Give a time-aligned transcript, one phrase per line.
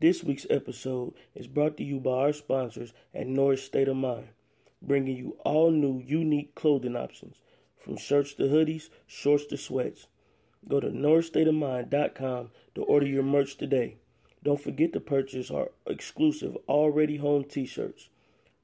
[0.00, 4.28] This week's episode is brought to you by our sponsors at Norris State of Mind,
[4.80, 7.34] bringing you all new, unique clothing options
[7.76, 10.06] from shirts to hoodies, shorts to sweats.
[10.68, 13.96] Go to norrisstateofmind.com to order your merch today.
[14.44, 18.08] Don't forget to purchase our exclusive Already Home t shirts.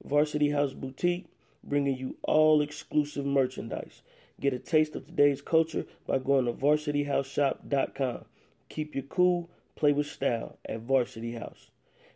[0.04, 1.26] Varsity House Boutique,
[1.64, 4.02] bringing you all exclusive merchandise.
[4.40, 8.24] Get a taste of today's culture by going to varsityhouseshop.com.
[8.68, 11.70] Keep your cool, play with style at Varsity House.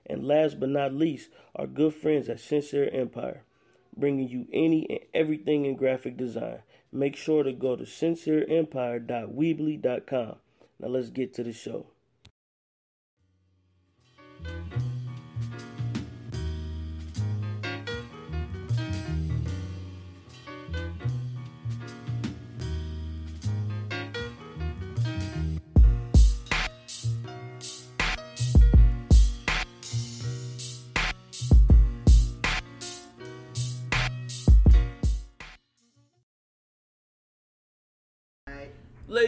[0.07, 3.45] And last but not least, our good friends at Sincere Empire,
[3.97, 6.61] bringing you any and everything in graphic design.
[6.91, 10.37] Make sure to go to sincereempire.weebly.com.
[10.81, 11.89] Now let's get to the show.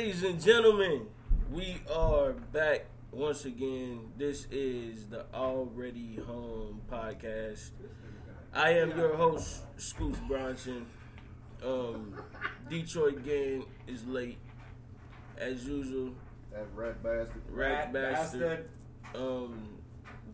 [0.00, 1.08] Ladies and gentlemen,
[1.52, 4.12] we are back once again.
[4.16, 7.72] This is the Already Home podcast.
[8.54, 10.86] I am your host, Scootz Bronson.
[11.62, 12.14] Um,
[12.70, 14.38] Detroit gang is late,
[15.36, 16.12] as usual.
[16.50, 17.42] That rat bastard.
[17.50, 18.70] Rat, bastard.
[19.14, 19.80] Um,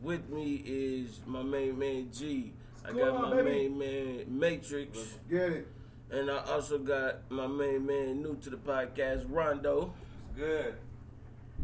[0.00, 2.52] with me is my main man G.
[2.84, 3.68] I What's got on, my baby?
[3.68, 5.68] main man Matrix, Let's get it.
[6.10, 9.92] And I also got my main man new to the podcast Rondo.
[10.30, 10.74] It's good.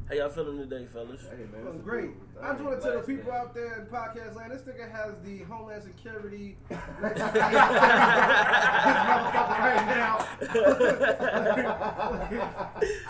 [0.08, 1.22] How y'all feeling today, fellas?
[1.30, 2.10] Hey man, Well, it's great.
[2.10, 2.66] beautiful I just thing.
[2.66, 3.38] want to tell the people day.
[3.38, 6.56] out there in podcast land, this nigga has the Homeland Security.
[6.70, 7.16] right
[9.86, 10.26] now.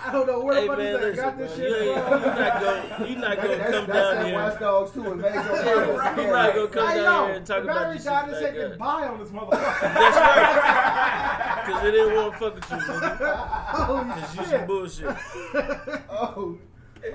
[0.05, 1.77] I don't know where Hey the fuck man, this listen, got this man, shit you
[1.93, 2.21] ain't, from.
[2.21, 4.35] you not gonna, you not That- gonna that's, come that's down that here.
[4.35, 6.25] Watch Dogs too and make your Yeah, purpose.
[6.25, 8.13] you not gonna come Hey, down yo, here and talk the about battery this died
[8.13, 8.69] shit and like said that.
[8.71, 9.51] goodbye on this motherfucker.
[9.81, 10.92] That's right.
[11.73, 13.37] Cause it didn't want to fuck with you, nigga.
[13.73, 14.67] Holy Cause you some shit.
[14.67, 15.17] bullshit.
[16.11, 16.59] Oh,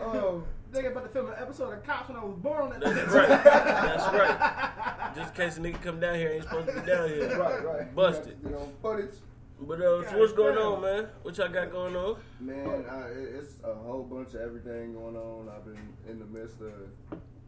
[0.02, 0.44] oh.
[0.74, 2.78] Nigga about to film an episode of Cops when I was born.
[2.80, 3.30] That's right.
[3.30, 5.12] That's right.
[5.16, 7.40] Just in case a nigga come down here, ain't supposed to be down here.
[7.40, 7.96] Right, right.
[7.96, 8.38] Busted.
[8.44, 9.16] You know, footage.
[9.62, 11.08] But uh, so what's going on, man?
[11.24, 12.18] What y'all got going on?
[12.40, 13.08] Man, I,
[13.38, 15.50] it's a whole bunch of everything going on.
[15.50, 15.80] I've been
[16.10, 16.74] in the midst of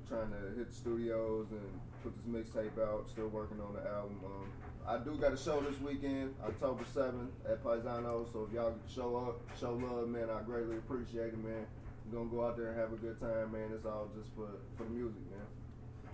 [0.08, 1.62] trying to hit studios and
[2.04, 3.10] put this mixtape out.
[3.10, 4.18] Still working on the album.
[4.26, 4.50] Um,
[4.90, 8.26] I do got a show this weekend, October 7th at Paisano.
[8.34, 11.68] So if y'all could show up, show love, man, I greatly appreciate it, man.
[12.06, 13.70] We're gonna go out there and have a good time, man.
[13.72, 15.46] It's all just for for the music, man.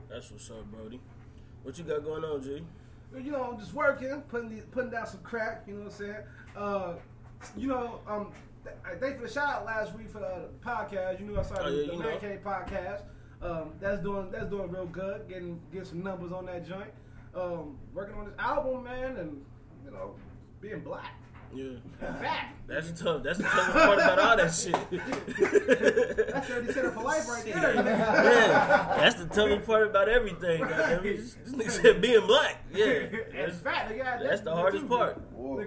[0.10, 1.00] That's what's up, Brody.
[1.64, 2.66] What you got going on, G?
[3.18, 5.64] you know, just working, putting the, putting down some crack.
[5.68, 6.24] You know what I'm saying?
[6.58, 6.94] Uh,
[7.56, 8.34] you know, um,
[8.66, 11.22] th- I thank for the shout out last week for the podcast.
[11.22, 12.20] You knew I started Oh, yeah, the you Man.
[12.20, 13.04] Cave podcast.
[13.42, 15.30] Um, that's doing that's doing real good.
[15.30, 16.92] Getting getting some numbers on that joint.
[17.36, 19.42] Um, working on this album, man, and
[19.84, 20.16] you know,
[20.62, 21.16] being black
[21.54, 21.64] Yeah.
[22.02, 22.54] and fat.
[22.68, 23.24] That's tough.
[23.24, 24.74] That's the toughest part about all that shit.
[26.34, 27.54] That's 30 cent for life right there.
[27.56, 27.86] nigga.
[27.86, 30.62] Yeah, that's the toughest part about everything.
[30.62, 31.04] goddamn.
[31.04, 32.64] This this nigga said being black.
[32.74, 33.90] Yeah, and that's, fat.
[33.90, 34.58] Nigga, had that's that the too.
[34.58, 35.22] hardest part.
[35.34, 35.64] Whoa.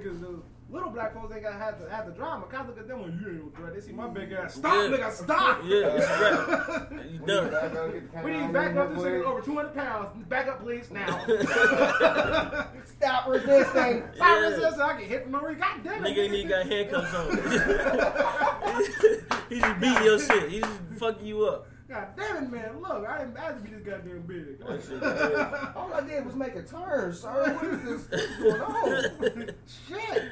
[0.68, 2.46] Niggas, the little black folks ain't got to have the have the drama.
[2.46, 3.74] Cause look at them when you ain't no threat.
[3.74, 4.14] They see my mm.
[4.14, 4.54] big ass.
[4.54, 4.96] Stop, Yeah.
[4.96, 5.60] nigga, stop.
[5.64, 6.86] Yeah, it's right.
[7.10, 7.50] You We need done.
[7.50, 10.08] back up, We need count back up this real nigga over 200 pounds.
[10.28, 11.06] Back up, please, now.
[12.84, 14.02] Stop resisting.
[14.14, 14.38] Stop Yeah.
[14.48, 14.80] resisting.
[14.80, 15.58] I get hit from the ring.
[15.58, 16.08] God damn it.
[16.14, 17.30] Nigga ain't even got handcuffs on.
[19.48, 20.50] he just beating your shit.
[20.50, 21.66] He just fucking you up.
[21.88, 22.80] God damn it, man.
[22.82, 24.58] Look, I didn't ask to be this goddamn big.
[24.58, 25.72] That shit crazy.
[25.74, 27.54] All I did was make a turn, sir.
[27.54, 29.50] What is this going on?
[29.88, 30.24] Shit.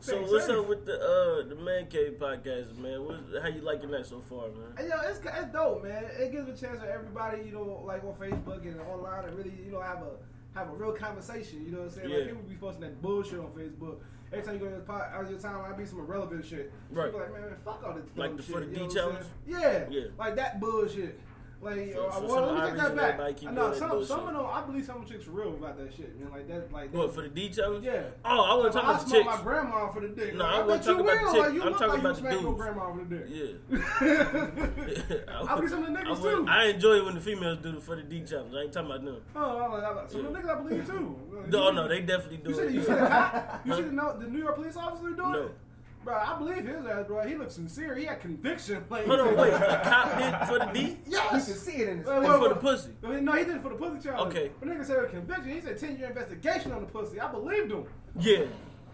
[0.00, 3.04] So what's up with the uh the Man Cave podcast, man?
[3.04, 4.72] What, how you liking that so far, man?
[4.78, 6.04] And, yo, it's, it's dope, man.
[6.18, 9.52] It gives a chance for everybody, you know, like on Facebook and online, to really,
[9.64, 11.64] you know, have a have a real conversation.
[11.66, 12.10] You know what I'm saying?
[12.10, 12.16] Yeah.
[12.16, 13.96] Like people be posting that bullshit on Facebook.
[14.32, 16.72] Every time you go to the pod, out of your timeline, be some irrelevant shit.
[16.90, 17.06] Right.
[17.06, 18.04] People like, man, man, fuck all this.
[18.16, 19.26] Like the shit, For the you D know what I'm challenge?
[19.50, 19.62] saying?
[19.62, 19.84] Yeah.
[19.90, 20.04] Yeah.
[20.18, 21.20] Like that bullshit.
[21.62, 23.36] Like, So- uh, well, let me take that back.
[23.36, 25.76] keep No, some some of them, I believe some of the chicks for real about
[25.76, 26.30] that shit, man.
[26.32, 27.84] Like that, like What that- for the D challenge?
[27.84, 28.02] Yeah.
[28.24, 29.26] Oh, I want to talk about the chicks.
[29.26, 30.34] my grandma for the dick.
[30.36, 31.32] No, Like, I bet you talking about the will.
[31.32, 31.40] chick.
[31.62, 33.26] Like, I'm talking like about you the smack your grandma for the dick.
[33.28, 33.76] Yeah.
[35.50, 36.46] I believe some of the niggas too.
[36.48, 38.54] I enjoy it when the females do the for the D challenge.
[38.54, 39.20] I ain't talking about them.
[39.36, 41.16] Oh, I like, I like, some of the niggas I believe too.
[41.48, 42.70] No, no, they definitely do You see, it.
[42.72, 43.60] you the cop?
[43.66, 45.54] You see the, no, the New York police officer doing it?
[46.02, 47.26] Bro, I believe his ass, bro.
[47.26, 47.94] He looks sincere.
[47.94, 48.82] He had conviction.
[48.90, 49.52] Like, Hold on, wait.
[49.54, 50.96] A cop did for the D?
[51.06, 52.90] You can see it in his Well, Or well, for the pussy?
[53.02, 54.34] No, he did it for the pussy challenge.
[54.34, 54.50] Okay.
[54.58, 55.50] But nigga said conviction.
[55.50, 57.20] He said 10 year investigation on the pussy.
[57.20, 57.84] I believed him.
[58.18, 58.44] Yeah.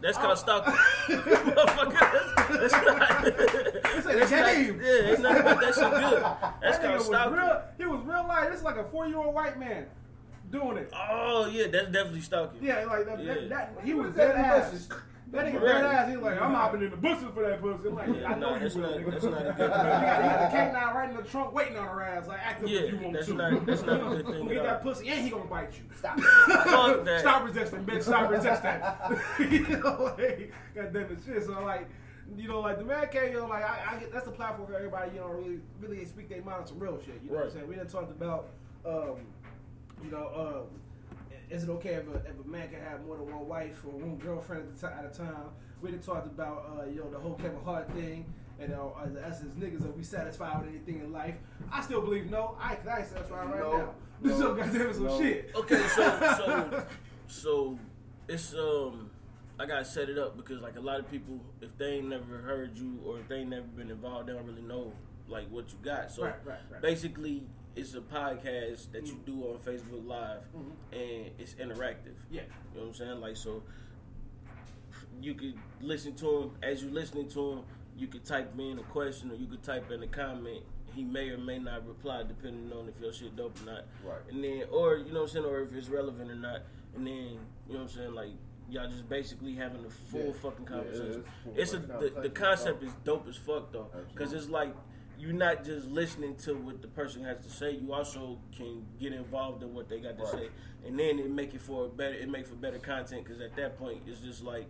[0.03, 0.75] That's called stalking.
[1.07, 2.13] Motherfucker,
[2.49, 3.25] that's, that's not.
[3.95, 4.81] He said That's not, game.
[4.83, 6.23] yeah, ain't nothing about that shit good.
[6.61, 7.39] That's That nigga called was stalking.
[7.39, 7.63] real.
[7.79, 8.51] He was real life.
[8.53, 9.87] It's like a four year old white man
[10.51, 10.93] doing it.
[10.95, 12.63] Oh yeah, that's definitely stalking.
[12.63, 13.25] Yeah, like that.
[13.25, 13.35] Yeah.
[13.35, 14.89] that, that he Who was was that dead ass.
[15.37, 15.67] That nigga Right.
[15.67, 16.09] dead ass.
[16.11, 17.89] He like, I'm hopping in the bushes for that pussy.
[17.89, 19.01] I'm like, Yeah, I know nah, you will.
[19.01, 21.77] not- that's not a good got, he got the canine right in the trunk waiting
[21.77, 22.27] on her ass.
[22.27, 23.35] Like, act up Yeah, if you want that's to.
[23.35, 25.85] not- that's not a good thing get that pussy and he gonna bite you.
[25.99, 26.19] Stop.
[26.21, 27.21] Fuck that.
[27.21, 28.03] Stop resisting, bitch.
[28.03, 29.53] Stop resisting.
[29.69, 31.45] you know, like, God damn it, shit.
[31.45, 31.87] So like,
[32.37, 34.67] you know, like the man cave, you know, like I, I get that's the platform
[34.69, 35.13] for everybody.
[35.15, 37.21] You know, really, really speak their mind on some real shit.
[37.23, 37.69] You know what I'm saying?
[37.69, 38.49] We done talked about,
[38.85, 39.17] um,
[40.05, 40.81] you know, um,
[41.51, 43.91] is it okay if a, if a man can have more than one wife or
[43.93, 45.51] one girlfriend at, the ti- at a time?
[45.83, 48.25] We done talked about, uh, you know, the whole Kevin Hart thing.
[48.59, 51.35] And uh, as, as niggas, are we satisfied with anything in life?
[51.71, 52.57] I still believe no.
[52.59, 53.95] I, I ain't satisfied right No, now.
[54.23, 55.19] This no, still goddamn some no.
[55.21, 55.51] shit.
[55.55, 56.87] Okay, so so
[57.29, 57.79] so
[58.29, 59.11] it's um
[59.61, 62.39] I gotta set it up because like a lot of people, if they ain't never
[62.39, 64.93] heard you or if they ain't never been involved, they don't really know
[65.29, 66.11] like what you got.
[66.11, 66.81] So Right, right, right.
[66.81, 67.43] basically,
[67.77, 70.73] it's a podcast that you do on Facebook Live, Mhm.
[70.93, 72.15] and it's interactive.
[72.31, 72.43] Yeah.
[72.43, 73.21] You know what I'm saying?
[73.21, 73.63] Like so,
[75.21, 77.65] you could listen to him as you listening to him.
[77.97, 80.63] You could type in a question or you could type in a comment.
[80.95, 83.85] He may or may not reply depending on if your shit dope or not.
[84.05, 84.21] Right.
[84.31, 86.63] And then, or you know what I'm saying, or if it's relevant or not.
[86.95, 87.39] And then, you
[87.69, 88.31] know what I'm saying, like
[88.69, 90.33] y'all just basically having a full Yeah.
[90.33, 91.25] fucking Yeah, it conversation.
[91.45, 94.75] full it's a the, the concept is dope as fuck though, because it's like
[95.19, 97.73] you're not just listening to what the person has to say.
[97.73, 100.33] You also can get involved in what they got to Right.
[100.33, 100.49] say,
[100.87, 102.15] and then it make it for a better.
[102.15, 104.67] It make for better content because at that point it's just like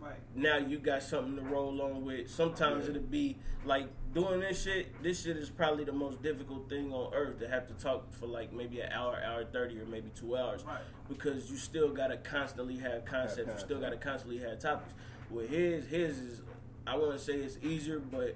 [0.00, 0.18] Right.
[0.34, 2.28] now you got something to roll on with.
[2.30, 2.90] Sometimes Yeah.
[2.96, 5.00] it'll be like doing this shit.
[5.02, 8.26] This shit is probably the most difficult thing on earth to have to talk for
[8.26, 10.80] like maybe an hour, hour thirty, or maybe two hours, Right.
[11.08, 13.52] because you still gotta constantly have concepts.
[13.52, 14.94] You still gotta constantly have topics.
[15.30, 16.42] With his, his is
[16.84, 18.34] I want to say it's easier, but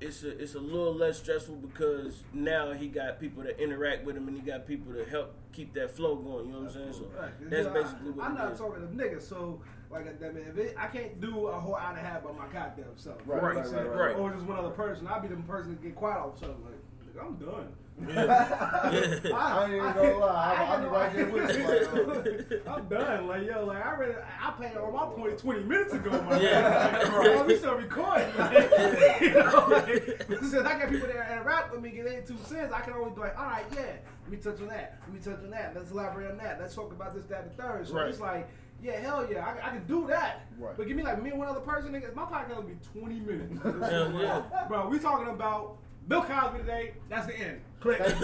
[0.00, 4.16] it's a, it's a little less stressful because now he got people to interact with
[4.16, 6.46] him and he got people to help keep that flow going.
[6.46, 6.92] You know what I'm saying?
[6.92, 7.30] So Right.
[7.50, 8.58] that's You know, basically I, what I'm it not is.
[8.58, 9.60] talking to niggas, so
[9.90, 12.30] like I mean, if it, I can't do a whole hour and a half by
[12.32, 13.20] my goddamn self.
[13.26, 14.16] Right, Right, You know what I'm right, right.
[14.16, 15.06] Or just one other person.
[15.08, 16.62] I'll be the person to get quiet off something.
[16.64, 17.68] Like, nigga, I'm done.
[18.06, 19.32] Yeah.
[19.34, 20.54] I ain't even gonna lie.
[20.54, 21.66] I- I I'll be right there with you.
[21.66, 23.26] Like, uh, I'm done.
[23.26, 26.10] Like yo, like I read, I paid all my points 20 minutes ago.
[26.22, 27.00] My Yeah.
[27.02, 27.18] yeah.
[27.36, 28.28] Like, we still recording.
[28.38, 28.52] Like,
[29.20, 32.72] you know, like, since I got people that interact with me, get their two cents,
[32.72, 34.98] I can always be like, all right, yeah, let me touch on that.
[35.06, 35.74] Let me touch on that.
[35.74, 36.60] Let's elaborate on that.
[36.60, 37.88] Let's talk about this, that, and the third.
[37.88, 38.08] So Right.
[38.08, 38.48] it's like.
[38.80, 40.46] Yeah, hell yeah, I, I can do that.
[40.56, 40.76] Right.
[40.76, 42.14] But give me like me and one other person, nigga.
[42.14, 43.60] My podcast will be 20 minutes.
[43.90, 44.42] Hell yeah.
[44.68, 45.78] Bro, we talking about
[46.08, 46.92] Bill Cosby today.
[47.10, 47.60] That's the end.
[47.80, 47.98] Click.
[47.98, 48.06] So,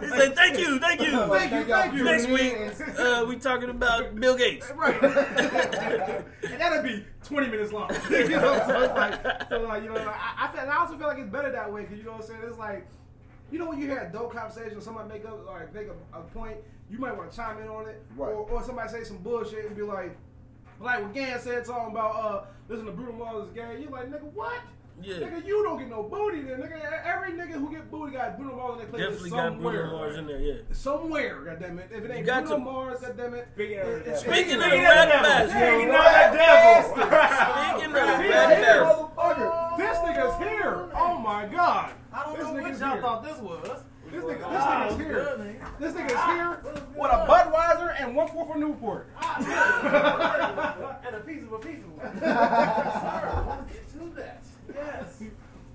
[0.00, 2.04] He said, "Thank you, thank you." Thank you, thank you.
[2.04, 2.56] Next week,
[2.98, 4.72] uh, we talking about Bill Gates.
[4.74, 5.00] Right.
[5.02, 6.24] and
[6.58, 7.90] that'll be 20 minutes long.
[8.10, 10.96] you know, so it's like, so like, you know, I, I, feel, and I also
[10.96, 12.40] feel like it's better that way because, you know what I'm saying?
[12.44, 12.86] It's like,
[13.52, 16.22] you know, when you hear a dope conversation, somebody make up, or make a, a
[16.22, 16.56] point,
[16.90, 18.02] you might want to chime in on it.
[18.16, 18.30] Right.
[18.30, 20.16] Or, or somebody say some bullshit and be like,
[20.80, 23.78] like when Gan said talking about, uh, listen to Bruno Mars is gay.
[23.80, 24.60] You're like, nigga, what?
[25.02, 25.14] Yeah.
[25.16, 26.60] Nigga, you don't get no booty then.
[26.60, 29.72] Nigga, every nigga who get booty got Bruno Mars in their playlist Definitely got somewhere.
[29.86, 30.40] Bruno Mars in there.
[30.40, 30.54] Yeah.
[30.72, 31.90] Somewhere, goddammit.
[31.92, 33.44] If it ain't got Bruno to- Mars, goddammit.
[33.54, 34.34] Speaking of it- the it's- devil.
[34.34, 35.60] Speaking of the Speaking rat of bastard.
[35.60, 35.78] devil.
[35.78, 36.82] Speaking of of the devil.
[36.88, 38.82] Speaking of the rat bastard.
[38.86, 39.76] motherfucker.
[39.78, 40.88] This nigga's here.
[40.94, 41.90] Oh my god.
[42.12, 43.00] I don't This know what y'all here.
[43.02, 43.84] thought this was.
[44.10, 45.36] This nigga, this nigga's here.
[45.38, 45.78] nigga.
[45.78, 46.60] This nigga's here
[46.96, 49.10] with a Budweiser and one fourth of Newport.
[49.20, 52.18] Ah, and a piece of a piece of one.
[52.18, 54.42] Sir, let's get to that.
[54.74, 55.22] Yes.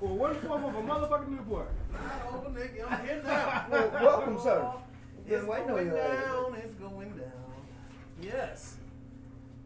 [0.01, 1.69] Or one fourth of a motherfucking Newport.
[1.93, 2.91] Not over, nigga.
[2.91, 3.65] I'm here now.
[3.69, 4.67] Well, welcome, sir.
[5.25, 6.21] It's Been going you already.
[6.21, 6.55] down.
[6.55, 7.31] It's going down.
[8.21, 8.75] Yes.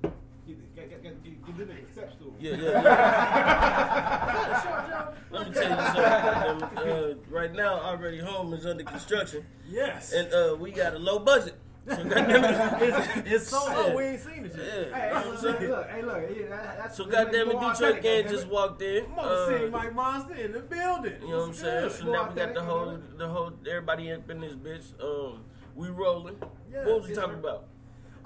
[0.04, 2.34] Get, get, get, get, get this nigga a step stool.
[2.40, 5.08] Yeah, yeah, yeah.
[5.32, 6.78] Let me tell you something.
[6.78, 10.14] Uh, right now, already home is under construction, Yes.
[10.14, 11.56] and uh, we got a low budget.
[11.88, 12.82] So goddamn it.
[12.90, 13.96] it's, it's so Yeah.
[13.96, 14.64] We ain't seen it Yeah.
[14.64, 14.94] yet.
[14.94, 16.22] Hey, hey, what look, look, hey, look.
[16.36, 18.30] yeah, that- that's- So goddamn it, Detroit gang goddammit.
[18.30, 19.16] just walked in.
[19.16, 21.14] Mother Uh, seen Mike Monster in the building.
[21.22, 21.90] You know what I'm saying?
[21.92, 25.02] So now we got the whole, the whole, everybody up in this bitch.
[25.02, 25.44] Um,
[25.76, 26.38] we rolling.
[26.72, 27.68] Yes, what was we talking about?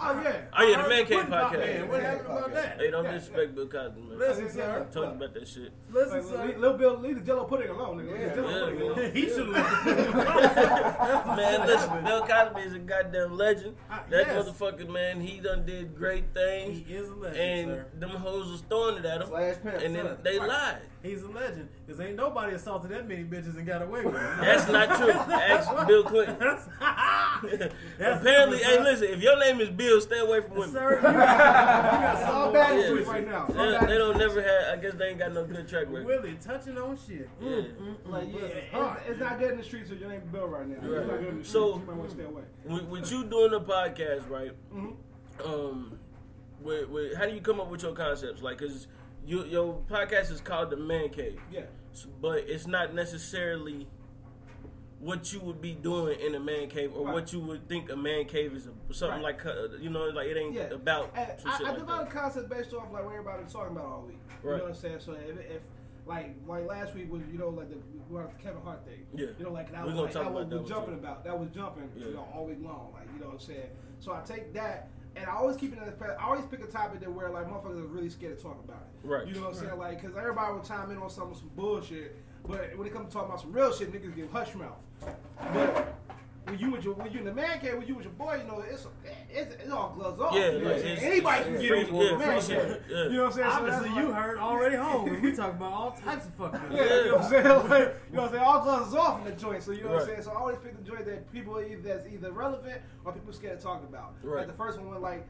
[0.04, 0.42] Oh, yeah.
[0.58, 1.60] Oh yeah, the Man Cave podcast.
[1.60, 1.88] Man.
[1.88, 2.78] What happened about that?
[2.80, 4.18] Hey, don't Yeah, disrespect Bill Cosby, man.
[4.20, 4.88] Listen, Yeah, sir.
[4.90, 5.72] I told you about that shit.
[5.92, 6.60] Listen, Like, sir.
[6.60, 8.08] Little Bill, leave the Jello pudding alone, nigga.
[8.12, 8.36] Leave the Yeah.
[8.36, 8.98] Jello Yeah, pudding alone.
[8.98, 9.12] man.
[9.16, 13.76] he should have Man, listen, Bill Cosby is a goddamn legend.
[13.90, 14.50] Uh, That yes.
[14.50, 16.82] motherfucker, man, he done did great things.
[16.88, 17.86] He is a legend, and sir.
[18.00, 19.28] them hoes was throwing it at him.
[19.28, 20.18] Slash pimp, and then son.
[20.24, 20.48] they Right.
[20.50, 20.82] lied.
[21.04, 21.70] He's a legend.
[21.92, 24.20] Because ain't nobody assaulted that many bitches and got away with it.
[24.42, 25.12] That's not true.
[25.12, 26.38] Ask Bill Clinton.
[26.40, 26.68] That's
[28.00, 28.84] Apparently, hey, son.
[28.86, 30.72] listen, if your name is Bill stay away from women.
[30.72, 32.82] Sir, you got, you got It's some all bad Yeah.
[32.86, 33.46] influence right now.
[33.50, 34.78] It's all They, they don't never have.
[34.78, 36.06] I guess they ain't got no good track record.
[36.06, 37.28] Willie touching on shit.
[37.42, 37.50] Yeah.
[37.50, 39.02] Mm, mm, mm, Like, yeah, it's, heart.
[39.06, 40.76] it's not good in the streets, so you ain't Bill right now.
[40.78, 41.08] It's Right.
[41.08, 41.50] not good in the streets.
[41.52, 42.44] So- you might want to stay away.
[42.64, 44.52] With, with you doing the podcast, right?
[44.74, 44.96] Mhm.
[45.46, 46.00] Um,
[46.62, 48.42] with, with, how do you come up with your concepts?
[48.42, 48.88] Like, cause
[49.26, 51.62] you, your podcast is called the Man Cave, Yeah.
[52.22, 53.88] But it's not necessarily
[55.00, 57.14] what you would be doing in a man cave or Right.
[57.16, 58.70] what you would think a man cave is.
[58.92, 59.36] Something Right.
[59.36, 60.74] like uh, you know, like it ain't Yeah.
[60.74, 64.02] about I, shit I like developed a based off like what everybody's talking about all
[64.08, 64.20] week.
[64.44, 65.00] You know what I'm saying?
[65.00, 65.62] So if, if
[66.06, 67.78] like like last week was you know like the
[68.14, 69.06] the Kevin Hart thing.
[69.16, 69.28] Yeah.
[69.40, 71.00] You know like that was like, that was about that was jumping too.
[71.00, 72.06] about that was jumping Yeah.
[72.08, 73.70] you know all week long like you know what I'm saying.
[74.00, 74.90] So I take that.
[75.16, 77.48] And I always keep it in the I always pick a topic that where like
[77.48, 79.08] motherfuckers are really scared to talk about it.
[79.08, 79.28] Right.
[79.28, 79.78] You know what I'm saying?
[79.78, 82.16] Like, cause everybody will chime in on some some bullshit,
[82.48, 84.78] but when it comes to talking about some real shit, niggas get hush mouth.
[85.54, 85.96] But
[86.46, 88.38] when you with your when you in the man cave, when you with your boy,
[88.42, 88.88] you know it's
[89.30, 90.34] it's, it's all gloves off.
[90.34, 92.84] Yeah, you know like, what it's- anybody can get free- into yeah, the man cave.
[92.90, 93.04] yeah.
[93.04, 93.50] You know what I'm saying?
[93.52, 95.08] So Obviously, that's you like- heard already home.
[95.10, 96.60] and we talk about all types of fucking.
[96.76, 97.46] Yeah, you know what I'm saying?
[97.70, 98.44] Like, you know what I'm saying?
[98.44, 99.64] All gloves off in the joint.
[99.64, 100.22] So you know what I'm saying?
[100.24, 103.60] So I always pick the joint that people either that's either relevant or people scared
[103.60, 104.16] to talk about.
[104.24, 104.40] Right.
[104.40, 105.28] Like the first one was like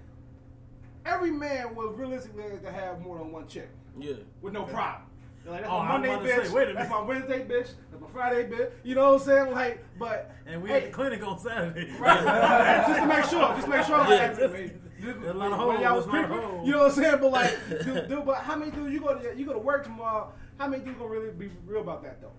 [1.06, 4.13] every man would realistically to have more than one chick Yeah.
[4.41, 5.03] with no problem.
[5.46, 6.46] Like, that's Oh, my Monday bitch.
[6.46, 6.76] say, wait a minute.
[6.76, 7.70] That's my Wednesday bitch.
[7.90, 8.72] That's my Friday bitch.
[8.84, 9.52] You know what I'm saying?
[9.54, 11.92] Like, but And we hey, at the clinic on Saturday.
[12.00, 12.86] Right.
[12.88, 13.98] just to make sure, just to make sure.
[13.98, 14.08] Yeah.
[14.08, 14.54] Like, just,
[15.22, 16.92] There's a lot of hoes, y'all was there's a lot of creeping, you know what
[16.92, 17.18] I'm saying?
[17.22, 19.84] But like, dude, dude, but how many dudes you go to you go to work
[19.84, 20.32] tomorrow?
[20.60, 22.32] How many dudes gonna really be real about that though?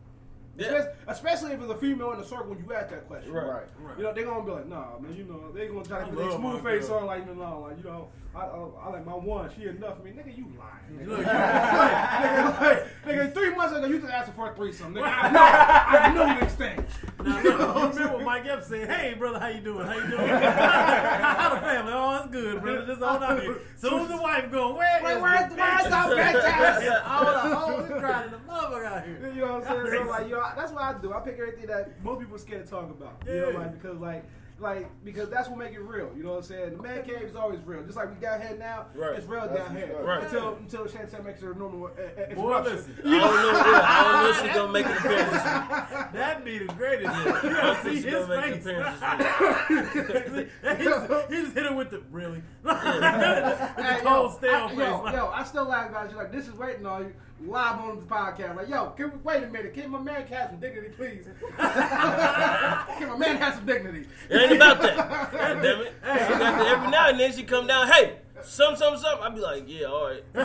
[0.58, 0.66] Yeah.
[0.66, 3.32] Especially, especially if it's a female in the circle when you ask that question.
[3.32, 3.46] Right.
[3.46, 3.62] Right.
[3.80, 3.96] Right.
[3.98, 6.08] You know, they're gonna be like, nah, man, you know, they gonna try to I
[6.10, 6.98] put their smooth my face girl.
[6.98, 9.98] on, like, no, no, like, you know, I, I, I like my one, she enough
[9.98, 10.10] for me.
[10.12, 11.06] Nigga, you lying.
[11.06, 14.94] Nigga, Look, nigga, like, nigga, three months ago, you just asked for a threesome.
[14.94, 16.90] Nigga, I know, I know these things.
[17.24, 17.50] Now, look, you
[17.98, 18.90] remember what Mike Epps said?
[18.90, 19.86] Hey, brother, how you doing?
[19.86, 20.28] How you doing?
[20.28, 21.92] how the family?
[21.94, 22.86] Oh, it's good, brother.
[22.86, 23.58] Just all out here.
[23.76, 25.92] Soon as the wife go, where Wait, is where's- the where's bitch?
[25.92, 27.02] our bitch ass?
[27.06, 29.32] All the hoes is trying to motherfucker out here.
[29.34, 30.04] You know what I'm saying?
[30.04, 31.12] So like, you know, that's what I do.
[31.12, 33.22] I pick everything that most people are scared to talk about.
[33.26, 33.58] You know, Yeah.
[33.58, 34.24] like because like.
[34.60, 36.76] Like because that's what make it real, you know what I'm saying.
[36.76, 38.86] The man cave is always real, just like we down here now.
[38.94, 39.16] Right.
[39.18, 40.22] It's real That's down here right.
[40.22, 42.94] until until Chantel makes her normal uh, Boy, listen.
[43.00, 43.50] I don't know.
[43.50, 46.12] Yeah, I don't know if she's gonna make an appearance.
[46.12, 47.16] That'd be the greatest.
[47.42, 50.48] You gotta see his gonna make an face.
[50.78, 52.42] he, just, hit him with the really.
[52.62, 54.78] with Hey, the yo, stale I, face.
[54.78, 56.16] yo, like, yo, I still laugh about you.
[56.16, 57.12] Like this is waiting on you
[57.46, 58.56] live on the podcast.
[58.56, 59.74] Like yo, can we, wait a minute.
[59.74, 61.26] Can my man have some dignity, please?
[61.58, 64.06] can my man have some dignity?
[64.28, 65.32] It ain't about that.
[65.32, 65.94] God damn it.
[66.02, 69.18] She got to, every now and then she come down, hey, some, some, some.
[69.22, 70.22] I'd be like, yeah, all right.
[70.34, 70.44] oh,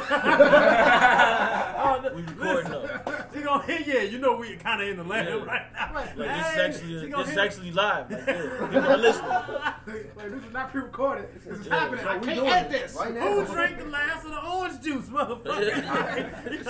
[2.15, 2.87] We listen, recording though.
[3.33, 5.35] She gonna hit, yeah, you know we kind of in the land Yeah.
[5.43, 5.93] right now.
[5.93, 6.17] Right.
[6.17, 8.11] Like this is actually she this is actually live.
[8.11, 8.33] Like, yeah,
[8.71, 9.29] people are listening.
[9.29, 11.29] like this is not pre-recorded.
[11.43, 11.79] This is Yeah.
[11.79, 12.05] happening.
[12.05, 12.95] I we can't doing edit this.
[12.95, 13.21] right now.
[13.43, 16.47] Who drank the last of the orange juice, motherfucker?
[16.51, 16.67] He's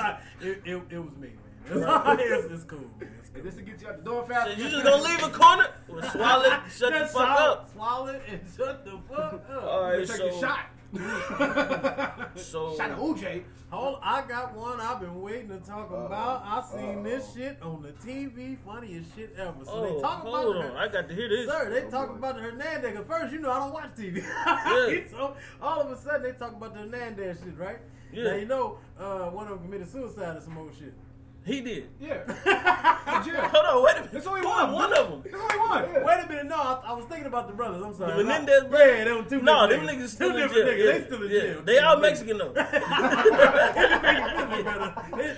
[0.48, 1.38] it, it, it was me, man.
[1.70, 3.10] It's, it's, it's cool, man.
[3.20, 3.36] It's cool.
[3.36, 4.58] And this to get you out the door So fast.
[4.58, 5.68] you just gonna leave a corner?
[5.90, 7.70] Well, swallow it, shut the fuck up.
[7.74, 9.64] Swallow it and shut the fuck up.
[9.64, 10.60] All right, take so your shot.
[12.36, 13.44] So Shot of OJ.
[13.70, 16.44] Hold, I got one I've been waiting to talk about.
[16.46, 17.36] I seen this Uh-oh.
[17.36, 19.66] shit on the TV, funniest shit ever.
[19.66, 20.78] So oh, they talk hold about on, her.
[20.78, 21.48] I got to hear this.
[21.48, 22.16] Sir, they Oh, talk boy.
[22.16, 22.96] about the Hernandez.
[22.96, 24.24] Cause first, you know, I don't watch TV.
[24.24, 25.00] Yeah.
[25.12, 27.80] so all of a sudden, they talk about the Hernandez shit, right?
[28.14, 28.24] Yeah.
[28.24, 30.94] Now you know, uh, one of them committed suicide or some old shit.
[31.48, 31.90] He did.
[32.00, 32.24] Yeah.
[33.26, 33.48] Yeah.
[33.50, 34.12] Hold on, wait a minute.
[34.12, 34.72] There's only Boy, one.
[34.74, 35.22] one of them.
[35.24, 35.84] There's only one.
[36.06, 37.82] Wait a minute, no, I, I was thinking about the brothers.
[37.84, 38.12] I'm sorry.
[38.16, 39.06] The Menendez yeah, brothers?
[39.06, 39.42] them two.
[39.42, 40.68] No, different them niggas Two still in different jail.
[40.68, 40.86] niggas.
[40.86, 40.92] Yeah.
[41.00, 41.42] They still in Yeah.
[41.42, 41.62] jail.
[41.64, 42.54] They all Mexican though.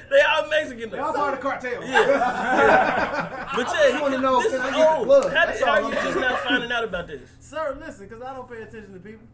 [0.09, 0.97] they all Mexican though.
[0.97, 1.03] They though.
[1.05, 1.83] all part of the cartel.
[1.83, 3.49] Yeah.
[3.55, 5.07] but yeah, I wanna know, this can I is get the old.
[5.07, 6.21] How, That's did, how all you I'm just saying.
[6.21, 7.29] now finding out about this?
[7.39, 9.25] Sir, listen, because I don't pay attention to people.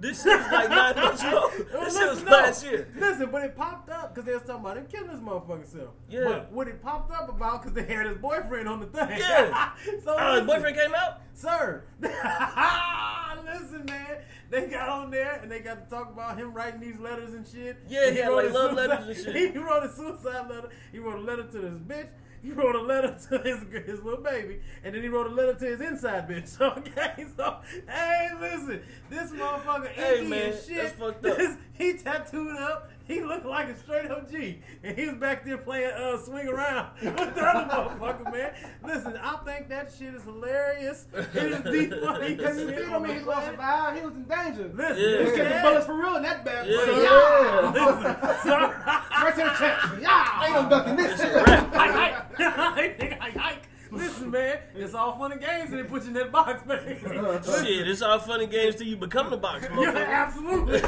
[0.00, 1.50] This shit is like nine months ago.
[1.72, 2.30] This shit was no.
[2.30, 2.88] last year.
[2.96, 5.90] Listen, but it popped up because they was talking about him killing his motherfucking self.
[6.08, 6.24] Yeah.
[6.24, 9.08] But what it popped up about because they had his boyfriend on the thing.
[9.18, 9.70] Yeah.
[10.04, 11.20] so Oh, his boyfriend came out?
[11.34, 14.18] Sir, listen, man.
[14.50, 17.46] They got on there and they got to talk about him writing these letters and
[17.46, 17.78] shit.
[17.88, 19.52] Yeah, And he had, like, love suicide- letters and shit.
[19.52, 20.68] He wrote a suicide letter.
[20.92, 22.08] He wrote a letter to this bitch.
[22.42, 25.54] He wrote a letter to his his little baby, and then he wrote a letter
[25.54, 26.58] to his inside bitch.
[26.78, 27.56] Okay, so
[27.88, 28.80] hey, listen,
[29.10, 30.76] this motherfucker Hey, man, shit.
[30.76, 31.36] that's fucked up.
[31.36, 32.90] This- he tattooed up.
[33.10, 36.46] He looked like a straight up G, and he was back there playing uh, swing
[36.48, 38.52] around with the other motherfucker, man.
[38.84, 41.06] Listen, I think that shit is hilarious.
[41.12, 43.60] It is the funniest Because he shit did on mean the he lost planet.
[43.60, 43.96] survive.
[43.96, 44.70] He was in danger.
[44.74, 45.18] Listen, Yeah.
[45.18, 45.62] He was getting yeah.
[45.62, 46.76] bullets for real in that bad Yeah.
[46.86, 47.02] boy.
[47.02, 47.72] Yeah.
[47.74, 48.74] Listen, so-
[49.20, 49.88] Right to the chest.
[50.00, 50.44] Yeah.
[50.44, 51.34] Ain't no ducking this shit.
[51.34, 51.74] Rap.
[51.74, 53.62] hike, hike, hike, hike, hike.
[53.92, 56.98] Listen, man, It's all fun and games, and they put you in that box, man.
[56.98, 60.80] Shit, it's all fun and games till you become the box, Yeah, absolutely.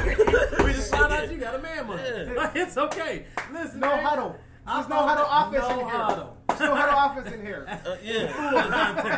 [0.63, 2.01] we just found out you got a man money.
[2.03, 2.33] Yeah.
[2.33, 3.25] Like, it's okay.
[3.51, 4.35] Listen, No man, huddle.
[4.65, 5.97] I There's no thought huddle that- offense no in here.
[6.05, 6.37] huddle.
[6.49, 7.65] There's no huddle offense in here.
[7.67, 8.25] Uh, yeah.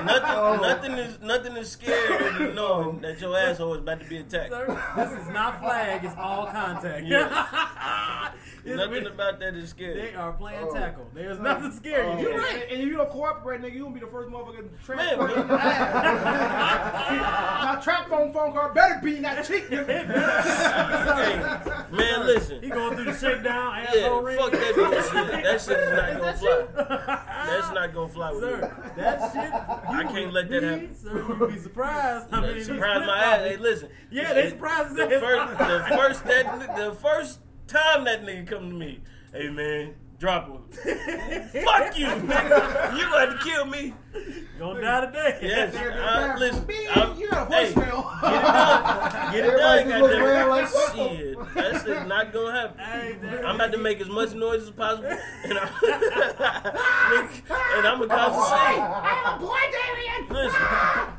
[0.06, 4.18] nothing, nothing is nothing is scarier than knowing that your asshole is about to be
[4.18, 4.52] attacked.
[4.52, 7.06] Sir, this is not flag, it's all contact.
[8.68, 9.94] It's Nothing really- about that is scary.
[9.94, 10.74] They are playing Oh.
[10.74, 11.06] tackle.
[11.14, 12.08] There's nothing scary.
[12.08, 12.18] Oh.
[12.20, 12.64] You're right.
[12.72, 14.64] and if you don't cooperate, nigga, you gonna be the first motherfucker to
[14.96, 15.28] Man, transfer.
[15.28, 15.48] man.
[15.48, 15.60] My
[17.84, 19.86] trap phone phone call better be in that cheek, nigga.
[19.86, 20.08] Hey,
[21.96, 22.60] man, listen.
[22.64, 24.38] He going through the shakedown, Yeah, ring.
[24.40, 25.44] fuck that bullshit.
[25.44, 26.50] That shit is not Is gonna fly.
[26.50, 26.70] shit?
[27.26, 28.50] That's not gonna fly with me.
[28.50, 29.54] Sir, that shit.
[29.90, 30.96] I can't let that happen.
[30.96, 32.30] Sir, you'd be surprised.
[32.32, 33.40] how many of these Surprise my ass.
[33.40, 33.90] Hey, listen.
[34.12, 38.70] Yeah, they surprised his the first, the first that the first time that nigga come
[38.70, 39.02] to me,
[39.34, 40.64] hey man, drop him.
[40.72, 42.98] Fuck you, nigga.
[42.98, 43.94] You got to kill me.
[44.60, 45.38] Gonna die today.
[45.42, 45.76] Yes.
[45.76, 49.32] I, uh, listen, I'm, you got a hey, get it done.
[49.32, 50.68] Get it done, just look around like.
[50.96, 52.80] Shit, that shit not gonna happen.
[52.80, 53.18] Hey.
[53.44, 55.10] I'm about to make as much noise as possible,
[55.44, 55.68] and I'm,
[57.76, 58.82] and I'm gonna cause a scene.
[58.82, 60.22] I'm a boy, Damien.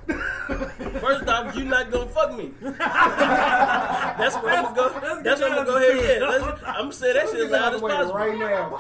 [0.09, 2.53] Listen, first off, you not gonna fuck me.
[2.61, 5.01] That's what I'm gonna go.
[5.03, 6.21] Let's That's get what I'm gonna go ahead.
[6.21, 8.15] Yeah, let's, I'm gonna say that shit as loud as possible.
[8.15, 8.79] right now.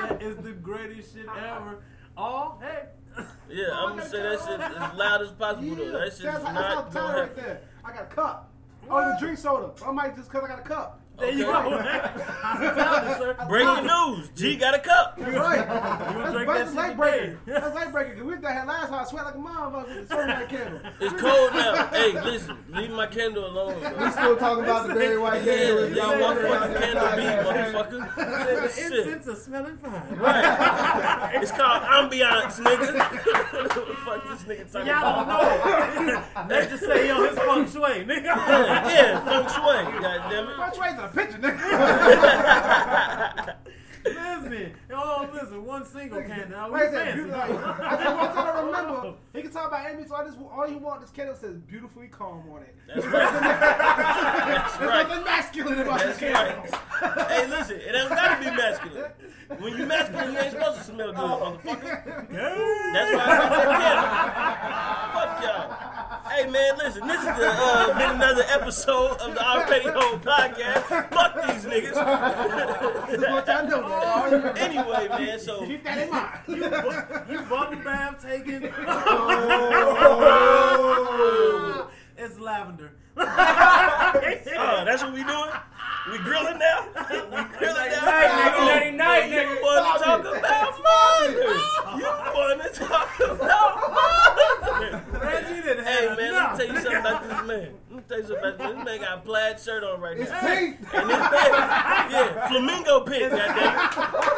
[0.00, 1.78] That is the greatest shit ever.
[2.16, 3.24] Oh, hey.
[3.50, 5.92] Yeah, I'm gonna say that shit as loud as possible though.
[5.92, 7.60] That shit is that's, that's how not gonna right there.
[7.84, 8.52] I got a cup.
[8.90, 9.72] Oh, the drink soda.
[9.84, 11.00] I might just cause I got a cup.
[11.18, 11.70] There you Okay.
[11.70, 11.78] go.
[11.82, 13.46] Hospitality, sir.
[13.48, 15.18] Breaking news: G got a cup.
[15.18, 15.58] You're right.
[16.26, 17.36] You drink that's that shit today.
[18.56, 18.64] That's late breaker.
[18.64, 19.00] Cause we did that last time.
[19.00, 20.80] I sweat like a motherfucker with the sunlight candle.
[21.00, 21.86] It's cold now.
[21.88, 23.74] Hey, listen, leave my candle alone.
[23.76, 24.10] We Bro.
[24.10, 25.88] still talking about the Barry White candle.
[25.88, 26.20] Yeah, game.
[26.20, 28.74] leave my fucking candle be, motherfucker.
[28.74, 28.92] Shit.
[29.06, 30.16] Incense is smelling fine.
[30.18, 31.30] Right.
[31.42, 32.86] It's called ambiance, nigga.
[34.06, 35.94] Fuck this nigga talking Y'all about.
[35.94, 36.22] don't know.
[36.48, 38.24] they just say he on his feng shui, nigga.
[38.24, 40.00] Yeah, yeah, feng shui.
[40.00, 40.56] God damn it.
[40.58, 41.56] Which way's in the picture, nigga?
[44.96, 46.48] listen, oh listen, one single candle.
[46.50, 47.30] Now, we Wait a fancy.
[47.30, 47.34] second.
[47.34, 49.14] I just want y'all to remember.
[49.34, 52.08] He can talk about Amy, so I just all you want this candle says beautifully
[52.08, 52.74] calm on it.
[52.86, 53.32] That's right.
[53.32, 55.08] That's There's right.
[55.08, 56.64] nothing masculine about That's this candle.
[57.02, 57.30] right.
[57.30, 59.10] Hey, listen, it ain't gotta be masculine.
[59.60, 62.28] When you masculine, you ain't supposed to smell good, motherfucker.
[62.32, 65.12] That's why I fuck that candle.
[65.14, 66.30] Fuck y'all.
[66.36, 70.82] Hey man, listen, this is the, uh, been another episode of the Already Home podcast.
[71.10, 71.94] Fuck these niggas.
[73.08, 73.22] Just
[74.88, 75.20] want y'all to know that.
[75.20, 76.38] anyway, man, so Keep that in mind.
[77.30, 78.62] You bubble bath taking.
[80.48, 81.90] Oh.
[82.18, 82.92] it's lavender.
[83.16, 83.24] uh,
[84.84, 85.50] that's what we doing.
[86.10, 86.86] We grilling now.
[86.94, 88.04] We grilling now.
[88.04, 89.62] Night, nigga, nighty night, You nigga.
[89.62, 91.56] want to talk about mother?
[91.98, 95.18] You want to talk about mother?
[95.26, 96.58] Reggie didn't Hey have man, enough.
[96.58, 97.70] let me tell you something about this man.
[97.96, 98.76] Let me tell you something this.
[98.76, 100.40] This man got a plaid shirt on right It's now.
[100.40, 100.76] pink.
[100.92, 101.54] And it's pink.
[102.12, 103.90] Yeah, flamingo pink, goddamn.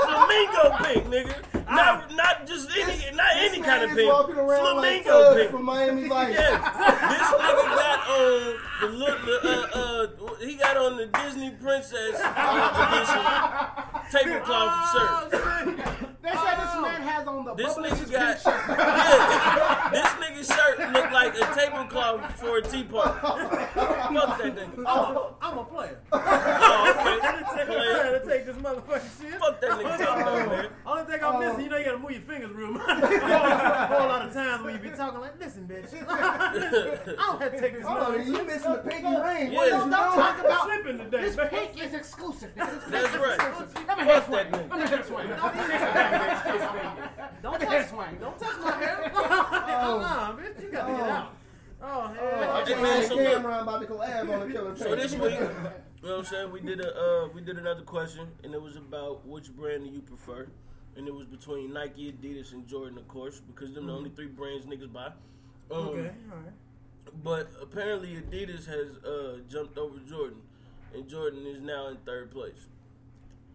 [0.06, 1.66] Flamingo pink, nigga.
[1.68, 4.12] Not not just any not any kind of is pink.
[4.12, 5.50] walking around like Flamingo Tug pink.
[5.50, 6.34] from Miami Vice.
[6.34, 6.62] Yes.
[6.62, 9.78] This nigga got on the look the uh
[10.24, 13.24] uh he got on the Disney princess uh, edition
[14.12, 15.30] tablecloth shirt.
[16.22, 19.90] They said this man has on the This nigga got yeah.
[19.92, 23.18] This nigga shirt looked like a tablecloth for a tea party.
[23.48, 24.78] Fuck that nigga.
[24.86, 26.00] I'm a, I'm a player.
[26.70, 27.18] Oh, okay.
[27.56, 29.38] Take a player to take this motherfucking shit.
[29.40, 30.68] Fuck that nigga talking about, man.
[30.86, 31.40] Only thing I'm oh.
[31.40, 32.88] missing, you know, you gotta move your fingers real much.
[32.88, 35.94] a whole lot of times when you be talking like, listen, bitch.
[36.08, 36.52] I
[37.16, 39.52] don't have to take this Hold on, you missing the pinky ring.
[39.52, 39.56] Yeah.
[39.56, 41.48] What Don't you talk about Slipping today, this man.
[41.48, 42.54] pink is exclusive.
[42.54, 42.74] nigga.
[42.74, 43.48] This That's pink is right.
[43.48, 43.86] exclusive.
[43.88, 44.50] Let me hair Fuck swing.
[44.50, 44.70] that nigga.
[44.70, 45.28] Let me hair swing.
[47.42, 48.18] Don't Let me hair swing.
[48.20, 49.12] Don't touch my hair.
[49.14, 49.98] oh.
[50.00, 51.10] nah, uh-uh, bitch, you gotta get oh.
[51.10, 51.34] out.
[51.80, 52.64] Oh, Oh, hell.
[52.66, 53.32] Hey, man, man, the so look.
[53.32, 56.24] camera, I'm about to collab on the killer So this week, you know what I'm
[56.24, 56.52] saying?
[56.52, 56.88] We did a
[57.24, 60.48] uh, we did another question, and it was about which brand do you prefer,
[60.96, 64.26] and it was between Nike, Adidas, and Jordan, of course, because them the only three
[64.26, 65.06] brands niggas buy.
[65.06, 66.52] Um, Okay, alright.
[67.22, 70.38] But apparently, Adidas has uh, jumped over Jordan,
[70.94, 72.66] and Jordan is now in third place.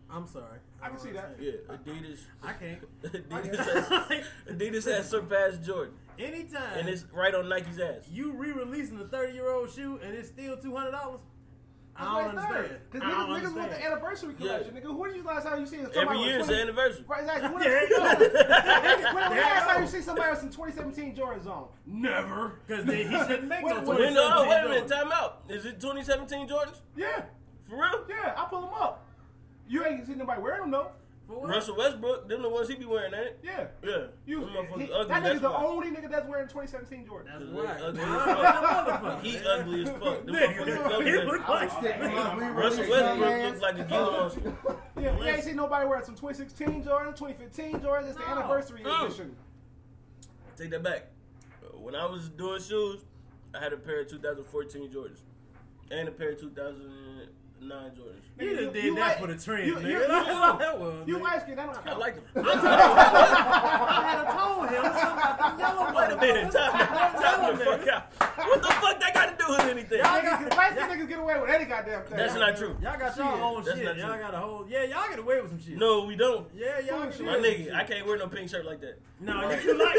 [0.10, 0.60] I'm sorry.
[0.82, 1.36] I can see that.
[1.40, 2.20] Yeah, Adidas.
[2.44, 2.82] I can't.
[3.30, 8.08] Adidas has, Adidas has surpassed Jordan, Anytime and it's right on Nike's ass.
[8.12, 11.20] you re-releasing the 30 year old shoe and it's still $200,
[11.96, 12.80] I don't That's understand.
[12.92, 14.74] Because I don't niggas, niggas want the anniversary collection.
[14.74, 17.06] Nigga, when you last time you seen somebody Every with year it's 20 the anniversary.
[17.08, 17.50] Right, exactly.
[17.54, 21.46] When, There you when, when the last time you see somebody else in 2017 Jordans
[21.48, 21.68] on?
[21.86, 22.60] Never.
[22.68, 25.44] Because he shouldn't make no Wait, Wait, 2017 no, wait a minute, time out.
[25.50, 26.78] Is it 2017 Jordans?
[26.96, 27.24] Yeah,
[27.70, 28.06] For real?
[28.10, 28.34] yeah.
[28.38, 29.06] I pull them up.
[29.68, 30.92] You ain't seen nobody wearing them though.
[31.28, 31.48] For?
[31.48, 33.40] Russell Westbrook, them the ones he be wearing, ain't it?
[33.44, 33.68] Yeah.
[33.82, 33.98] Yeah.
[34.26, 35.64] You, Them motherfuckers he, ugly, that that's nigga's the why.
[35.66, 37.32] only nigga that's wearing 2017 Jordan.
[37.34, 37.82] That's right.
[37.82, 39.24] ugly as fuck.
[39.24, 40.26] He ugly as fuck.
[40.26, 41.84] Them Nigga, motherfuckers he look like
[42.56, 44.54] Russell Westbrook looks like a Gila monster.
[45.00, 48.10] Yeah, you ain't seen nobody wearing some 2016 Jordan, 2015 Jordan.
[48.10, 48.32] It's the No.
[48.40, 49.06] anniversary Mm.
[49.06, 49.36] edition.
[50.58, 51.08] Take that back.
[51.74, 53.02] When I was doing shoes,
[53.56, 55.22] I had a pair of 2014 Jordans
[55.90, 58.22] and a pair of 2009 Jordans.
[58.40, 59.90] You Nigga, just did you that like- for the trend, you- nigga.
[59.92, 61.08] you- That's you- all that was.
[61.08, 61.22] You nigga.
[61.22, 62.46] light skin, that don't I like them.
[62.46, 67.88] I had told him something about the yellow Wait a minute, time, time the fuck
[67.88, 68.12] out.
[68.48, 70.00] What the fuck that got to do with anything?
[70.00, 72.18] Y'all Niggas, light skin niggas get away with any goddamn thing.
[72.18, 72.76] That's not true.
[72.82, 73.98] Y'all got y'all own That's shit.
[73.98, 74.66] Y'all got a whole.
[74.68, 75.78] Yeah, y'all get away with some shit.
[75.78, 76.48] No, we don't.
[76.56, 78.98] Yeah, y'all get My nigga, I can't wear no pink shirt like that.
[79.20, 79.96] No, you're too light.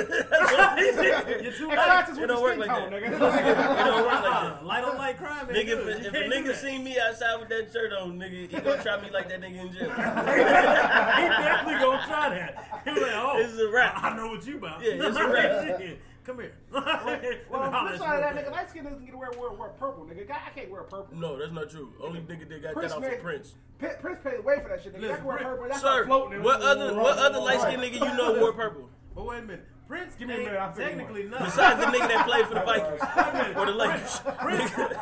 [1.42, 2.09] you're too light.
[2.18, 2.90] It don't work like that.
[2.90, 3.07] nigga.
[3.07, 4.64] It don't work like that.
[4.66, 5.47] Light on light crime.
[5.47, 6.57] Nigga, if, a nigga that.
[6.61, 9.61] see me outside with that shirt on, nigga, he gonna try me like that nigga
[9.61, 9.91] in jail.
[9.95, 12.83] he definitely gonna try that.
[12.85, 13.95] He was like, oh, This is a rap.
[14.03, 14.83] I know what you about.
[14.83, 15.81] Yeah, it's a wrap.
[15.81, 16.01] Shit.
[16.25, 16.55] Come here.
[16.73, 19.15] Well, on Holla the at flip side of that, nigga, light skin niggas can get
[19.15, 20.27] away with wearing wear purple, nigga.
[20.27, 21.17] God, I can't wear purple.
[21.19, 21.93] No, that's not true.
[22.03, 23.55] Only nigga that got Prince that off made- of Prince.
[23.79, 25.01] P- Prince paid way for that shit, nigga.
[25.03, 25.69] Listen, I can wear Prince- purple.
[25.69, 26.43] That's Sir, not floating.
[26.43, 28.89] what other what other light skinned nigga you know wore purple?
[29.15, 29.67] But wait a minute.
[29.87, 31.45] Prince Give me a ain't minute, I'll technically not.
[31.45, 33.57] Besides the nigga that played for the Vikings Wait a minute.
[33.59, 34.21] or the Lakers.
[34.39, 34.99] Prince, Prince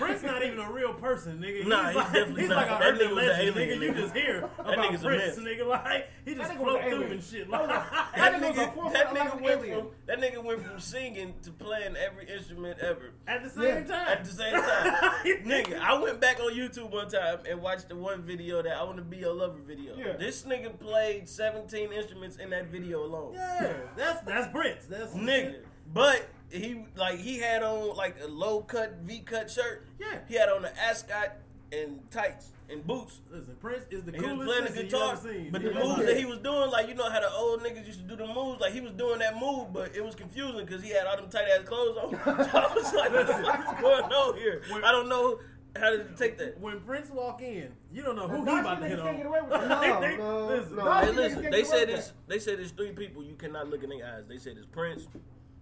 [0.00, 1.66] not even a real person, nigga.
[1.66, 2.56] Nah, he's like, definitely he's not.
[2.56, 3.82] like a That urban nigga legend, alien, nigga.
[3.82, 5.66] You just hear That about a Prince, nigga.
[5.66, 7.50] Like he just That float through and shit.
[7.50, 9.78] That Like, That That nigga was a nigga, that like nigga went alien.
[9.80, 13.82] from that nigga went from singing to playing every instrument ever at the same Yeah.
[13.84, 14.08] time.
[14.08, 14.92] at the same time.
[15.44, 18.82] nigga, I went back on YouTube one time and watched the one video that I
[18.84, 19.96] want to be your lover video.
[19.96, 20.16] Yeah.
[20.16, 23.34] This nigga played 17 instruments in that video alone.
[23.34, 24.86] Yeah, that's that's Prince.
[24.86, 25.56] That's Nigga,
[25.92, 29.86] but he like he had on like a low cut V cut shirt.
[29.98, 30.18] Yeah.
[30.28, 31.36] He had on an ascot
[31.72, 33.20] and tights and boots.
[33.30, 35.50] Listen, Prince is the And he was coolest playing the guitar, you ever seen.
[35.52, 35.84] but the nigga.
[35.96, 38.16] moves that he was doing, like you know how the old niggas used to do
[38.16, 41.06] the moves, like he was doing that move, but it was confusing because he had
[41.06, 42.10] all them tight ass clothes on.
[42.46, 44.62] So I was like, what the fuck is going on here?
[44.84, 45.40] I don't know
[45.76, 46.58] how to take that.
[46.60, 49.26] when Prince walk in, you don't know who he about to hit niggas get on.
[49.26, 49.50] away with.
[49.68, 50.76] No, They- no, listen.
[50.76, 50.92] no.
[50.92, 53.82] Hey, listen, they get said with it's they said there's three people you cannot look
[53.82, 54.24] in their eyes.
[54.28, 55.06] They said it's Prince.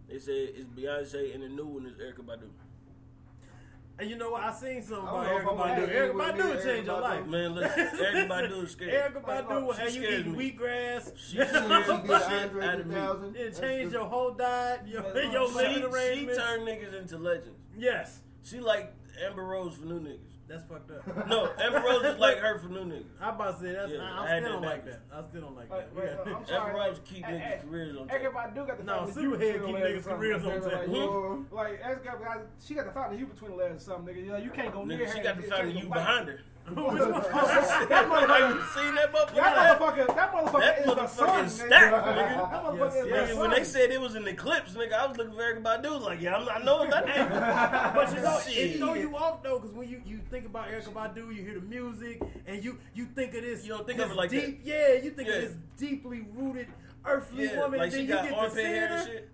[0.08, 2.48] They said it's Beyonce, and the new one is Erykah Badu.
[3.96, 4.42] And you know what?
[4.42, 5.94] I seen something I about don't know Erykah if Badu.
[5.94, 7.26] Erykah Badu will change your life.
[7.26, 8.92] Man, listen, Erykah Badu is scary.
[8.92, 10.52] Erykah Badu will She have you scares eating me.
[10.52, 11.12] wheatgrass.
[11.16, 11.52] She She scares
[11.86, 12.94] did the shit out of me.
[12.94, 13.36] 3000.
[13.36, 17.60] It changed your whole diet, your, She- your She, living she turned niggas into legends.
[17.78, 18.92] Yes, She like
[19.24, 20.18] Amber Rose for new niggas.
[20.46, 21.26] That's fucked up.
[21.28, 23.04] No, Amber Rose is like her for new niggas.
[23.20, 23.90] I about to say that's.
[23.92, 25.00] Yeah, I, I had still don't like that.
[25.12, 25.96] I still don't like Wait, that.
[25.96, 26.58] wait, Yeah.
[26.58, 26.66] I'm.
[26.68, 28.54] Amber Rose keep Hey, niggas' hey, careers on Erykah top.
[28.54, 30.18] Badu got the No, fountain of Superhead youth between keep her legs niggas' or something,
[30.18, 30.72] careers on nigga, tape.
[30.74, 30.94] like, Hmm?
[30.94, 31.44] Whoa.
[31.50, 31.80] Like,
[32.66, 34.18] she got the fountain of you between her legs or something, nigga.
[34.24, 35.12] You, know, you can't go near Nigga, her.
[35.16, 36.40] she got the and fountain change you behind her.
[36.66, 36.96] Which one?
[36.98, 39.34] That motherfucker, You seen that motherfucker?
[39.34, 41.66] that motherfucker, that motherfucker That is the motherfucker sun, is nigga.
[41.66, 42.50] stacked, nigga.
[42.50, 45.06] That motherfucker is Yes, the Nigga, when they said it was an eclipse, nigga, I
[45.06, 46.00] was looking for Erykah Badu.
[46.00, 47.94] Like, yeah, I'm, I know it's not that.
[47.94, 50.92] But you know, it throw you off though, because when you, you think about Erykah
[50.92, 53.64] Badu, you hear the music, and you you think of this.
[53.64, 55.34] You don't think this of it like deep, Yeah, you think Yeah.
[55.34, 56.68] of this deeply rooted,
[57.04, 58.94] earthly Yeah, woman, like and she then got you get to see hair her.
[58.94, 59.28] and shit.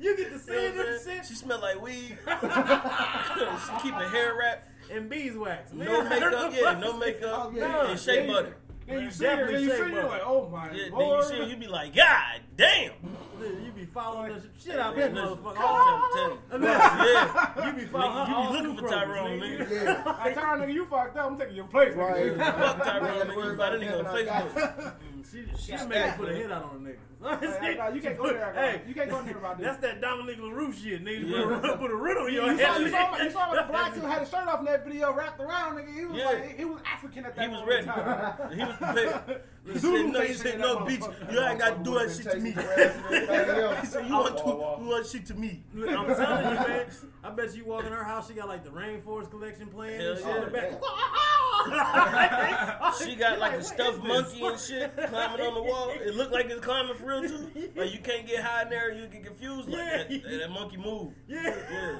[0.00, 1.18] you get to see You her what I'm and saying?
[1.18, 1.26] shit.
[1.26, 2.18] She smelled like weed.
[2.26, 4.68] she keep her hair wrapped.
[4.92, 5.72] And beeswax.
[5.72, 7.42] No makeup, yeah, no makeup.
[7.46, 7.90] Oh, yeah.
[7.90, 8.56] And shea Yeah, butter.
[8.86, 10.08] Then you see her, Definitely then you see shea her, you're butter.
[10.08, 11.24] like, oh my Yeah, then you lord.
[11.24, 12.92] see her, you be like, God damn.
[13.40, 15.56] You be following the shit out Man, that motherfucker.
[15.58, 16.64] I'm trying to you.
[16.68, 17.66] Yeah.
[17.66, 19.70] You be following Nigga, you her be looking for Kroger's, Tyrone, nigga.
[19.84, 20.16] Yeah.
[20.18, 21.26] I tell her, nigga, you fucked up.
[21.32, 22.14] I'm taking your place, Right.
[22.26, 22.38] nigga.
[22.38, 23.36] Fuck Tyrone, Yeah, nigga.
[23.36, 24.92] worry You find a nigga on that, I got Facebook.
[25.16, 25.86] Mm, she, she Yeah.
[25.86, 26.96] made me put a hit out on a nigga.
[27.62, 29.66] Hey, nah, you can't go there, Hey, you can't go there about this.
[29.66, 31.28] That's that Dominic LaRue shit, nigga.
[31.28, 31.58] Yeah.
[31.60, 32.80] Put, a, put a riddle in your You saw, head.
[32.82, 35.12] you saw, you saw like the black dude had a shirt off in that video
[35.12, 35.94] wrapped around, nigga.
[35.94, 36.26] He was Yeah.
[36.26, 38.00] like, he was African at that He was moment in ready.
[38.00, 38.52] time.
[38.58, 39.40] He was prepared.
[39.64, 41.32] He Zulu said, no, he nation said, no, that bitch, motherfucker.
[41.32, 42.50] you ain't got to do that shit to me.
[43.80, 44.44] He said, you want to,
[44.82, 45.62] you want shit to me.
[45.76, 46.86] I'm telling you, man.
[47.22, 50.10] I bet you walk in her house, she got like the Rainforest collection playing Hell
[50.10, 50.36] and shit yeah.
[50.38, 50.72] in the back.
[53.04, 55.90] She got like a stuffed monkey and shit climbing on the wall.
[55.94, 57.70] It looked like it's climbing for real too.
[57.76, 59.68] Like you can't get high in there, you get confused.
[59.68, 59.96] Like Yeah.
[59.98, 61.12] that, that, that monkey move.
[61.28, 61.42] Yeah.
[61.70, 61.98] Yeah.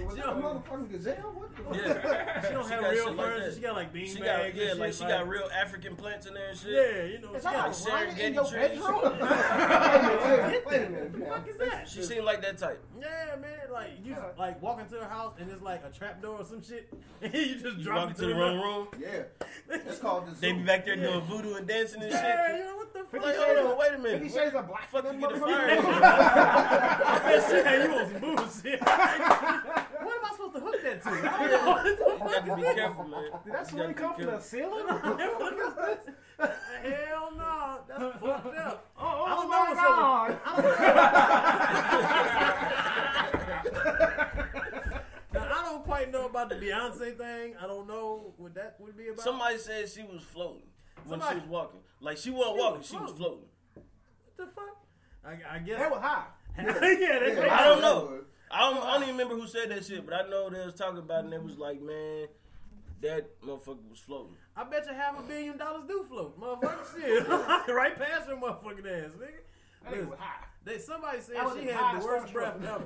[0.04, 1.14] Was She that a motherfucking gazelle?
[1.34, 1.74] What the fuck?
[1.76, 2.42] Yeah.
[2.46, 3.54] she don't She have got real shit like furniture.
[3.54, 4.24] she got like bean She bags.
[4.26, 6.70] got and yeah, shit, like she got real African plants in there and shit.
[6.72, 7.34] Yeah, you know.
[7.34, 8.68] Is She that got, a Sarah lion in Getty your trees.
[8.68, 8.94] bedroom?
[9.04, 11.10] Wait a minute, wait a minute.
[11.10, 11.88] what the fuck is that?
[11.88, 12.82] She seemed like that type.
[13.00, 13.50] Yeah, man.
[13.74, 14.22] Like you, Yeah.
[14.38, 17.34] like walk into her house and it's like a trap door or some shit, and
[17.34, 18.86] you just You drop walk into the wrong room.
[19.00, 19.22] Yeah.
[19.68, 22.20] That's called the They be back there doing voodoo and dancing and shit.
[22.22, 23.22] Yeah, you know what the fuck?
[23.24, 24.32] Like, hold on, wait a Fifty minute.
[24.32, 24.88] Shades of Black.
[24.90, 25.82] Fuck that you get the motherfucker.
[26.00, 27.20] fire.
[27.24, 28.80] Man, shit, hey, you on some bullshit.
[28.80, 31.08] what am I supposed to hook that to?
[31.08, 31.72] I don't know.
[31.72, 32.74] What the You fuck got to is be this?
[32.76, 33.24] careful, man.
[33.44, 34.46] Did that You swing gotta be come from the careful.
[34.46, 34.86] ceiling?
[36.84, 38.76] Hell no, that's fucked up.
[38.96, 40.30] Oh, oh I don't my know what's God.
[45.94, 47.54] Now, I know about the Beyonce thing.
[47.62, 49.20] I don't know what that would be about.
[49.24, 50.62] Somebody said she was floating
[51.06, 51.80] when Somebody- she was walking.
[52.00, 53.16] Like she wasn't She was walking, she was floating.
[53.16, 53.48] floating.
[54.36, 54.76] what the fuck?
[55.24, 55.78] I, I guess.
[55.78, 56.24] That was high.
[56.58, 57.00] yeah, they,
[57.36, 58.20] Yeah, I don't know.
[58.50, 60.74] I don't, I don't even remember who said that shit, but I know they was
[60.74, 62.26] talking about it and it was like, man,
[63.00, 64.36] that motherfucker was floating.
[64.56, 67.00] I bet you half a billion dollars do float, motherfucker.
[67.00, 67.28] Shit,
[67.74, 69.40] right past your motherfucking ass, nigga.
[69.82, 70.44] That nigga Listen, was high.
[70.64, 72.32] they, somebody said That was she the had the worst starstruck.
[72.32, 72.84] breath ever.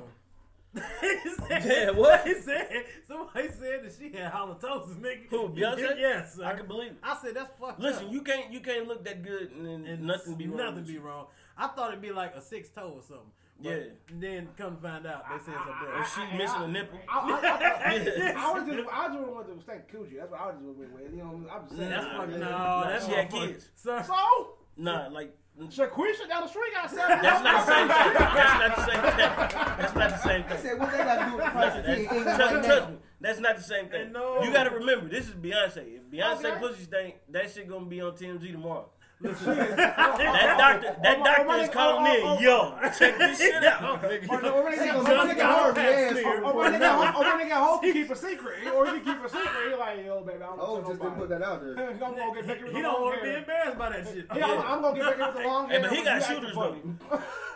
[0.75, 2.27] He said- Yeah, what?
[2.27, 5.27] He said somebody said that she had halitosis, nigga.
[5.31, 5.79] Who, Beyonce?
[5.99, 6.45] yes, sir.
[6.45, 6.99] I can believe it.
[7.03, 8.13] I said that's fucked Listen, up.
[8.13, 10.57] you can't you can't look that good and, then and nothing be wrong.
[10.59, 11.27] Nothing be wrong.
[11.57, 13.31] I thought it'd be like a six toe or something.
[13.61, 13.83] But Yeah.
[14.21, 16.15] Then come to find out, they said it's a Or breast.
[16.15, 16.99] she missing a nipple.
[17.09, 18.35] I, I, I, Yeah.
[18.37, 20.19] I was just, I just wanted to stank coochie.
[20.19, 21.11] That's what I was just went with.
[21.13, 21.91] You know, I'm just saying.
[21.91, 22.51] That's fucking nah, no.
[22.51, 23.69] nah, That's she had motherfucker- kids.
[23.75, 27.19] Sir, So, Nah, like Shaquisha down the street got seven.
[27.21, 28.15] that's not the same thing.
[28.15, 29.77] That's not the same thing.
[29.79, 30.63] That's not the same I thing.
[30.63, 31.85] said, what they got to do with the price of?
[31.85, 34.13] That's, trust, right trust me, that's not the same thing.
[34.13, 34.43] No.
[34.43, 35.97] You got to remember, this is Beyonce.
[35.97, 36.61] If Beyonce Okay.
[36.61, 38.89] pussy stink, that shit gonna be on TMZ tomorrow.
[39.21, 42.91] Listen, That doctor, that Oh, my- doctor oh, my is calling oh, me, oh, yo,
[42.99, 44.05] check this shit out.
[44.05, 44.53] Or, nigga.
[44.53, 46.11] or my She nigga, gonna or my just nigga, got her got ass.
[46.13, 46.43] smeared.
[46.43, 49.29] or my nigga, or my nigga, hope he keep a secret, or he keep a
[49.29, 49.49] secret.
[49.71, 51.91] He like, yo, baby, I don't Oh, just didn't put that out there.
[51.91, 54.27] I'm gonna get Becky with he don't want to be embarrassed by that shit.
[54.37, 55.81] Yeah, I'm, I'm gonna get Becky with the long hair.
[55.81, 56.81] but he got shooters, funny.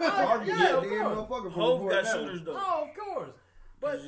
[0.01, 1.17] Harvey yeah, yeah, of dead course.
[1.17, 2.57] motherfucker for Hove reporting got shooters though.
[2.59, 3.31] Oh, of course.
[3.81, 4.01] But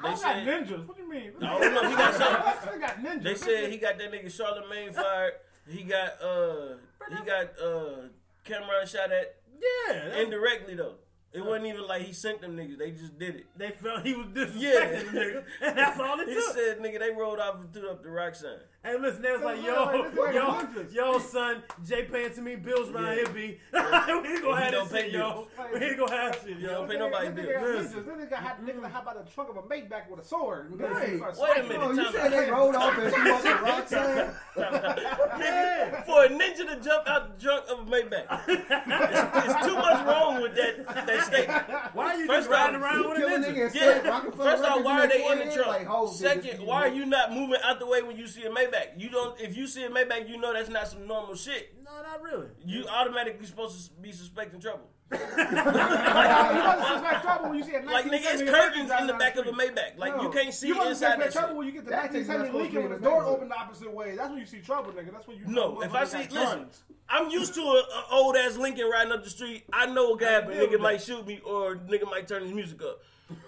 [0.00, 0.86] I They got said, ninjas.
[0.86, 1.32] What do you mean?
[1.42, 2.72] I don't know, he got something.
[2.74, 3.22] I got ninjas.
[3.22, 5.32] They said he got that nigga Charlemagne fired.
[5.68, 6.74] He got uh
[7.08, 8.08] he got uh
[8.46, 10.94] Cam'ron shot at yeah, indirectly though.
[11.32, 12.78] It wasn't even like he sent them niggas.
[12.78, 13.46] They just did it.
[13.56, 15.02] they felt he was disrespecting Yeah.
[15.02, 16.34] the nigga, and that's all it did.
[16.36, 16.54] He took.
[16.54, 18.58] said, nigga, they rolled off and threw up the rock sign.
[18.88, 20.94] Hey, listen, they was like, yo, like yo, hundreds.
[20.94, 23.14] yo, son, Jay paying to me bills around Yeah.
[23.16, 23.60] here, B.
[23.72, 25.46] we ain't gonna have don't this pay shit, yo.
[25.74, 26.72] We ain't gonna have shit, You yo.
[26.72, 27.44] don't pay nobody This bill.
[27.44, 28.00] nigga got Listen.
[28.02, 28.06] ninjas.
[28.06, 30.80] This nigga had nigga that hop out the trunk of a Maybach with a sword.
[30.80, 31.20] Right.
[31.20, 31.78] Wait a minute.
[31.82, 34.30] Oh, you time said they rolled off and threw up the rock sign?
[34.56, 39.74] Nigga, for a ninja to jump out the trunk of a Maybach, it's, it's too
[39.76, 41.62] much wrong with that that statement.
[41.94, 43.74] Why are you First just riding off, around with a ninja?
[43.74, 44.20] Yeah.
[44.30, 45.66] First off, why are they in the trunk?
[45.68, 48.16] Like, Hov did this to Second, why are you not moving out the way when
[48.16, 48.77] you see a Maybach?
[48.96, 49.40] You don't.
[49.40, 51.74] If you see a Maybach, you know that's not some normal shit.
[51.84, 52.48] No, not really.
[52.64, 54.88] You automatically supposed to be suspecting trouble.
[55.12, 59.18] You wasn't suspect trouble when you see a Like nigga, it's curtains in the down
[59.18, 59.52] back of a.
[59.52, 59.96] Maybach.
[59.96, 61.56] Like you can't see you wasn't inside that suspect trouble shit.
[61.56, 63.24] when you get the That thing's not 1970 supposed to Lincoln with the the door
[63.24, 64.16] open the opposite way.
[64.16, 65.12] That's when you see trouble, nigga.
[65.12, 66.82] That's when you No, know if I see, listen, guns.
[67.08, 69.64] I'm used to a, a old ass Lincoln riding up the street.
[69.72, 70.52] I know what can happen.
[70.56, 73.00] deal Nigga might shoot me or nigga might turn his music up.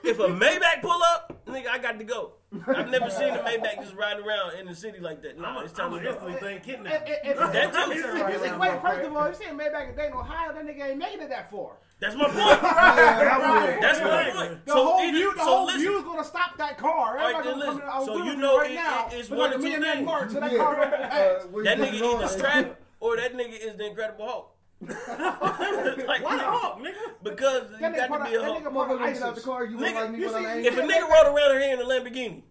[0.03, 2.33] If a Maybach pull up, nigga, I got to go.
[2.66, 5.38] I've never seen a Maybach just riding around in the city like that.
[5.38, 6.38] Nah, it's time I'm to instantly go.
[6.40, 7.12] think If- kidnapping.
[7.12, 8.59] if- if- That if- too.
[8.59, 11.29] Wait, first of all, you saying Maybach in Dayton, Ohio, that nigga ain't making it
[11.31, 11.73] that far.
[12.01, 12.37] That's my point.
[12.62, 14.64] Yeah, That's my point.
[14.66, 15.81] The So whole either- view, the so whole listen.
[15.81, 17.16] view is gonna stop that car.
[17.16, 17.83] right, Everybody then gonna come listen.
[17.83, 19.07] in our So so you you know right it- now.
[19.07, 20.07] it- it's look one like of a two million man things.
[20.07, 20.59] march, so that Yeah.
[20.59, 22.16] car don't Uh, That nigga going?
[22.19, 24.57] either strapped or that nigga is the Incredible Hulk.
[24.88, 26.95] like, Why the hawk, nigga?
[27.23, 28.62] Because you That nigga got part to of- be a that Hulk.
[28.64, 29.45] nigga part of out the ISIS.
[29.45, 31.73] car, you Nigga, like me you when see- I'm If a nigga rode around here
[31.75, 32.43] in a Lamborghini,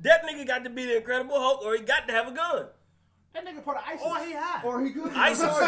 [0.00, 2.66] that nigga got to be the Incredible Hulk or he got to have a gun.
[3.32, 4.02] That nigga part of ISIS.
[4.04, 4.62] Or he high.
[4.64, 5.12] Or he could.
[5.14, 5.46] ISIS.
[5.48, 5.58] I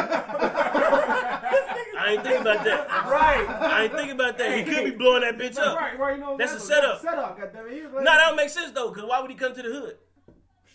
[2.11, 2.89] ain't thinking about that.
[3.09, 3.47] Right.
[3.49, 4.57] I ain't thinking about that.
[4.59, 5.79] He could be blowing that bitch up.
[5.79, 7.01] Right, right, you know, That's a that's setup.
[7.01, 7.73] Setup, goddamn it.
[7.73, 9.97] He No, that don't make sense though, because why would he come to the hood?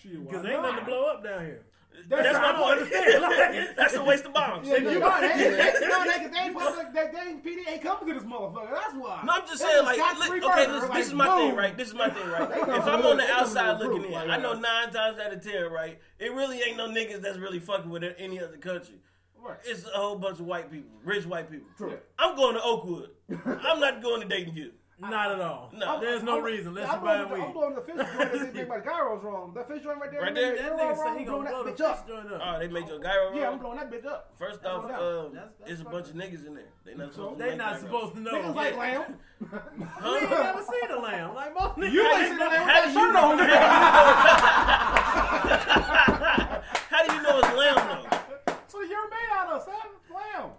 [0.02, 1.66] Because why ain't nothing to blow up down here.
[2.08, 3.22] That's what I don't understand.
[3.22, 4.68] Like- That's a waste of bombs.
[4.68, 7.82] Yeah, you know, they, they, they, no, they, they, ain't they, they ain't PD ain't
[7.82, 8.72] coming to this motherfucker.
[8.72, 9.24] That's why.
[9.26, 11.48] No, I'm just saying, like, li- okay, listen, like, this is my boom.
[11.50, 11.78] thing, right?
[11.78, 12.50] This is my thing, right?
[12.80, 15.72] If I'm on the they outside looking in, I know nine times out of ten,
[15.72, 16.00] right?
[16.20, 18.96] It really ain't no niggas that's really fucking with any other country.
[19.42, 19.58] Right.
[19.64, 21.68] It's a whole bunch of white people, rich white people.
[21.78, 21.98] True.
[22.18, 23.10] I'm going to Oakwood.
[23.46, 24.72] I'm not going to Dayton View.
[25.02, 25.72] Not at all.
[25.74, 26.00] No.
[26.02, 26.74] There's no I'm- reason.
[26.74, 29.24] Let's I'm buy blowing the- I'm blowing the fish joint that they think my gyro's
[29.24, 29.54] wrong.
[29.56, 30.22] That fish joint right there.
[30.22, 30.52] Right that there?
[30.54, 32.08] nigga- That you're nigga wrong, said he blowing gonna blow that the bitch fish up.
[32.08, 32.42] joint up.
[32.44, 33.38] Oh, they made your gyro wrong.
[33.38, 34.32] Yeah, I'm blowing that bitch up.
[34.38, 36.66] First off, no um, That's- that's there's a bunch of niggas in there.
[36.86, 38.32] They not supposed to They not supposed to know.
[38.34, 39.16] Niggas like lamb.
[39.40, 39.48] We
[40.18, 41.34] ain't never seen a lamb.
[41.34, 41.92] Like most niggas.
[41.94, 43.38] You ain't ain't seen never- that How with do you that know?
[43.38, 43.60] shirt on.
[46.90, 48.54] How do you know it's lamb though?
[48.68, 49.76] So you're made out of son,
[50.14, 50.50] lamb.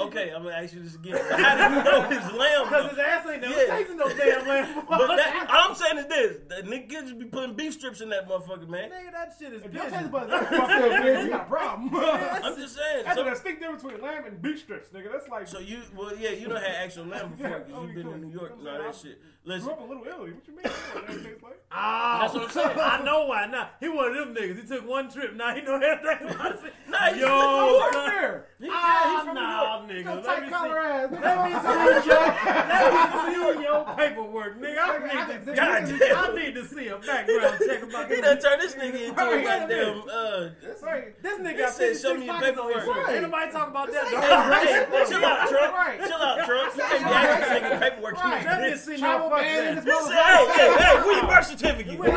[0.00, 1.18] Okay, I'm gonna ask you this again.
[1.30, 2.64] How do you know it's lamb?
[2.64, 3.76] Because his ass ain't never Yeah.
[3.76, 4.84] tasted no damn lamb.
[4.88, 8.08] But that, all I'm saying is this: the Nigga kids be putting beef strips in
[8.10, 8.90] that motherfucker, man.
[8.90, 10.10] Nigga, that shit is If your taste pigeon.
[10.10, 11.90] buds ain't man, you got a problem.
[11.94, 13.04] I'm just saying.
[13.04, 15.12] That's So, a distinct difference between lamb and beef strips, nigga.
[15.12, 17.82] That's like so you, well, yeah, you don't have actual lamb before Yeah, because oh,
[17.86, 18.20] you've been you in.
[18.22, 19.14] New York and know all that saying?
[19.46, 19.62] Shit.
[19.62, 20.32] grew up in Little Italy.
[20.32, 20.62] What you mean?
[20.64, 21.08] That's what
[21.42, 21.60] like.
[21.72, 22.78] Oh, That's what I'm saying.
[22.78, 23.46] I know why.
[23.46, 24.60] Now he one of them niggas.
[24.62, 25.34] He took one trip.
[25.34, 26.74] Now he know everything about it.
[26.88, 28.10] Nah, he's Yo, from son.
[28.10, 28.46] Fair.
[28.70, 29.90] Ah, from New nah, York.
[29.90, 30.24] nigga.
[30.24, 30.54] Let me see.
[30.54, 31.08] ass.
[31.12, 34.78] Let me see your, let me see your paperwork, nigga.
[34.78, 38.60] I need to, God I need to see a background check about he done turned
[38.62, 40.02] this nigga into a goddamn.
[40.10, 40.48] Uh,
[40.82, 41.22] Right.
[41.22, 43.10] This nigga got said, "Show me your pockets on his paperwork." shirt.
[43.14, 44.06] Ain't nobody talking about that.
[44.08, 45.04] hey, though.
[45.08, 46.08] chill out, Trump.
[46.08, 46.76] Chill out, Trump.
[46.76, 48.16] You can't be asking this nigga paperwork.
[48.16, 48.44] You Right.
[48.44, 51.92] Let me see no Fuck ban this He Hey, hey, hey, where your birth certificate?
[51.92, 52.12] You're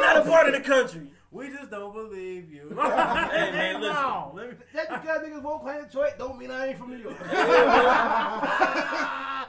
[0.00, 1.02] not a part of the country.
[1.30, 2.70] We just don't believe you.
[2.78, 3.94] Hey, man, listen.
[3.94, 6.96] No, let me- That because niggas won't claim Detroit don't mean I ain't from New
[6.96, 7.16] York.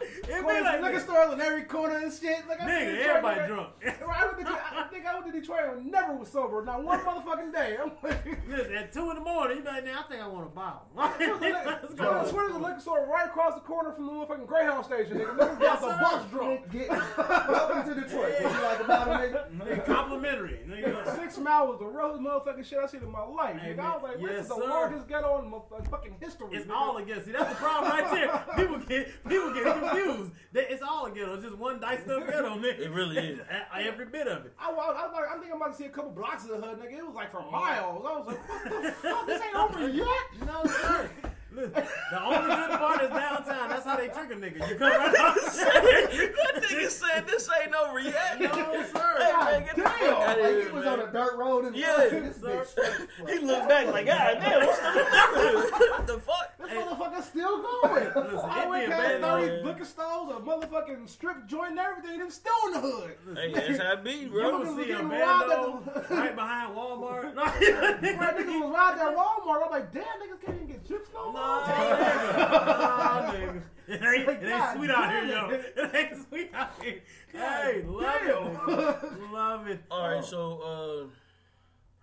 [0.01, 1.03] It be Corners, like liquor this.
[1.03, 2.47] stores on every corner and shit.
[2.47, 3.47] Like, I Nigga, Detroit, everybody nigga.
[3.47, 3.69] drunk.
[3.83, 6.63] I, went to, I think I went to Detroit and never was sober.
[6.63, 7.77] Not one motherfucking day.
[7.81, 10.45] I'm like, Listen, at two in the morning, you like, now I think I want
[10.45, 10.81] a bottle.
[10.95, 12.25] Let's I go.
[12.29, 15.17] swear there's a liquor store right across the corner from the motherfucking Greyhound station.
[15.17, 15.99] Nigga, niggas got the sir.
[15.99, 16.71] bus drunk.
[16.71, 18.33] Get, welcome to Detroit.
[18.41, 19.85] What you like about it, nigga?
[19.85, 20.59] Complimentary.
[20.67, 21.15] Nigga.
[21.17, 23.59] Six Mile was the realest motherfucking shit I seen in my life.
[23.59, 23.79] Hey, nigga.
[23.79, 24.27] I was like, man.
[24.27, 24.69] this is Yes, the sir.
[24.69, 26.47] largest ghetto in motherfucking fucking history.
[26.51, 26.75] It's nigga.
[26.75, 27.25] all against.
[27.25, 28.45] See, that's the problem right there.
[28.57, 30.31] People get people get confused.
[30.53, 31.35] That It's all a ghetto.
[31.35, 32.79] It's just one diced up ghetto, nigga.
[32.79, 33.39] It really is.
[33.75, 34.53] Every bit of it.
[34.59, 36.49] I, was, I, was like, I think I'm about to see a couple blocks of
[36.49, 36.97] the hood, nigga.
[36.97, 37.51] It was like for oh.
[37.51, 38.05] miles.
[38.05, 39.27] I was like, what the fuck?
[39.27, 40.07] This ain't over yet.
[40.45, 41.09] No, sir.
[41.51, 41.71] Listen,
[42.11, 43.69] the only good part is downtown.
[43.69, 44.69] That's how they trick a nigga.
[44.69, 45.35] You come right out.
[45.35, 48.39] that nigga said this ain't over yet.
[48.39, 48.51] No,
[48.83, 49.15] sir.
[49.17, 49.91] Hey, God man, get the damn.
[49.91, 50.99] fuck out of Like here, he was man.
[50.99, 51.97] on a dirt road and Yeah.
[51.97, 53.29] this bitch.
[53.29, 54.85] He looked back like, God damn, what's the
[55.89, 56.57] What the fuck?
[56.59, 58.03] This motherfucker's still going.
[58.05, 59.49] Listen, I went past abandoned.
[59.63, 62.19] 30 liquor stores, a motherfucking strip joint and everything.
[62.19, 63.15] Them still in the hood.
[63.35, 64.59] Hey, that's how it be, You bro.
[64.59, 67.35] will see a getting bando robbed right behind Walmart.
[67.35, 69.63] Right, niggas was riding at Walmart.
[69.65, 71.38] I'm like, damn, niggas can't even get chips no more.
[71.39, 73.55] Nah, nigga.
[73.55, 73.61] Nah.
[73.87, 75.55] It ain't, it ain't God sweet out here, damn yo.
[75.55, 75.73] it.
[75.75, 76.99] It ain't sweet out here.
[77.31, 79.31] Hey, love it.
[79.31, 79.81] Love it.
[79.89, 81.09] All right, so,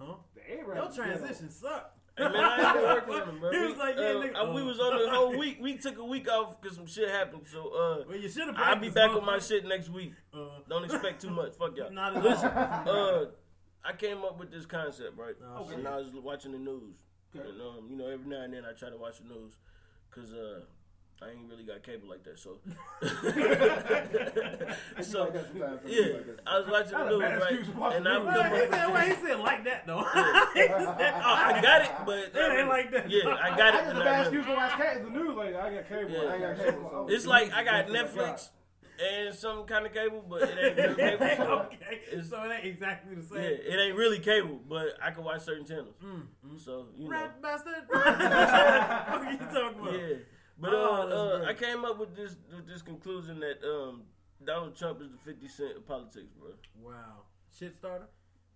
[0.01, 0.15] uh, Huh?
[0.35, 1.11] The A-Rap Your is ghetto.
[1.17, 1.97] transition sucked.
[2.19, 3.51] hey, man, I ain't been working on them, bro.
[3.53, 4.15] He was like, yeah, uh,
[4.47, 4.55] nigga.
[4.55, 5.59] we was on the whole week.
[5.61, 7.43] We took a week off because some shit happened.
[7.51, 8.57] So, uh, Well, you should have.
[8.59, 10.13] I'll be back on my shit next week.
[10.35, 11.55] Uh, Don't expect too much.
[11.55, 11.91] Fuck y'all.
[11.93, 12.89] Not at Listen, all.
[12.89, 13.25] uh,
[13.85, 15.35] I came up with this concept, right?
[15.57, 16.97] Oh, and I was watching the news.
[17.41, 17.51] Okay.
[17.51, 19.59] And, um, you know, every now and then I try to watch the news
[20.11, 20.61] because uh,
[21.23, 22.39] I ain't really got cable like that.
[22.39, 22.59] So,
[25.03, 26.39] so Like that yeah, like.
[26.47, 27.43] I was watching the news, right?
[27.53, 28.35] excuse And I've news.
[28.35, 30.05] come Wait, he said, wait, he said like that though.
[31.29, 33.11] Oh, I got it, but It ain't like that.
[33.11, 33.79] Yeah, I I got it.
[33.79, 35.37] just and a I bad really- excuse to watch cat the news.
[35.37, 36.11] Like, I got cable.
[36.11, 36.33] Yeah.
[36.33, 36.91] I got cable.
[36.93, 38.49] so- It's like I got Netflix
[39.01, 41.29] and some kind of cable, but it ain't real cable.
[41.37, 43.37] So okay, It's- so it ain't exactly the same.
[43.43, 43.61] yeah, same.
[43.67, 45.95] it ain't really cable, but I can watch certain channels.
[46.05, 46.27] Mm,
[46.59, 47.75] So you know, bastard.
[47.89, 49.93] what are you talking about?
[49.93, 50.17] yeah.
[50.59, 51.49] But Oh, uh, uh.
[51.51, 54.03] I came up with this with this conclusion that um,
[54.45, 56.51] Donald Trump is the Fifty Cent of politics, bro.
[56.83, 57.25] Wow,
[57.59, 58.07] shit starter.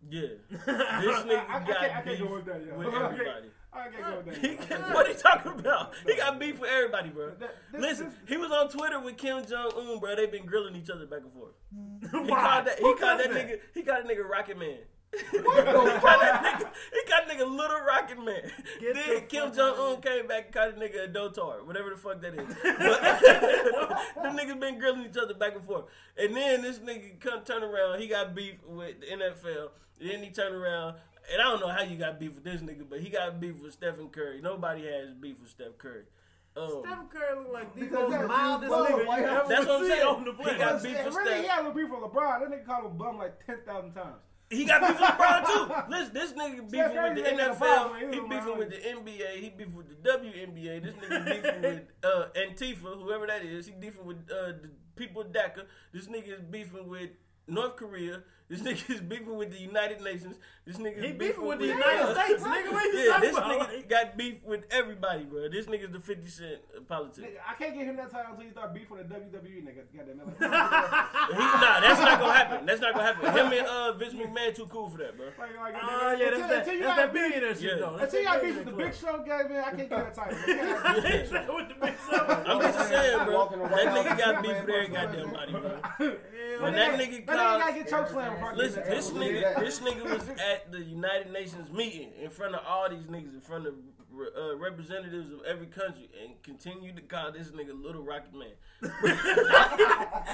[0.09, 3.51] Yeah, this nigga I- I got can't- I can't beef go with that, with everybody.
[3.73, 4.69] I can't go with He that.
[4.69, 5.93] got- what are you talking about?
[6.07, 7.31] He got beef with everybody, bro.
[7.39, 10.17] That- this- Listen, this- he was on Twitter with Kim Jong Un, bro.
[10.17, 11.55] They've been grilling each other back and forth.
[12.03, 12.79] He called that.
[12.79, 13.31] He called that that?
[13.31, 13.61] nigga.
[13.75, 14.79] He called that nigga Rocket Man.
[15.13, 15.45] he called
[16.05, 16.71] that nigga.
[16.93, 18.53] He called nigga Little Rocket Man.
[18.81, 21.91] Get then the Kim Jong Un came back and called the nigga a dotard, whatever
[21.91, 22.47] the fuck that is.
[22.63, 25.85] the niggas been grilling each other back and forth.
[26.17, 28.01] And then this nigga come turn around.
[28.01, 29.71] He got beef with the NFL.
[30.01, 30.97] Then he turned around.
[31.33, 33.61] And I don't know how you got beef with this nigga, but he got beef
[33.63, 34.41] with Stephen Curry.
[34.43, 36.05] Nobody has beef with Steph Curry.
[36.57, 39.67] Um, Stephen Curry look like the Because most mildest dude nigga was you ever That's
[39.67, 40.07] what I'm saying.
[40.07, 40.59] on the He planet.
[40.61, 41.43] got beef Yeah, with really, Steph.
[41.43, 42.41] he had a beef with LeBron.
[42.41, 44.15] That nigga called him bum like 10,000 times.
[44.51, 45.91] He got beef with LeBron too.
[45.91, 48.01] Listen, this nigga beefing Curry with the ain't got a problem.
[48.01, 48.15] NFL.
[48.15, 49.37] He He beefing with the NBA.
[49.41, 50.83] He beefing with the WNBA.
[50.83, 53.67] This nigga beefing with uh, Antifa, whoever that is.
[53.67, 55.67] He beefing with uh, the people of DACA.
[55.93, 57.11] This nigga is beefing with
[57.47, 58.23] North Korea.
[58.51, 60.37] This nigga is beefing with the United Nations.
[60.67, 62.73] This nigga is He beefing with the United uh, States, nigga.
[62.73, 63.71] What you Yeah, talking this about?
[63.71, 65.49] nigga got beef with everybody, bro.
[65.49, 67.19] This nigga's the 50 Cent of politics.
[67.29, 69.83] Nigga, I can't get him that title until you start beefing with the WWE nigga.
[69.97, 70.27] Goddamn it.
[71.31, 72.67] He, nah, that's not gonna happen.
[72.67, 73.33] That's not gonna happen.
[73.33, 75.27] Him and uh, Vince McMahon too cool for that, bro.
[75.39, 77.75] Like, like, Oh yeah, that's until- that, until you that's got that billionaire shit Yeah.
[77.79, 77.97] though.
[77.99, 79.91] That's Until you got that beef with the big show guy, man, I can't get
[79.91, 80.39] that title.
[80.49, 81.31] You can't have beef.
[81.31, 81.47] club.
[81.55, 82.43] With the big show.
[82.47, 83.49] I'm just saying, bro.
[83.49, 85.79] That nigga got beef with every fucking goddamn body, bro.
[86.01, 89.81] Yeah, When that nigga That nigga gotta called, get choke slammed Listen, this nigga, this
[89.81, 93.67] nigga was at the United Nations meeting in front of all these niggas, in front
[93.67, 93.75] of
[94.37, 98.49] uh, representatives of every country, and continued to call this nigga Little Rocket Man.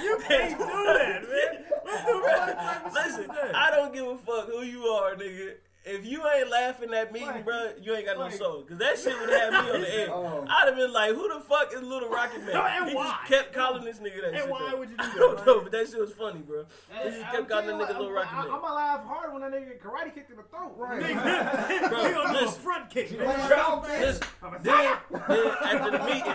[0.01, 1.65] You can't do that, man.
[1.83, 3.31] What the fuck type of shit is Listen.
[3.55, 5.55] I don't give a fuck who you are, nigga.
[5.89, 7.43] If you ain't laughing at me, Right.
[7.45, 8.63] bro, you ain't got no soul.
[8.63, 10.07] Cause that shit would have me on the air.
[10.17, 10.45] Oh.
[10.49, 13.03] I'd have been like, "Who the fuck is Little Rocket Man?" And he why?
[13.21, 14.49] just kept calling this nigga that And shit.
[14.49, 14.77] why though.
[14.79, 15.45] would you do I that, don't man?
[15.45, 16.65] know, but that shit was funny, bro.
[17.03, 18.53] He just kept calling that nigga Little Rocket I'm, Man.
[18.55, 20.73] I'm gonna laugh hard when that nigga get karate kicked in the throat.
[20.75, 21.01] Right.
[21.01, 23.11] Nigga, Bro, gonna a front kick.
[23.11, 23.39] You man.
[23.39, 23.83] laid out.
[23.87, 24.27] Listen,
[24.61, 26.31] then, then after the meeting,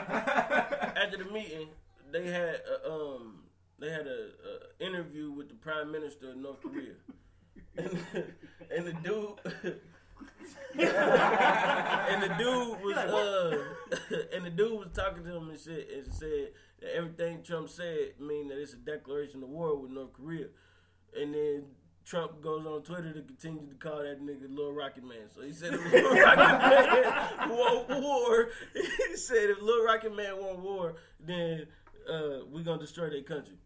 [0.97, 1.69] after the meeting,
[2.11, 3.39] they had a, um
[3.79, 4.29] they had a,
[4.81, 6.93] a interview with the prime minister of North Korea,
[7.77, 7.99] and,
[8.75, 9.81] and the dude.
[10.79, 13.59] and the dude was uh,
[14.35, 16.49] and the dude was talking to him and shit and said
[16.81, 20.47] that everything Trump said mean that it's a declaration of war with North Korea,
[21.15, 21.65] and then
[22.05, 25.29] Trump goes on Twitter to continue to call that nigga Little Rocket Man.
[25.35, 30.37] So he said if Lil Rocket Man want war, he said if Lil Rocket Man
[30.39, 31.67] want war, then
[32.11, 33.57] uh, we gonna destroy their country.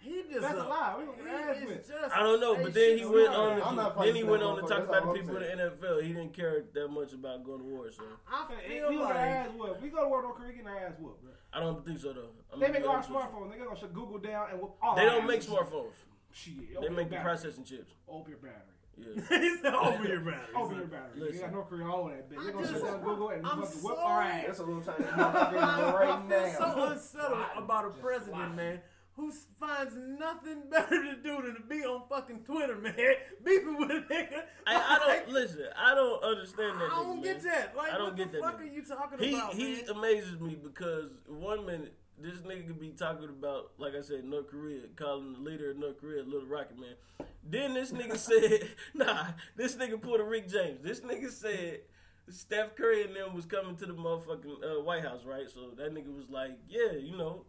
[0.00, 0.96] He just That's a a- lie.
[0.98, 3.62] We gonna get ass he just I don't know, but then he went on.
[3.62, 6.02] I'm not then he went on to talk about the people in the NFL.
[6.02, 9.08] He didn't care that much about going to war, so I Hey, feel we gonna
[9.08, 9.82] get our like ass whooped.
[9.82, 11.22] We go to war North Korea, get our ass whooped.
[11.22, 11.32] Bro.
[11.52, 12.30] I don't think so though.
[12.52, 13.52] I'm They gonna make our honest smartphones.
[13.52, 15.50] They gonna shut Google down and whoop all They don't make asses.
[15.50, 15.92] smartphones.
[16.32, 16.80] Shit.
[16.80, 17.92] They make the processing chips.
[18.08, 18.76] Open your battery.
[18.96, 19.38] Yeah.
[19.40, 21.32] he said, "Open your battery." Open your battery.
[21.34, 22.38] You got North Korea all that bitch.
[22.40, 24.44] I They gonna just- shut down Google and I'm fucking whip so- our ass.
[24.46, 26.90] That's a little tiny I, motherfucker right I feel so now.
[26.92, 28.80] unsettled about a president, man,
[29.16, 32.94] who finds nothing better to do than to be on fucking Twitter, man,
[33.44, 34.42] beefing with a nigga.
[34.66, 35.64] I, I don't listen.
[35.76, 36.86] I don't understand that.
[36.86, 37.52] I don't nigga, get man.
[37.52, 37.76] that.
[37.76, 38.70] Like, I don't what get the that fuck nigga.
[38.70, 39.84] are you talking He about, he man?
[39.96, 44.48] amazes me because one minute this nigga could be talking about, like I said, North
[44.50, 46.94] Korea, calling the leader of North Korea Little Rocket Man.
[47.42, 50.82] Then this nigga said, nah, this nigga pulled a Rick James.
[50.82, 51.80] This nigga said
[52.28, 55.48] Steph Curry and them was coming to the motherfucking uh, White House, right?
[55.52, 57.44] So that nigga was like, yeah, you know,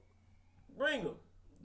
[0.77, 1.15] bring him.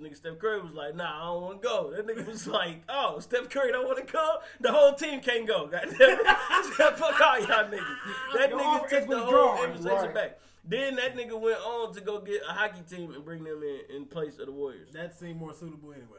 [0.00, 1.92] Nigga Steph Curry was like, nah, I don't want to go.
[1.96, 4.36] That nigga was like, oh, Steph Curry don't want to go?
[4.60, 5.66] The whole team can't go.
[5.72, 6.26] Goddamn it.
[6.76, 7.96] Fuck all y'all niggas.
[8.34, 10.14] That Your nigga took the whole invitation Right.
[10.14, 10.38] back.
[10.68, 13.96] Then that nigga went on to go get a hockey team and bring them in
[13.96, 14.90] in place of the Warriors.
[14.92, 16.18] That seemed more suitable anyway.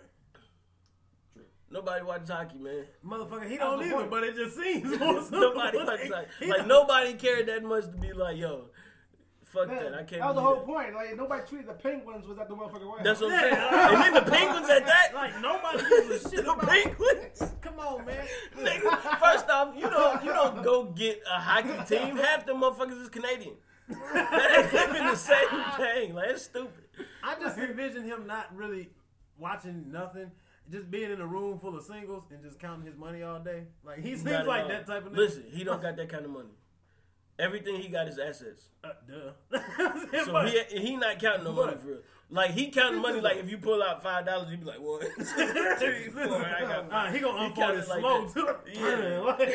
[1.69, 2.86] Nobody watches hockey, man.
[3.05, 4.89] Motherfucker, he don't the either, but it just seems
[5.30, 6.47] nobody watches hockey.
[6.49, 8.69] Like nobody cared that much to be like, yo,
[9.58, 9.93] fuck That, that.
[9.93, 10.22] I can't.
[10.22, 10.93] that was the believe whole point.
[10.95, 13.53] Like nobody tweeted the Penguins was at the motherfucking White That's what I'm saying.
[13.53, 13.93] Yeah.
[13.93, 15.12] And then the Penguins at that.
[15.14, 16.68] Like nobody gives a shit the about.
[16.68, 17.53] Penguins.
[17.62, 18.26] Come on, man.
[18.58, 22.18] Nigga, first off, you don't you don't go get a hockey team.
[22.18, 23.55] Half the motherfuckers is Canadian.
[23.89, 25.47] That ain't even the same
[25.78, 26.14] thing.
[26.14, 26.84] Like it's stupid.
[27.24, 28.89] I just envision him not really
[29.38, 30.32] watching nothing,
[30.72, 33.64] just being in a room full of singles and just counting his money all day.
[33.86, 34.70] Like he seems like all.
[34.70, 35.18] that type of nigga.
[35.18, 36.49] Listen, he don't got that kind of money.
[37.40, 38.70] Everything he got is assets.
[38.84, 39.60] Uh, duh.
[40.26, 41.98] So he he not counting no money for real.
[42.30, 45.02] Like he counting money like if you pull out five dollars, you be like one,
[45.02, 46.44] two, three, four.
[46.44, 48.34] I got Uh, he gonna unfold it like slow that.
[48.34, 48.80] too.
[48.82, 49.20] Yeah.
[49.38, 49.50] Like,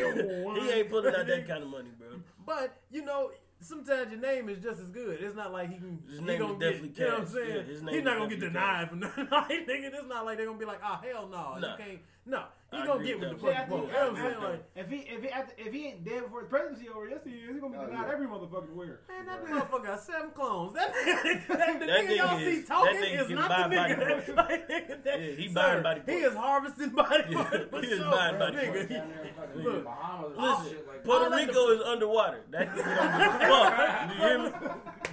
[0.63, 2.07] he ain't pulling out that kind of money, bro.
[2.45, 5.21] But you know, sometimes your name is just as good.
[5.21, 6.01] It's not like he can.
[6.09, 7.49] His he name gonna is get, definitely You know what I'm saying?
[7.55, 9.27] Yeah, his name He's not gonna get definitely denied for nothing.
[9.31, 11.71] like, nigga, it's not like they're gonna be like, oh hell no, Nah.
[11.77, 11.99] you can't.
[12.25, 12.43] No,
[12.81, 13.41] he gonna get with the that.
[13.41, 13.83] fuck Yeah, you I want.
[13.83, 14.43] think- You know what I'm saying?
[14.43, 17.19] Like, If he if he after, if he ain't dead before his presidency over, yes
[17.25, 17.49] he is.
[17.51, 18.13] He's gonna be Oh, denied yeah.
[18.13, 18.99] every motherfucking where.
[19.07, 20.73] Man, that motherfucker got seven clones.
[20.73, 23.49] That, that, that the That nigga y'all nigga see is- talking that nigga is not
[23.49, 24.05] buy the body nigga.
[24.09, 24.27] parts.
[24.49, 26.25] like, nigga that, Yeah, he sir, buying body He parts.
[26.25, 27.65] is harvesting body Yeah, parts.
[27.69, 28.45] for he is sure, buying bro.
[28.51, 28.87] body Nigga, parts.
[28.89, 32.39] he- Down there in fucking Look, Bahamas Listen, like Puerto All of Rico is underwater.
[32.51, 34.09] That nigga don't give a fuck.
[34.13, 34.51] You hear me?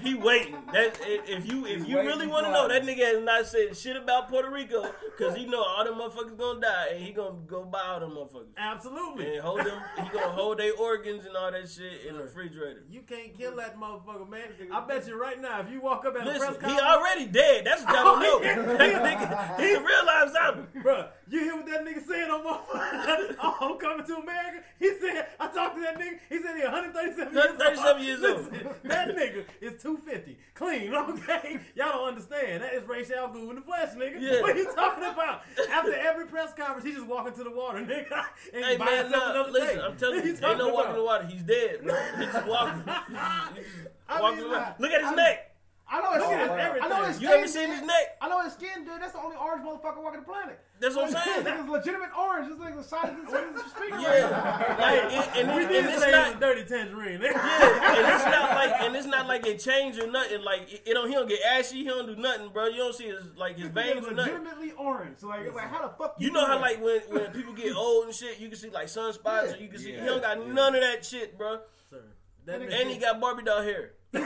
[0.03, 0.57] He waiting.
[0.73, 3.97] That if you if you really want to know, that nigga has not said shit
[3.97, 4.87] about Puerto Rico
[5.17, 8.13] because he know all the motherfuckers gonna die and he gonna go buy all them
[8.13, 9.35] motherfuckers Absolutely.
[9.35, 9.81] and hold them.
[9.97, 12.83] He gonna hold their organs and all that shit in the refrigerator.
[12.89, 14.49] You can't kill that motherfucker, man.
[14.73, 17.27] I bet you right now, if you walk up at a Listen, press he already
[17.27, 17.67] dead.
[17.67, 18.41] That's what y'all don't know.
[18.81, 20.81] That nigga, he a real life zombie.
[20.81, 23.37] Bruh, you hear what that nigga said on motherfucker?
[23.43, 24.63] oh, I'm coming to America.
[24.79, 26.19] He said, I talked to that nigga.
[26.29, 27.59] He said he 137 years old.
[27.59, 28.53] 137 years old.
[28.53, 30.39] Listen, that nigga is 250.
[30.55, 31.61] Clean, okay?
[31.75, 32.63] Y'all don't understand.
[32.63, 34.21] That is Ray Goo in the flesh, nigga.
[34.21, 34.41] Yeah.
[34.41, 35.43] What are you talking about?
[35.71, 38.25] After every press conference, he just walking to the water, nigga.
[38.55, 39.83] And Hey buy man, nah, listen, day.
[39.85, 41.27] I'm telling you, ain't no walking in the water.
[41.27, 41.95] He's dead, bro.
[42.19, 42.83] He's just walking.
[43.57, 45.50] He's just I walking mean, Look at his I- neck.
[45.93, 46.39] I know his skin.
[46.39, 47.21] his I know his everything.
[47.29, 48.17] You ever seen his neck?
[48.21, 49.01] I know his skin, dude.
[49.03, 50.61] That's the only orange motherfucker walking the planet.
[50.79, 51.45] That's what I'm This saying.
[51.45, 52.49] nigga's legitimate orange.
[52.49, 53.99] This nigga's the size of the speaker.
[53.99, 56.27] Yeah, like, and, and, We and did it's say not.
[56.29, 57.21] it was a dirty tangerine.
[57.21, 60.43] Yeah, and it's not like, and it's not like it changed or nothing.
[60.43, 61.79] Like it, it don't, he don't get ashy.
[61.79, 62.67] He don't do nothing, bro.
[62.69, 64.33] You don't see his like his This nigga's veins or nothing.
[64.35, 65.19] legitimately orange.
[65.19, 66.61] So like, like how the fuck You know how that?
[66.63, 69.69] like when when people get old and shit, you can see like sunspots, or you
[69.69, 71.59] can see he don't got none of that shit, bro.
[71.91, 72.03] Sir,
[72.47, 73.93] that And And he got Barbie doll hair.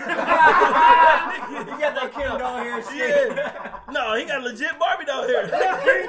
[1.55, 3.37] He got that Kim doll hair shit.
[3.37, 5.45] Yeah, no, he got legit Barbie doll hair.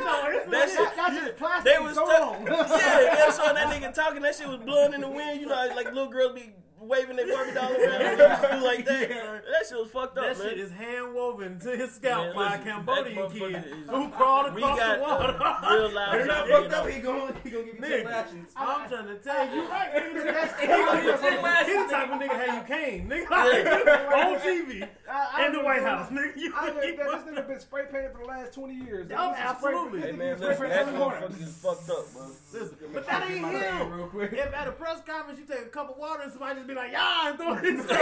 [0.05, 1.73] No, That shit, that's just plastic.
[1.73, 4.21] they was so stuck- yeah, they was that nigga talking.
[4.21, 5.41] That shit was blowing in the wind.
[5.41, 6.53] You know, like little girls be
[6.87, 7.99] waving their Barbie doll around.
[7.99, 9.09] They used to do like that.
[9.09, 10.49] That shit was fucked up, That man.
[10.49, 14.53] shit is hand woven to his scalp Man, by a Cambodian kid is- who crawled
[14.53, 15.43] we across got the water.
[15.43, 16.13] uh, real loud.
[16.15, 16.87] You're not fucked up.
[16.89, 18.33] He going he gonna give you ten lashes.
[18.55, 19.89] I'm trying to tell you, right?
[19.93, 20.55] That's-
[21.65, 23.31] He the type of nigga how you came, nigga.
[23.31, 26.35] on TV I- I in the White House, nigga.
[26.37, 29.11] You, I you, think that this nigga been spray painted for the last 20 years.
[29.15, 30.01] Oh, absolutely.
[30.01, 32.27] Hey man, listen, that every motherfucker is fucked up, bro.
[32.53, 34.09] Listen, but that ain't him.
[34.21, 36.74] If at a press conference you take a cup of water and somebody just be
[36.75, 37.93] like, yeah, and throw it in the He'll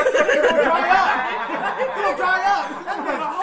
[2.17, 2.67] dry up.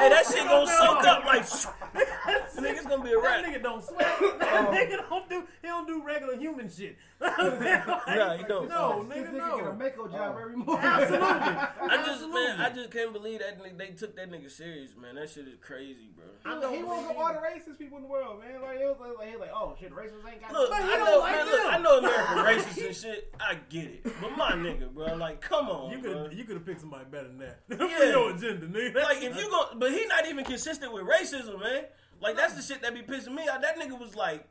[0.00, 1.46] Hey, that shit gonna soak up like.
[2.60, 4.06] The nigga's gonna be a That nigga don't sweat.
[4.40, 5.44] That um, nigga don't do.
[5.62, 6.96] He don't do regular human shit.
[7.20, 8.68] Nah, he don't.
[8.68, 9.72] No, This nigga, nigga get a no.
[9.72, 10.84] Mako job um, every morning.
[10.84, 11.26] Absolutely.
[11.26, 15.14] I just man, I just can't believe that nigga, they took that nigga serious, man.
[15.16, 16.24] That shit is crazy, bro.
[16.44, 18.60] I He, don't he won't believe go all the racist people in the world, man.
[18.62, 20.84] Like, it was like, he was like, oh shit, racists ain't got Look, But he
[20.84, 21.66] I don't know, like man, look.
[21.74, 23.34] I know America racist and shit.
[23.40, 26.66] I get it, but my nigga, bro, like, come on, You could you could have
[26.66, 27.76] picked somebody better than that Yeah.
[27.98, 29.02] for your agenda, nigga.
[29.02, 31.84] Like, if you go, but he not even consistent with racism, man.
[32.20, 33.62] Like, that's the shit that be pissing me out.
[33.62, 34.46] That nigga was like,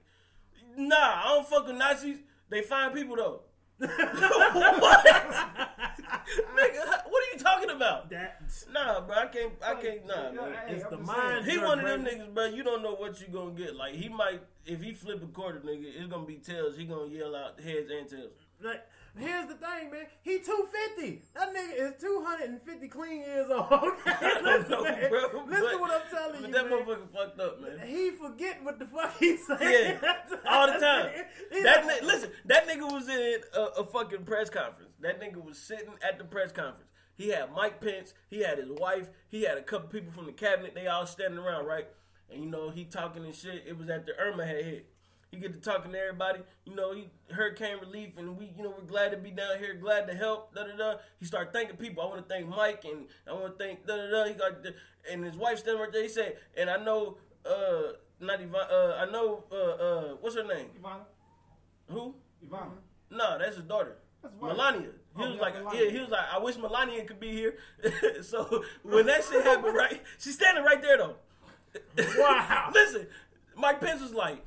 [0.78, 2.18] nah, I don't fuck with Nazis.
[2.50, 3.42] They find people though.
[3.80, 3.90] what?
[6.58, 8.10] nigga, what are you talking about?
[8.10, 8.42] that
[8.74, 10.54] Nah, bro, I can't, I can't, nah, man.
[10.68, 11.46] it's the mind.
[11.46, 12.46] He one of them niggas, bro.
[12.46, 13.76] You don't know what you gonna get.
[13.76, 16.76] Like he might, if he flip a quarter, nigga, it's gonna be tails.
[16.76, 18.32] He gonna yell out heads and tails.
[18.62, 18.86] Like,
[19.20, 20.06] here's the thing, man.
[20.22, 21.22] He 250.
[21.36, 23.68] That nigga is 250 clean years old.
[23.72, 25.10] Okay, listen, know, man.
[25.10, 25.44] bro.
[25.48, 26.80] Listen to what I'm telling you, that man.
[26.80, 27.88] motherfucker fucked up, man.
[27.88, 29.98] He forget what the fuck he saying.
[30.02, 30.16] Yeah,
[30.50, 31.12] all the time.
[31.64, 34.94] That like- listen, that nigga was in a, a fucking press conference.
[35.02, 36.90] That nigga was sitting at the press conference.
[37.16, 38.14] He had Mike Pence.
[38.30, 39.10] He had his wife.
[39.28, 40.74] He had a couple people from the cabinet.
[40.74, 41.88] They all standing around, right?
[42.32, 43.64] And you know he talking and shit.
[43.68, 44.90] It was after Irma had hit.
[45.32, 46.40] He get to talking to everybody.
[46.66, 49.76] You know he hurricane relief, and we you know we're glad to be down here,
[49.76, 50.56] glad to help.
[50.56, 50.94] Da da da.
[51.20, 52.02] He started thanking people.
[52.04, 54.26] I want to thank Mike, and I want to thank da da da.
[54.26, 54.74] He got the-
[55.12, 56.04] and his wife standing right there.
[56.04, 58.68] He said, and I know uh not Yvonne.
[58.72, 60.68] Uh, I know uh uh what's her name?
[60.84, 61.02] Ivana.
[61.90, 62.16] Who?
[62.48, 62.72] Ivana.
[63.12, 63.98] No, that's his daughter.
[64.22, 64.56] That's wife.
[64.58, 64.90] Melania.
[65.16, 65.86] He Oh, was yeah, like, Melania.
[65.86, 67.58] yeah, he was like, I wish Melania could be here.
[68.22, 70.02] so when that shit happened, right?
[70.20, 71.16] She's standing right there though.
[72.18, 72.72] Wow.
[72.74, 73.08] Listen,
[73.56, 74.44] Mike Pence was like?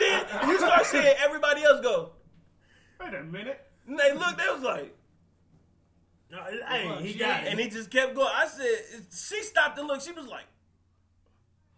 [0.00, 2.10] Then you start seeing everybody else go.
[3.00, 3.60] Wait a minute.
[3.86, 4.96] And they looked, they was like,
[6.30, 8.30] No, hey, he got and he just kept going.
[8.34, 10.04] I said, she stopped and looked.
[10.04, 10.44] She was like,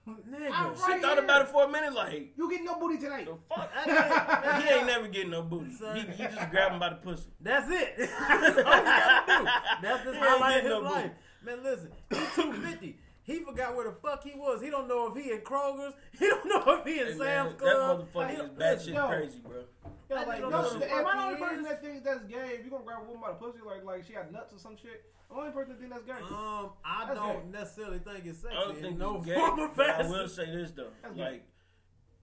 [0.09, 0.51] Nigga.
[0.53, 1.24] I'm she thought here.
[1.24, 3.26] about it for a minute, like, You get no booty tonight.
[3.26, 3.68] the fuck?
[3.74, 5.74] That- he ain't never getting no booty.
[5.74, 5.97] Son.
[5.97, 7.24] He, he just grabbed him by the pussy.
[7.40, 7.94] That's it.
[7.99, 9.49] That's all you gotta do.
[9.82, 11.11] That's the He ain't highlight of his no life.
[11.44, 12.99] Man, listen, he's 250.
[13.27, 14.62] He forgot where the fuck he was.
[14.62, 15.95] He don't know if he in Kroger's.
[16.18, 17.99] He don't know if he in Hey, Sam's man, Club.
[17.99, 19.62] that motherfucker is Listen, batshit crazy, bro.
[20.09, 22.22] Yeah, I like, don't know who the am I the only person that thinks that's
[22.24, 22.57] gay?
[22.59, 24.59] If you gonna grab a woman by the pussy, like like she had nuts or
[24.59, 26.24] some shit, the only person that thinks that's gay.
[26.35, 27.59] Um, I That's don't gay.
[27.59, 28.57] necessarily think it's I sexy.
[28.64, 29.35] don't think no gay.
[29.35, 31.22] form or but I will say this though, That's gay.
[31.22, 31.45] like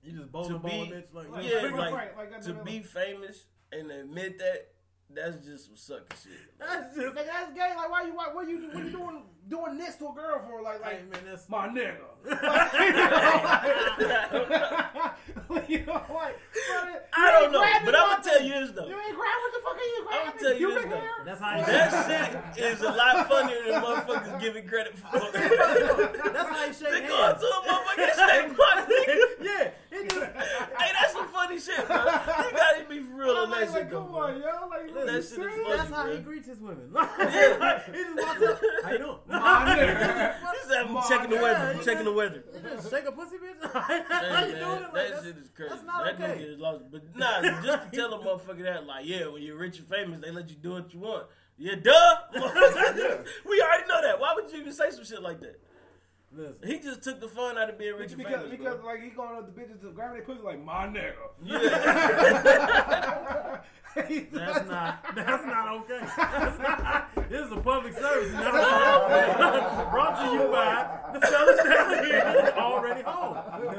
[0.01, 1.14] You just bowl to the be, bitch.
[1.14, 3.43] Like, Like, yeah, right, like right, like to be famous
[3.74, 4.70] and admit that,
[5.16, 6.32] that's just some sucker shit.
[6.59, 7.16] that's just.
[7.16, 7.74] Nigga, that's gay.
[7.76, 10.61] Like, why you why, what you what you doing doing this to a girl for?
[10.61, 11.49] Like like Hey, man, that's.
[11.49, 11.97] my nigga.
[15.68, 16.39] you know, like,
[17.14, 18.88] I don't know, but I'm gonna tell you this though.
[18.88, 20.30] You ain't grabbing what the fuck are you grabbing?
[20.30, 20.99] I'ma tell you Human this, though.
[20.99, 21.24] hair?
[21.26, 21.66] That's how you.
[21.66, 25.20] That shit is a lot funnier than motherfuckers giving credit for.
[25.20, 27.41] That's how you they go hands.
[27.41, 30.26] to a motherfucker and say, "My nigga." yeah, it just.
[30.26, 31.28] Hey, that's some
[31.60, 31.97] funny shit, bro.
[31.97, 32.04] You
[32.58, 34.20] gotta be for real I'm that like, shit, like, come bro.
[34.22, 34.68] on, yo.
[34.70, 35.56] Like, That that shit is serious?
[35.64, 35.78] funny.
[35.78, 36.89] That's how he greets his women.
[36.93, 37.82] Yeah.
[37.86, 38.62] he just walks up.
[38.84, 39.18] How you doing?
[39.28, 40.36] My nigga.
[40.64, 41.84] He's having My checking the weather, God.
[41.86, 42.43] checking the weather.
[42.89, 43.72] Shake a pussy, bitch.
[43.72, 44.84] how you doing?
[44.84, 45.70] Like, that shit is crazy.
[45.70, 46.41] that's not that okay.
[46.41, 46.84] nigga is lost.
[46.91, 50.22] But nah, just to tell a motherfucker that, like, yeah, when you're rich and famous,
[50.22, 51.26] they let you do what you want.
[51.58, 52.18] Yeah, duh.
[52.34, 54.20] we already know that.
[54.20, 55.60] Why would you even say some shit like that?
[56.36, 58.50] Listen, He just took the fun out of being rich Because, famous.
[58.52, 58.86] because bro.
[58.86, 61.14] like he going up the bitches to grab their pussy like my nigga.
[61.44, 61.60] Yeah.
[63.96, 65.16] that's not.
[65.16, 66.00] That's not okay.
[66.18, 68.34] That's not, this is a public service.
[68.34, 69.89] Not okay.
[69.91, 73.38] Brought to you by the fellas down here already home.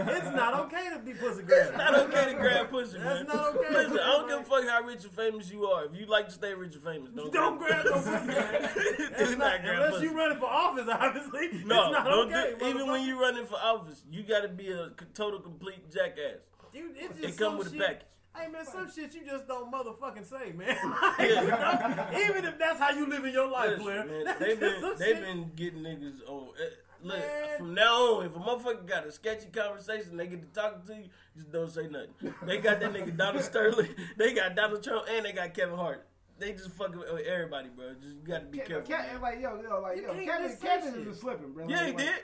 [0.08, 1.68] It's not okay to be pussy grabbing.
[1.68, 2.98] It's not okay to grab pussy.
[2.98, 3.26] That's man.
[3.26, 3.74] not okay.
[3.74, 5.86] Listen, I don't give a fuck how rich or famous you are.
[5.86, 8.38] If you like to stay rich or famous, don't, don't grab, grab no pussy.
[9.18, 10.88] it's not, not unless you're running for office.
[10.88, 11.92] Obviously, no.
[12.24, 15.90] Okay, do, even when you're running for office, you got to be a total complete
[15.92, 16.38] jackass.
[16.72, 18.06] Dude, it come with a package.
[18.36, 20.76] Hey man, some shit you just don't motherfucking say, man.
[21.18, 24.06] Like, you know, even if that's how you live in your life, Listen, Blair.
[24.06, 26.48] man, they've been they've been getting niggas on.
[26.48, 26.62] Uh,
[27.02, 27.58] look, Man.
[27.58, 30.94] from now on, if a motherfucker got a sketchy conversation, they get to talking to
[31.02, 32.34] you, just don't say nothing.
[32.44, 36.06] They got that nigga Donald Sterling, they got Donald Trump, and they got Kevin Hart.
[36.36, 37.94] They just fucking with everybody, bro.
[37.94, 38.92] Just you got to be Ke- careful.
[38.96, 41.06] Ke- like yo, yo, like yo, Kevin, Kevin shit.
[41.08, 41.68] is slipping, bro.
[41.68, 42.14] Yeah, he Like, did.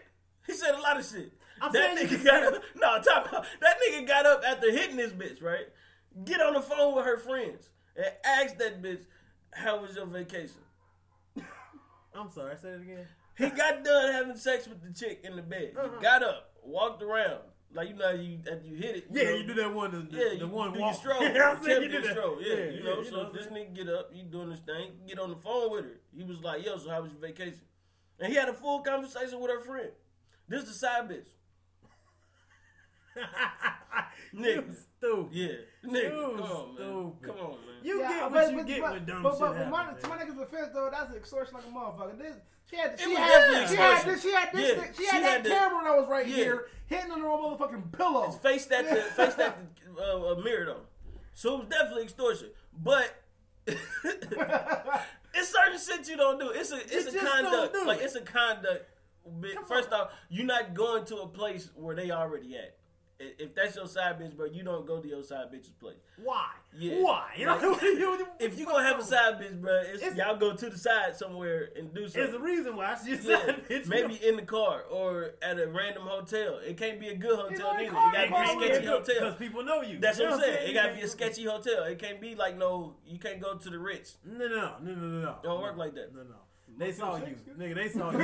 [0.46, 1.32] He said a lot of shit.
[1.62, 2.62] I'm that nigga got up.
[2.74, 5.66] No, talk about that nigga got up after hitting this bitch, right?
[6.24, 9.02] Get on the phone with her friends and ask that bitch,
[9.52, 10.60] "How was your vacation?"
[12.14, 13.06] I'm sorry, say it again.
[13.38, 15.74] He got done having sex with the chick in the bed.
[15.78, 15.88] Uh-huh.
[15.96, 17.38] He got up, walked around,
[17.72, 19.04] like you know you you hit it.
[19.10, 19.92] Yeah, know, you do that one.
[19.92, 20.96] The, Yeah, the you one do your walk.
[20.96, 21.20] stroke.
[21.34, 22.10] Yeah, I'm saying you do that.
[22.10, 22.38] stroke.
[22.40, 22.98] Yeah, you know.
[23.00, 25.70] you so what this nigga get up, he doing this thing, get on the phone
[25.70, 26.00] with her.
[26.14, 27.60] He was like, "Yo, so how was your vacation?"
[28.18, 29.90] And he had a full conversation with her friend.
[30.48, 31.28] This is the side bitch.
[34.32, 34.74] you Nigga.
[34.98, 35.32] stupid.
[35.32, 35.48] Yeah,
[35.84, 37.12] nigga, You come on, man.
[37.22, 37.58] Come on, man.
[37.82, 39.68] You Yeah, get but, what you but, get but, when dumb but, shit but, but
[39.70, 42.18] my, to my niggas' offense though, that's extortion like a motherfucker.
[42.18, 42.36] This,
[42.70, 44.12] she had, she was had, definitely she had, extortion.
[44.12, 46.26] this, she had this, Yeah, she, she had had that the- camera that was right
[46.26, 46.34] Yeah.
[46.36, 48.30] here, hitting on her own motherfucking pillow.
[48.30, 49.58] Face that, the, face that
[49.96, 50.80] the, uh, mirror though.
[51.34, 52.50] So it was definitely extortion,
[52.82, 53.16] but.
[53.66, 56.48] it's certain shit you don't do.
[56.50, 57.86] It's a it's You a just don't conduct.
[57.86, 58.86] Like it's a conduct.
[59.24, 60.00] Come First on.
[60.02, 62.76] off, you're not going to a place where they already at.
[63.22, 65.98] If that's your side bitch, bro, you don't go to your side bitch's place.
[66.22, 66.46] Why?
[66.76, 67.02] Yeah.
[67.02, 67.26] Why?
[67.36, 69.82] You know, Like, what you- If you gonna have a side bitch, bro,
[70.16, 72.34] y'all go to the side somewhere and do There's something.
[72.36, 73.86] a reason why she's Yeah, side bitch.
[73.88, 76.60] maybe in the car or at a random hotel.
[76.66, 77.88] It can't be a good hotel know, neither.
[77.88, 79.14] in It gotta be a sketchy hotel.
[79.20, 79.98] because people know you.
[79.98, 80.70] That's You what I'm saying.
[80.70, 81.84] It gotta be a sketchy hotel.
[81.84, 82.94] It can't be like no.
[83.06, 84.16] You can't go to the Ritz.
[84.24, 85.36] No, no, no, no, no, no.
[85.42, 86.14] Don't work like that.
[86.14, 86.36] No, no.
[86.78, 87.74] They saw you, nigga.
[87.74, 88.18] They saw you.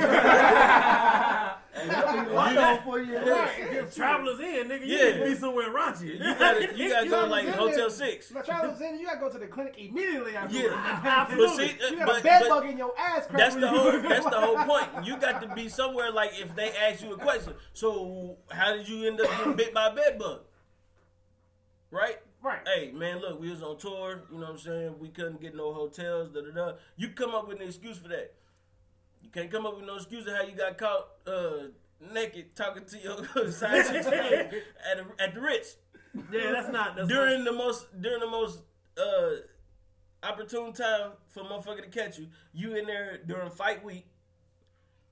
[1.77, 3.17] I know for you.
[3.19, 3.91] Right.
[3.93, 4.85] Travelers in, nigga.
[4.87, 5.03] You Yeah.
[5.11, 6.13] need to be somewhere raunchy.
[6.19, 8.13] You gotta, you gotta go know like Hotel saying?
[8.13, 8.31] Six.
[8.31, 10.55] Now, Charles Zen, you gotta go to the clinic immediately after.
[10.57, 11.67] Yeah, but Absolutely.
[11.67, 14.57] see, You got a bed bug in your ass that's the whole that's the whole
[14.57, 15.05] point.
[15.05, 17.53] You got to be somewhere like if they ask you a question.
[17.73, 20.41] So how did you end up getting bit by a bed bug?
[21.91, 22.17] Right?
[22.47, 22.59] Right.
[22.65, 24.21] Hey man, look, we was on tour.
[24.31, 24.95] You know what I'm saying?
[24.99, 26.29] We couldn't get no hotels.
[26.29, 26.73] Da da da.
[26.95, 28.33] You come up with an excuse for that.
[29.21, 31.67] You can't come up with no excuse of how you got caught uh,
[32.13, 34.53] naked talking to your side chick's friend
[34.89, 35.75] at a, at the Ritz
[36.31, 36.95] Yeah, that's not.
[36.95, 38.61] That's during the most during the most
[38.97, 39.31] uh,
[40.23, 42.27] opportune time for motherfucker to catch you.
[42.53, 44.05] You in there during fight week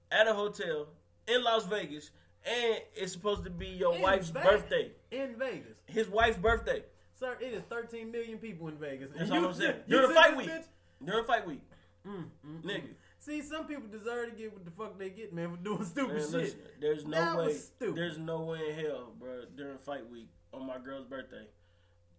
[0.10, 0.88] at a hotel
[1.28, 2.12] in Las Vegas,
[2.46, 4.50] and it's supposed to be your In wife's Vegas.
[4.50, 4.92] birthday.
[5.12, 5.78] in Vegas.
[5.88, 6.84] His wife's birthday.
[7.18, 9.10] Sir, it is 13 million people in Vegas.
[9.16, 9.76] That's And all I'm saying.
[9.88, 10.50] you During fight week.
[11.04, 11.62] During fight week,
[12.08, 12.90] Mm, mm, nigga.
[13.20, 16.14] See, some people deserve to get what the fuck they get, man, for doing stupid
[16.18, 16.32] Man, shit.
[16.34, 17.58] listen, there's no That way.
[17.80, 19.46] There's no way in hell, bro.
[19.58, 21.48] During fight week on my girl's birthday,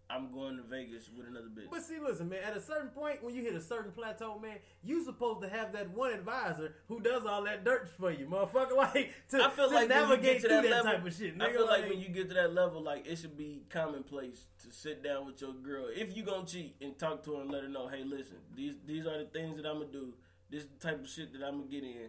[0.09, 1.69] I'm going to Vegas with another bitch.
[1.71, 2.39] But see, listen, man.
[2.47, 5.73] At a certain point, when you hit a certain plateau, man, you supposed to have
[5.73, 8.67] that one advisor who does all that dirt for you, motherfucker.
[8.77, 11.35] Like to, I feel to like navigate get to through that level, type of shit.
[11.41, 14.47] I nigga, feel like, when you get to that level, like it should be commonplace
[14.65, 17.51] to sit down with your girl if you gonna cheat and talk to her and
[17.51, 20.15] let her know, hey, listen, these these are the things that I'm gonna do.
[20.51, 22.09] This is the type of shit that I'm gonna get in.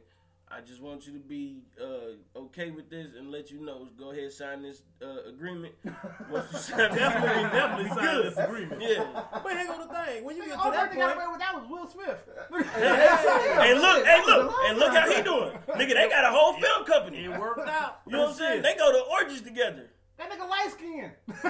[0.50, 3.90] I just want you to be uh, okay with this and let you know.
[4.00, 5.74] Go ahead, sign this uh, agreement.
[6.32, 8.26] Once you sign this definitely, agreement, definitely sign good.
[8.26, 8.82] this agreement.
[8.82, 9.24] Yeah.
[9.44, 11.40] But here go the thing: when you get to that that got point, away with
[11.40, 12.30] that was Will Smith.
[12.78, 15.94] Hey, look, hey, look, and look how he doing, nigga.
[15.94, 17.26] They got a whole film company.
[17.26, 18.00] it worked out.
[18.06, 18.62] You know what I'm saying?
[18.62, 19.90] They go to orgies together.
[20.18, 21.12] That nigga light skinned.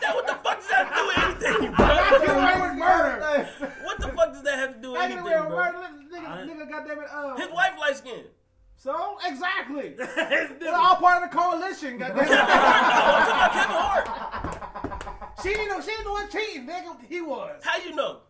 [0.00, 1.86] That what the fuck does that have do anything, bro?
[1.86, 3.69] Got get away with murder.
[4.42, 5.48] What the fuck does that have to do with anything, bro?
[5.48, 5.78] murder.
[6.12, 7.08] Nigga, nigga, goddamn it.
[7.12, 8.24] Uh, His wife light skin.
[8.76, 9.94] so exactly.
[9.98, 11.98] It's all part of the coalition.
[11.98, 12.30] Goddamn it.
[12.30, 15.32] I'm talking about Kevin Hart.
[15.42, 15.80] she didn't know.
[15.80, 16.66] She didn't know what cheating.
[16.66, 17.62] Nigga, he was.
[17.64, 18.20] How you know?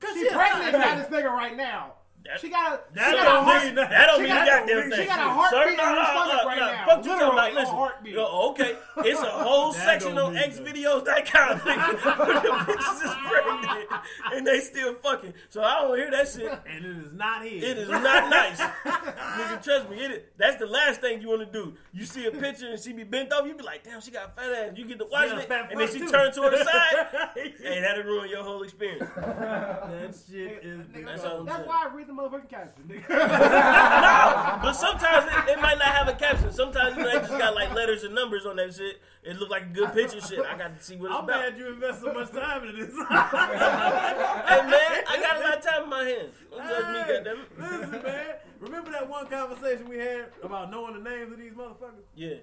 [0.00, 1.94] Cause She she pregnant by this nigga right now.
[2.24, 2.80] That- She got a.
[2.94, 5.06] That she don't got a heart- mean That don't She mean got- goddamn she thing.
[5.08, 6.66] got a heartbeat Sir, in her nah, stomach nah, right nah.
[6.72, 6.86] now.
[6.86, 7.54] Fuck you talking about?
[7.54, 8.14] Listen, heartbeat.
[8.14, 10.66] yo, okay, it's a whole section don't on X that.
[10.66, 11.78] videos that kind of thing.
[11.78, 13.88] Where the bitches is pregnant
[14.34, 15.34] and they still fucking.
[15.48, 16.52] So I don't hear that shit.
[16.68, 17.62] and it is not his.
[17.64, 18.60] It is not nice.
[18.84, 19.96] Nigga, trust me.
[20.04, 21.74] It is, that's the last thing you want to do.
[21.92, 24.36] You see a picture and she be bent over, you be like, damn, she got
[24.36, 24.72] fat ass.
[24.76, 26.10] You get to watch it, and then she too.
[26.10, 27.30] turn to her side.
[27.34, 29.10] hey, that'll ruin your whole experience.
[29.16, 30.80] that shit is.
[30.92, 33.08] That's That's why I read the motherfucking caption, nigga.
[34.62, 36.52] But sometimes it, it might not have a caption.
[36.52, 39.00] Sometimes you know, they just got like letters and numbers on that shit.
[39.22, 40.40] It look like a good picture shit.
[40.40, 41.40] I got to see what it's I'm about.
[41.52, 42.90] mad you invest so much time in this.
[42.90, 46.34] Hey man, I got a lot of time in my hands.
[46.50, 47.80] Don't judge me, Hey, goddammit.
[47.80, 48.26] Listen, man.
[48.60, 52.04] Remember that one conversation we had about knowing the names of these motherfuckers?
[52.14, 52.34] Yeah.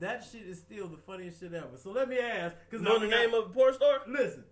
[0.00, 1.76] That shit is still the funniest shit ever.
[1.76, 4.00] So let me ask, because Know the name of a porn star?
[4.08, 4.44] Listen,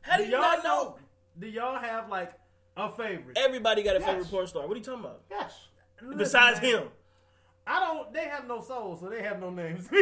[0.00, 0.96] How do you y'all not know?
[1.38, 2.32] Do y'all have like
[2.76, 3.36] a favorite?
[3.38, 4.66] Everybody got a favorite porn star.
[4.66, 5.22] What are you talking about?
[5.30, 5.52] yes.
[6.02, 6.88] Listen, Besides man, him.
[7.68, 8.12] I don't.
[8.12, 9.88] They have no soul, so they have no names.
[9.90, 9.96] I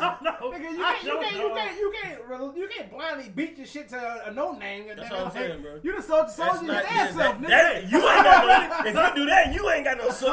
[0.00, 0.50] don't know.
[0.56, 1.42] Nigga, you I can't, you don't can't, know.
[1.48, 4.86] you can't, you can't, you can't blindly beat your shit to a, a no name.
[4.88, 5.80] That's what I'm saying, bro.
[5.82, 7.48] You done sold, sold That's your not damn yeah, self, that, nigga.
[7.48, 8.90] that- You ain't got no.
[8.90, 10.32] If you do that, you ain't got no soul.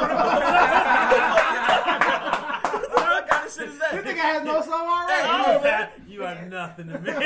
[1.90, 3.90] what kind of shit is that?
[3.92, 5.12] This nigga has no soul already.
[5.12, 7.10] Hey, You are, you are nothing to me.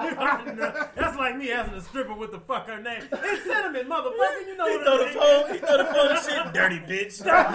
[0.00, 3.02] You are no- That's like me asking a stripper what the fuck her name.
[3.12, 4.46] It's cinnamon, motherfucker.
[4.46, 4.72] You know what I mean?
[4.72, 5.52] He what throw the name phone.
[5.52, 6.52] He throw the phone and shit.
[6.54, 7.18] Dirty bitch.
[7.24, 7.54] That's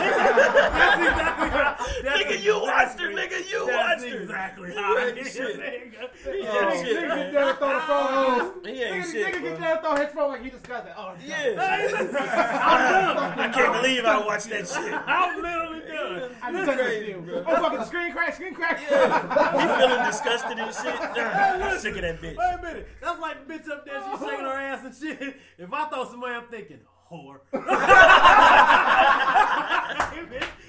[1.02, 1.76] exactly how.
[2.04, 3.10] That's Nigga, you watched her.
[3.10, 4.22] exactly- Nigga, you That's watched her.
[4.22, 4.98] exactly how.
[4.98, 5.60] ain't shit.
[5.60, 6.10] nigga.
[6.24, 8.66] He ain't oh, shit, nigga get there and throw the phone.
[8.66, 9.42] He ain't Nigga, shit, nigga bro.
[9.50, 10.94] get there and throw his phone like he discussed it.
[10.98, 11.36] Oh, Yeah.
[13.38, 14.94] I can't believe I watched that shit.
[15.08, 16.32] I'm literally done.
[16.42, 17.44] I That's just crazy, bro.
[17.48, 18.80] Oh, fucking screen crack, screen crack.
[18.80, 21.02] He feeling disgusted and shit.
[21.02, 22.36] I'm sick of that bitch.
[22.36, 22.88] Wait a minute.
[23.02, 24.02] That's like the bitch up there.
[24.12, 25.38] She's shaking her ass and shit.
[25.58, 26.80] If I throw somebody, I'm thinking
[27.12, 27.40] whore.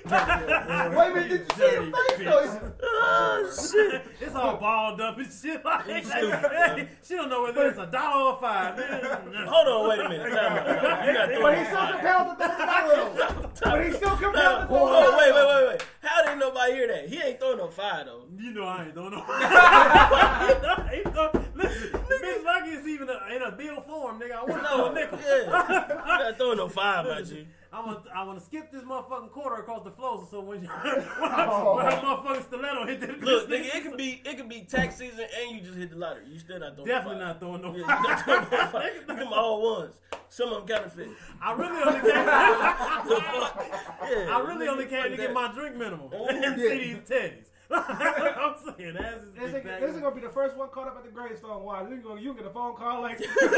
[0.07, 2.73] Wait a minute, did you see your face though?
[2.83, 4.03] Oh shit.
[4.21, 5.65] It's all balled up and shit.
[5.65, 8.77] Like, stupid, she don't know whether it's a dollar or five.
[8.77, 9.47] Man.
[9.49, 10.33] Hold on, wait a minute.
[10.33, 11.07] Time out.
[11.07, 11.59] You gotta throw But it.
[11.59, 13.51] he's still compelled to throw the dollar.
[13.63, 15.83] But he's still compelled to throw the Oh, wait, wait, wait, wait.
[16.03, 17.09] How did nobody hear that?
[17.09, 18.23] He ain't throwing no fire though.
[18.39, 19.23] You know I ain't doing no.
[20.97, 24.33] He throw- Listen, the lucky is even a, in a bill form, nigga.
[24.33, 25.19] I want No, no nickel.
[25.19, 25.89] yeah.
[26.07, 27.47] You not throwing no fire about you.
[27.73, 30.69] I want I want to skip this motherfucking quarter across the floor so when you
[30.69, 34.97] when that motherfucking stiletto hit that Look, nigga, it could be it could be tax
[34.97, 36.25] season and you just hit the lottery.
[36.31, 37.29] You still not throwing definitely no fire.
[37.29, 37.77] not throwing no.
[37.77, 38.93] Yeah, not throwing no fire.
[39.07, 39.95] Them all ones.
[40.29, 41.09] Some of them counterfeit.
[41.43, 43.11] I really only came.
[43.11, 44.37] Yeah.
[44.37, 47.47] I really only came to get my drink minimum Oh, and see these titties.
[47.71, 50.87] I'm saying that's just This big nigga, this is gonna be the first one caught
[50.89, 51.63] up at the gravestone.
[51.65, 51.83] Why?
[51.89, 53.49] You gonna you get a phone call like, Senor,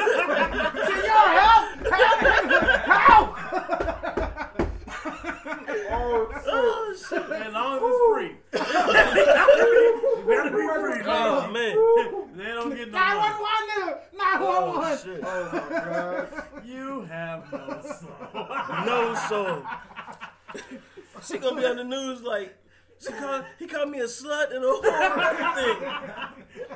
[1.39, 1.87] help!
[1.93, 3.37] Help!
[3.37, 3.37] Help!
[5.91, 7.23] Oh, oh shit.
[7.31, 8.33] As long as it's free.
[8.53, 11.03] it better be free.
[11.07, 11.75] Oh man.
[12.37, 13.43] They don't get no Nine one money.
[13.43, 13.99] one, nigga.
[14.17, 14.99] Nine one Oh one.
[14.99, 15.21] shit.
[15.25, 16.29] Oh my god.
[16.65, 18.49] You have no soul.
[18.87, 19.63] No soul.
[21.27, 22.57] She gonna be on the news like
[23.01, 25.89] she called he called me a slut and a whole everything.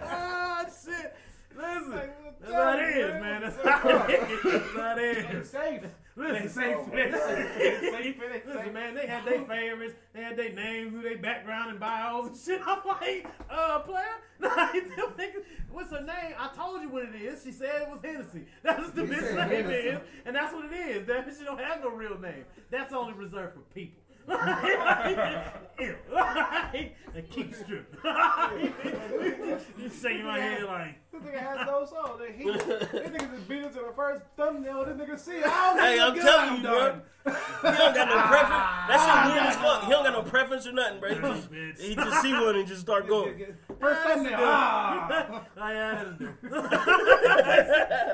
[0.03, 1.15] ah, shit.
[1.57, 1.91] Listen.
[1.93, 3.43] Like, That's how it tell man.
[3.43, 4.43] That's how it is.
[4.43, 5.83] That's how it It's safe.
[6.15, 6.77] Listen, safe.
[6.93, 7.49] It's safe.
[7.57, 8.17] It's safe.
[8.21, 11.81] It's Listen, man, they had their favorites, they had their names, who they background and
[11.81, 12.61] bios and shit.
[12.67, 14.05] I'm like, uh, player,
[14.39, 16.35] Them niggas- what's her name?
[16.39, 17.43] I told you what it is.
[17.43, 18.45] She said it was Hennessy.
[18.63, 19.89] That's the She bitch name Hennessy.
[19.89, 21.07] is, and that's what it is.
[21.07, 22.45] That bitch don't have no real name.
[22.71, 24.02] That's only reserved for people.
[25.79, 25.97] Ew.
[27.15, 27.87] and keep stripping.
[29.79, 30.95] you shaking my head like.
[31.13, 32.17] This nigga has no soul.
[32.19, 34.85] This he- this nigga just beat it to the first thumbnail.
[34.85, 35.43] This nigga see.
[35.45, 36.63] I don't Hey, I'm telling good.
[36.63, 37.01] you, bro.
[37.25, 38.89] He don't got no preference.
[38.89, 39.85] That shit weird as fuck.
[39.85, 41.09] He don't got no preference or nothing, bro.
[41.15, 43.45] He just, he just see one and just start going.
[43.81, 44.39] First thumbnail.
[44.41, 45.45] Ah.
[45.61, 46.25] I had to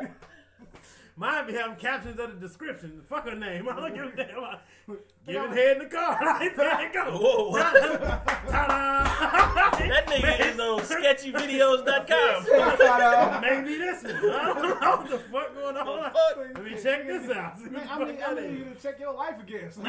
[0.05, 0.09] do.
[1.19, 3.03] Mine be having captions of the description.
[3.09, 3.69] Fuck her name.
[3.69, 4.39] I don't give a damn.
[4.45, 4.59] I-
[5.27, 6.17] Giving head in the car.
[6.23, 7.19] Right there you go.
[7.19, 7.59] Whoa.
[7.59, 7.99] Ta-da.
[9.89, 13.41] That nigga is on sketchyvideos.com.
[13.43, 14.15] Maybe this one.
[14.15, 14.17] I
[14.55, 16.13] don't know what the fuck going on.
[16.13, 16.37] Fuck.
[16.55, 17.61] Let me check this out.
[17.61, 19.71] Man, I fuck need, that I need you to check your life again.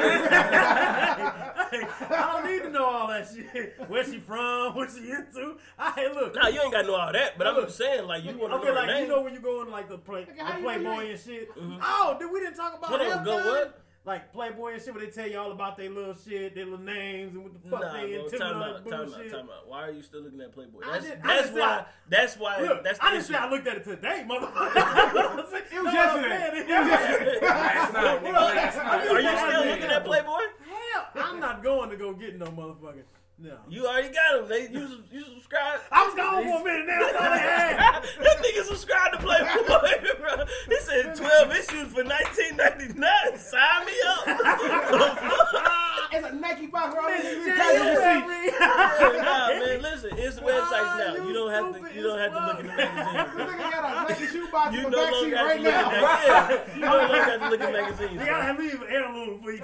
[1.69, 3.75] Hey, I don't need to know all that shit.
[3.87, 4.73] Where she from?
[4.75, 5.57] What she into?
[5.77, 6.33] I hey, look.
[6.35, 8.51] Nah, you ain't got to know all that, but I'm just saying, like, you want
[8.53, 9.03] to Okay, know her like name.
[9.03, 11.35] you know when you go in like the play, Nigga, how the Playboy you- and
[11.35, 11.55] shit.
[11.57, 11.77] Mm-hmm.
[11.81, 13.25] Oh, dude, we didn't talk about Hold on, that?
[13.25, 13.45] go man?
[13.47, 13.81] what?
[14.05, 16.79] Like Playboy and shit, where they tell you all about their little shit, their little
[16.79, 19.13] names, and what the fuck Nah, they bro, into time and all out, that time
[19.13, 19.67] out, time out.
[19.67, 20.79] Why are you still looking at Playboy?
[20.81, 21.67] That's, didn't- I that's didn't say why.
[21.67, 22.61] I- That's why.
[22.61, 23.33] Look, that's the I didn't say.
[23.35, 25.45] I looked at it today, motherfucker.
[25.71, 26.49] It was yesterday.
[26.53, 27.39] It was yesterday.
[27.45, 29.07] Last night, nigga, last night.
[29.09, 30.29] Are you still looking at Playboy?
[30.65, 33.03] Hell, I'm not going to go get no motherfucker.
[33.41, 33.57] No.
[33.69, 34.49] You already got him.
[34.49, 35.79] They you, you subscribe.
[35.93, 36.87] I was gone for a minute.
[36.87, 38.03] Now that's all they had.
[38.19, 40.45] that nigga subscribed to Playboy, bro.
[40.67, 43.37] He said 12 issues for 19.99.
[43.37, 45.95] Sign me up.
[46.11, 47.55] It's a Nike box right Nigga, here.
[47.55, 48.59] Jay, you you the receipt.
[49.21, 51.13] nah, man, listen, it's websites now.
[51.27, 51.95] You don't have to.
[51.95, 53.45] You don't have to look in the This magazine.
[53.47, 55.91] nigga got a Nike shoebox You in the no back longer seat have right now.
[55.91, 56.01] at
[56.49, 56.75] magazines.
[56.75, 58.11] You no longer have to look at magazines.
[58.13, 59.59] You gotta leave an heirloom for you.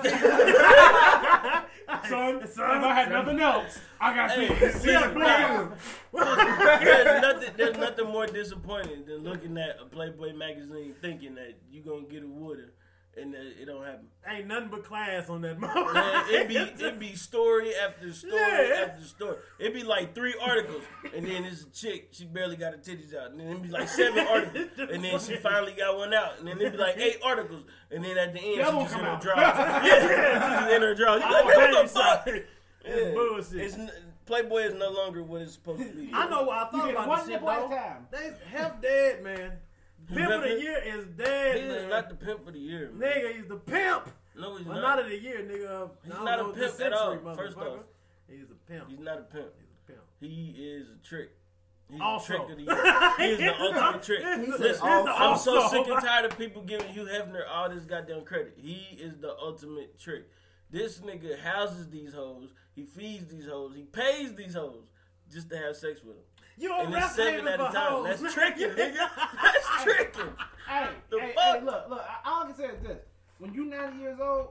[2.09, 4.81] Son, if I had nothing else, I got Hey, this.
[4.81, 5.69] see, Yeah, nah.
[6.13, 7.49] there's nothing.
[7.57, 12.23] There's nothing more disappointing than looking at a Playboy magazine thinking that you gonna get
[12.23, 12.73] a water
[13.17, 14.07] and it don't happen.
[14.27, 16.29] Ain't nothing but class on that Man, motherfucker.
[16.31, 18.85] it be it be story after story Yeah.
[18.89, 19.37] after story.
[19.59, 20.83] It be like three articles,
[21.15, 23.87] and then this chick she barely got her titties out, and then it be like
[23.87, 27.17] seven articles, and then she finally got one out, and then it be like eight
[27.23, 29.21] articles, and then at the end The she one just in come her out.
[29.21, 29.37] drawers.
[29.87, 31.23] yeah, she's in her drawers.
[31.23, 32.25] You like, man, what the fuck?
[32.25, 32.35] son.
[32.85, 32.91] Yeah.
[32.91, 33.61] It's bullshit.
[33.65, 33.91] It's n-
[34.25, 36.09] Playboy is no longer what it's supposed to be.
[36.11, 37.75] I know what I thought get about one this shit, nipple at though.
[37.75, 38.07] time.
[38.11, 39.51] They half dead, man.
[40.13, 42.91] Pimp of the year is He dead, is not the pimp of the year.
[42.93, 43.09] Man.
[43.09, 44.09] Nigga, he's the pimp.
[44.37, 44.97] No, he's Well, not.
[44.97, 45.89] not of the year, nigga.
[46.03, 47.79] He's don't a pimp at all, first off.
[48.29, 48.89] He's a pimp.
[48.89, 49.47] He's not a pimp.
[49.57, 50.03] He's a pimp.
[50.19, 51.31] He is a trick.
[51.89, 52.33] He's Also.
[52.33, 53.11] a trick of the year.
[53.19, 54.59] He is the ultimate trick.
[54.59, 58.55] Listen, I'm so sick and tired of people giving Hugh Hefner all this goddamn credit.
[58.57, 60.25] He is the ultimate trick.
[60.71, 62.49] This nigga houses these hoes.
[62.75, 63.73] He feeds these hoes.
[63.75, 64.83] He pays these hoes
[65.31, 66.23] just to have sex with them.
[66.57, 67.91] You And a it's rap seven at a for time.
[67.91, 68.19] hoes.
[68.21, 68.95] That's tricking, nigga.
[69.43, 70.29] That's tricking.
[70.67, 71.59] Hey, The hey, fuck?
[71.59, 72.01] hey, look, look.
[72.01, 72.97] I- All I can say is this:
[73.39, 74.47] when you're 90 years old,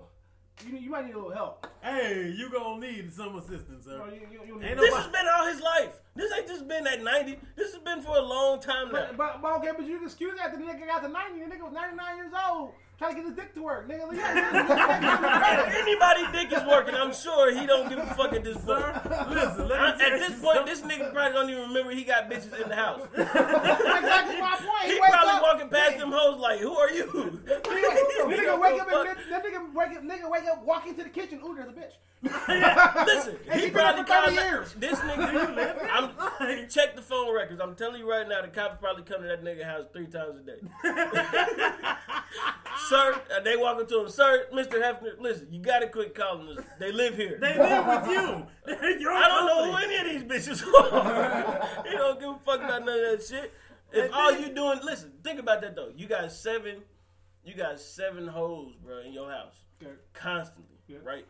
[0.67, 1.67] you you might need a little help.
[1.83, 4.15] Hey, you gonna need some assistance, You know, sir.
[4.15, 5.95] you, you, you need This nobody- has been all his life.
[6.15, 7.39] This ain't just been at 90.
[7.57, 9.09] This has been for a long time now.
[9.09, 11.41] But, but, but okay, but you can excuse that the nigga got to 90.
[11.41, 12.71] The nigga was 99 years old
[13.05, 13.89] trying to get his dick to work.
[13.89, 18.33] Nigga, look at If anybody dick is working, I'm sure he don't give a fuck
[18.33, 18.85] at this point.
[19.31, 22.31] Listen, let me I- At this point, this nigga probably don't even remember he got
[22.31, 23.03] bitches in the house.
[23.15, 24.93] exactly my point.
[24.93, 27.63] He wake probably up, walking past them hoes like, "Who are you?" Nigga,
[28.25, 31.41] nigga wake up and that nigga wake up, nigga wake up, walk into the kitchen.
[31.45, 31.93] Ooh, there's a bitch.
[33.07, 34.73] Listen, And he he probably there for 30 called years.
[34.79, 35.33] this nigga.
[35.33, 37.61] you I'm check the phone records.
[37.61, 40.39] I'm telling you right now, the cops probably come to that nigga house three times
[40.39, 40.59] a day.
[42.95, 44.75] sir, uh, they walk up to him, sir, Mr.
[44.81, 45.19] Hefner.
[45.21, 46.65] Listen, you gotta quit calling us.
[46.79, 47.39] They live here.
[47.41, 48.47] They live with you.
[48.67, 51.85] I don't know who any of these bitches are.
[51.89, 53.53] he don't give a fuck about none of that shit.
[53.93, 55.91] If all you doing, listen, think about that though.
[55.97, 56.83] You got seven,
[57.45, 59.93] you got seven hoes, bro, in your house Okay.
[60.13, 60.99] constantly, Yeah.
[61.05, 61.27] right?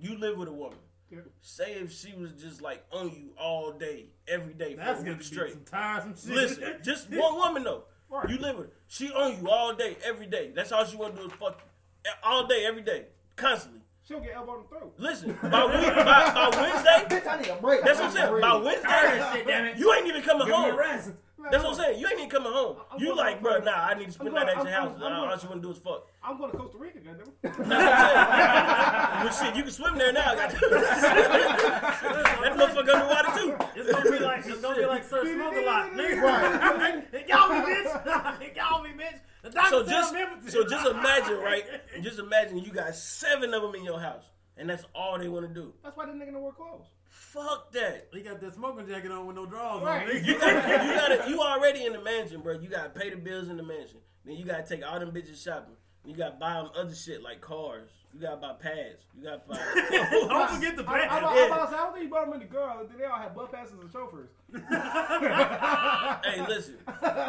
[0.00, 0.78] You live with a woman.
[1.10, 1.20] Yeah.
[1.40, 5.04] Say if she was just like on you all day, every day for That's a
[5.04, 5.52] gonna week be straight.
[5.52, 6.34] some tiresome shit.
[6.34, 7.84] Listen, just one woman though.
[8.10, 8.28] Right.
[8.30, 8.72] You live with her.
[8.86, 10.50] She on you all day, every day.
[10.54, 11.60] That's all she want to do is fuck
[12.04, 12.10] you.
[12.24, 13.06] all day, every day,
[13.36, 13.80] constantly.
[14.06, 14.94] She'll get elbowed in the throat.
[14.96, 17.82] Listen, by, week, by, by Wednesday, Bitch, I need a break.
[17.82, 18.40] that's what I'm saying.
[18.40, 19.04] By shit, damn
[19.44, 19.78] Wednesday, it.
[19.78, 20.78] you ain't even coming Give me a home.
[20.78, 21.10] rest.
[21.50, 21.98] That's what I'm saying.
[22.00, 22.76] You ain't even coming home.
[22.90, 24.92] I'm You like, bro, nah, I need to spend I'm that going- extra house.
[24.94, 26.06] I'm- I'm All going- she want to do is fuck.
[26.22, 27.32] I'm going to Costa Rica, goddamn.
[27.42, 30.34] That's what but shit, you can swim there now.
[30.36, 30.50] that
[32.56, 33.56] motherfucker underwater too.
[33.76, 36.22] It's gonna be like it's gonna be like Sir Smoke a lot, nigga.
[36.22, 37.04] Right.
[37.12, 38.40] it got me, bitch.
[38.42, 39.20] it got me, bitch.
[39.70, 40.14] So just,
[40.52, 41.64] so just imagine, right?
[42.02, 44.24] Just imagine you got seven of them in your house,
[44.56, 45.72] and that's all they want to do.
[45.82, 46.86] That's why the nigga don't wear clothes.
[47.08, 48.08] Fuck that.
[48.12, 50.08] He got that smoking jacket on with no drawers Right.
[50.08, 50.24] on.
[50.24, 52.58] You got, you got to You already in the mansion, bro.
[52.58, 53.98] You got to pay the bills in the mansion.
[54.24, 55.74] Then you got to take all them bitches shopping.
[56.04, 57.90] You got to buy them other shit like cars.
[58.14, 59.04] You got to buy pads.
[59.14, 59.58] You got to buy.
[60.28, 61.18] Don't forget the I, I.
[61.18, 62.86] I, I, I, I don't think he brought them in the girl.
[62.96, 64.30] They all had butt passes and chauffeurs.
[66.24, 66.78] hey, listen,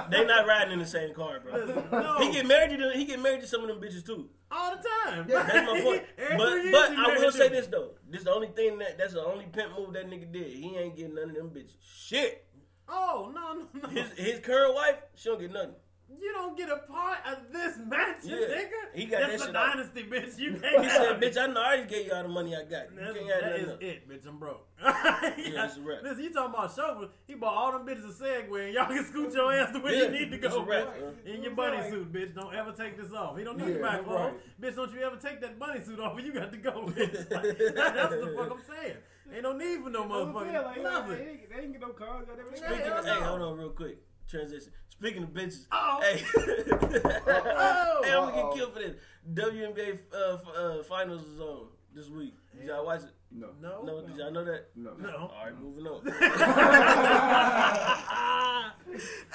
[0.09, 1.65] they not riding in the same car, bro.
[1.91, 4.30] No, He get married to he get married to some of them bitches too.
[4.49, 5.28] all the time.
[5.28, 6.03] That's my point.
[6.17, 7.91] But but I will say this though.
[8.09, 10.47] This the only thing that that's the only pimp move that nigga did.
[10.53, 11.76] He ain't getting none of them bitches.
[11.84, 12.45] Shit.
[12.88, 13.89] Oh no no no!
[13.89, 15.76] His his current wife, she don't get nothing.
[16.18, 18.55] You don't get a part of this mansion, Yeah.
[18.57, 18.70] nigga.
[18.93, 19.74] He got That's that a shit out.
[19.76, 20.38] dynasty, bitch.
[20.39, 20.84] You can't.
[20.84, 22.91] He said, "Bitch, I know I just gave you all the money I got.
[22.91, 24.28] You That's, can't have that nothing is else." it, bitch.
[24.28, 24.66] I'm broke.
[24.82, 26.03] Yeah, it's a wrap.
[26.03, 27.10] Listen, you talking about chauffeur?
[27.28, 29.93] He bought all them bitches a Segway, and y'all can scoot your ass to where
[29.93, 30.57] Yeah, you need to go.
[30.62, 31.26] a wrap, bitch.
[31.36, 32.34] In your bunny suit, bitch.
[32.36, 33.38] Don't ever take this off.
[33.38, 34.62] He don't need to Yeah, buy clothes, right.
[34.62, 34.76] bitch.
[34.76, 36.20] Don't you ever take that bunny suit off?
[36.22, 36.72] You got to go.
[36.88, 37.30] Bitch.
[37.32, 37.57] Like,
[37.93, 38.97] that's what the fuck I'm saying.
[39.34, 41.10] Ain't no need for no That's what motherfucking like, nothing.
[41.18, 42.26] They, ain't- they ain't get no cars.
[42.28, 42.45] Goddamn.
[42.51, 43.14] They Speaking hell of, no.
[43.14, 43.97] hey, hold on real quick.
[44.30, 44.71] Transition.
[44.89, 46.01] Speaking of bitches, Uh-oh.
[46.01, 48.01] hey, Oh.
[48.03, 48.95] hey, I'm gonna get killed for this.
[49.34, 52.34] WNBA uh, f- uh, finals is on this week.
[52.57, 53.09] Did y'all watch it?
[53.32, 53.47] No.
[53.61, 54.67] No, No, did y'all know that?
[54.75, 54.93] No.
[54.95, 55.32] no.
[55.34, 56.01] All right, moving on.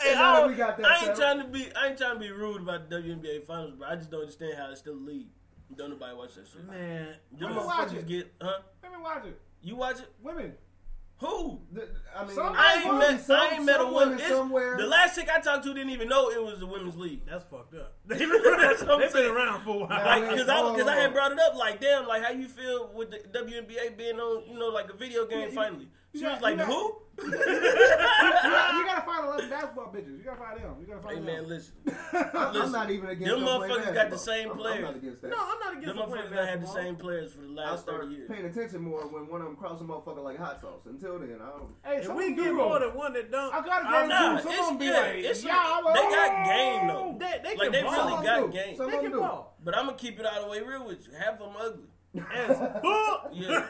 [0.00, 2.14] Hey, hey, now I, we got that I ain't trying to be, I ain't trying
[2.14, 4.94] to be rude about the WNBA finals, but I just don't understand how it's still
[4.94, 5.28] a league.
[5.76, 6.64] Don't nobody watch that shit.
[6.66, 8.06] Man, You I'ma watch it.
[8.06, 8.58] get, huh?
[8.82, 9.40] Women watch it.
[9.62, 10.10] You watch it?
[10.22, 10.52] Women.
[11.18, 11.60] Who?
[11.72, 14.18] The- I mean, I ain't met, some- I ain't met a woman.
[14.28, 14.76] somewhere.
[14.76, 17.22] The last chick I talked to didn't even know it was the women's league.
[17.26, 17.94] that's fucked up.
[18.06, 19.30] They've been, That's what I'm they've been saying.
[19.30, 19.88] around for a while.
[19.88, 22.46] Nah, Like, cause I, cause I had brought it up, like, damn, like, how you
[22.48, 25.88] feel with the WNBA being on, you know, like a video game finally?
[26.14, 26.96] She got- was like, you the who?
[27.22, 30.18] You gotta, you gotta find 11 basketball bitches.
[30.18, 30.74] You gotta find them.
[30.80, 31.26] You gotta find Hey them.
[31.26, 31.74] man, listen.
[32.34, 34.18] I'm Listen, not even against them them motherfuckers got the basketball.
[34.18, 34.82] same I'm- I'm players.
[34.82, 35.28] not against that.
[35.30, 37.48] No, I'm not against Them them playing motherfuckers done had the same players for the
[37.48, 38.30] last 30 years.
[38.30, 40.82] paying attention more when one of them cross a motherfucker like hot sauce.
[40.86, 41.70] Until then, I don't.
[41.84, 44.20] Hey, If we of get more than one that don't, I gotta I'm get not-
[44.20, 47.16] Nah, into some it's, of them be yeah, like, it's yeah, they got game though.
[47.18, 47.92] They, they Like can they ball.
[48.10, 48.76] really got game.
[48.78, 49.20] They can do.
[49.20, 49.56] ball.
[49.64, 51.14] But I'm gonna keep it out of the way real with you.
[51.18, 51.88] Half of them ugly.
[52.34, 52.80] As fuck.
[53.32, 53.66] Yeah.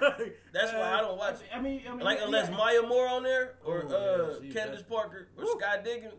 [0.53, 1.47] That's why I don't watch it.
[1.55, 2.57] I mean, I mean, Like yeah, unless yeah.
[2.57, 5.57] Maya Moore on there or Oh, uh yeah, Candace Parker or Woo.
[5.59, 6.13] Sky Diggins,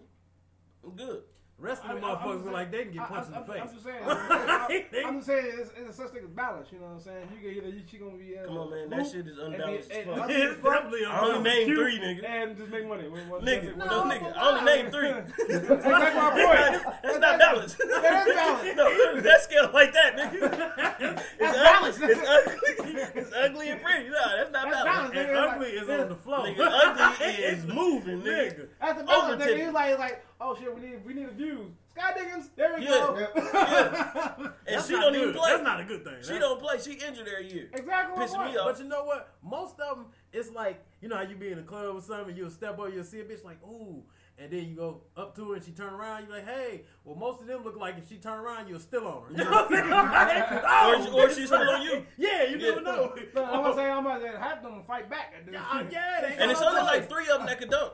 [0.84, 1.24] I'm good.
[1.58, 3.54] Rest of the I'm motherfuckers just look like they can get punched I- in the
[3.54, 3.62] I'm- face.
[3.64, 4.04] I'm just saying.
[4.04, 6.68] I'm, I'm just saying, it's, it's such thing as balance.
[6.70, 7.28] You know what I'm saying?
[7.32, 8.38] You can either you she gonna be.
[8.38, 8.90] Uh, Come on, man.
[8.90, 11.76] That shit is and be- unbalanced as and- and- It's definitely I only a named
[11.78, 12.26] three, nigga.
[12.28, 13.08] And just make money.
[13.08, 14.34] What- what- Nigga, what- no, what- nigga.
[14.36, 15.10] I only named three.
[15.48, 17.00] That's my point.
[17.04, 17.78] That's not balanced.
[17.78, 18.76] That is balanced.
[18.76, 21.24] No, that scale like that, nigga.
[21.40, 22.02] It's balanced.
[22.04, 22.14] ugly.
[22.16, 23.22] It's ugly.
[23.22, 24.10] It's ugly and pretty.
[24.10, 25.14] No, that's not That's balanced.
[25.14, 25.56] balanced.
[25.56, 26.40] Ugly is on the floor.
[26.48, 28.56] Nigga, ugly is moving, nigga.
[28.56, 28.68] Nigga.
[28.82, 29.34] That's the balance.
[29.34, 29.48] Overton.
[29.58, 29.66] Nigga.
[29.66, 31.72] He's like, like, oh shit, we need, we need a views.
[31.92, 32.90] Sky Diggins, there we Yeah.
[32.90, 33.18] go.
[33.36, 34.34] Yeah.
[34.38, 35.52] And That's she don't even play.
[35.52, 36.16] That's not a good thing.
[36.22, 36.78] She That's- don't play.
[36.82, 37.70] She injured every year.
[37.74, 38.26] Exactly.
[38.26, 38.66] Pissing me off.
[38.76, 39.34] But you know what?
[39.44, 42.36] Most of them, it's like you know how you be in a club or something,
[42.36, 44.04] you'll step up, you'll see a bitch like ooh,
[44.38, 46.84] and then you go up to her and she turn around, you're like, hey.
[47.06, 49.32] Well, most of them look like if she turn around, you're still on her.
[49.32, 50.62] You know what I'm saying?
[50.68, 52.06] Oh, Or- or she's still on you.
[52.18, 52.70] Yeah, you Yeah.
[52.72, 53.16] never know.
[53.34, 55.34] So I'm gonna say I'm gonna have them fight back.
[55.38, 55.54] At this.
[55.54, 57.94] Yeah, yeah, they And it's only like three of them that could dunk.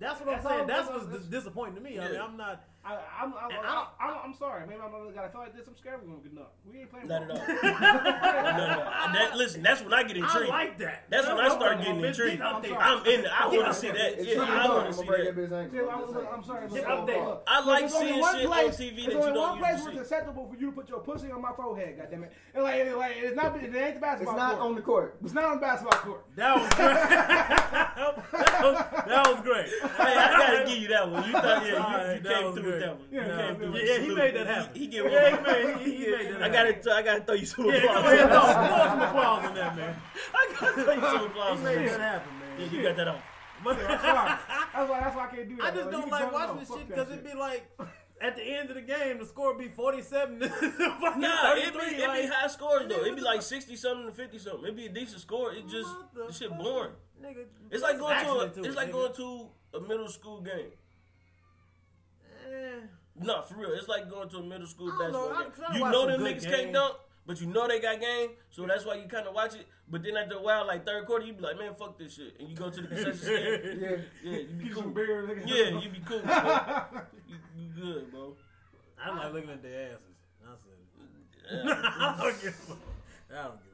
[0.00, 0.66] That's what I'm saying.
[0.66, 1.98] That's that's- what's that's- disappointing to me.
[2.00, 2.64] I mean, I'm not.
[2.82, 4.66] I, I'm, I'm, I'm, I I'm, I'm, sorry.
[4.66, 5.02] Maybe I'm not.
[5.22, 5.66] I feel like this.
[5.68, 6.48] I'm scared we're gonna get enough.
[6.64, 7.08] We ain't playing.
[7.08, 7.36] Not at all.
[7.36, 9.12] No, no.
[9.12, 10.48] That, listen, that's when I get intrigued.
[10.48, 11.04] I like that.
[11.10, 12.38] That's when I I'm start talking getting about bitch, intrigued.
[12.38, 12.78] get out there.
[12.80, 13.26] I'm in.
[13.26, 14.24] I want to see that.
[14.24, 15.24] Yeah, I want to see that.
[15.24, 15.78] that bitch ankle.
[15.78, 16.28] See, I'm I'm, just I'm, saying.
[16.32, 16.68] I'm sorry.
[16.70, 17.22] Get but- up there.
[17.24, 19.90] but- I like seeing shit on TV there's that you only don't one place where
[19.92, 21.98] it's acceptable for you to put your pussy on my forehead.
[21.98, 22.32] Goddamn it!
[22.54, 23.56] And like, like it's not.
[23.56, 24.34] It ain't the basketball.
[24.34, 25.18] It's not on the court.
[25.22, 26.24] It's not on the basketball court.
[26.36, 26.70] That was
[28.04, 28.46] great.
[28.46, 29.68] that, was, that was great.
[30.00, 31.24] Hey, I gotta give you that one.
[31.26, 32.64] You thought, yeah, you, you came through good.
[32.64, 33.06] with that one.
[33.10, 34.70] You Yeah, came yeah, through with yeah, he made that happen.
[34.74, 35.44] He, he get Yeah, one.
[35.44, 38.04] he made- he- he made that I gotta, I gotta throw you some Yeah, applause.
[38.04, 39.96] ahead, throw, throw some applause in that, man.
[40.34, 41.60] I gotta throw you some He applause.
[41.62, 41.86] made man.
[41.86, 42.60] that happen, man.
[42.60, 43.22] Yeah, you got that off.
[43.62, 44.38] But I'm sorry.
[44.72, 45.00] That's why.
[45.00, 45.64] That's why I can't do that.
[45.64, 47.68] I just don't like watching this shit because it'd be like
[48.22, 50.40] at the end of the game, the score would be forty-seven.
[50.40, 52.98] to fucking Nah, it be, 33, it be high scores though.
[53.00, 54.64] nigga, It be like sixty something to fifty something.
[54.64, 55.52] It'd be a decent score.
[55.52, 56.92] It just the shit boring.
[57.22, 58.92] Nigga, It's like going to a, into it's it, like nigga.
[58.92, 60.72] going to a middle school game.
[62.46, 62.80] Eh.
[63.16, 63.70] No, for real.
[63.72, 65.28] It's like going to a middle school I don't know.
[65.28, 65.82] basketball I- 'cause game.
[65.86, 66.94] You know them good niggas can't dunk,
[67.26, 69.66] but you know they got game, so that's why you kind of watch it.
[69.88, 72.36] But then after a while, like third quarter, you be like, man, fuck this shit,
[72.40, 73.80] and you go to the concession stand.
[73.80, 73.96] Yeah.
[74.32, 74.82] Yeah, you be Get cool.
[74.90, 75.42] beer.
[75.46, 76.20] Yeah, you be cool.
[76.20, 76.34] Bro.
[77.28, 78.34] You, you good, bro.
[79.02, 80.00] I like looking at their asses.
[80.44, 81.72] I said, Yeah.
[81.98, 82.78] I don't give a fuck.
[83.30, 83.58] I don't give a fuck.
[83.58, 83.69] But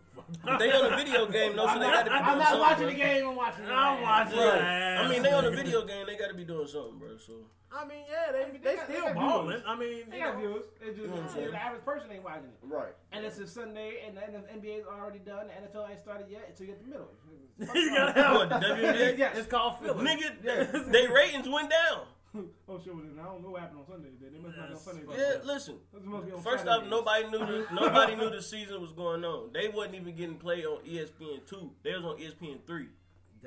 [0.59, 2.61] they on a video game though, so they got to be doing I'm not something.
[2.61, 2.89] watching bro.
[2.91, 3.29] the game.
[3.29, 3.65] I'm watching.
[3.67, 4.39] I'm watching.
[4.39, 4.59] Right.
[4.59, 6.07] their I mean, they on a video game.
[6.07, 7.17] They got to be doing something, bro.
[7.19, 7.33] So
[7.73, 9.49] I mean, yeah, they, I mean, they, they got- still got balling.
[9.49, 9.63] viewers.
[9.67, 10.63] I mean, They got know, viewers.
[10.81, 12.59] It's just You know what I'm the average person ain't watching it.
[12.63, 12.95] Right.
[13.13, 15.49] And it's a Sunday, and the NBA is already done.
[15.49, 17.11] The NFL ain't started yet, so you get the middle.
[17.75, 19.19] you gotta have what the WNBA?
[19.19, 19.37] Yes.
[19.39, 20.03] It's called filler.
[20.03, 22.03] Nigga, they ratings went down.
[22.69, 22.95] oh shit!
[22.95, 24.09] Well, then I don't know what happened on Sunday.
[24.21, 25.03] They must not be on Sunday.
[25.17, 25.77] Yeah, listen.
[25.93, 29.25] This must be on First off, nobody knew the, nobody knew the season was going
[29.25, 29.51] on.
[29.53, 31.73] They wasn't even getting played on ESPN two.
[31.83, 32.89] They was on ESPN three.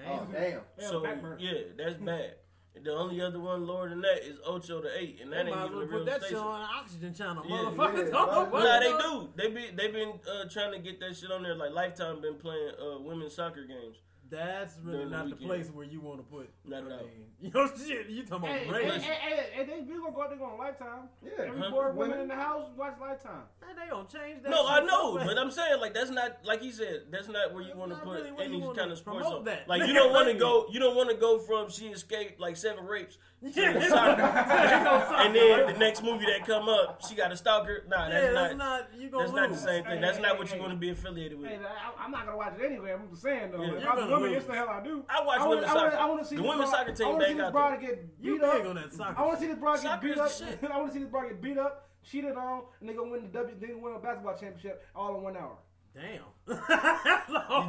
[0.07, 0.31] Oh Damn.
[0.31, 0.61] damn.
[0.79, 1.37] So backburner.
[1.39, 2.35] yeah, that's bad.
[2.81, 5.59] The only other one lower than that is Ocho to eight, and that They ain't
[5.59, 8.05] even well a real put that shit on oxygen channel, Yeah, motherfucker.
[8.05, 8.63] yeah, Don't know right.
[8.63, 9.29] Nah, they do.
[9.35, 11.55] They be they been uh, trying to get that shit on there.
[11.55, 13.97] Like Lifetime been playing uh, women's soccer games.
[14.29, 15.47] That's really During the not the weekend.
[15.49, 16.49] place where you want to put.
[16.65, 16.97] Not at all.
[16.99, 18.09] mean, you know, shit.
[18.09, 19.03] You talking Hey, about hey, race?
[19.03, 21.09] hey, hey, hey, they we gonna go out there on Lifetime.
[21.23, 21.45] Yeah.
[21.47, 21.69] Every Huh?
[21.73, 22.19] woman Women?
[22.21, 23.43] in the house watch Lifetime.
[23.61, 24.49] Man, they gonna change that.
[24.51, 27.03] No, I know, so but I'm saying like that's not like he said.
[27.09, 29.19] That's not where you want to put really where any kind of sports.
[29.25, 29.67] promote that.
[29.67, 30.67] Like you don't want to go.
[30.71, 33.87] You don't want to go from she escaped like seven rapes to Yeah.
[33.87, 37.37] soccer, They gonna suck, and then the next movie that come up, she got a
[37.37, 37.83] stalker.
[37.87, 38.41] Nah, that's yeah, not.
[38.43, 38.89] that's not.
[38.97, 39.93] You gonna That's not the same thing.
[39.95, 40.61] Hey, That's hey, not hey, what you hey.
[40.61, 41.49] gonna be affiliated with.
[41.49, 42.91] Hey, I, I'm not gonna watch it anyway.
[42.91, 43.61] I'm just saying though.
[43.61, 43.73] Yeah.
[43.73, 44.33] If You're I was gonna women, lose.
[44.33, 45.05] yes, the hell I do.
[45.09, 46.01] I watch I wanna, women's I wanna, soccer.
[46.01, 47.81] I wanna see The women's broad- soccer team I wanna see bang this out broad
[47.81, 48.65] get You beat big up.
[48.67, 49.19] on that soccer.
[49.19, 50.31] I want to see this broad get Soccer beat up.
[50.73, 53.11] I want to see this broad get beat up, cheated on, and um, they gonna
[53.11, 53.55] win the W.
[53.59, 55.55] They gonna win a basketball championship all in one hour.
[55.95, 56.23] Damn.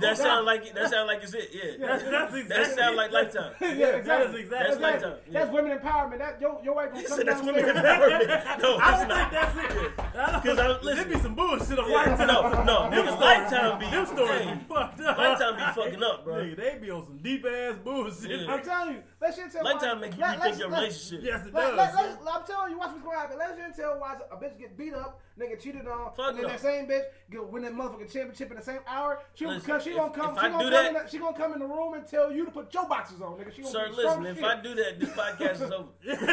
[0.01, 1.51] That sound like that sound like it's it.
[1.53, 2.75] Yeah, That's, that's that exactly.
[2.77, 3.53] sound like lifetime.
[3.61, 4.41] yeah, exactly.
[4.41, 4.49] is exactly.
[4.49, 5.53] That's That's, Lifetime, that's yeah.
[5.53, 6.19] women empowerment.
[6.19, 8.63] That your your wife gonna come said that's women empowerment.
[8.63, 9.31] No, I don't not.
[9.31, 9.93] think that's it.
[9.99, 11.09] I 'Cause don't, I- listen.
[11.09, 12.27] there be some bullshit on Yeah, Lifetime.
[12.27, 15.19] no, no, them nigga, stories, Lifetime be- them stories be fucked up.
[15.19, 16.35] Lifetime be fucking up, bro.
[16.37, 18.41] Nigga, they be on some deep ass bullshit.
[18.41, 18.53] Yeah.
[18.55, 21.21] I'm telling you, let Chantel Lifetime watch- make you let- rethink let's- your let- relationship.
[21.23, 21.77] Yes, it Let, does.
[21.77, 21.95] let,
[22.25, 23.39] let, I'm telling you, watch what's going to happen.
[23.39, 26.49] Let Chantel watch a bitch get beat up, nigga cheated on, Fuck and then no.
[26.49, 29.19] that same bitch get win that motherfucking championship in the same hour.
[29.35, 30.95] She, Listen, because she if- gonna come, if she I gonna do come, that- in
[30.95, 33.33] the, she gonna come in the room and tell you to put your boxes on,
[33.39, 33.55] nigga.
[33.55, 34.45] She gonna Sir, be listen, if shit.
[34.45, 35.89] I do that, this podcast is over.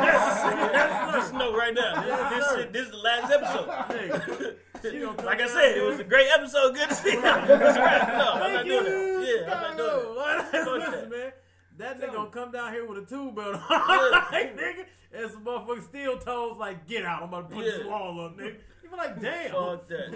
[0.00, 2.56] Yes, Just know right now, Yes, this, sir.
[2.58, 3.68] shit, this is the last episode.
[3.68, 4.54] Nigga,
[4.90, 6.74] she gonna come like I said, it was a great episode.
[6.74, 7.20] Good to see you.
[7.22, 8.18] That's right.
[8.18, 9.20] No, I'm not doing you.
[9.20, 9.46] that.
[9.46, 10.50] Yeah, I'm not doing that.
[10.50, 11.10] Fuck Listen, that.
[11.10, 11.32] man.
[11.78, 13.62] That nigga gonna come down here with a tube belt on.
[13.70, 14.26] Yeah.
[14.32, 17.22] like, nigga, and some motherfucking steel toes, like, get out.
[17.22, 18.56] I'm about to put this wall up, nigga.
[18.82, 20.14] You be like, damn, Fuck that.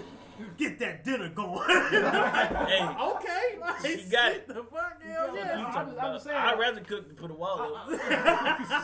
[0.57, 1.61] Get that dinner going.
[2.64, 4.49] Hey, okay, like, She got it.
[4.49, 5.64] The fuck, hell You you yeah.
[5.66, 6.37] I'm just- I'm just saying.
[6.37, 7.87] I'd rather cook than put a wall up.
[7.89, 7.93] I'm
[8.68, 8.82] just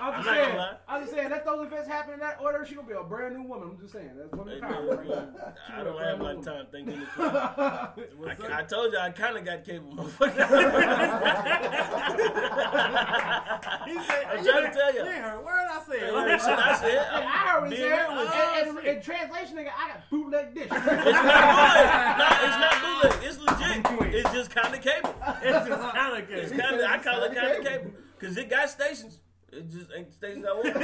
[0.00, 0.58] I'm not saying.
[0.88, 1.30] I'm just saying.
[1.30, 2.64] Let those events happen in that order.
[2.66, 3.70] She gonna be a brand new woman.
[3.72, 4.10] I'm just saying.
[4.16, 4.82] That's women Hey, power.
[4.82, 5.54] man, right there.
[5.66, 7.08] She I gonna don't be have brand my new time thinking this.
[7.18, 10.34] I, I told you I kind of got cable, motherfucker.
[13.86, 15.00] He said, I'm trying to tell you.
[15.00, 16.00] You ain't heard a word I said.
[16.08, 16.98] You heard shit I said.
[16.98, 17.88] I heard what he said.
[17.88, 17.94] you.
[18.68, 20.67] And, and, in translation, nigga, I got bootleg dish.
[20.70, 22.18] It's not bootleg.
[22.18, 23.14] No, it's not bootleg.
[23.24, 23.86] It's legit.
[24.14, 25.14] It's just kind of cable.
[25.42, 26.90] It's just kind of It's kind of.
[26.90, 29.20] I call it kind of cable because it got stations.
[29.50, 30.66] It just ain't the stations I want.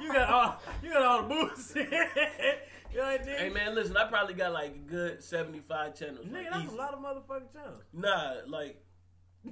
[0.00, 1.90] You got all, you got all the bullshit.
[2.92, 3.36] you know what I mean?
[3.38, 3.96] hey man, listen.
[3.96, 6.26] I probably got like a good seventy-five channels.
[6.26, 6.74] Nigga, like, that's easy.
[6.74, 7.82] a lot of motherfucking channels.
[7.92, 8.76] Nah, like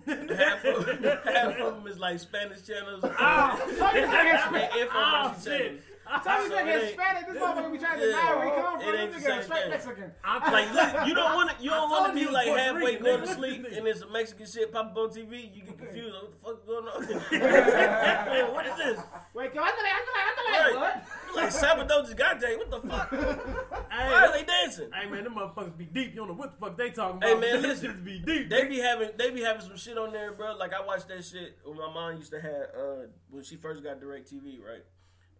[0.06, 0.86] half of,
[1.24, 3.00] half of them is like Spanish channels.
[3.02, 5.60] Oh, think it's and infomercial Oh, shit.
[5.60, 5.80] channels.
[6.02, 7.24] So you So think it it's ain't- Spanish?
[7.32, 8.12] This motherfucker be trying to Yeah.
[8.12, 8.94] deny where he come It from.
[8.96, 9.70] ain't This the nigga straight.
[9.70, 10.12] Mexican.
[10.24, 11.62] I'm Like, look, you don't want to.
[11.64, 14.46] You don't want to be like halfway Rican, going to sleep, and there's some Mexican
[14.46, 15.54] shit pop up on TV.
[15.54, 16.14] You get confused.
[16.14, 17.02] What the fuck going on?
[18.54, 19.00] what is this?
[19.34, 20.52] Wait, yo, ándale, ándale, ándale.
[20.52, 20.76] Right.
[20.76, 21.36] What?
[21.36, 22.58] Like Sábado Gigante.
[22.58, 23.10] What the fuck?
[23.10, 24.90] Hey, Why are they dancing?
[24.92, 26.10] Hey man, them motherfuckers be deep.
[26.10, 27.28] You don't know what the fuck they talking about.
[27.28, 27.90] Hey, man, Them listen.
[27.92, 28.50] shits be deep.
[28.50, 30.56] They be having they be having some shit on there, bro.
[30.56, 33.82] Like I watched that shit when my mom used to have uh when she first
[33.82, 34.84] got DirecTV, right?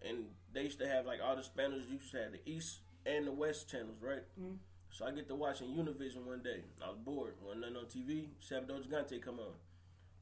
[0.09, 3.27] And they used to have like all the Spanish used to have the East and
[3.27, 4.23] the West channels, right?
[4.41, 4.55] Mm-hmm.
[4.91, 6.65] So I get to watching Univision one day.
[6.85, 7.35] I was bored.
[7.43, 8.29] Wasn't nothing on TV.
[8.47, 9.55] Sábado Gigante come on.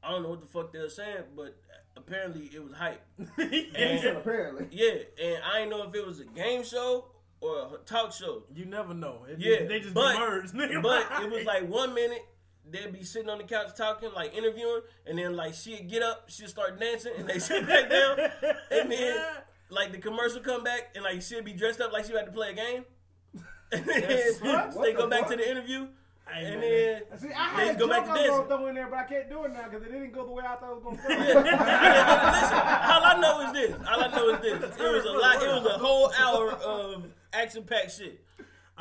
[0.03, 1.57] I don't know what the fuck they were saying, but
[1.95, 3.01] apparently it was hype.
[3.37, 4.67] And, Apparently.
[4.71, 7.05] yeah, and I didn't know if it was a game show
[7.41, 8.43] or a talk show.
[8.55, 9.25] You never know.
[9.29, 10.81] It Yeah, just, they just but, merged, nigga.
[10.81, 12.25] but it was like one minute
[12.69, 16.29] they'd be sitting on the couch talking, like interviewing, and then like she'd get up,
[16.29, 18.17] she'd start dancing, and they sit back down,
[18.71, 19.17] and then
[19.71, 22.31] like the commercial come back, and like she'd be dressed up like she about to
[22.31, 22.85] play a game,
[23.71, 25.29] and then What they the go back fuck?
[25.31, 25.87] to the interview,
[26.31, 28.47] and then See, I They had a go joke back to I was gonna dancing.
[28.47, 30.43] throw in there, but I can't do it now because it didn't go the way
[30.45, 31.33] I thought it was gonna Yeah.
[31.33, 31.39] go.
[31.41, 32.57] Listen,
[32.91, 33.87] all I know is this.
[33.87, 34.77] All I know is this.
[34.79, 35.41] It was a lot.
[35.41, 38.19] It was a whole hour of action-packed shit.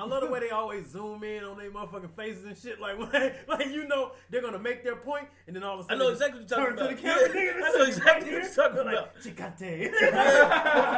[0.01, 2.81] I love the way they always zoom in on their motherfucking faces and shit.
[2.81, 2.99] Like,
[3.49, 6.01] like you know, they're gonna make their point, and then all of a I sudden,
[6.01, 6.97] I know exactly what you're talking about.
[6.97, 7.29] camera.
[7.35, 9.21] Yeah, I know exactly what you're talking like, about.
[9.23, 9.93] Chicate.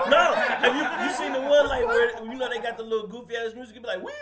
[0.08, 3.08] No, have you you seen the one like where you know they got the little
[3.08, 3.74] goofy ass music?
[3.74, 4.12] Be like wee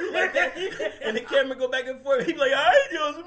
[0.00, 0.52] wee like that,
[1.02, 2.26] and the camera go back and forth.
[2.26, 3.24] He be like, "Ay, Dios mío."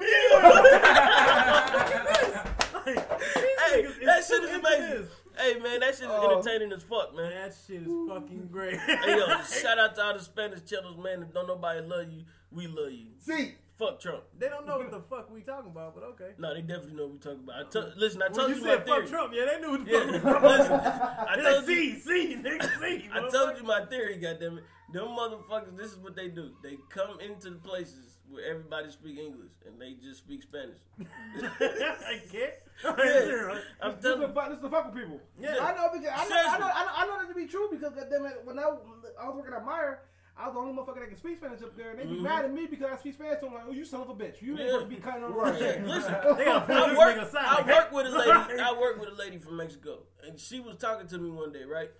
[2.84, 5.08] hey, that shit is amazing.
[5.40, 6.38] Hey man, that shit is Oh.
[6.38, 7.30] entertaining as fuck, man.
[7.30, 8.78] that shit is fucking great.
[8.78, 9.26] Hey yo,
[9.62, 11.22] shout out to all the Spanish channels, man.
[11.22, 13.06] If don't nobody love you, we love you.
[13.18, 14.24] See, Fuck Trump.
[14.38, 16.32] they don't know what the fuck we talking about, but okay.
[16.36, 17.66] No, they definitely know what we talking about.
[17.66, 19.08] I to- listen, I When told you you, said my fuck theory.
[19.08, 20.58] Trump, yeah, they knew what the Yeah, fuck we talking about.
[20.58, 21.94] listen, I told like, you.
[21.94, 23.08] see, see, nigga, see.
[23.10, 24.62] I told you my theory, goddammit.
[24.92, 26.50] Them motherfuckers, this is what they do.
[26.62, 30.78] They come into the places where everybody speak English and they just speak Spanish.
[31.00, 32.66] I get.
[32.84, 33.58] Yeah.
[33.82, 34.32] I'm This is telling the you.
[34.34, 34.48] fuck.
[34.48, 35.20] This is the fuck with people.
[35.38, 35.56] Yeah.
[35.60, 37.68] I know because I know, I know, I know, I know that to be true
[37.70, 39.98] because goddamn it, when I, I was working at Meijer,
[40.36, 42.22] I was the only motherfucker that can speak Spanish up there, and they be Mhm.
[42.22, 43.40] mad at me because I speak Spanish.
[43.40, 44.84] So I'm like, oh, you son of a bitch, you ain't Yeah.
[44.88, 45.60] be cutting on Right.
[45.60, 47.34] Yeah, listen, They gotta pull I work.
[47.34, 48.60] I work with a lady.
[48.62, 51.64] I work with a lady from Mexico, and she was talking to me one day,
[51.64, 51.90] right?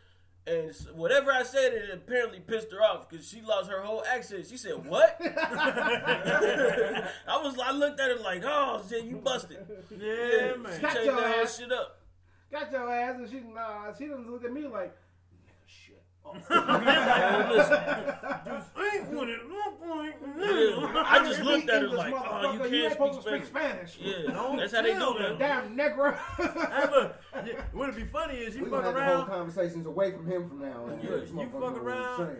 [0.47, 4.47] And whatever I said, it apparently pissed her off because she lost her whole accent.
[4.49, 7.07] She said, "What?" I
[7.43, 9.59] was, I looked at her like, "Oh shit, you busted."
[9.91, 10.80] Yeah, She man.
[10.80, 11.59] Got changed your that whole ass.
[11.59, 12.01] shit up.
[12.51, 14.97] Got your ass, and she nah, she doesn't look at me like
[15.66, 15.97] shit.
[15.97, 16.09] Man, listen, Yeah.
[19.92, 23.98] I just looked at her like, "Oh, you can't ain't supposed to speak speak Spanish.
[24.00, 25.38] Yeah, Don't that's how they tell do them.
[25.38, 25.64] that.
[25.64, 26.16] Damn negro.
[26.36, 27.16] Hey, look,
[27.46, 30.12] yeah, what'd be funny is you we're fuck gonna have the whole around conversations away
[30.12, 31.00] from him from now on.
[31.02, 32.36] Yeah, you fuck know what he's around.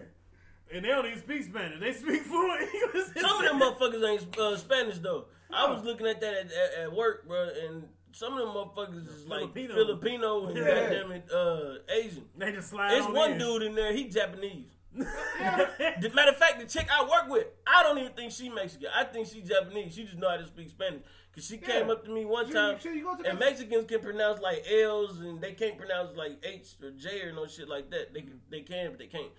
[0.72, 1.80] and they don't even speak Spanish.
[1.80, 3.06] They speak fluent English.
[3.20, 5.26] Some of them motherfuckers ain't uh, Spanish though.
[5.52, 9.06] I was looking at that at, at, at work, bro, and some of them motherfuckers
[9.08, 9.74] is like Filipino.
[9.74, 10.64] Filipino and Yeah.
[10.64, 12.24] goddamn it, uh, Asian.
[12.37, 13.38] They just slide There's on one in.
[13.38, 14.66] dude in there, he Japanese.
[14.96, 18.88] The matter of fact, the chick I work with, I don't even think she Mexican.
[18.95, 19.95] I think she Japanese.
[19.95, 21.03] She just know how to speak Spanish.
[21.34, 24.41] Cause she came up to me one You- time, you- you and Mexicans can pronounce
[24.41, 28.12] like L's, and they can't pronounce like H or J or no shit like that.
[28.12, 29.30] They can, they can, but they can't.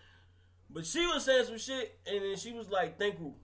[0.70, 3.36] But she was saying some shit, and then she was like, "Thank you."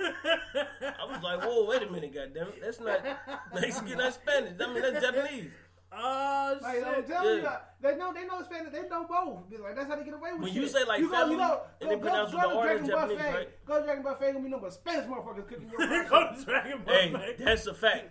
[0.00, 3.00] I was like, "Whoa, wait a minute, goddamn it, that's not
[3.54, 4.52] Mexican, that's Spanish.
[4.60, 5.50] I mean, that's Japanese."
[5.94, 7.06] Oh Like, I'm shit.
[7.06, 7.58] telling you, Yeah.
[7.82, 8.72] they know they know Spanish.
[8.72, 9.60] They know both.
[9.60, 10.62] Like that's how they get away with When shit.
[10.62, 12.48] you say, like, you go, family, you know, and go, they pronounce go, go the
[12.54, 13.34] to R Dragon in Buffet.
[13.34, 13.66] Right?
[13.66, 14.26] Go to Dragon Buffet.
[14.32, 16.08] Gonna be nothing but Spanish motherfuckers cooking your food.
[16.08, 16.94] go to Dragon Ball.
[16.94, 18.08] Hey, that's a fact.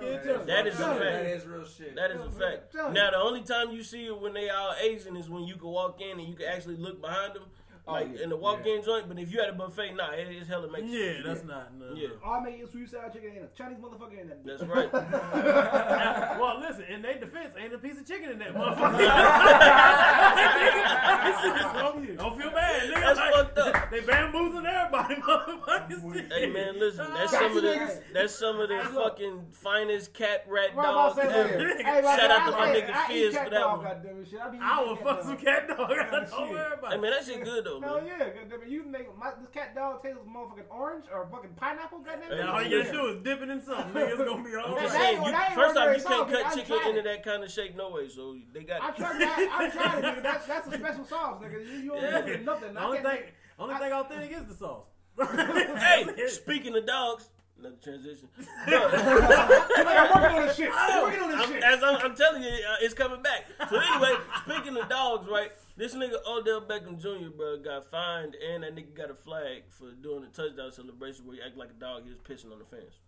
[0.00, 1.00] Get That is a fact.
[1.00, 1.96] That is real shit.
[1.96, 2.74] That is a fact.
[2.74, 5.68] Now the only time you see it when they all Asian is when you can
[5.68, 7.44] walk in and you can actually look behind them,
[7.86, 9.08] Oh, like yeah, in the walk-in joint.
[9.08, 10.90] But if you at a buffet, nah, it is hella Mexican.
[10.98, 11.74] Yeah, that's not.
[11.78, 12.08] No, Yeah.
[12.24, 14.42] All I make is sweet sour chicken and a Chinese motherfucker in that.
[14.42, 14.90] That's right.
[14.90, 15.00] no.
[16.40, 16.84] well, listen.
[16.84, 19.04] In their defense, ain't a piece of chicken in that motherfucker.
[22.16, 22.82] Don't feel bad.
[22.90, 23.00] Nigga.
[23.00, 23.90] That's Like, fucked up.
[23.90, 26.32] They bamboozling everybody, motherfuckers.
[26.32, 28.00] Hey man, listen, that's Got some of the niggas.
[28.14, 31.58] that's some of the Hey, fucking finest cat rat Right, dogs about to say, ever.
[31.68, 33.76] look, hey, like, Shout out to my nigga I eat Fizz cat for that dog,
[33.78, 33.86] one.
[33.86, 34.40] goddamn it, shit.
[34.40, 35.90] I, be I eating will cat fuck some cat dog.
[35.90, 36.50] Yeah, Don't shit.
[36.50, 38.06] worry about Hey man, that shit good though, Hell man.
[38.06, 38.68] yeah, goddamn it.
[38.68, 42.40] You make my this cat dog taste motherfucking orange or fucking pineapple, goddamn it.
[42.40, 43.92] And all you gotta do is dip it in something.
[43.94, 46.04] Nigga, it's gonna be all I'm That- just saying, you, that ain't first off, you
[46.04, 47.04] can't cut I chicken tried into it.
[47.04, 48.08] that kind of shake no way.
[48.08, 48.96] So they got I it.
[48.96, 49.48] tried that.
[49.58, 50.22] I tried it, nigga.
[50.22, 51.66] That's that's a special sauce, nigga.
[51.66, 52.36] You, you don't Yeah.
[52.44, 52.74] nothing.
[52.74, 54.86] The I only can't- thing, only thing authentic is the sauce.
[55.78, 57.28] Hey, speaking of dogs,
[57.58, 58.28] another transition.
[58.66, 60.70] Like, I'm working on this shit.
[60.74, 61.62] I'm working on this I'm, shit.
[61.62, 63.44] as I'm, I'm telling you, uh, it's coming back.
[63.70, 64.14] So anyway,
[64.46, 65.52] speaking of dogs, right?
[65.76, 67.30] This nigga Odell Beckham Jr.
[67.36, 71.36] bro got fined, and that nigga got a flag for doing a touchdown celebration where
[71.36, 72.04] he act like a dog.
[72.04, 73.00] He was pissing on the fans.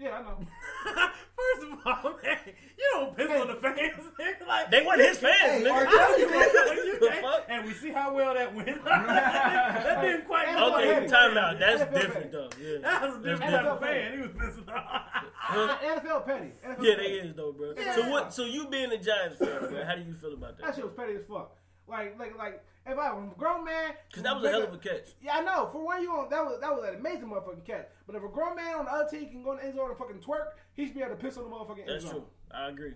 [0.00, 0.38] Yeah, I know.
[1.36, 3.78] First of all, man, you don't piss on the fans.
[4.20, 4.46] nigga.
[4.46, 5.72] Like, They weren't his fans, Hey, nigga.
[5.72, 7.44] are you The can't- fuck?
[7.48, 8.84] And we see how well that went.
[8.84, 11.58] that didn't quite go Okay, Hey, time out.
[11.58, 12.48] That's NFL different though.
[12.60, 14.12] Yeah, That was a That's different type NFL of fan.
[14.12, 15.02] He was pissing off.
[15.82, 16.52] NFL petty.
[16.64, 16.96] NFL Yeah, petty.
[16.96, 17.74] they is though, bro.
[17.96, 18.32] So what?
[18.34, 19.84] So you being a Giants fan, bro?
[19.84, 20.74] How do you feel about That that?
[20.76, 21.56] shit was petty as fuck.
[21.88, 24.74] Like, like, like, if I was a grown man, Because that was a hell of
[24.74, 25.08] a catch.
[25.20, 25.68] Yeah, I know.
[25.72, 27.88] For one, you on that was that was an amazing motherfucking catch.
[28.06, 29.90] But if a grown man on the other team can go in the end zone
[29.90, 32.12] and fucking twerk, he should be able to piss on the motherfucking end That's zone.
[32.12, 32.24] true.
[32.50, 32.94] I agree.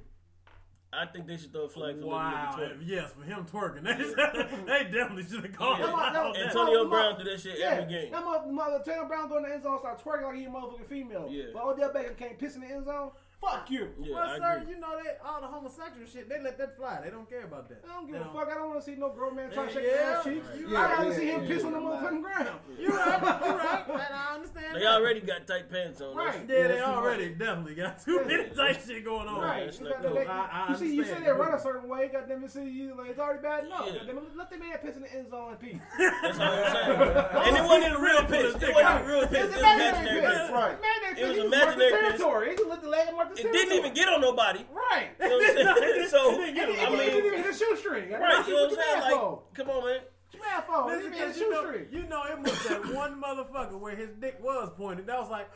[0.94, 2.54] I think they should throw a flag for Wow.
[2.58, 2.82] little nigga twerk.
[2.86, 3.82] Yes, for him twerking.
[4.66, 5.86] They, they definitely should have called Yeah.
[5.88, 6.46] him out on that.
[6.48, 8.12] Antonio Brown do that shit Yeah, every game.
[8.12, 10.50] that mother, mother Taylor Brown go in the end zone, start twerking like he a
[10.50, 11.28] motherfucking female.
[11.30, 11.44] Yeah.
[11.54, 13.10] But Odell Beckham can't piss in the end zone.
[13.42, 13.88] Fuck you.
[14.00, 14.74] Yeah, Well, I sir, agree.
[14.74, 16.28] you know they all the homosexual shit.
[16.28, 17.00] They let that fly.
[17.02, 17.82] They don't care about that.
[17.84, 18.48] I don't give They a fuck.
[18.48, 20.32] I don't want to see no grown man trying to shake their ass yeah.
[20.32, 20.46] cheeks.
[20.56, 20.90] You I'd right.
[20.98, 22.48] rather Yeah, see him yeah, piss on the motherfucking ground.
[22.78, 23.84] You right, you right.
[23.88, 24.76] And I understand.
[24.76, 24.94] They that.
[24.94, 26.14] already got tight pants on.
[26.14, 26.26] Right.
[26.46, 29.40] That's- Yeah, they Yeah, already definitely got too many type shit going on.
[29.40, 29.74] Right.
[29.80, 32.10] You, not got- they- I- I you see, you see they run a certain way.
[32.12, 33.86] Goddamn, you see, you like it's already bad enough.
[33.90, 33.98] Yeah.
[34.06, 35.80] Goddamn, let the man piss in the end zone in peace.
[35.98, 37.00] That's all I'm saying.
[37.46, 38.54] and it wasn't even a real piss.
[38.54, 39.38] It wasn't even a real piss.
[39.42, 40.50] It was imaginary piss.
[40.52, 40.76] Right.
[41.18, 42.00] It was imaginary piss.
[42.00, 42.50] territory.
[42.50, 44.64] He just let the leg mark the It didn't even get on nobody.
[44.72, 45.10] Right.
[45.20, 46.08] You know what I'm saying?
[46.08, 48.10] So, I and he didn't mean, even hit a shoestring.
[48.12, 49.00] right, you know what I'm saying?
[49.00, 49.20] Like,
[49.54, 50.00] come on, man.
[50.32, 50.90] you mad for?
[50.90, 51.86] He Listen, didn't hit a cause you know, shoestring.
[51.92, 55.06] you know it was that one motherfucker where his dick was pointed.
[55.06, 55.48] That was like,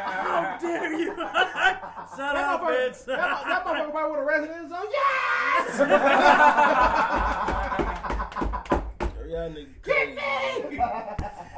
[0.06, 1.14] how dare you?
[1.16, 3.04] Shut That up, bitch.
[3.06, 4.86] that, that motherfucker probably would have resident zone.
[4.92, 5.78] Yes!
[9.28, 9.82] Y'all niggas
[10.70, 10.78] me!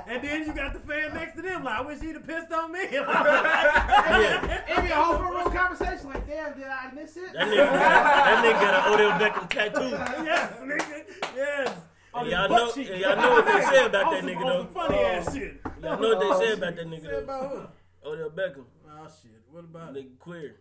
[0.09, 1.65] And then you got the fan next to them.
[1.65, 2.81] Like, I wish he'd have pissed on me.
[2.91, 4.63] Yeah.
[4.71, 6.09] It'd be a whole front row conversation.
[6.09, 7.33] Like, damn, did I miss it?
[7.33, 10.25] That nigga, that nigga got an Odell Beckham tattoo.
[10.25, 11.05] yes, nigga.
[11.37, 11.77] Yes.
[12.15, 14.65] And y'all know, and y'all know what they say about that nigga though.
[14.73, 15.61] funny ass shit.
[15.83, 17.69] Y'all know what they say about that nigga Say though.
[18.05, 19.31] Odell Beckham, Oh shit.
[19.51, 20.05] What about it?
[20.05, 20.57] nigga queer.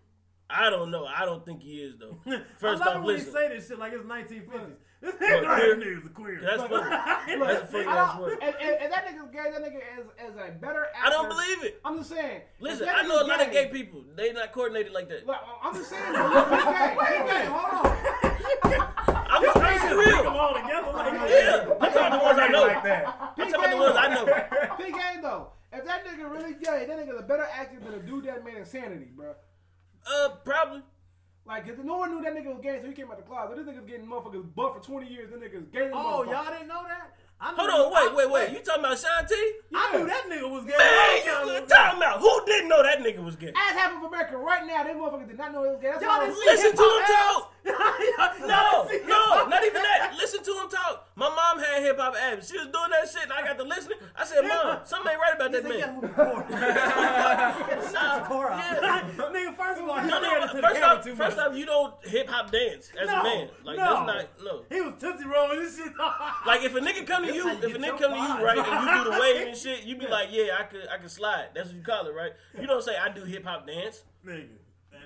[0.49, 1.05] I don't know.
[1.05, 2.17] I don't think he is though.
[2.57, 3.27] First I love off, when listen.
[3.27, 4.71] he say this shit like it's 1950s.
[4.99, 5.75] This What, nigga queer?
[5.77, 6.41] nigga's a queer.
[6.41, 6.73] That's funny.
[7.37, 8.37] Look, That's funny I ass don't- word.
[8.41, 11.05] If, if, if that nigga's gay, that nigga is, is a better actor.
[11.05, 11.81] I don't believe it.
[11.85, 12.41] I'm just saying.
[12.59, 14.03] Listen, I know a nigga's lot of gay people.
[14.15, 15.27] They not coordinated like that.
[15.27, 16.13] Look, I'm just saying.
[16.13, 16.97] Look, he gay.
[17.07, 17.45] He gay.
[17.45, 18.87] Hold on.
[19.29, 20.23] I'm just being Bring real.
[20.23, 21.29] them all together like that.
[21.29, 22.61] Yeah, I'm talking about the ones I know.
[22.63, 23.33] Like that.
[23.37, 24.77] I'm talking about the ones I know.
[24.77, 25.49] Big game though.
[25.73, 28.55] If that nigga really gay, that nigga's a better actor than a dude that made
[28.55, 29.35] Insanity, bro.
[30.09, 30.81] Uh, probably.
[31.45, 33.55] Like, cause no one knew that nigga was gay, so he came out the closet.
[33.55, 35.31] This nigga's getting motherfuckers buff for 20 years.
[35.31, 35.89] This nigga's gay.
[35.93, 37.15] Oh, y'all didn't know that?
[37.39, 38.51] I Hold on, wait, I- wait, wait.
[38.51, 39.23] You talking about Shaun
[39.75, 40.73] I knew that nigga was gay.
[40.75, 41.75] Man, you long time good ago.
[41.75, 42.19] time out.
[42.19, 43.53] Who didn't know that nigga was gay?
[43.55, 45.91] Ask half of America right now, that motherfuckers did not know he was gay.
[45.91, 47.53] That's Y'all didn't I'm- see Listen to him talk.
[48.47, 50.13] No, no, not even that.
[50.17, 51.09] Listen to him talk.
[51.15, 52.47] My mom had hip hop abs.
[52.49, 53.97] She was doing that shit, and I got to listening.
[54.15, 55.79] I said, Mom, something ain't right about that man.
[55.79, 57.51] "Yeah, movie porn." Nah.
[59.37, 60.47] Nigga, first of all, No, no.
[60.47, 63.49] First off, first off, you don't hip hop dance as no, a man.
[63.63, 64.05] Like no.
[64.05, 64.63] that's not no.
[64.69, 65.93] He was tootsie rolling this shit.
[66.45, 68.87] Like if a nigga come to you, if a nigga come to you right, and
[68.87, 71.49] you do the wave and shit, you be like, yeah, I could, I could slide.
[71.53, 72.31] That's what you call it, right?
[72.59, 74.03] You don't say I do hip hop dance.
[74.25, 74.47] nigga,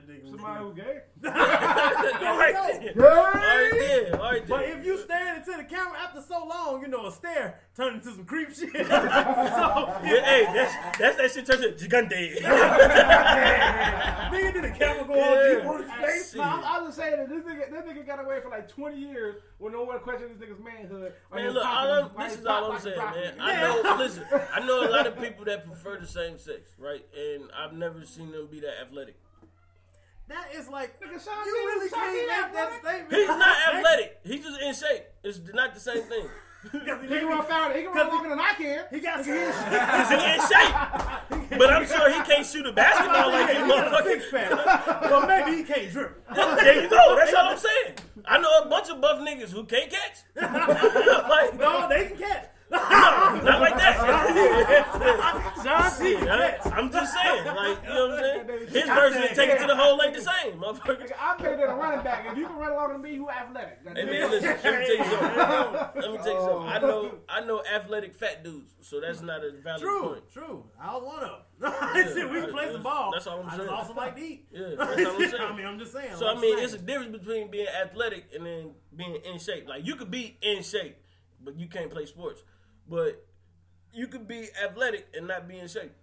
[0.07, 1.01] that nigga was Somebody who gay.
[1.25, 3.03] all right, then.
[3.03, 4.13] all right, then.
[4.15, 4.47] all right.
[4.47, 7.97] But if you staring into the camera after so long, you know, a stare turned
[7.97, 8.71] into some creep shit.
[8.73, 12.37] so, Yeah, hey, that's that's that shit turns to Gigante.
[14.31, 16.35] nigga, did the camera go all deep on his face?
[16.35, 18.97] No, I'm, I'm just saying that this nigga, this nigga got away for like 20
[18.97, 21.13] years with no one questioned this nigga's manhood.
[21.33, 23.21] Man, look, all I'm, this is all I'm saying, popping.
[23.21, 23.33] man.
[23.39, 24.23] I know, listen,
[24.53, 27.05] I know a lot of people that prefer the same sex, right?
[27.17, 29.15] And I've never seen them be that athletic.
[30.31, 33.13] That is like, Nigga, you really can't T make that statement.
[33.13, 34.19] He's not athletic.
[34.23, 35.03] He's just in shape.
[35.23, 36.25] It's not the same thing.
[36.71, 37.75] He can run faster.
[37.75, 38.85] He can run longer than I can.
[38.91, 41.57] He got some Cause he in shape.
[41.57, 44.03] But I'm sure he can't shoot a basketball like you motherfucker.
[44.03, 45.01] six pack.
[45.09, 46.13] well, maybe he can't dribble.
[46.35, 47.15] There you go.
[47.15, 47.95] That's all I'm saying.
[48.25, 50.17] I know a bunch of buff niggas who can't catch.
[50.39, 52.45] like, No, they can catch.
[53.43, 53.97] not like that.
[55.63, 56.15] John C.
[56.15, 56.57] I.
[56.73, 58.67] I'm just saying, like, you know what I'm saying?
[58.69, 61.01] His version is take it to the hole ain't the same, motherfucker.
[61.01, 62.25] Nigga, I'm better than a running back.
[62.31, 63.79] If you can run longer than me, you athletic.
[63.85, 65.31] Hey man, listen, let me tell you something.
[65.51, 65.89] Oh.
[65.95, 66.69] Let me tell you something.
[66.69, 70.31] I know, I know athletic fat dudes, so that's not a valid True, point.
[70.31, 70.43] true.
[70.43, 70.65] true.
[70.79, 71.29] I was one of
[71.59, 71.73] them.
[71.81, 73.11] I said we can play some ball.
[73.11, 73.61] that's all I'm saying.
[73.61, 74.45] just also like to eat.
[74.51, 75.35] Yeah, that's all I'm saying.
[75.41, 76.15] I mean, I'm just saying.
[76.15, 79.67] So I mean, it's a difference between being athletic and then being in shape.
[79.67, 80.97] Like you could be in shape,
[81.43, 82.43] but you can't play sports.
[82.91, 83.25] But
[83.93, 85.93] you could be athletic and not be in shape.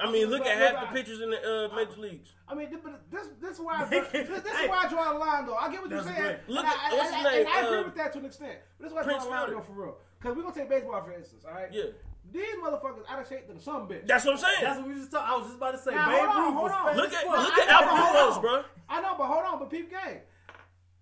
[0.00, 1.38] I mean, look at half the pitchers in the
[1.70, 2.30] uh, major leagues.
[2.48, 5.18] I mean, but this this is why I, this, this is why I draw the
[5.18, 5.54] line though.
[5.54, 6.16] I get what you're saying.
[6.20, 6.38] great.
[6.48, 7.40] Look and at- I, what's I, name?
[7.46, 8.58] and I agree Uh, with that to an extent.
[8.78, 9.96] But this is why I draw the line though for real.
[10.20, 11.68] Because we're gonna take baseball for instance, all right?
[11.72, 11.84] Yeah,
[12.32, 14.06] These motherfuckers out of shape than some bitch.
[14.06, 14.60] that's what I'm saying.
[14.60, 15.28] That's what we just talked.
[15.30, 15.90] I was just about to say.
[15.94, 16.84] Now, Babe hold on, Ruth hold was on.
[16.84, 17.38] fat look at fuck.
[17.38, 18.40] look I at know, Albert hold Pujols, on.
[18.42, 18.64] bro.
[18.90, 20.18] I know, but hold on, but peep game.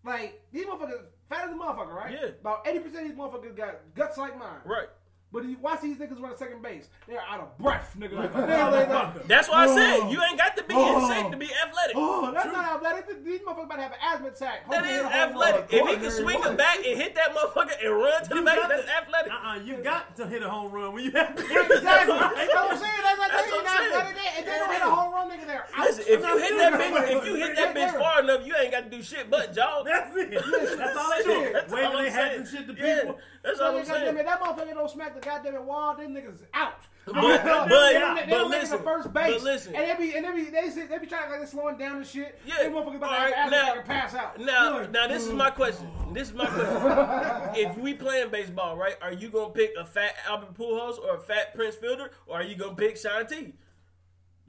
[0.05, 2.13] Like these motherfuckers, fat as a motherfucker, right?
[2.13, 2.29] Yeah.
[2.41, 4.61] About eighty percent of these motherfuckers got guts like mine.
[4.65, 4.89] Right.
[5.33, 8.13] But you watch these niggas run second base, they're out of breath, nigga.
[8.21, 9.75] Like, like, like, That's why I Oh.
[9.77, 11.09] said you ain't got to be in Oh.
[11.09, 11.97] shape to be athletic.
[11.97, 13.25] oh, that's not athletic.
[13.25, 14.69] These motherfuckers about to have an asthma attack.
[14.69, 15.49] That Hopefully is hit a home run.
[15.49, 15.73] athletic.
[15.73, 16.49] If he can swing Boy.
[16.51, 19.33] the bat and hit that motherfucker and run to the You base, that's to- athletic.
[19.33, 21.81] Uh-uh, you got to hit a home run when you have Exactly.
[21.81, 22.93] That's what I'm saying.
[23.03, 24.15] That's what That's I'm what I'm saying.
[24.15, 24.33] saying.
[24.37, 25.87] If they don't hit a home run, nigga, they're out.
[25.87, 28.71] Listen, if you hit that bitch, if you hit that bitch far enough, you ain't
[28.71, 29.87] got to do shit but jog.
[29.87, 30.31] That's it.
[30.33, 31.53] That's all they do.
[31.55, 33.19] That's all Waving I'm their hats and shit to people.
[33.43, 34.15] that's all I'm saying.
[34.15, 35.95] that motherfucker don't smack the goddamn wall.
[35.97, 36.81] Them niggas out.
[37.05, 39.35] But, but, but, they don't- they don't make it listen, to first base.
[39.35, 39.75] but listen.
[39.75, 41.77] and they be and they be they say, they be trying to like they slowing
[41.77, 42.39] down and shit.
[42.47, 42.55] Yeah.
[42.61, 44.39] they motherfuckers about to right, have now- and pass out.
[44.39, 44.93] Now, Look.
[44.93, 45.91] now this is my question.
[46.13, 47.55] This is my question.
[47.57, 51.21] if we playing baseball, right, are you gonna pick a fat Albert Pujols or a
[51.21, 53.55] fat Prince Fielder, or are you gonna pick Shaun T?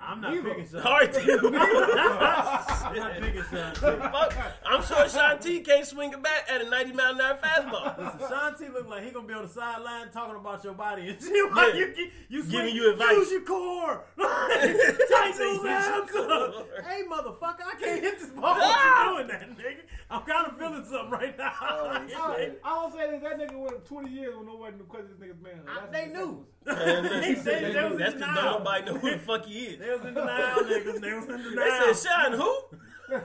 [0.05, 0.49] I'm not Neither.
[0.49, 0.81] picking Shaun.
[0.81, 1.39] All right, then.
[1.39, 3.75] I'm not picking Shaun.
[3.75, 4.37] Fuck.
[4.65, 7.97] I'm sure Shaun T can't swing it back at a 90 mile an hour fastball.
[8.19, 11.09] Listen, Shaun T look like he gonna be on the sideline talking about your body
[11.09, 11.51] and shit.
[11.53, 11.79] Like Yeah.
[11.79, 13.11] you, you, you Giving swing- you advice.
[13.17, 14.03] Use your core.
[14.19, 16.31] Tighten those Use your abs core.
[16.31, 16.67] up.
[16.85, 18.55] Hey, motherfucker, I can't hit this ball.
[18.57, 19.11] Ah!
[19.13, 19.77] What you doing, that nigga?
[20.09, 21.51] I'm kind of feeling something right now.
[21.59, 25.27] I, all I'm saying is that nigga went 20 years with nobody knew question this
[25.29, 25.61] nigga's man.
[25.67, 26.45] I- they knew.
[26.65, 28.59] Man, They listen, said they was That's in because denial.
[28.59, 29.79] nobody know who the fuck he is.
[29.79, 31.01] They was in denial, niggas.
[31.01, 31.93] They was in They denial.
[31.93, 32.57] said Shaun who?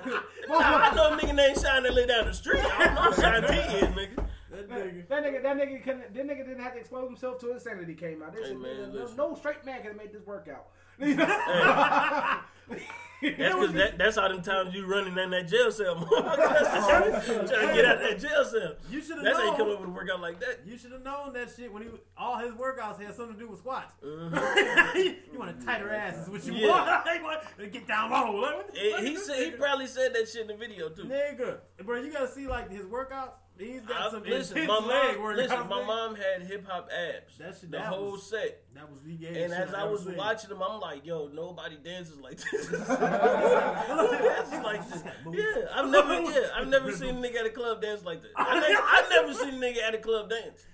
[0.51, 2.63] I know a nigga named Sean that lay down the street.
[2.65, 4.27] I don't know who Shaun T is, nigga.
[4.51, 5.09] That nigga.
[5.09, 8.23] That nigga, that nigga, couldn't, that nigga didn't have to expose himself to insanity came
[8.23, 8.35] out.
[8.35, 10.67] They Hey, man, nigga, no, no straight man can make this work out.
[13.21, 17.49] That's because that, that's all them times you running in that jail cell, motherfucker.
[17.49, 18.75] trying to get out of that jail cell.
[18.91, 19.75] You should have That's how you come known.
[19.75, 20.61] up with a workout like that.
[20.65, 23.49] You should have known that shit when he all his workouts had something to do
[23.49, 23.95] with squats.
[24.05, 24.97] Mm-hmm.
[25.33, 26.69] you want a tighter ass is what you Yeah.
[26.69, 27.07] want.
[27.17, 28.41] you want to get down low.
[28.41, 31.03] Like, the fuck And he said he probably said that shit in the video too.
[31.05, 33.31] Nigga, bro, you gotta see like his workouts.
[33.59, 35.87] He's got I- some listen, intense my leg mom, listen, my nigga.
[35.87, 37.39] mom had hip hop abs.
[37.39, 38.63] That shit- the that whole was- set.
[38.75, 40.17] That was the gayest And as I ever was seen.
[40.17, 42.69] watching them, I'm like, yo, nobody dances like this.
[42.89, 45.03] Dances like this.
[45.33, 48.31] Yeah, I've never, yeah, I've never seen a nigga at a club dance like that.
[48.37, 50.65] I never, I've never seen a nigga at a club dance.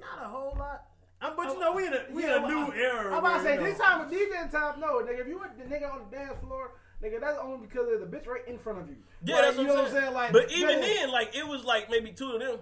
[0.00, 0.84] Not a whole lot.
[1.20, 3.12] Um, but you know, we in a we in a new era.
[3.12, 5.20] I'm about to say, you know, this time, these damn time, no, nigga.
[5.22, 6.72] If you want the nigga on the dance floor,
[7.02, 8.96] nigga, that's only because there's a bitch right in front of you.
[9.24, 10.14] Yeah, Like, that's what you know I'm saying.
[10.14, 10.86] Like, but even yeah.
[10.86, 12.58] then, like, it was like maybe two of them.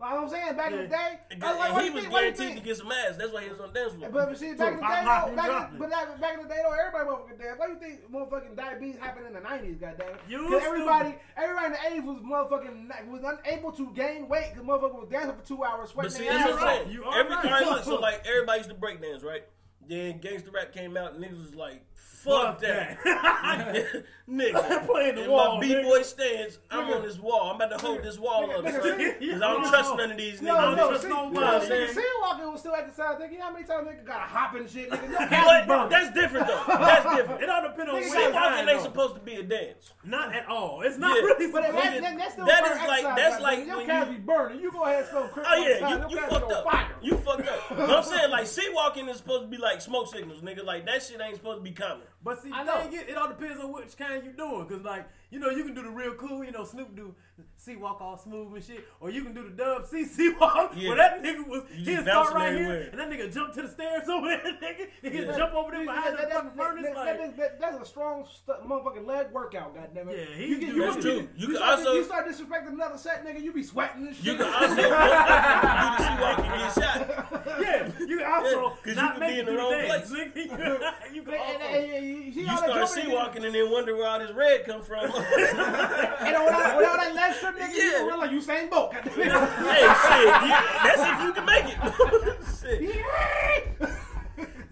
[0.00, 2.76] like I'm saying, back in the day, And like, he was think- guaranteed to get
[2.76, 3.16] some ass.
[3.16, 4.10] That's why he was on the dance floor.
[4.10, 6.48] But, but see, back in the day, though, back, in, but that, back in the
[6.48, 7.58] day, though, everybody motherfucking dance.
[7.58, 9.80] Why you think motherfucking diabetes happened in the '90s?
[9.80, 10.66] Goddamn, You because stupid.
[10.68, 15.08] everybody, everybody in the '80s was motherfucking was unable to gain weight because motherfucker was
[15.10, 16.82] dancing for two hours, But sweating see, their that's ass what I'm off.
[16.84, 16.92] saying.
[16.92, 17.44] You are Every, right.
[17.44, 19.42] all right, look, so like everybody used to break dance, right?
[19.88, 21.82] Then gangster rap came out, and niggas was like,
[22.28, 22.98] Fuck that.
[24.28, 24.86] nigga.
[24.86, 27.50] Playing the In wall, my b-boy stance, I'm on this wall.
[27.50, 28.98] I'm about to hold this wall up, nigga, son.
[29.18, 30.76] Because I don't trust none of these No, niggas.
[30.76, 31.60] no, trust see, nobody, no, man.
[31.70, 33.18] nigga, C walking was still at the side.
[33.18, 34.90] Nigga, you know how many times nigga got to hop and shit?
[34.90, 35.18] Nigga, no
[35.66, 36.62] But that's different though.
[36.68, 37.42] That's different.
[37.42, 39.92] It all depends on Nigga, which got C walking ain't supposed to be a dance.
[40.04, 40.82] Not at all.
[40.82, 41.22] It's not Yeah.
[41.22, 41.50] really.
[41.52, 43.42] But that, supposed- that, that, that's still That like- exercise, that's goddamn.
[43.42, 44.60] like your when calves you- be burning.
[44.60, 46.66] You go ahead and smoke crip Oh yeah, outside, you, your you fucked up.
[47.02, 47.70] You fucked up.
[47.88, 50.64] I'm saying like C walking is supposed to be like smoke signals, nigga.
[50.64, 52.02] Like that shit ain't supposed to be common.
[52.22, 54.66] But see, the thing is, it all depends on which kind you doing.
[54.66, 57.14] Cause like, you know, you can do the real cool, you know, Snoop do
[57.56, 60.72] C walk all smooth and shit, or you can do the dub C C walk.
[60.76, 60.88] Yeah.
[60.88, 62.78] Where that nigga was, You he'd start right everywhere.
[62.80, 64.86] here, and that nigga jump to the stairs over there, nigga.
[65.02, 65.24] He Yeah.
[65.26, 67.18] can jump over there behind That- the that- fucking that- furnace, that- like.
[67.18, 70.16] that- that- That's a strong stu- motherfucking leg workout, goddammit.
[70.16, 70.76] Yeah, he you do get, that.
[70.76, 71.12] you, That's you, true.
[71.12, 73.42] You, You can start, also- you start disrespecting another set, nigga.
[73.42, 74.24] You be sweating and shit.
[74.24, 74.88] You can also do the
[75.98, 77.60] C walk and get shot.
[77.60, 79.72] yeah, you can also Yeah, 'cause you not can make be it in the wrong
[79.84, 80.10] place.
[80.10, 81.14] nigga.
[81.14, 81.60] you can also.
[81.60, 84.06] and- and you see You all that start jumping C walking and then wonder where
[84.08, 85.10] all this red come from.
[86.28, 87.98] And without, without that left strip, nigga, you Yeah.
[88.00, 88.92] gonna run like Usain Bolt.
[88.92, 90.54] hey, shit, you,
[90.84, 91.78] that's if you can make it.
[92.60, 92.78] shit.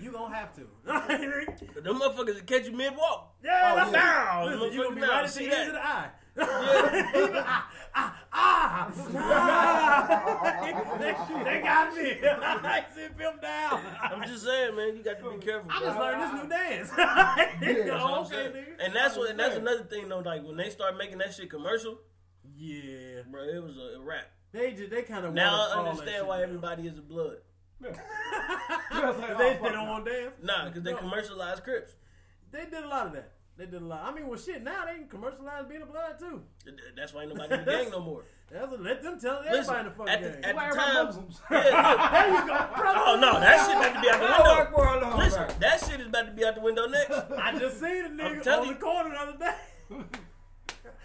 [0.01, 0.60] You gonna have to.
[1.82, 3.35] Them motherfuckers that catch you mid walk.
[3.43, 4.24] yeah, Oh, that's yeah.
[4.24, 4.47] Down.
[4.60, 5.73] Listen, you gonna be Motherfucker, right at the See end of that?
[5.73, 6.09] the eye.
[6.36, 7.62] Yeah.
[7.98, 8.90] Ah, ah,
[10.98, 12.28] that shit, they got me.
[12.28, 13.80] I sit him down.
[14.02, 15.70] I'm just saying, man, you got to be careful.
[15.72, 16.90] I just learned this new dance.
[16.96, 18.84] That's what okay, nigga.
[18.84, 20.18] And that's what, and that's another thing though.
[20.18, 21.98] Like when they start making that shit commercial,
[22.56, 24.26] Yeah, bro, it was a, a rap.
[24.52, 27.38] they just they kind of Now I understand why everybody is a blood.
[27.80, 27.96] That's
[28.90, 29.90] like, they, oh, they fuck don't no.
[29.92, 30.34] want to dance.
[30.42, 30.98] Nah, because they No.
[30.98, 31.92] commercialize Crips.
[32.52, 33.32] They did a lot of that.
[33.58, 34.02] They did a lot.
[34.04, 34.62] I mean, well, shit.
[34.62, 36.42] Now they can commercialize being a blood too.
[36.94, 38.22] That's why ain't nobody in the gang no more.
[38.52, 40.44] That's a, let them tell Listen, everybody in the fucking at the, game.
[40.44, 41.40] at Why the everybody time, Muslims?
[41.50, 41.60] yeah,
[42.12, 42.46] there you go,
[42.76, 43.00] brother.
[43.06, 44.62] Oh no, that shit about to be out the window.
[44.62, 45.56] Akbar Listen, Akbar.
[45.58, 47.10] that shit is about to be out the window next.
[47.42, 48.78] I just seen a I'm nigga telling on the you.
[48.80, 50.04] corner the other day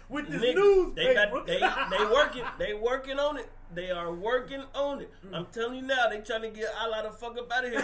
[0.08, 0.94] with this Nigga, news.
[0.94, 3.48] they got they they working they working on it.
[3.74, 5.10] They are working on it.
[5.26, 5.34] Mm.
[5.34, 7.80] I'm telling you now, they trying to get Allah the fuck up out of here.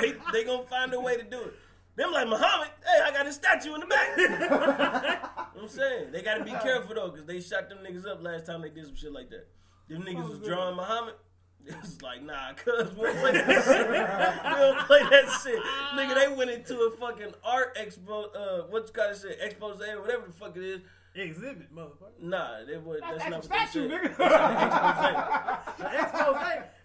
[0.00, 1.54] they they gonna find a way to do it.
[1.94, 5.46] Them like Muhammad, hey, I got a statue in the back.
[5.60, 8.62] I'm saying they gotta be careful though, cause they shot them niggas up last time
[8.62, 9.46] they did some shit like that.
[9.88, 11.14] Them niggas was drawing Muhammad.
[11.64, 13.88] It's like nah, cuz we don't play that shit.
[13.88, 15.62] We don't play that shit.
[15.94, 20.26] Nigga, they went into a fucking art expo, uh, what's called shit, expose or whatever
[20.26, 20.80] the fuck it is.
[21.14, 22.20] Exhibit, motherfucker.
[22.20, 23.00] Nah, they would.
[23.02, 24.16] That's, That's not a what they statue, said.
[24.16, 24.18] nigga.
[26.02, 26.36] Expose,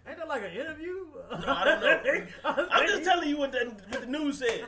[0.08, 0.94] ain't that like an interview?
[1.30, 2.26] No, I don't know.
[2.70, 4.64] I'm just telling you what the, what the news said.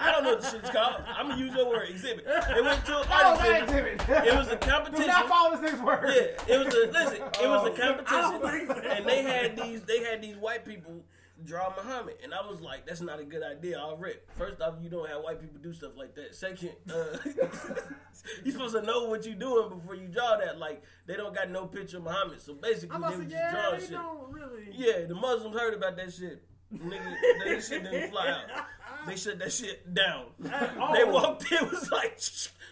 [0.00, 1.02] I don't know what the shit's called.
[1.04, 1.88] I'm gonna use your word.
[1.90, 2.24] Exhibit.
[2.24, 3.94] They went to an Oh, art that exhibit.
[3.94, 4.24] exhibit.
[4.26, 5.06] It was a Do competition.
[5.08, 6.04] not follow this nigga's word.
[6.46, 7.16] Yeah, it was a listen.
[7.16, 9.82] It was a oh, I don't competition, think and they had these.
[9.82, 11.02] They had these white people
[11.44, 14.30] draw Muhammad, and I was like, "That's not a good idea." I'll rip.
[14.36, 16.34] First off, you don't have white people do stuff like that.
[16.34, 17.18] Second, uh,
[18.44, 20.58] you supposed to know what you're doing before you draw that.
[20.58, 23.34] Like they don't got no picture of Muhammad, so basically they about was say, just
[23.34, 23.90] yeah, drawing they shit.
[23.92, 24.68] don't really.
[24.72, 26.42] Yeah, the Muslims heard about that shit.
[26.74, 27.14] Nigga,
[27.44, 28.66] that shit didn't fly out.
[29.06, 30.26] They shut that shit down.
[30.40, 32.18] They walked in, was like,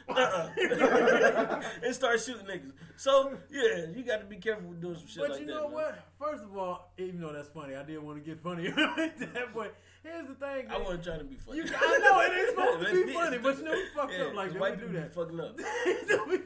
[0.08, 1.60] uh-uh.
[1.84, 2.72] and start shooting niggas.
[2.96, 5.52] So, yeah, you got to be careful with doing some shit But like you that.
[5.54, 5.72] know man.
[5.72, 5.98] what?
[6.18, 9.18] First of all, eh, even though that's funny, I didn't want to get funny like
[9.18, 9.54] that.
[9.54, 10.84] But here's the thing, I man.
[10.84, 11.58] wasn't trying to be funny.
[11.58, 14.24] You, I know it ain't supposed to be funny, but you know we fucked yeah,
[14.26, 14.60] up like that.
[14.60, 15.14] White do people be that.
[15.14, 15.56] fucking up.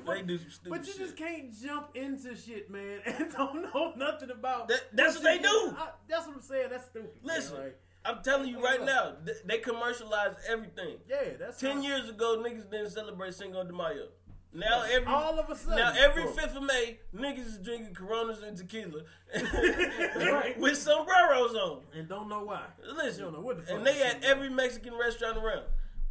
[0.08, 1.00] They do some stupid But you shit.
[1.02, 4.68] just can't jump into shit, man, and don't know nothing about.
[4.68, 5.74] That- that's what you they do.
[5.76, 6.68] I- that's what I'm saying.
[6.70, 7.10] That's stupid.
[7.24, 9.14] man, Listen, like, I'm telling you right now,
[9.44, 10.96] they commercialize everything.
[11.08, 14.08] yeah, that's Ten years ago, niggas didn't celebrate Cinco de Mayo.
[14.54, 18.40] Now every All of a sudden, now every fifth of May, niggas is drinking Coronas
[18.42, 19.02] and tequila
[20.16, 20.54] Right.
[20.58, 21.82] with sombreros on.
[21.94, 22.62] and don't know why.
[22.96, 25.64] Listen, don't know what the fuck and they at every Mexican restaurant around.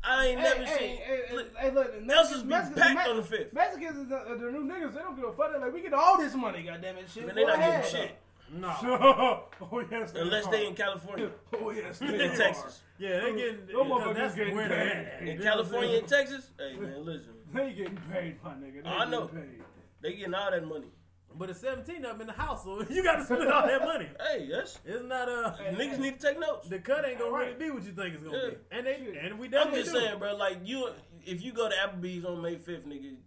[0.03, 0.97] I ain't Hey, never hey, seen.
[0.97, 3.53] hey, look, hey, look, Nelson's be Mexicans- packed on the fifth.
[3.53, 4.93] Mexicans is the, the new niggas.
[4.93, 5.51] They don't give a fuck.
[5.51, 7.25] They're like, we get all this money, goddamn it, shit.
[7.25, 8.11] man, they Go not getting shit
[8.53, 8.73] No.
[9.61, 10.51] oh yes, unless are.
[10.51, 11.29] they in California,
[11.61, 12.35] Oh yes, they in are.
[12.35, 12.81] Texas.
[12.97, 13.67] Yeah, they getting.
[13.71, 14.77] No because motherfuckers that's getting where paid.
[14.77, 15.21] they at.
[15.21, 15.99] In You know what I'm California saying?
[15.99, 18.83] and Texas, hey man, listen, They getting paid, my nigga.
[18.83, 19.25] They I know.
[19.27, 19.63] Getting paid.
[20.01, 20.87] they getting all that money.
[21.35, 23.83] But it's 17 of them in the house, so you got to split all that
[23.83, 24.07] money.
[24.31, 26.67] Hey, that's It's not uh niggas need to take notes.
[26.69, 27.47] the cut ain't gonna Right.
[27.57, 28.49] really be what you think it's gonna Yeah.
[28.51, 29.79] be, and they and we definitely.
[29.79, 29.99] I'm just do.
[30.01, 30.35] saying, bro.
[30.35, 30.89] Like you,
[31.25, 33.19] if you go to Applebee's on May fifth, nigga, you ain't.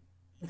[0.43, 0.49] It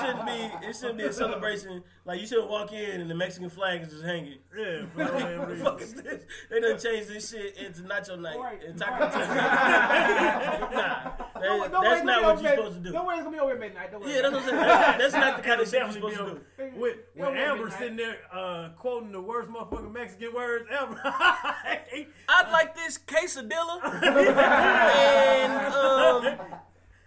[0.00, 0.66] shouldn't be.
[0.66, 1.82] It shouldn't be a celebration.
[2.04, 4.38] Like you shouldn't walk in and the Mexican flag is just hanging.
[4.56, 6.22] Yeah, for no damn the fuck is this?
[6.50, 8.62] They done changed this shit into nacho night Right.
[8.62, 9.12] and taco Right.
[9.12, 9.28] time.
[10.72, 11.10] nah,
[11.40, 12.92] Don't, that- don't that's not what you're be supposed to do.
[12.92, 13.90] Don't worry, it's gonna be over at midnight.
[13.92, 14.12] Don't worry.
[14.14, 14.60] Yeah, that's what I'm saying.
[14.60, 16.40] That's, that's not the kind of shit you're supposed to do.
[16.78, 21.00] with, with Amber me sitting there uh, quoting the worst motherfucking Mexican words ever.
[21.04, 23.82] I'd like this quesadilla.
[24.02, 26.38] and um,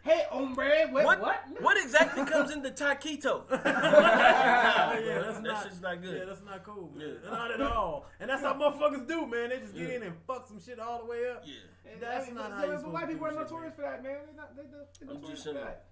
[0.03, 1.05] Hey, hombre, what?
[1.05, 1.61] what, What?
[1.61, 3.43] what exactly comes into taquito?
[3.51, 6.17] yeah, that's that not, shit's not good.
[6.17, 7.17] Yeah, that's not cool, man.
[7.23, 7.29] Yeah.
[7.29, 8.07] Not at all.
[8.19, 9.49] And that's how motherfuckers do, man.
[9.49, 11.43] They just get in and fuck some shit all the way up.
[11.45, 11.53] Yeah.
[11.99, 13.39] That's I mean, not but- how you but supposed White to do people are shit,
[13.39, 14.17] notorious for that, man.
[14.25, 15.65] They not, they, they, they're I'm notorious just for saying.
[15.65, 15.85] that.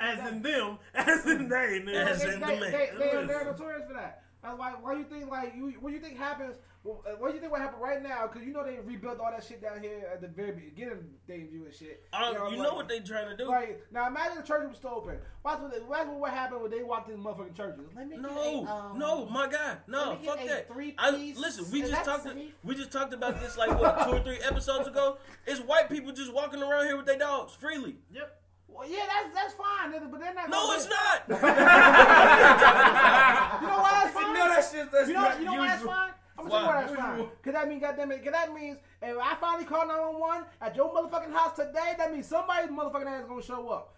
[0.00, 2.06] As in them, as in they, nigga.
[2.06, 2.60] As in they, the man.
[2.60, 4.22] They, they, are, they're notorious for that.
[4.42, 4.72] That's why.
[4.80, 5.74] Why you think like you?
[5.80, 6.54] What you think happens?
[6.86, 8.26] Well, uh, What do you think what happened right now?
[8.28, 11.64] Because you know they rebuilt all that shit down here at the very beginning, debut
[11.64, 12.04] and shit.
[12.12, 13.46] Uh, know, you like- know what they trying to do?
[13.48, 15.18] Like now, imagine the church was still open.
[15.44, 17.80] Watch what, watch what happened when they walked in the motherfucking churches.
[17.96, 20.48] Let me get No, a, um, no, my God, no, let me get fuck a
[20.48, 20.68] that.
[20.72, 22.24] three I, piece- listen, we is just talked.
[22.24, 22.52] safe?
[22.64, 25.18] We just talked about this like what two or three episodes ago.
[25.46, 27.96] It's white people just walking around here with their dogs freely.
[28.12, 28.42] Yep.
[28.68, 30.50] Well, yeah, that's that's fine, but they're not.
[30.50, 31.40] No, it's let- not.
[33.62, 34.34] You know why that's fine?
[34.34, 36.10] No, that shit, that's You know, not you know why that's fine?
[36.38, 37.28] I'm gonna tell you why that's fine.
[37.42, 40.92] Cause that means, goddamn it, cause that means if I finally call 911 at your
[40.94, 43.94] motherfucking house today, that means somebody's motherfucking ass is gonna show up.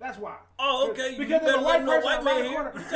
[0.00, 0.36] That's why.
[0.58, 1.12] Oh, okay.
[1.12, 2.54] You Because there's a white person white around man the here.
[2.54, 2.70] corner.
[2.72, 2.90] because,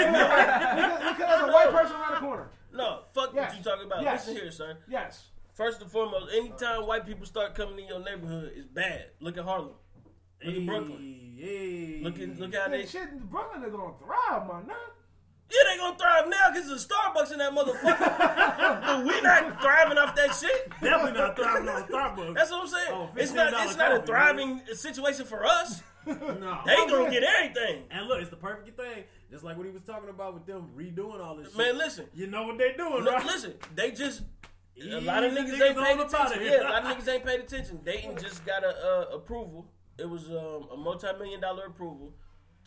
[1.18, 2.48] there's a white person around the corner.
[2.72, 3.50] No, fuck Yes.
[3.50, 4.02] what you talking about.
[4.02, 4.26] Yes.
[4.28, 4.76] Listen here, sir.
[4.88, 5.26] Yes.
[5.54, 9.06] First and foremost, anytime white people start coming in your neighborhood, it's bad.
[9.20, 9.74] Look at Harlem.
[10.44, 11.34] Look at Brooklyn.
[11.38, 12.00] Hey.
[12.02, 12.86] Look at look how Hey, they.
[12.86, 14.66] shit, Brooklyn is gonna thrive, man.
[14.68, 14.74] Nah.
[15.53, 18.81] Yeah, they gonna thrive now because there's a Starbucks in that motherfucker.
[18.87, 20.70] but we not thriving off that shit.
[20.81, 22.35] Definitely not thriving on Starbucks.
[22.35, 22.89] That's what I'm saying.
[22.91, 23.53] Oh, it's not.
[23.53, 25.83] $15 It's not a thriving situation for us.
[26.07, 26.61] no.
[26.65, 27.85] They gonna get everything.
[27.91, 29.05] And look, it's the perfect thing.
[29.31, 31.57] Just like what he was talking about with them redoing all this shit.
[31.59, 32.07] Man, listen.
[32.15, 33.24] You know what they doing, No, right?
[33.24, 34.23] listen, they just
[34.81, 36.43] a lot of niggas niggas ain't paid attention.
[36.43, 37.81] Yeah, a lot of niggas ain't paid attention.
[37.85, 39.66] Dayton just got a uh, approval.
[39.99, 42.15] It was um, a multi-million dollar approval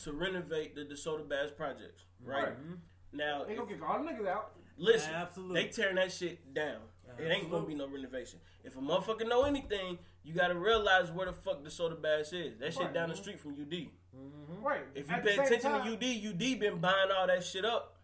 [0.03, 2.05] to renovate the DeSoto Bass projects.
[2.23, 2.53] Right, Right.
[2.59, 2.73] Mm-hmm.
[3.13, 4.51] now, They if- gonna kick all the niggas out.
[4.77, 5.61] listen, Absolutely.
[5.63, 6.81] they tearing that shit down.
[7.17, 8.39] It ain't gonna be no renovation.
[8.63, 12.57] If a motherfucker know anything, you gotta realize where the fuck DeSoto Bass is.
[12.57, 12.93] That shit Right.
[12.93, 13.89] down the street from UD.
[14.13, 14.61] Mm-hmm.
[14.61, 14.83] Right.
[14.95, 17.97] If you At pay attention time- to UD, UD been buying all that shit up.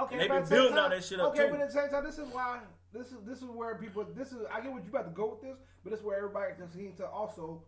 [0.00, 1.50] Okay, And they but been at the same building all that shit up, Okay, too.
[1.52, 2.60] but at the same time, this is why
[2.92, 5.30] this is this is where people this is I get what you about to go
[5.30, 7.62] with this, but this is where everybody just needs to also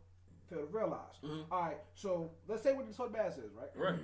[0.51, 1.17] fail to realize.
[1.25, 1.53] Mm-hmm.
[1.53, 3.71] All right, so let's say what DeSoto Bass is, right?
[3.77, 3.99] Right.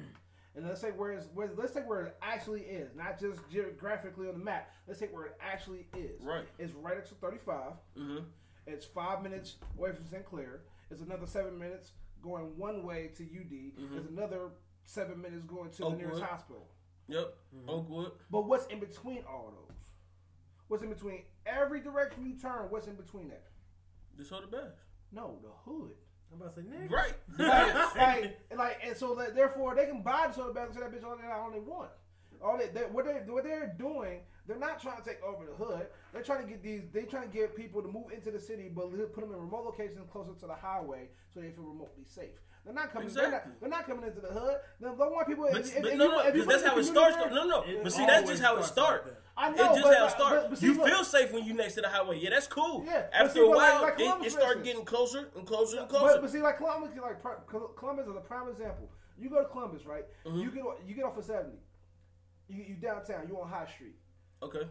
[0.54, 4.26] And let's say where it's where let's say where it actually is, not just geographically
[4.28, 4.70] on the map.
[4.88, 6.22] Let's say where it actually is.
[6.22, 6.44] Right.
[6.58, 7.72] It's right next to 35.
[7.98, 8.18] Mm-hmm.
[8.66, 10.24] It's five minutes away from St.
[10.24, 10.62] Clair.
[10.90, 11.90] It's another seven minutes
[12.22, 13.96] going one way to UD.
[13.96, 14.48] It's another
[14.84, 16.14] seven minutes going to the nearest Mm-hmm.
[16.14, 16.22] Oakwood.
[16.30, 16.68] hospital.
[17.08, 17.34] Yep.
[17.68, 18.12] Oakwood.
[18.30, 19.76] But what's in between all those?
[20.68, 22.66] What's in between every direction you turn?
[22.70, 23.44] What's in between that?
[24.18, 24.72] DeSoto Bass.
[25.12, 25.92] No, the hood.
[26.32, 26.90] I'm about to say, nigga.
[26.90, 27.14] Right.
[27.96, 30.92] like, like, and so that, therefore they can buy the soda bags and say that
[30.92, 31.90] bitch all they, all they want.
[32.44, 35.52] All they, they what they what they're doing, they're not trying to take over the
[35.52, 35.86] hood.
[36.12, 36.82] They're trying to get these.
[36.92, 39.64] They're trying to get people to move into the city, but put them in remote
[39.64, 42.36] locations closer to the highway, so they feel remotely safe.
[42.66, 43.08] They're not coming.
[43.08, 44.56] They're, not, they're not coming into the hood.
[44.80, 45.48] They don't want people.
[45.50, 47.16] But, if- if but you no, no, if you because that's how it starts.
[47.16, 47.28] though.
[47.28, 47.62] No, no.
[47.62, 49.06] It But see, that's just how it starts starts.
[49.06, 49.16] like.
[49.38, 50.46] I It's know, just but, how it but- starts.
[50.50, 52.18] but see, you look- feel safe when you next to the highway.
[52.18, 52.82] Yeah, that's cool.
[52.84, 54.62] Yeah, After see, a but like- while, like it, it instance.
[54.64, 56.20] getting closer and closer and closer.
[56.20, 57.22] but see, like Columbus, like
[57.76, 58.90] Columbus is a prime example.
[59.18, 60.04] You go to Columbus, right?
[60.26, 60.38] Mm-hmm.
[60.40, 61.58] You get you get off of seventy.
[62.48, 63.28] You you downtown.
[63.28, 63.94] You on High Street.
[64.42, 64.68] okay.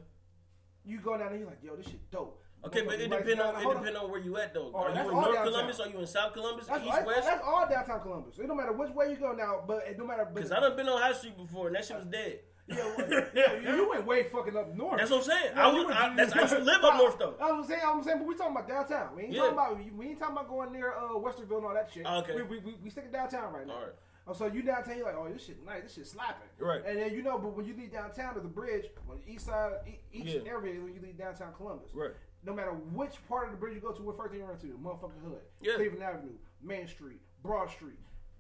[0.84, 1.39] You go down there.
[1.39, 2.41] You're like, yo, this shit dope.
[2.65, 4.71] Okay, but it depends on it depend on where you at though.
[4.73, 5.43] Oh, Are you in North downtown.
[5.45, 5.79] Columbus?
[5.79, 6.67] Are you in South Columbus?
[6.67, 7.27] That's, East that's, West?
[7.27, 8.39] that's all downtown Columbus.
[8.39, 10.27] It don't matter which way you go now, but it don't matter.
[10.33, 12.39] Because I done been on High Street before and that shit was dead.
[12.67, 14.97] Yeah, well, yeah, you went way fucking up north.
[14.97, 15.51] That's what I'm saying.
[15.55, 17.35] Yeah, I, was, went- I, that's, I used to live up north though.
[17.39, 19.15] I was saying, I'm saying, but we talking about downtown.
[19.15, 19.41] We ain't Yeah.
[19.41, 22.07] talking about we ain't talking about going near uh, Westerville and all that shit.
[22.07, 22.33] Okay.
[22.37, 23.73] We we, we, we sticking downtown right now.
[23.73, 23.89] All right.
[24.27, 26.47] Oh, so you downtown, you're like, oh, this shit nice, this shit slapping.
[26.57, 26.81] Right.
[26.87, 29.45] And then you know, but when you leave downtown to the bridge, on the east
[29.45, 30.49] side, e- each Yeah.
[30.49, 31.91] area when you leave downtown Columbus.
[31.93, 32.13] Right.
[32.45, 34.57] No matter which part of the bridge you go to, what first thing you run
[34.57, 35.39] to, the motherfucking hood.
[35.61, 35.76] Yeah.
[35.76, 37.97] Cleveland Avenue, Main Street, Broad Street.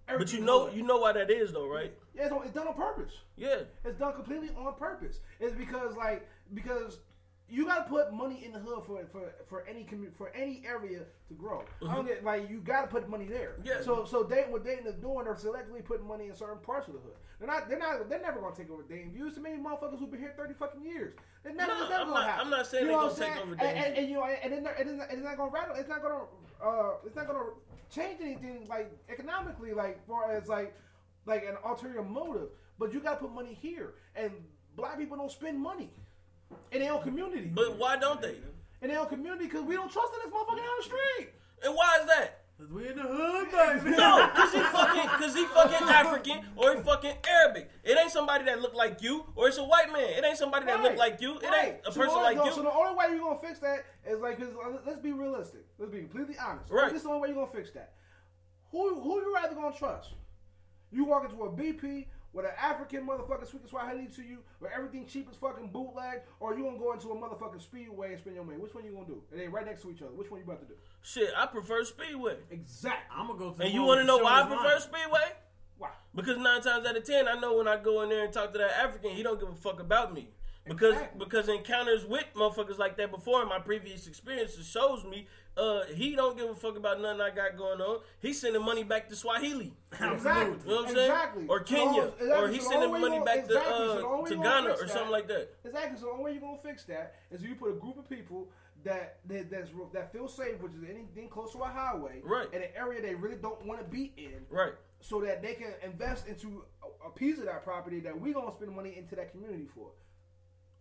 [0.07, 0.75] But you know hood.
[0.75, 1.91] you know why that is though, right?
[2.15, 3.13] yeah, it's, it's done on purpose.
[3.35, 3.61] Yeah.
[3.83, 5.19] It's done completely on purpose.
[5.39, 6.99] It's because like because
[7.49, 11.01] you gotta put money in the hood for for for any commu- for any area
[11.27, 11.63] to grow.
[11.87, 13.55] I don't get like you gotta put money there.
[13.59, 13.67] Mm-hmm.
[13.67, 13.81] Yeah.
[13.81, 16.93] So so Dayton what Dayton is doing, they're selectively putting money in certain parts of
[16.93, 17.15] the hood.
[17.39, 19.11] They're not they're not they're never gonna take over Dayton.
[19.11, 21.13] Views to many motherfuckers who've been here thirty fucking years.
[21.45, 22.39] They're No, it's never I'm gonna not-.
[22.39, 23.53] I'm not saying You they're know gonna what I'm take saying?
[23.53, 25.75] over And, and, and, you know and they're- it's not, it's not gonna rattle.
[25.75, 26.21] It's not gonna
[26.63, 27.45] uh it's not gonna
[27.89, 30.73] change anything like economically like far as like
[31.25, 32.49] like an ulterior motive.
[32.79, 34.31] But you gotta put money here, and
[34.75, 35.89] black people don't spend money
[36.71, 37.51] in their own community.
[37.53, 38.35] But why don't they?
[38.81, 41.29] in their own community because we don't trust in this motherfucker down the street.
[41.63, 42.41] And why is that?
[42.57, 43.97] Cause we in the hood, baby.
[43.97, 47.69] No, cause he fucking, because he fucking African or he fucking Arabic.
[47.83, 50.07] It ain't somebody that look like you, or it's a white man.
[50.09, 50.97] It ain't somebody that look Right.
[50.97, 51.35] like you.
[51.39, 52.51] It ain't a So person the- like no, you.
[52.53, 55.65] So the only way you're gonna fix that is like, 'cause, uh, let's be realistic.
[55.77, 56.71] Let's be completely honest.
[56.71, 56.87] Right.
[56.87, 57.91] This is the only way you're gonna fix that.
[58.71, 60.13] Who who you rather gonna trust?
[60.91, 65.07] You walk into a BP with an African motherfucking sweet Swahili to you, where everything
[65.07, 68.43] cheap as fucking bootleg, or you gonna go into a motherfucking speedway and spend your
[68.43, 68.57] money?
[68.57, 69.23] Which one you gonna do?
[69.31, 70.11] And they right next to each other.
[70.11, 70.73] Which one you about to do?
[71.01, 72.37] Shit, I prefer Speedway.
[72.51, 73.15] Exactly.
[73.17, 73.63] I'm gonna go to.
[73.63, 74.81] And you want to know why I prefer line.
[74.81, 75.31] Speedway?
[75.77, 75.89] Why?
[76.13, 78.51] Because nine times out of ten, I know when I go in there and talk
[78.51, 80.29] to that African, he don't give a fuck about me.
[80.67, 81.19] Because Exactly.
[81.25, 85.27] because encounters with motherfuckers like that before in my previous experiences shows me
[85.57, 87.99] uh he don't give a fuck about nothing I got going on.
[88.19, 89.73] He's sending money back to Swahili.
[89.93, 90.57] Exactly.
[90.65, 91.11] You know what I'm saying?
[91.11, 91.45] Exactly.
[91.47, 91.93] Or Kenya.
[92.01, 92.31] So, exactly.
[92.31, 93.87] Or he's So sending money gonna- back to exactly.
[93.87, 95.49] So the uh way to Ghana or that- something like that.
[95.63, 95.99] Exactly.
[95.99, 98.49] So the only way you're gonna fix that is you put a group of people
[98.83, 102.51] that that that's, that feel safe, which is anything close to a highway, Right.
[102.53, 104.73] in an area they really don't want to be in, Right.
[104.99, 108.51] so that they can invest into a, a piece of that property that we gonna
[108.51, 109.91] spend money into that community for.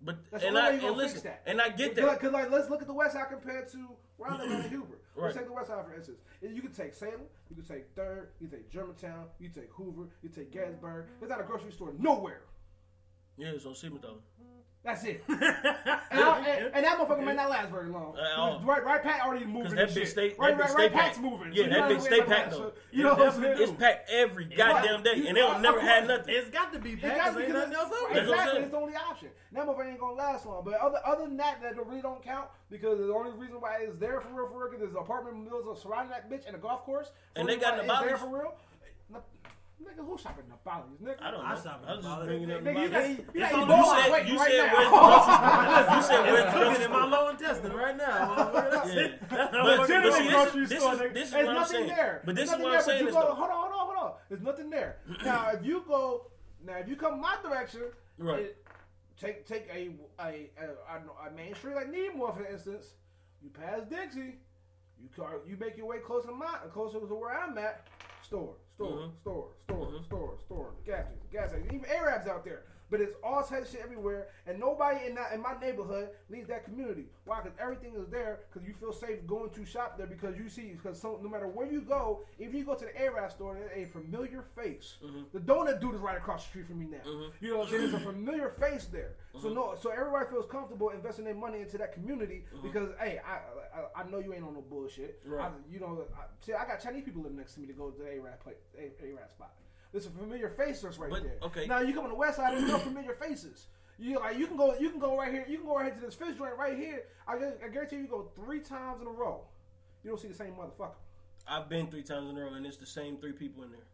[0.05, 1.43] But That's and I and listen that.
[1.47, 2.20] and I get Because, that.
[2.20, 5.01] Cause like, let's look at the West Side compared to live in Hubert.
[5.16, 5.26] Right.
[5.26, 6.18] Let's take the West Side for instance.
[6.43, 9.70] You can take Salem, you can take Third, you can take Germantown, you can take
[9.72, 10.60] Hoover, you can take mm-hmm.
[10.60, 11.06] Gettysburg.
[11.20, 12.43] There's not a grocery store nowhere.
[13.36, 14.05] Yeah, it's on Siemens
[14.85, 15.24] That's it.
[15.28, 18.15] and, I, and, and that motherfucker may not last very long.
[18.19, 18.61] At all.
[18.61, 19.62] Right, right, Pat already moving.
[19.62, 20.12] Because that and big shit.
[20.12, 21.05] state, right, that right, state right.
[21.05, 21.52] Pat's moving.
[21.55, 22.56] Yeah, So that you big state what packed though.
[22.59, 23.56] So, You know what I'm saying?
[23.61, 26.35] It's packed every goddamn day, and they don't never had nothing.
[26.35, 27.16] It's got to be It packed.
[27.16, 28.28] got 'cause to because nothing else it's, over That's there.
[28.28, 29.28] what I'm exactly, it's the only option.
[29.52, 30.62] That motherfucker ain't gonna last long.
[30.65, 33.97] But other other than that, that really don't count because the only reason why it's
[33.98, 36.82] there for real, for real, because there's apartment buildings surrounding that bitch and a golf
[36.85, 37.11] course.
[37.36, 38.55] And they got it's there for real.
[39.85, 41.23] Na- Nigga, who shopping Nabalis, nigga?
[41.23, 41.61] I don't I know.
[41.62, 42.24] shop at I was just Nabalis.
[42.27, 43.27] bringing up Nigga, you Nabalis.
[43.27, 44.74] got, you got on You said, you right said now.
[44.74, 44.90] where's
[45.35, 45.97] the grocery store?
[45.97, 48.35] You said where's It's the cooking grocery in my low intestine right now.
[48.35, 48.94] motherfucker.
[48.94, 49.09] Yeah.
[49.28, 50.02] That's But, what but I'm see, saying.
[50.02, 51.15] this, grocery this, store, is, nigga.
[51.15, 51.89] this is There's what I'm nothing saying.
[51.89, 52.23] there.
[52.24, 53.35] But this There's is what I'm there, saying but is go, though.
[53.35, 54.12] Hold on, hold on, hold on.
[54.28, 54.97] There's nothing there.
[55.24, 56.31] now, if you go,
[56.65, 57.82] now if you come my direction,
[58.19, 58.40] Right.
[58.40, 58.61] it-
[59.20, 59.90] take take a
[60.20, 62.94] a, a, a, a main street like Needmore, for instance.
[63.43, 64.36] You pass Dixie,
[65.01, 67.86] you car, you make your way closer to my closer to where I'm at.
[68.23, 69.12] Store, store, Mhm.
[69.20, 70.05] store, store, Mhm.
[70.06, 71.74] store, store, gas station, gas station.
[71.74, 72.62] Even Arabs out there.
[72.94, 76.46] But it's all types of shit everywhere, and nobody in that in my neighborhood leaves
[76.46, 77.06] that community.
[77.24, 77.40] Why?
[77.42, 78.38] Because everything is there.
[78.52, 80.68] Because you feel safe going to shop there because you see.
[80.80, 83.88] Because so, no matter where you go, if you go to the Arab store, there's
[83.88, 84.98] a familiar face.
[85.04, 85.24] Mhm.
[85.32, 86.98] The donut dude is right across the street from me now.
[87.04, 87.32] Mhm.
[87.40, 87.90] You know what I'm saying?
[87.90, 89.16] There's a familiar face there.
[89.42, 93.40] So no, so everybody feels comfortable investing their money into that community because hey, I,
[93.98, 95.20] I I know you ain't on no bullshit.
[95.26, 95.46] Right.
[95.46, 97.90] I, you know, I, see, I got Chinese people living next to me to go
[97.90, 99.50] to the Arab place, A- spot.
[99.94, 101.36] There's a familiar face that's right But, there.
[101.44, 101.66] okay.
[101.68, 103.68] Now you come on the west side, there's no familiar faces.
[103.96, 105.46] You like you can go you can go right here.
[105.48, 107.04] You can go right here to this fish joint right here.
[107.28, 107.34] I,
[107.64, 109.42] I guarantee you, you go three times in a row.
[110.02, 110.96] You don't see the same motherfucker
[111.46, 113.86] I've been three times in a row, and it's the same three people in there.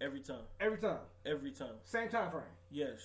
[0.00, 0.42] Every time.
[0.58, 1.74] every time, Every time.
[1.84, 2.42] same time frame.
[2.72, 2.98] Yes.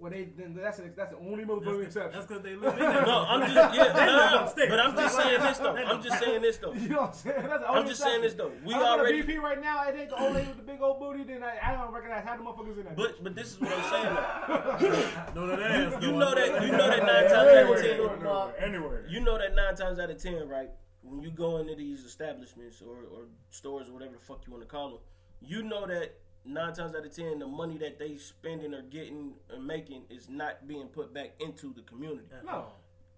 [0.00, 2.12] Well, they then that's an, that's the only motherfucking exception.
[2.12, 3.02] That's because they live in there.
[3.04, 4.70] No, I'm just yeah, upstairs.
[4.70, 5.76] but I'm just saying this though.
[5.76, 6.72] I'm just saying this though.
[6.72, 7.42] You know what I'm saying?
[7.42, 8.52] That's the I'm just saying this though.
[8.64, 9.86] We I already BP right now.
[9.86, 11.24] It ain't the old lady with the big old booty.
[11.24, 12.96] Then I, I don't recognize half the motherfuckers in that.
[12.96, 15.00] but but this is what I'm saying though.
[15.34, 16.02] No, that ass.
[16.02, 19.04] You know that you know that nine times out of ten Anywhere.
[19.06, 20.70] you know that nine times out of ten, right?
[21.02, 24.62] When you go into these establishments or, or stores or whatever the fuck you want
[24.64, 24.98] to call them,
[25.40, 26.14] you know that
[26.44, 30.28] nine times out of ten, the money that they spending or getting or making is
[30.28, 32.26] not being put back into the community.
[32.44, 32.66] no.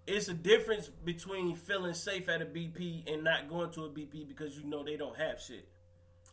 [0.04, 4.26] It's a difference between feeling safe at a BP and not going to a BP
[4.26, 5.68] because you know they don't have shit.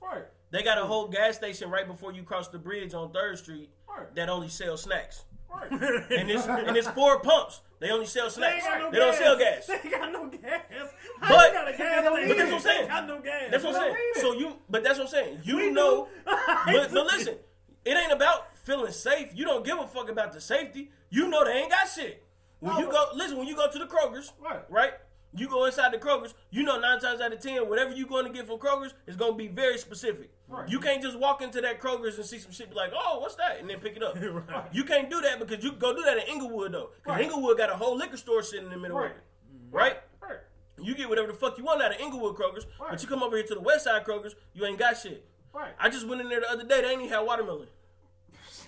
[0.02, 0.24] Right.
[0.50, 3.70] They got a whole gas station right before you cross the bridge on Third Street
[3.88, 4.16] Right.
[4.16, 5.24] that only sells snacks.
[5.54, 5.72] Right.
[6.12, 7.62] And it's and it's four pumps.
[7.80, 8.66] They only sell snacks.
[8.66, 9.68] got no They don't sell gas.
[9.68, 10.62] They got no gas.
[11.22, 12.28] But- gas They don't station?
[12.28, 12.38] need it.
[12.38, 12.82] That's what I'm saying.
[12.82, 13.44] They got no gas.
[13.52, 13.96] That's what I'm saying.
[14.16, 15.40] So you, but that's what I'm saying.
[15.44, 17.36] You We know, but, but listen,
[17.86, 19.30] it ain't about feeling safe.
[19.34, 20.92] You don't give a fuck about the safety.
[21.10, 22.24] You know they ain't got shit.
[22.60, 24.62] When No, you go, listen, when you go to the Kroger's, Right.
[24.70, 24.94] right?
[25.34, 28.26] You go inside the Kroger's, you know nine times out of ten, whatever you're going
[28.26, 30.32] to get from Kroger's is going to be very specific.
[30.48, 30.68] Right.
[30.68, 33.36] You can't just walk into that Kroger's and see some shit be like, oh, what's
[33.36, 33.60] that?
[33.60, 34.18] And then pick it up.
[34.20, 34.66] Right.
[34.72, 36.90] You can't do that because you go do that in Englewood though.
[37.04, 37.26] Because Right.
[37.26, 39.12] Englewood got a whole liquor store sitting in the middle Right.
[39.12, 39.24] of it.
[39.72, 39.98] Right?
[40.22, 40.38] Right.
[40.82, 43.36] You get whatever the fuck you want out of Englewood Kroger's, but you come over
[43.38, 45.26] here to the West Side Kroger's, you ain't got shit.
[45.54, 45.74] Right.
[45.80, 47.68] I just went in there the other day, they ain't even had watermelon.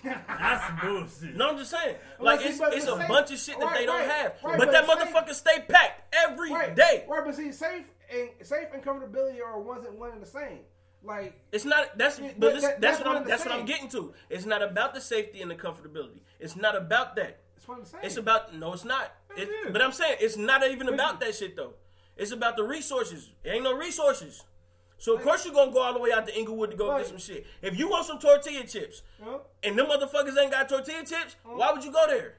[0.04, 1.36] That's bullshit.
[1.36, 1.96] No, I'm just saying.
[2.20, 4.10] Well, Like, see, it's, it's a same- bunch of shit that right, they don't right,
[4.10, 4.34] have.
[4.44, 7.06] right, but but that same- motherfucker stay packed every day.
[7.08, 7.08] Right.
[7.08, 7.26] Right.
[7.26, 10.60] But see, safe and safe and comfortability are wasn't one and the same.
[11.04, 11.98] Like It's not.
[11.98, 13.24] That's Yeah, but that- listen, that's, that's what what I'm.
[13.24, 14.14] I'm That's what I'm getting to.
[14.30, 16.20] It's not about the safety and the comfortability.
[16.40, 17.40] It's not about that.
[17.58, 18.02] it's one and the same.
[18.04, 19.12] It's about no, it's not.
[19.36, 19.72] It It- is.
[19.74, 21.74] but I'm saying it's not even about that shit though.
[22.18, 23.32] It's about the resources.
[23.44, 24.44] It ain't no resources.
[25.02, 27.00] So of course you're gonna go all the way out to Englewood to go Right.
[27.00, 27.48] get some shit.
[27.64, 29.40] If you want some tortilla chips Yeah.
[29.64, 32.36] and them motherfuckers ain't got tortilla chips, why would you go there?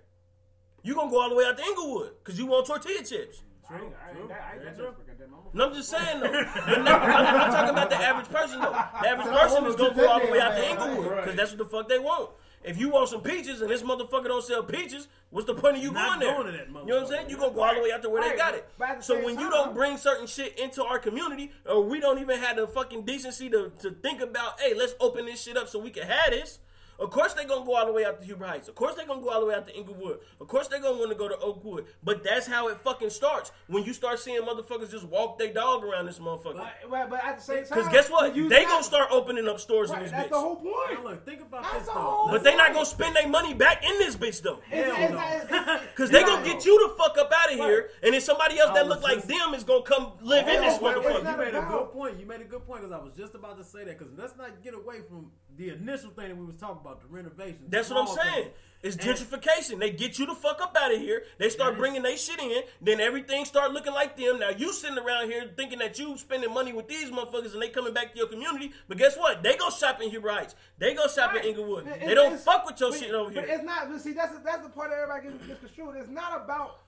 [0.84, 3.43] You gonna go all the way out to Englewood because you want tortilla chips.
[3.68, 4.86] I ain't- I ain't- I ain't- Very I true.
[4.86, 5.51] ain't fucking that number.
[5.52, 6.30] No, I'm just saying though.
[6.66, 8.70] But no, I'm, I'm talking about the average person though.
[8.70, 11.59] The average person is gonna go all the way out to Englewood because that's what
[11.59, 12.30] the fuck they want.
[12.64, 15.82] If you want some peaches and this motherfucker don't sell peaches, what's the point of
[15.82, 16.34] you Not going there?
[16.34, 17.26] going to that you know what I'm saying?
[17.26, 17.30] motherfucker.
[17.30, 18.68] You gonna go all the way out to where they got it.
[18.78, 22.18] the So same when you don't bring certain shit into our community, or we don't
[22.20, 25.68] even have the fucking decency to, to think about, hey, let's open this shit up
[25.68, 26.59] so we can have this.
[26.98, 28.69] Of course they're gonna go all the way out to Huber Heights.
[28.69, 30.19] Of course they're gonna go all the way out to Englewood.
[30.40, 31.86] Of course they're gonna want to go to Oakwood.
[32.05, 33.51] But that's how it fucking starts.
[33.66, 36.56] When you start seeing motherfuckers just walk their dog around this motherfucker.
[36.56, 38.36] But, but, but at the same time, Because guess what?
[38.36, 40.31] you They got- gonna start opening up stores Right, in this that's bitch.
[40.31, 41.05] That's the whole Now, point.
[41.05, 42.28] look, think about That's this though.
[42.31, 44.60] But they not gonna spend their money back in this bitch though.
[44.69, 45.16] Hell it's no.
[45.19, 47.90] not- it's- it's- Cause they you gonna get you the fuck up out of here,
[48.02, 50.60] and then somebody else I that was look like them is gonna come live in
[50.60, 51.31] this but motherfucker.
[51.32, 52.20] You made a good point.
[52.20, 53.98] You made a good point because I was just about to say that.
[53.98, 57.09] Because let's not get away from the initial thing that we was talking about, the
[57.09, 57.60] renovation.
[57.68, 58.44] That's what I'm saying.
[58.44, 58.54] things.
[58.82, 59.78] It's And- gentrification.
[59.78, 61.24] They get you the fuck up out of here.
[61.38, 62.62] They start bringing their shit in.
[62.80, 64.40] Then everything start looking like them.
[64.40, 67.68] Now you sitting around here thinking that you spending money with these motherfuckers and they
[67.68, 68.72] coming back to your community.
[68.88, 69.42] But guess what?
[69.44, 70.56] They go shop in Heights.
[70.78, 71.44] They go shop Right.
[71.44, 71.86] in Englewood.
[71.86, 73.54] It- They don't fuck with your but- shit over But here.
[73.54, 73.88] it's not.
[73.88, 75.96] But see, that's that's the part that everybody gets misconstrued.
[75.98, 76.80] It's not about.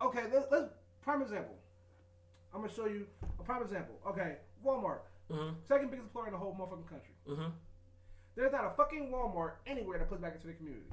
[0.00, 0.70] Okay, let's, let's
[1.02, 1.54] prime example.
[2.54, 3.06] I'm gonna show you
[3.38, 3.98] a prime example.
[4.06, 5.00] Okay, Walmart,
[5.30, 5.54] Mhm.
[5.68, 7.14] second biggest employer in the whole motherfucking country.
[7.28, 7.52] Mhm.
[8.36, 10.86] There's not a fucking Walmart anywhere that puts back into the community.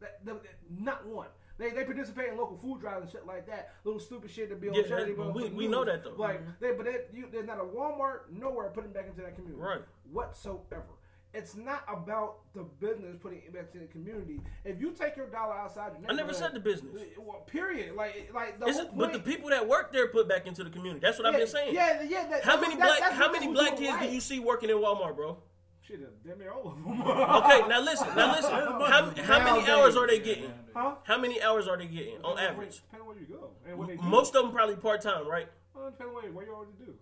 [0.00, 1.28] That, that- that- not one.
[1.56, 3.70] They, they participate in local food drives and shit like that.
[3.84, 5.12] Little stupid shit to be on Yeah, charity.
[5.12, 6.14] that- but we- we know that, though.
[6.16, 6.50] Like mm-hmm.
[6.60, 9.60] they, but they, you, there's not a Walmart nowhere putting back into that community.
[9.62, 9.82] Right.
[10.12, 10.84] Whatsoever.
[11.32, 14.40] It's not about the business putting it back to the community.
[14.64, 16.94] If you take your dollar outside, your I never said the business.
[17.02, 17.96] Eh, well, period.
[17.96, 20.70] Like, like the whole it, but the people that work there put back into the
[20.70, 21.00] community.
[21.04, 21.74] That's what I've been saying.
[21.74, 22.28] Yeah, yeah.
[22.28, 24.08] That, How many what- black that- How many black kids right.
[24.08, 25.38] do you see working in Walmart, bro?
[25.86, 27.02] Shit, damn near all of them.
[27.02, 28.50] Okay, now listen, now listen.
[28.52, 30.50] How, how many hours are they getting?
[30.74, 30.94] Huh?
[31.04, 32.80] How many hours are they getting on average?
[32.90, 34.02] Depending where you go and what they do.
[34.02, 35.46] Most of them probably part time, right?
[35.74, 36.94] Well, it depends where, where you already do.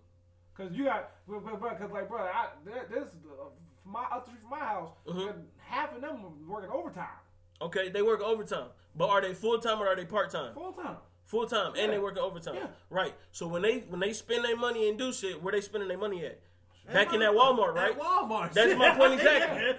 [0.57, 3.45] Cause you got, because like, brother, I, this uh,
[3.85, 5.33] my up the street from my house, Mhm.
[5.57, 7.07] half of them are working overtime,
[7.61, 10.53] Okay, they work overtime, but are they full time or are they part time?
[10.53, 10.97] full time.
[11.25, 12.01] Full time, and they Yeah.
[12.01, 12.67] working overtime, Yeah.
[12.89, 13.13] right?
[13.31, 15.97] So when they when they spend their money and do shit, where they spending their
[15.97, 16.39] money at?
[16.91, 17.91] Back in that Walmart, right?
[17.91, 18.51] At Walmart.
[18.53, 19.61] That's my point exactly.
[19.63, 19.73] Yeah,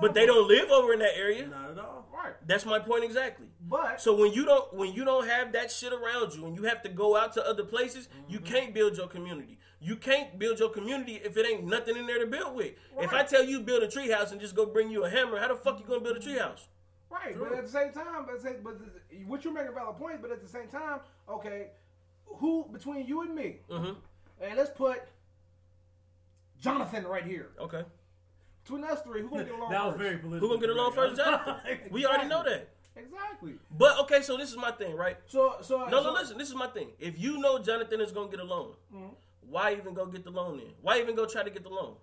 [0.00, 1.46] But they don't live over in that area.
[1.48, 2.06] Not at all.
[2.14, 3.46] Right, That's my point exactly.
[3.68, 6.62] but So when you don't when you don't have that shit around you and you
[6.64, 8.46] have to go out to other places, you Mm-hmm.
[8.54, 9.58] can't build your community.
[9.80, 12.72] You can't build your community if it ain't nothing in there to build with.
[12.98, 15.48] If I tell you build a treehouse and just go bring you a hammer, how
[15.48, 16.66] the fuck you gonna build a treehouse?
[17.10, 20.22] right, but at the same time, but, say, but the- what you're making valid point.
[20.22, 21.68] But at the same time, okay,
[22.24, 23.92] who between you and me, Mm-hmm.
[24.40, 25.02] and let's put
[26.60, 27.48] Jonathan right here.
[27.60, 27.82] Okay.
[28.64, 30.02] Between us three, who gonna get along That was first?
[30.02, 30.48] very political.
[30.48, 31.54] Who gonna get along first, Jonathan?
[31.90, 32.68] We already know that.
[32.96, 33.54] Exactly.
[33.76, 35.18] But okay, so this is my thing, right?
[35.26, 36.38] So, so No, so, no, listen.
[36.38, 36.88] This is my thing.
[36.98, 39.06] If you know Jonathan is gonna get a loan, Mm-hmm.
[39.50, 40.68] why even go get the loan then?
[40.80, 41.96] Why even go try to get the loan?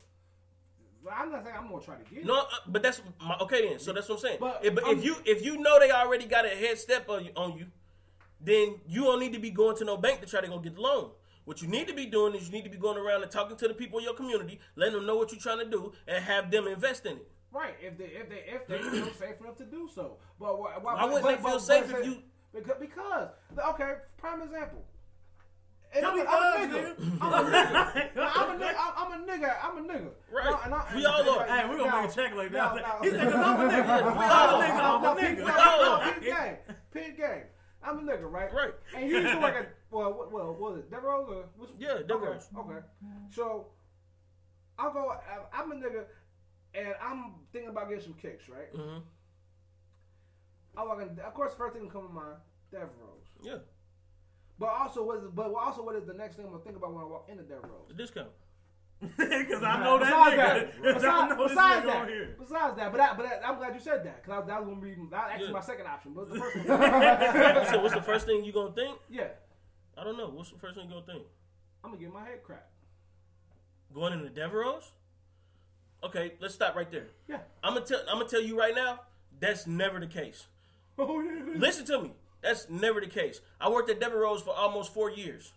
[1.12, 2.20] I'm not saying I'm gonna try to get.
[2.20, 2.26] it.
[2.26, 3.80] No, uh, but that's my, okay then.
[3.80, 4.38] So that's what I'm saying.
[4.40, 7.26] But if, but if you if you know they already got a head step on
[7.26, 7.66] you, on you,
[8.40, 10.76] then you don't need to be going to no bank to try to go get
[10.76, 11.10] the loan.
[11.46, 13.58] What you need to be doing is you need to be going around and talking
[13.58, 16.24] to the people in your community, letting them know what you're trying to do, and
[16.24, 17.28] have them invest in it.
[17.52, 20.18] Right, if they if they if they feel safe enough to do so.
[20.40, 23.30] But why, why, Why wouldn't they feel safe if you- Because, because
[23.70, 24.84] okay, prime example.
[25.96, 26.96] And Tell I'm, me a, I'm a nigga.
[27.22, 28.18] I'm a nigga.
[28.18, 28.76] I'm a nigga.
[28.80, 29.56] I'm, I'm a nigga.
[29.64, 30.10] I'm a nigga.
[30.32, 30.46] Right.
[30.50, 31.46] Now, and I- We all are.
[31.46, 32.76] Hey, we gonna now- make a check like that.
[32.76, 34.18] now- He said, "Cause I'm a nigga.
[34.18, 34.80] We all I'm a nigga.
[34.82, 36.56] I'm a nigga." no, no, peep game.
[36.92, 37.44] Peep game.
[37.86, 38.54] I'm a nigga, right?
[38.54, 38.74] Right.
[38.96, 41.70] And you used to work at well, what, well, what was it Devereaux or which,
[41.78, 42.34] Yeah, Devereaux.
[42.58, 42.86] Okay, okay.
[43.32, 43.68] So
[44.80, 45.14] I'll go.
[45.54, 46.06] I'm a nigga,
[46.74, 48.70] and I'm thinking about getting some kicks, right?
[48.74, 49.00] hmm
[50.76, 51.20] I walk in.
[51.20, 52.38] Of course, first thing that come to mind,
[52.72, 52.90] Devereaux.
[53.44, 53.58] Yeah,
[54.58, 56.94] But also, what is but also what is the next thing I'm gonna think about
[56.94, 57.86] when I walk into Devereaux?
[57.88, 58.30] the discount.
[59.18, 60.84] Because I know that besides nigga.
[60.84, 63.74] that, 'Cause I besides, know besides that, besides that, but I, but I, I'm glad
[63.74, 65.54] you said that because that was gonna be that actually Yeah.
[65.54, 66.14] my second option.
[66.14, 68.98] But the first one, so what's the first thing you gonna think?
[69.10, 69.28] yeah,
[69.98, 70.30] I don't know.
[70.30, 71.24] What's the first thing you gonna think?
[71.84, 72.70] I'm gonna get my head cracked.
[73.94, 74.82] Going into Devereaux?
[76.04, 77.08] Okay, let's stop right there.
[77.28, 77.40] Yeah.
[77.64, 78.00] I'm gonna tell.
[78.10, 79.02] I'm gonna tell you right now.
[79.40, 80.48] That's never the case.
[80.98, 81.44] Oh yeah.
[81.56, 82.12] Listen to me.
[82.42, 83.40] That's never the case.
[83.62, 85.52] I worked at Devereaux for almost four years.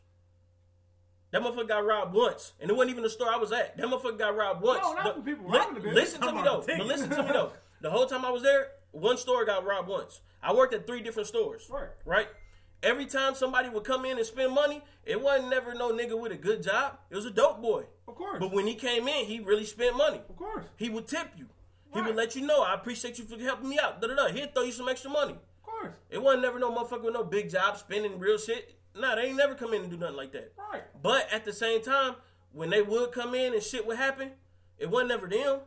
[1.33, 3.77] That motherfucker got robbed once, and it wasn't even the store I was at.
[3.77, 4.81] That motherfucker got robbed once.
[4.83, 5.97] No, not The- people li- robbing the business.
[6.15, 6.65] Listen to me though.
[6.67, 7.53] But listen to me though.
[7.81, 10.21] The whole time I was there, one store got robbed once.
[10.43, 11.67] I worked at three different stores.
[11.71, 11.89] Right.
[12.05, 12.29] Right.
[12.83, 16.31] Every time somebody would come in and spend money, it wasn't never no nigga with
[16.31, 16.99] a good job.
[17.11, 17.85] It was a dope boy.
[18.07, 18.39] Of course.
[18.39, 20.21] But when he came in, he really spent money.
[20.29, 20.65] of course.
[20.77, 21.47] He would tip you.
[21.95, 24.01] He would let you know, I appreciate you for helping me out.
[24.03, 24.29] Da da da.
[24.29, 25.33] He'd throw you some extra money.
[25.33, 25.93] Of course.
[26.11, 28.75] It wasn't never no motherfucker with no big job spending real shit.
[28.97, 30.53] Nah, they ain't never come in and do nothing like that.
[30.73, 30.83] Right.
[31.03, 32.17] But at the same time,
[32.53, 34.33] when they would come in and shit would happen,
[34.79, 35.61] it wasn't never them.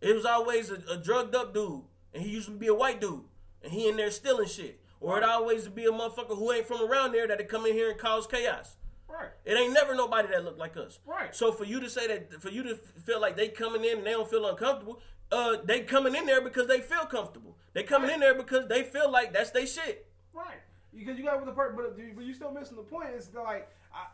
[0.00, 1.82] It was always a, a drugged up dude,
[2.14, 3.24] and he used to be a white dude,
[3.62, 4.80] and he in there stealing shit.
[5.00, 7.90] Or it always be a motherfucker who ain't from around there that'd come in here
[7.90, 8.76] and cause chaos.
[9.08, 9.28] Right.
[9.44, 10.98] It ain't never nobody that looked like us.
[11.06, 11.34] Right.
[11.34, 14.06] So for you to say that, for you to feel like they coming in and
[14.06, 15.00] they don't feel uncomfortable,
[15.32, 17.56] uh, they coming in there because they feel comfortable.
[17.72, 20.06] They coming in there because they feel like that's their shit.
[20.32, 20.60] Right.
[20.94, 23.08] Because you got with the part, but but you still missing the point.
[23.14, 24.06] It's like, I,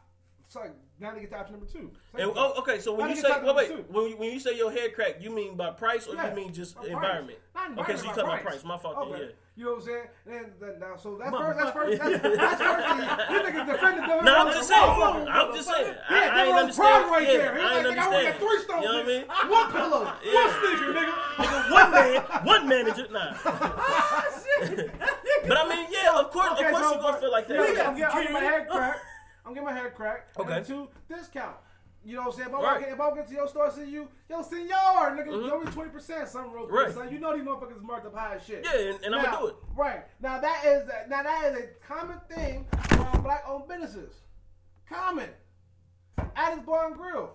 [0.46, 1.90] it's like now they get to option number two.
[2.14, 3.84] Same And, oh, okay, so when you say wait, wait, two.
[3.90, 6.36] when you, when you say your head crack, you mean by price or Yeah, you
[6.36, 7.38] mean just environment?
[7.54, 7.88] Environment.
[7.88, 8.64] Okay, so you talking about price.
[8.64, 8.96] My fault.
[8.96, 9.12] Okay.
[9.12, 9.26] Then, yeah.
[9.58, 10.06] You know what I'm saying?
[10.26, 11.58] And then, now, so that's first.
[11.58, 11.98] That's first.
[11.98, 12.88] That's, that's first.
[13.32, 14.24] You niggas defended them.
[14.26, 14.90] No, I'm just saying.
[15.28, 15.94] I'm just saying.
[16.10, 17.10] I, Yeah, I ain't was understand.
[17.10, 17.54] Right yeah, there.
[17.54, 18.26] I ain't like, nigga, I understand.
[18.26, 18.82] got three stones.
[18.84, 19.24] You know what I mean?
[19.48, 21.14] One pillow, one sneaker, nigga.
[21.36, 23.32] Nigga, one man, one manager, nah.
[23.44, 23.54] but
[25.56, 26.30] I mean, yeah, of
[27.12, 27.54] course, Okay, of course, so- you gonna feel like that.
[27.54, 27.82] Yeah, Okay.
[27.82, 29.00] I'm, getting, I'm getting my head cracked.
[29.46, 30.38] I'm getting my head cracked.
[30.38, 30.52] Okay.
[30.56, 31.56] And two, discount.
[32.04, 32.48] You know what I'm saying?
[32.50, 32.72] If I, Right.
[32.80, 35.24] walk in, if I walk into your store, see you, yo, senor, nigga,
[35.64, 36.86] give me 20%, something real quick.
[36.86, 36.94] Right.
[36.94, 37.12] Son.
[37.12, 38.64] You know these motherfuckers marked up high as shit.
[38.64, 39.56] Yeah, and, and I'm Now- gonna do it.
[39.74, 40.04] Right.
[40.20, 44.14] Now that is a, now that is a common thing on black owned businesses.
[44.88, 45.30] Common.
[46.36, 47.34] Addis Bar and Grill.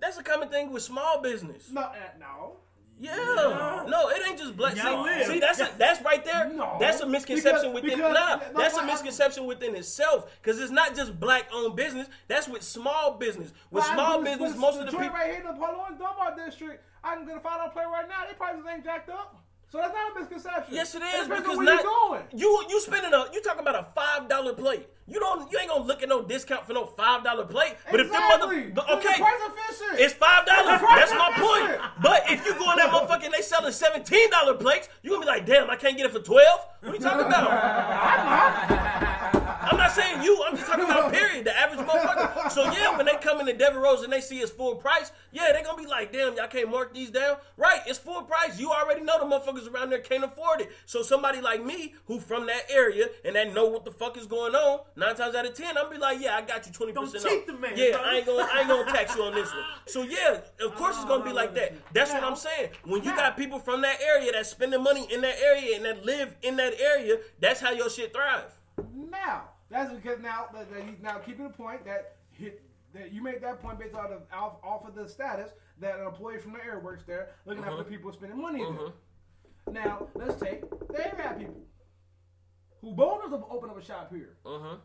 [0.00, 1.70] That's a common thing with small business.
[1.70, 2.56] No, uh, no.
[3.02, 4.76] Yeah, no, it ain't just black.
[4.76, 6.48] See, see, that's a, that's right there.
[6.52, 6.76] No.
[6.78, 7.98] That's a misconception Because- within.
[7.98, 11.74] because- nah, no, that's a I- misconception within itself because it's not just black owned
[11.74, 12.08] business.
[12.28, 13.52] That's with small business.
[13.72, 15.08] With Well, small business, most of the people.
[15.08, 18.24] right here in the and Dunbar district, I'm going to five dollar play right now.
[18.28, 19.41] They prices ain't jacked up.
[19.72, 20.74] So that's not a misconception.
[20.74, 22.22] Yes, it is because on not where you going.
[22.34, 24.86] you you spending a you talking about a five dollar plate.
[25.06, 27.76] You don't you ain't gonna look at no discount for no five dollar plate.
[27.90, 28.70] But if them Exactly.
[28.74, 30.78] mother okay, the it's five dollars.
[30.78, 31.80] That's my efficient.
[31.80, 31.92] point.
[32.02, 35.22] But if you go in that motherfucker and they selling seventeen dollar plates, you gonna
[35.22, 36.66] be like, damn, I can't get it for twelve.
[36.82, 39.08] What are you talking about?
[39.62, 40.42] I'm not saying you.
[40.46, 41.44] I'm just talking about period.
[41.44, 42.50] The average motherfucker.
[42.50, 45.64] So yeah, when they come into Devereaux and they see it's full price, yeah, they're
[45.64, 47.36] gonna be like, damn, y'all can't mark these down.
[47.56, 48.58] Right, it's full price.
[48.58, 50.70] You already know the motherfuckers around there can't afford it.
[50.86, 54.26] So somebody like me, who from that area and that know what the fuck is
[54.26, 56.92] going on, nine times out of ten, I'm be like, yeah, I got you twenty
[56.92, 57.38] percent Don't off.
[57.38, 58.06] cheat the man, yeah, brother.
[58.06, 59.64] I ain't gonna, I ain't gonna tax you on this one.
[59.86, 61.74] So yeah, of course it's gonna be like that.
[61.92, 62.70] That's what I'm saying.
[62.84, 66.04] When you got people from that area that's spending money in that area and that
[66.04, 68.52] live in that area, that's how your shit thrive.
[68.94, 72.62] Now, that's because now that, that he's now keeping the point that hit,
[72.94, 75.50] that you made that point based off of off, off of the status
[75.80, 77.72] that an employee from the air works there, looking Uh-huh.
[77.78, 78.92] after people spending money in there.
[79.72, 81.62] Now, let's take the Arab people
[82.80, 84.36] who bold enough to open up a shop here.
[84.44, 84.76] Uh-huh.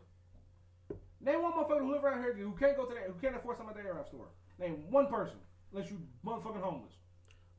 [1.20, 3.56] Name one motherfucker who live around here who can't go to the who can't afford
[3.58, 4.28] something at the Arab store.
[4.58, 5.36] Name one person,
[5.72, 6.92] unless you motherfucking homeless.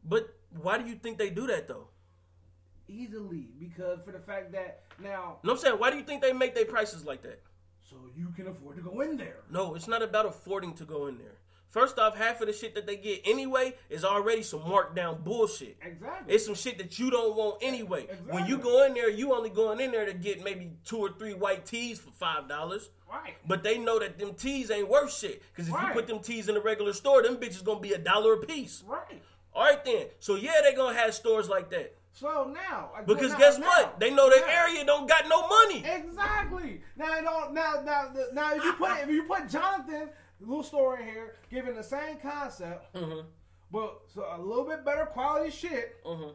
[0.03, 1.89] But why do you think they do that though?
[2.89, 6.33] Easily, because for the fact that now, No, I'm saying, why do you think they
[6.33, 7.39] make their prices like that?
[7.89, 9.37] so you can afford to go in there.
[9.49, 11.33] No, it's not about affording to go in there.
[11.71, 15.77] First off, half of the shit that they get anyway is already some markdown bullshit.
[15.83, 16.33] Exactly.
[16.33, 18.03] It's some shit that you don't want anyway.
[18.03, 18.31] Exactly.
[18.33, 21.09] When you go in there, you only going in there to get maybe two or
[21.11, 22.89] three white tees for five dollars.
[23.11, 23.35] right.
[23.47, 25.41] But they know that them tees ain't worth shit.
[25.55, 27.99] Because if you put them tees in a regular store, them bitches gonna be a
[27.99, 28.83] dollar a piece.
[28.87, 29.21] Right.
[29.53, 30.07] All right then.
[30.19, 31.95] So yeah, they gonna have stores like that.
[32.11, 33.99] So now, Because now- guess now- what?
[33.99, 35.85] They know the now- area don't got no money.
[35.85, 36.81] Exactly.
[36.95, 40.09] Now, you know, now, now, now, if you put if you put Jonathan,
[40.39, 43.25] little story in here, giving the same concept, Mhm.
[43.71, 46.33] but so a little bit better quality shit, Mhm.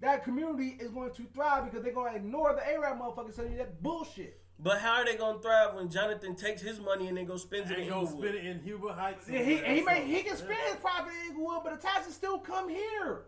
[0.00, 3.52] that community is going to thrive because they're going to ignore the Arab motherfuckers telling
[3.52, 4.40] you that bullshit.
[4.60, 7.70] But how are they gonna thrive when Jonathan takes his money and then go spends
[7.70, 8.24] it in go Englewood?
[8.24, 9.28] spend it in Huber Heights.
[9.28, 12.40] Yeah, he he may he can spend his profit in Englewood, but the taxes still
[12.40, 13.26] come here.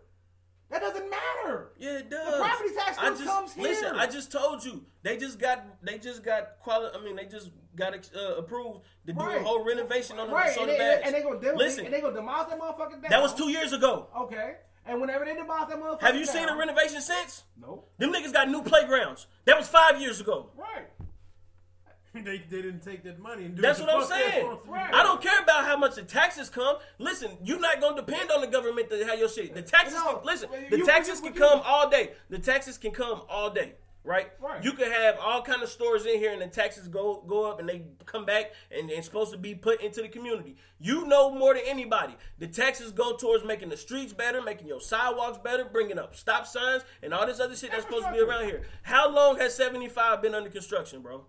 [0.71, 1.71] That doesn't matter.
[1.77, 2.31] Yeah, it does.
[2.31, 3.95] The property tax I still just comes listen.
[3.95, 7.51] I just told you they just got they just got quali- I mean, they just
[7.75, 9.41] got uh, approved to do Right.
[9.41, 11.01] a whole renovation on the Right, soda and they, bags.
[11.05, 11.85] and they gonna listen.
[11.85, 13.09] and they gonna demolish that motherfucker down.
[13.09, 14.07] that was two years ago.
[14.17, 17.43] Okay, and whenever they demolish that motherfucker, Have you seen a renovation since?
[17.59, 17.91] Nope.
[17.97, 19.27] Them niggas got new playgrounds.
[19.45, 20.51] That was five years ago.
[20.55, 20.87] Right.
[22.13, 24.41] They, they didn't take that money and do That's the what I'm saying.
[24.41, 24.93] supposed to be Right.
[24.93, 26.77] I don't care about how much the taxes come.
[26.97, 29.53] Listen, you're not gonna depend on the government to have your shit.
[29.53, 30.49] The taxes No, can listen.
[30.51, 32.11] but The taxes you- can you- come all day.
[32.29, 33.75] The taxes can come all day.
[34.03, 34.31] Right?
[34.39, 34.63] Right.
[34.63, 37.59] You could have all kind of stores in here and the taxes go go up
[37.59, 40.55] and they come back and it's supposed to be put into the community.
[40.79, 42.15] You know more than anybody.
[42.39, 46.47] The taxes go towards making the streets better, making your sidewalks better, bringing up stop
[46.47, 48.63] signs and all this other shit that's supposed to be around here.
[48.81, 51.25] How long has 75 been under construction, bro?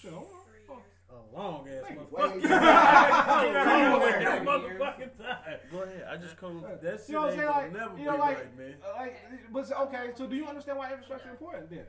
[0.00, 2.40] Shit, a long ass motherfucker.
[2.40, 4.02] too long long.
[4.02, 5.58] ass motherfucking time.
[5.70, 6.04] Go ahead.
[6.10, 6.62] I just come.
[6.82, 7.48] That shit You know what I'm saying?
[7.50, 8.74] Like, never you know, be like, right, man.
[8.84, 9.16] uh, like,
[9.52, 10.10] but okay.
[10.16, 11.70] So, do you understand why infrastructure is important?
[11.70, 11.86] Then,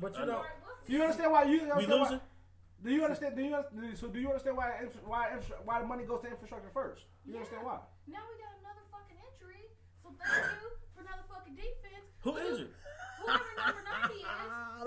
[0.00, 0.32] But I you know.
[0.32, 0.42] know,
[0.86, 1.58] do you understand why you?
[1.64, 2.20] We understand why- losing?
[2.84, 3.34] Do you understand?
[3.36, 4.06] Do you un- so?
[4.06, 7.02] Do you understand why why why the money goes to infrastructure first?
[7.26, 7.80] You understand why?
[8.06, 9.66] Now we got another fucking injury.
[10.04, 10.30] So thank
[10.62, 12.06] you for another fucking defense.
[12.22, 12.70] Who is it?
[13.18, 13.48] Who injured?
[13.58, 13.82] Whoever number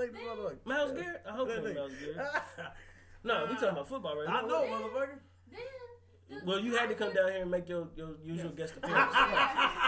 [0.01, 0.13] 90 is.
[0.13, 0.65] They Then- motherfucker.
[0.65, 1.21] Myles Garrett?
[1.27, 1.75] I hope That it's nigga.
[1.75, 2.71] Myles Garrett.
[3.23, 4.37] No, we talking about football right now.
[4.37, 5.19] I know, motherfucker.
[5.51, 5.59] Then.
[6.29, 9.13] the Well, you had to come down here and make your, your usual guest appearance.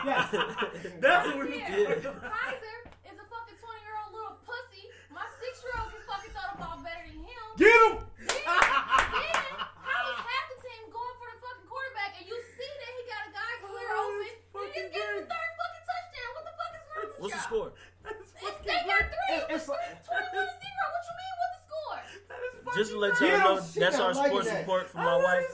[0.06, 0.30] Yes.
[1.02, 1.70] That's what we Yeah.
[1.70, 1.96] Yeah.
[1.98, 2.78] Kaiser
[3.10, 4.86] is a fucking 20 year old little pussy.
[5.10, 7.44] My six year old can fucking throw the ball better than him.
[7.58, 7.94] Get him!
[8.28, 9.46] Then, then,
[9.82, 13.02] how is half the team going for the fucking quarterback and you see that he
[13.10, 15.86] got a guy clear Oh, open it's and he just gave him the third fucking
[15.90, 16.30] touchdown?
[16.38, 17.50] What the fuck is wrong with What's the y'all?
[17.50, 17.70] score?
[18.04, 19.13] It's, they got three.
[19.34, 20.46] It's- it's like- 21 to 0.
[20.94, 21.34] What you mean?
[21.40, 22.74] What the score?
[22.76, 23.60] Just to let Get y'all know.
[23.62, 24.60] Oh, shit, that's I'm our liking sports that.
[24.60, 25.46] report from my wife.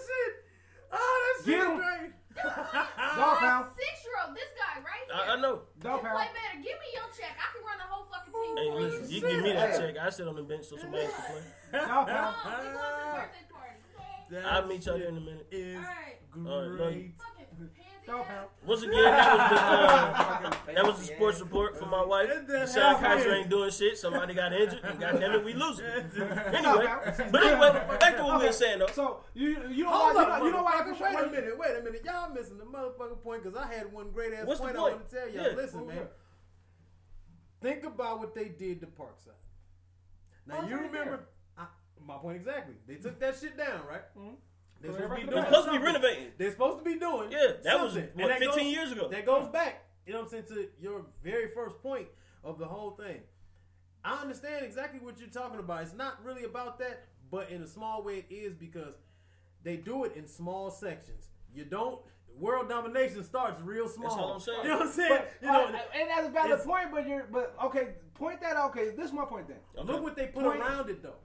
[0.91, 1.77] Oh, that's Get him.
[1.77, 2.11] great.
[2.39, 3.65] Dog pound.
[3.75, 5.15] Six year old, this guy right here.
[5.15, 5.61] I, I know.
[5.81, 6.15] Dog You pound.
[6.17, 6.55] play better.
[6.63, 7.35] Give me your check.
[7.35, 9.15] I can run the whole fucking team Hey, for listen, you.
[9.15, 9.97] you give me that check.
[9.97, 11.43] I sit on the bench so somebody else can play.
[11.79, 12.35] Dog No, pound.
[12.39, 13.75] we going to the birthday party.
[14.31, 15.47] That I'll meet y'all shit there in a minute.
[15.51, 16.21] Is Alright.
[16.37, 16.77] All right, love you.
[16.77, 17.13] great.
[17.17, 17.45] Fucking
[18.09, 18.27] pansy Dog ass.
[18.27, 18.47] pound.
[18.67, 22.29] Once again, that was the uh, that was the sports report from my wife.
[22.47, 23.97] Deshaun Kaiser ain't doing shit.
[23.97, 25.85] Somebody got injured, and goddamn it, we losing.
[25.85, 26.87] Anyway,
[27.31, 28.87] but anyway, back to what we were saying though.
[28.87, 30.79] So you you know Hold why up, you know, you why motherfucker.
[30.89, 31.17] infrastructure?
[31.17, 32.01] Wait a minute, wait a minute.
[32.05, 35.15] Y'all missing the motherfucking point because I had one great ass point, I want to
[35.15, 35.43] tell y'all.
[35.43, 35.55] Yeah.
[35.55, 36.07] Listen, man.
[37.61, 39.35] Think about what they did to Parkside.
[40.47, 41.27] Now you remember
[41.57, 41.65] I,
[42.05, 42.75] my point exactly.
[42.87, 44.01] They took that shit down, right?
[44.17, 44.35] Mhm.
[44.81, 46.27] They're supposed, to be It doing was supposed to be renovating.
[46.37, 47.31] They're supposed to be doing.
[47.31, 48.09] Yeah, that was something.
[48.15, 49.09] what that 15 goes- years ago.
[49.09, 52.07] That goes back, you know what I'm saying, to your very first point
[52.43, 53.21] of the whole thing.
[54.03, 55.81] I understand exactly what you're talking about.
[55.83, 58.93] It's not really about that, but in a small way it is because
[59.63, 61.29] they do it in small sections.
[61.53, 61.99] You don't
[62.37, 64.17] world domination starts real small.
[64.17, 64.59] all I'm saying.
[64.63, 65.09] You know what I'm saying?
[65.09, 68.55] But, you know, uh, and that's a valid point, but you're but okay, point that
[68.55, 68.69] out.
[68.69, 69.57] Okay, this is my point then.
[69.77, 69.91] Okay.
[69.91, 71.15] Look what they put Point- around it though.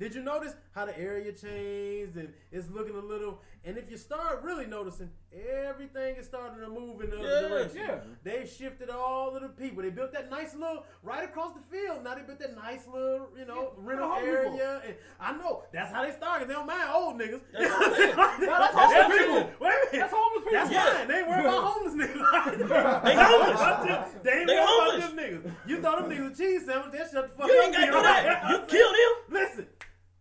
[0.00, 3.38] Did you notice how the area changed and it's looking a little?
[3.66, 7.48] And if you start really noticing, everything is starting to move in the other Yeah.
[7.48, 7.80] direction.
[7.86, 7.98] Yeah.
[8.24, 9.82] They shifted all of the people.
[9.82, 12.02] They built that nice little right across the field.
[12.02, 14.80] Now they built that nice little, you know, Yeah, rental area.
[14.86, 16.48] And I know that's how they started.
[16.48, 17.42] They don't mind old niggas.
[17.52, 18.16] That's what I'm saying.
[18.16, 19.34] that's That's homeless people.
[19.60, 19.92] Wait a minute.
[19.92, 20.52] That's homeless people.
[20.52, 20.94] That's Yeah.
[20.96, 21.08] fine.
[21.08, 23.04] They ain't worried about homeless niggas.
[23.04, 24.14] They homeless.
[24.22, 25.04] They ain't worried homeless.
[25.04, 25.52] about them niggas.
[25.68, 26.92] You thought them niggas a cheese sandwich?
[26.92, 27.64] They shut the fuck You up.
[27.66, 28.50] ain't gotta do that.
[28.50, 29.12] You killed him.
[29.34, 29.66] Listen.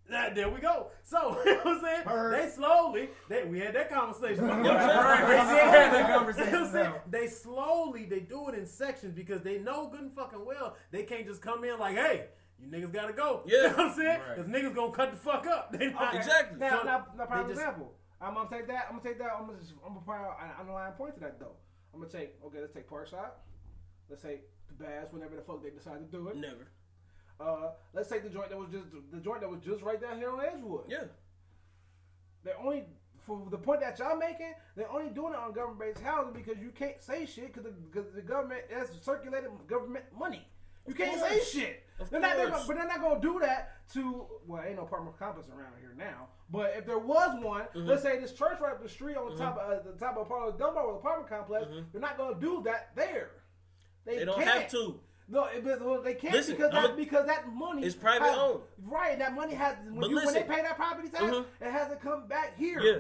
[0.10, 0.88] That, there we go.
[1.04, 2.02] So, you know what I'm saying?
[2.08, 2.34] Heard.
[2.44, 4.46] They slowly, they, we had that conversation.
[4.46, 5.28] Right, We right.
[5.28, 6.94] did have that You know conversation, what I'm saying?
[7.10, 11.04] They slowly, they do it in sections because they know good and fucking well they
[11.04, 12.26] can't just come in like, hey,
[12.60, 13.44] you niggas gotta go.
[13.46, 13.56] Yeah.
[13.58, 14.20] You know what I'm saying?
[14.20, 14.36] Right.
[14.38, 15.72] Because niggas gonna cut the fuck up.
[15.72, 16.60] They not, Exactly.
[16.60, 17.94] Now, So, now, now, prime they just- example.
[18.22, 18.88] I'm gonna take that.
[18.90, 19.30] I'm gonna take that.
[19.40, 21.56] I'm gonna, just, I'm gonna point out an underlying point to that though.
[21.94, 22.36] I'm gonna take.
[22.46, 23.32] Okay, let's take Parkside.
[24.10, 26.36] Let's take the Bass whenever the fuck they decide to do it.
[26.36, 26.68] Never.
[27.40, 30.18] Uh, let's take the joint that was just the joint that was just right down
[30.18, 30.84] here on Edgewood.
[30.90, 31.04] Yeah.
[32.44, 32.84] They're only
[33.26, 34.54] for the point that y'all making.
[34.76, 38.22] They're only doing it on government-based housing because you can't say shit because the, the
[38.22, 40.48] government has circulated government money.
[40.88, 41.84] You can't say shit.
[42.00, 42.66] Of They're not, they're course.
[42.66, 44.26] but they're not gonna do that to.
[44.48, 46.28] Well, ain't no apartment complex around here now.
[46.50, 47.88] But if there was one, Mm-hmm.
[47.88, 50.18] let's say this church right up the street on the top of uh, the top
[50.18, 53.32] of part of the Dunbar apartment complex, they're not gonna do that there.
[54.08, 54.18] Mm-hmm.
[54.20, 54.62] They don't can't.
[54.62, 55.00] have to.
[55.32, 58.26] No, but- well, they can't Listen, because I'm that a- because that money is private
[58.30, 58.62] has- owned.
[58.88, 61.46] Right, that money has when, But you, when they pay that property tax, Mhm.
[61.62, 62.80] it has to come back here.
[62.82, 62.98] Yeah.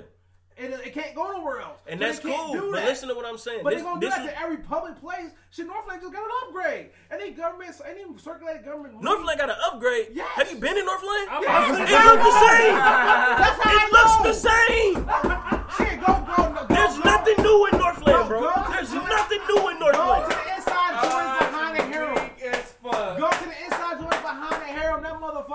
[0.61, 1.80] and it, it can't go nowhere else.
[1.88, 2.51] And So that's cool.
[2.51, 2.89] do But that.
[2.89, 3.61] listen to what I'm saying.
[3.64, 5.31] But this, they're gonna this do that is, to every public place.
[5.51, 6.89] Shit, Northland just got an upgrade.
[7.10, 8.95] Any government, any circulated government.
[8.95, 10.10] money- Northland got an upgrade.
[10.11, 10.27] Yes.
[10.35, 11.30] Have you been in Northland?
[11.31, 11.69] I'm Yes.
[11.69, 12.76] about to It looks the same.
[12.76, 14.23] That's how It I looks know.
[14.27, 14.93] the same.
[15.80, 16.65] Shit, go, go, go.
[16.76, 18.39] There's go, nothing new in Northland, bro.
[18.41, 20.26] go- There's go- nothing new in Northland.
[20.30, 22.18] the inside joints behind the harem.
[22.43, 23.15] as fuck.
[23.18, 25.06] Go to the inside joints behind the harem.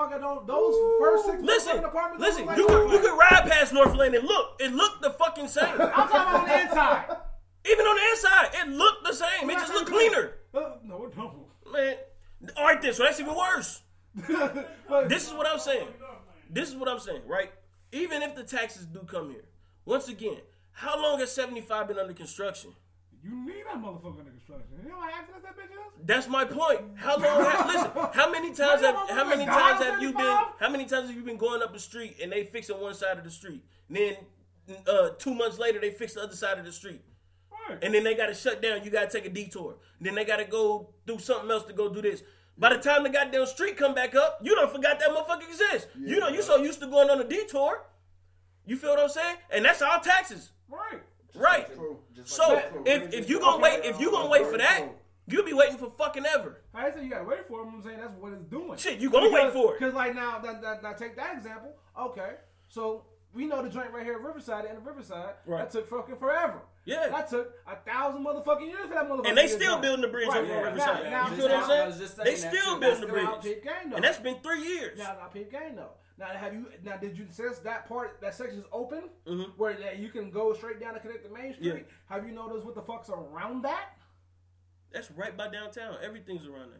[0.09, 0.47] Don't.
[0.47, 2.21] Those first six Listen, apartments.
[2.25, 2.45] listen.
[2.45, 4.55] look You like could you could ride past Northland and look.
[4.59, 5.65] It looked the fucking same.
[5.65, 7.17] I'm talking about on the inside.
[7.71, 9.49] Even on the inside, it looked the same.
[9.49, 10.33] It just looked cleaner.
[10.53, 11.33] Uh, no, don't.
[11.73, 11.95] Man,
[12.55, 12.93] all right then.
[12.93, 13.81] So that's even worse.
[15.09, 15.87] This is what I'm saying.
[16.49, 17.51] This is what I'm saying, right?
[17.91, 19.45] Even if the taxes do come here,
[19.85, 20.37] once again,
[20.71, 22.71] how long has 75 been under construction?
[23.25, 24.67] You need that motherfucker under construction.
[24.83, 26.05] You know how access that bitch is?
[26.05, 26.81] That's my point.
[26.95, 27.43] How long?
[27.43, 30.37] Have, listen, how many times have how many times have you been?
[30.59, 33.17] How many times have you been going up the street and they fixing one side
[33.17, 33.63] of the street?
[33.89, 34.15] And then
[34.87, 37.01] uh, two months later they fix the other side of the street,
[37.67, 37.79] Right.
[37.83, 38.83] and then they got to shut down.
[38.83, 39.77] You got to take a detour.
[39.99, 42.21] then they got to go do something else to go do this.
[42.57, 45.87] By the time the goddamn street come back up, you don't forgot that motherfucker exists.
[45.99, 47.85] you know, you so used to going on a detour.
[48.67, 49.35] You feel what I'm saying?
[49.51, 51.01] And that's all taxes, Right.
[51.35, 51.73] Right?
[51.75, 51.97] True.
[52.15, 54.85] Just So like if if you gonna wait, if you gonna wait for that,
[55.27, 56.61] you'll be waiting for fucking ever.
[56.73, 57.67] I say you gotta wait for it.
[57.67, 58.77] I'm saying that's what it's doing.
[58.77, 59.79] Shit, you gonna wait for it.
[59.79, 61.73] Because like now, that, that, that, take that example.
[61.99, 62.33] Okay,
[62.67, 65.33] so we know the joint right here at Riverside and the Riverside.
[65.45, 65.59] Right.
[65.59, 66.61] That took fucking forever.
[66.85, 67.07] Yeah.
[67.09, 69.27] That took a thousand motherfucking years for that motherfucker.
[69.29, 69.81] And they still done.
[69.81, 70.37] building the bridge Right.
[70.37, 70.61] over Yeah.
[70.61, 71.03] Riverside.
[71.03, 72.25] Now, now, you feel what I'm now, I was just saying?
[72.25, 74.99] They still building the bridge, peep game, and that's been three years.
[74.99, 75.89] Now, now, peep game though.
[76.17, 76.67] Now, have you?
[76.83, 79.57] Now, did you since that part, that section is open, Mhm.
[79.57, 81.85] where that you can go straight down and connect the Main Street?
[81.87, 82.15] Yeah.
[82.15, 83.97] Have you noticed what the fuck's around that?
[84.91, 85.97] That's right by downtown.
[86.01, 86.79] Everything's around there.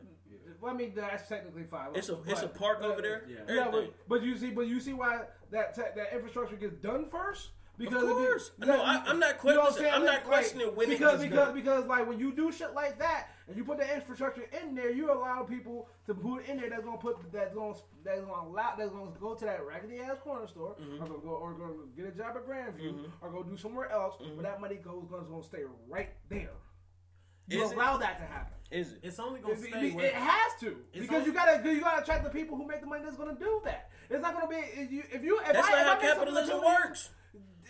[0.61, 1.95] Well, I mean, that's technically fine.
[1.95, 3.25] It's a it's a park but- over there.
[3.27, 3.39] Yeah.
[3.53, 7.09] Yeah, but, but you see, but you see why that te- that infrastructure gets done
[7.09, 7.51] first.
[7.77, 8.51] Because Of it be- course.
[8.59, 10.97] that- No, I- I'm not you know what questioning- I'm not Like- questioning when it
[10.97, 11.55] because because done.
[11.55, 14.91] because like when you do shit like that and you put the infrastructure in there,
[14.91, 18.75] you allow people to put in there that's gonna put that's gonna that's gonna allow
[18.77, 21.03] that's gonna go to that raggedy ass corner store Mm-hmm.
[21.03, 24.15] or gonna go or gonna get a job at Grandview or go do somewhere else,
[24.21, 24.35] Mm-hmm.
[24.37, 26.51] but that money goes gonna, gonna stay right there.
[27.47, 27.75] You Is it?
[27.75, 28.53] allow that to happen.
[28.71, 28.99] Is it?
[29.03, 31.81] It's only gonna It, stay it- it has to It's because all- you gotta you
[31.81, 33.91] gotta attract the people who make the money that's gonna do that.
[34.09, 35.39] It's not gonna be if you if you.
[35.41, 37.09] If That's I, not if how I capitalism that's really- works.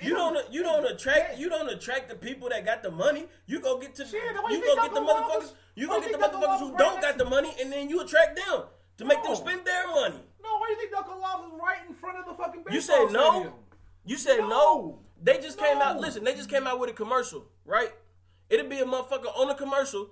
[0.02, 3.26] You don't you don't attract you don't attract the people that got the money.
[3.48, 5.00] You go get to Shit, the you go get the.
[5.00, 5.54] Motherfuckers.
[5.76, 8.64] You go get the motherfuckers who don't got the money, and then you attract them
[8.98, 10.22] to make them spend their money.
[10.44, 11.20] No, why do you think Dr.
[11.20, 13.54] Love is right in front of the fucking You said no.
[14.06, 14.48] You said no.
[14.48, 15.00] No.
[15.22, 16.00] They just came out.
[16.00, 17.92] Listen, they just came out with a commercial, right?
[18.50, 20.10] It'd be a motherfucker on a commercial,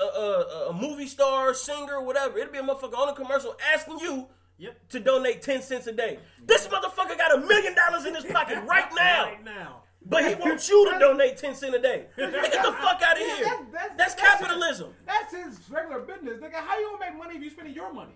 [0.00, 2.38] a, a, a movie star, singer, whatever.
[2.38, 4.26] It'd be a motherfucker on a commercial asking you
[4.58, 4.88] Yep.
[4.90, 6.18] to donate ten cents a day.
[6.44, 9.24] This motherfucker got a million dollars in his pocket right now.
[9.24, 9.82] right now.
[10.08, 12.06] But he wants you to donate 10 cents a day.
[12.16, 13.44] Get the fuck out of Yeah, here.
[13.44, 14.94] that's- that's- That's that's- capitalism.
[15.04, 16.38] That's his regular business.
[16.40, 18.14] Nigga, how you gonna make money if you spending your money?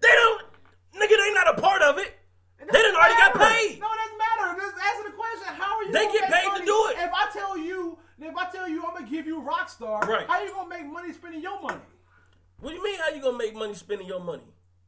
[0.00, 0.42] They don't,
[0.96, 2.18] nigga, they not a part of it.
[2.58, 3.78] It They done doesn't already got paid.
[3.80, 4.60] No, it doesn't matter.
[4.60, 5.54] Just answer the question.
[5.54, 5.92] How are you?
[5.92, 6.96] They gonna get make paid to money do it.
[6.98, 10.00] If I tell you, if I tell you, I'm gonna give you Rockstar.
[10.08, 10.26] Right.
[10.26, 11.80] How you gonna make money spending your money?
[12.58, 14.42] What do you mean how you gonna make money spending your money?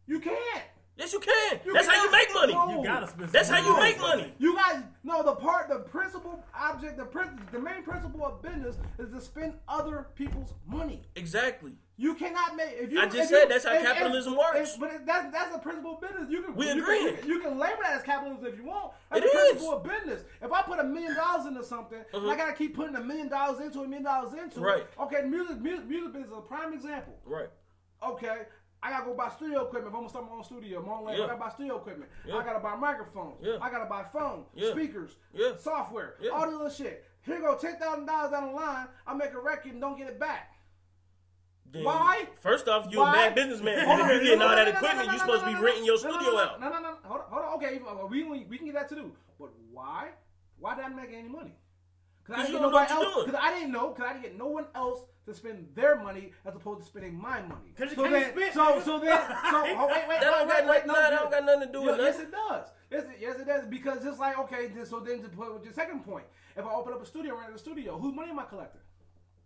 [0.07, 0.65] You can't.
[0.95, 1.59] Yes, you can.
[1.65, 2.53] You That's how you make money.
[2.53, 2.69] No.
[2.83, 3.31] You gotta spend.
[3.31, 4.35] That's some how you make money.
[4.39, 8.77] You guys know the part, the principal object, the prin- the main principle of business
[8.99, 11.03] is to spend other people's money.
[11.17, 11.73] Exactly.
[11.97, 12.75] You cannot make.
[12.79, 14.75] If you, I just if said you- that's how if- capitalism if- works.
[14.75, 16.29] if- but it- that's that's the principle of business.
[16.31, 16.99] You can We you agree.
[16.99, 18.93] Can, you, can, you can label that as capitalism if you want.
[19.11, 19.45] That's It the is.
[19.53, 20.25] principle of business.
[20.43, 23.29] If I put a million dollars into something, and I gotta keep putting a million
[23.29, 24.67] dollars into it, a million dollars into Uh-huh.
[24.67, 24.87] Right.
[25.01, 27.15] Okay, music, music, music business is a prime example.
[27.25, 27.49] Right.
[28.07, 28.43] Okay.
[28.83, 30.83] I gotta go buy studio equipment if I'm gonna start my own studio.
[30.83, 31.19] My own label.
[31.19, 31.25] Yeah.
[31.25, 32.11] I gotta buy studio equipment.
[32.27, 32.37] Yeah.
[32.37, 33.37] I gotta buy microphones.
[33.41, 33.59] Yeah.
[33.61, 35.17] I gotta buy phone, speakers,
[35.59, 37.05] software, all this little shit.
[37.25, 38.89] Here go, ten thousand dollars down the line.
[39.07, 40.53] I make a record and don't get it back.
[41.71, 42.27] Then, Why?
[42.41, 43.11] First off, you Why?
[43.11, 43.87] a bad businessman.
[43.87, 44.13] Hold If on.
[44.15, 46.61] you getting all that equipment, you're supposed to be renting your studio out.
[46.61, 46.97] No, no, no.
[47.05, 47.55] Hold on, hold on.
[47.55, 49.13] Okay, uh, we we can get that to do.
[49.39, 50.09] But why?
[50.59, 51.55] Why did I make any money?
[52.25, 53.25] Because I didn't know nobody else.
[53.25, 53.89] Because I didn't know.
[53.91, 57.21] Because I didn't get no one else to spend their money as opposed to spending
[57.21, 57.73] my money.
[57.77, 58.83] 'Cause you so can't then, spend, so nigga.
[58.85, 59.27] so then, so
[59.79, 61.19] oh, wait, wait, That don't wait, got wait, wait, nothing- no, nah, that no.
[61.19, 62.29] don't got nothing to do with Yeah, Yes, nothing.
[62.29, 62.69] it does.
[62.91, 63.67] Yes, it, yes, it does.
[63.67, 66.25] Because it's like okay, then- so then to put with your second point,
[66.57, 68.81] if I open up a studio, rent a studio, whose money am I collecting?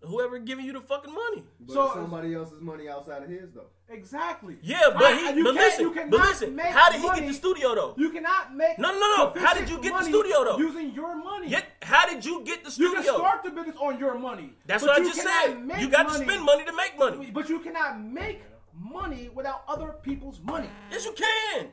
[0.02, 1.44] Whoever giving you the fucking money.
[1.60, 3.66] But So- somebody else's money outside of his though.
[3.88, 4.56] Exactly.
[4.62, 5.38] Yeah, but I- he.
[5.38, 5.80] you But can't- listen.
[5.84, 6.54] you But listen.
[6.56, 7.94] make How did he money- get the studio though?
[7.96, 9.32] You cannot make No, no, no.
[9.40, 10.58] How did you get the studio, though?
[10.58, 11.48] Using your money.
[11.48, 12.98] Yet, how did you get the studio?
[13.00, 14.52] You can start the business on your money.
[14.66, 15.80] That's what I you just cannot said.
[15.80, 17.30] You got to spend money to make money.
[17.32, 18.42] But you cannot make
[18.78, 20.68] money without other people's money.
[20.90, 21.72] Yes, you can.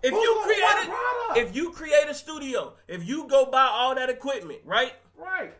[0.00, 3.66] If Who's you gonna create a, if you create a studio, if you go buy
[3.66, 5.52] all that equipment, right Right.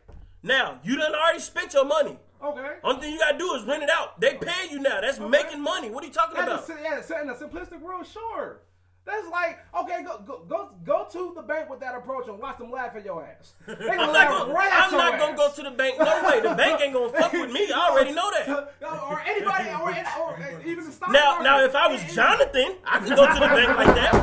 [0.43, 2.19] Now you done already spent your money.
[2.43, 2.77] Okay.
[2.85, 4.20] Only thing you gotta do is rent it out.
[4.20, 5.01] They paying you now.
[5.01, 5.90] That's making money.
[5.90, 6.69] What are you talking about?
[6.69, 8.60] yeah, in a simplistic world, sure.
[9.05, 12.59] That's like okay, go go go go to the bank with that approach and watch
[12.59, 13.55] them laugh at your ass.
[13.66, 15.20] They gonna I'm not, laugh gonna, right at I'm not ass.
[15.20, 15.98] gonna go to the bank.
[15.98, 16.40] No way.
[16.43, 17.73] The bank ain't gonna fuck with me.
[17.73, 18.48] I already know that.
[19.09, 19.90] or anybody, or,
[20.20, 21.44] or even the stock Now, market.
[21.44, 24.15] now, if I was Jonathan, I could go to the bank like that.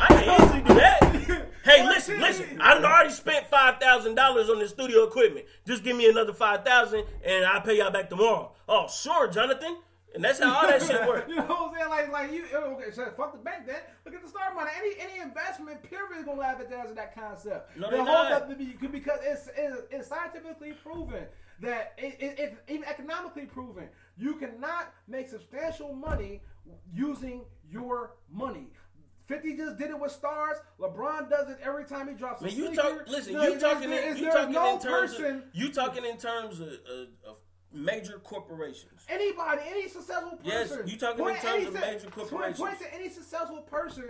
[0.00, 1.15] I can easily do that.
[1.66, 2.60] Hey, listen, listen.
[2.60, 5.46] I already spent five thousand dollars on the studio equipment.
[5.66, 8.52] Just give me another five thousand, and I'll pay y'all back tomorrow.
[8.68, 9.78] Oh, sure, Jonathan.
[10.14, 11.26] And that's how all that shit works.
[11.28, 11.88] You know what I'm saying?
[11.90, 12.44] Like, like you.
[12.54, 13.80] Okay, so fuck the bank then.
[14.04, 14.70] Look at the stock money.
[14.78, 17.76] Any any investment period is gonna laugh at that, concept.
[17.76, 18.48] No, The they whole- not.
[18.48, 21.24] the- the- because it's, it's it's scientifically proven
[21.60, 26.40] that it, it, it's even economically proven you cannot make substantial money
[26.94, 28.68] using your money.
[29.26, 30.56] 50 just did it with stars.
[30.80, 32.82] LeBron does it every time he drops a Man, you sneaker.
[32.82, 33.08] talk.
[33.08, 33.90] Listen, No, you talking.
[33.90, 35.14] there- In, you talking no in terms.
[35.14, 37.36] person, Of, you talking in terms of, of, of
[37.72, 39.04] major corporations.
[39.08, 40.44] Anybody, any successful person.
[40.44, 42.58] Yes, you talking in point terms any of major corporations.
[42.58, 44.04] Point to any successful person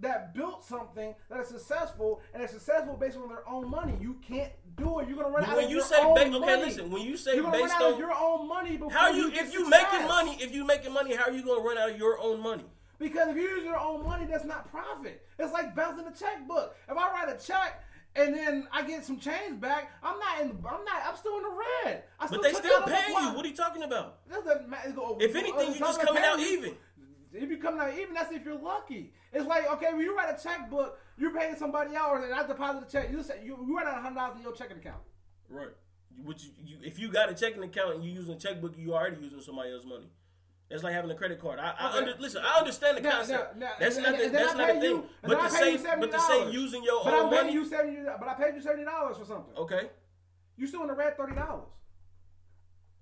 [0.00, 3.94] that built something that is successful and is successful based on their own money.
[4.00, 5.06] You can't do it.
[5.08, 6.90] You're gonna run But out when of you your say own ba- okay, listen.
[6.90, 9.30] When you say you're gonna run based out of your own money before how you
[9.30, 9.92] get if you success.
[9.92, 12.40] making money, if you making money, how are you gonna run out of your own
[12.40, 12.64] money?
[13.02, 15.26] Because if you use your own money, that's not profit.
[15.36, 16.76] It's like bouncing a checkbook.
[16.88, 17.82] If I write a check
[18.14, 20.50] and then I get some change back, I'm not in.
[20.50, 21.02] I'm not.
[21.08, 22.04] I'm still in the red.
[22.20, 23.34] I But they still out of my paying you.
[23.34, 24.28] What are you talking about?
[24.28, 24.92] Doesn't matter.
[24.92, 26.46] Go- If anything, you it's just coming out you.
[26.46, 26.76] even.
[27.32, 29.12] If you coming out even, that's if you're lucky.
[29.32, 32.88] It's like okay, when you write a checkbook, you're paying somebody else, and I deposit
[32.88, 33.10] a check.
[33.10, 35.02] You say you, you write out hundred dollars in your checking account.
[35.48, 35.70] Right.
[36.22, 38.94] Which you, you, if you got a checking account and you're using a checkbook, you
[38.94, 40.06] already using somebody else's money.
[40.72, 41.58] That's like having a credit card.
[41.58, 42.40] I, I oh, under, listen.
[42.42, 43.56] I understand the Now- concept.
[43.56, 44.90] now- now- that's not the, that's not pay the thing.
[44.90, 46.52] you- but then to I pay say you but to say $70.
[46.54, 47.52] using your But own I'm paying money.
[47.52, 47.96] you seventy.
[48.18, 49.54] But I paid you seventy dollars for something.
[49.54, 49.90] Okay.
[50.56, 51.68] You still in the red thirty dollars.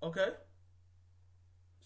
[0.03, 0.29] Okay.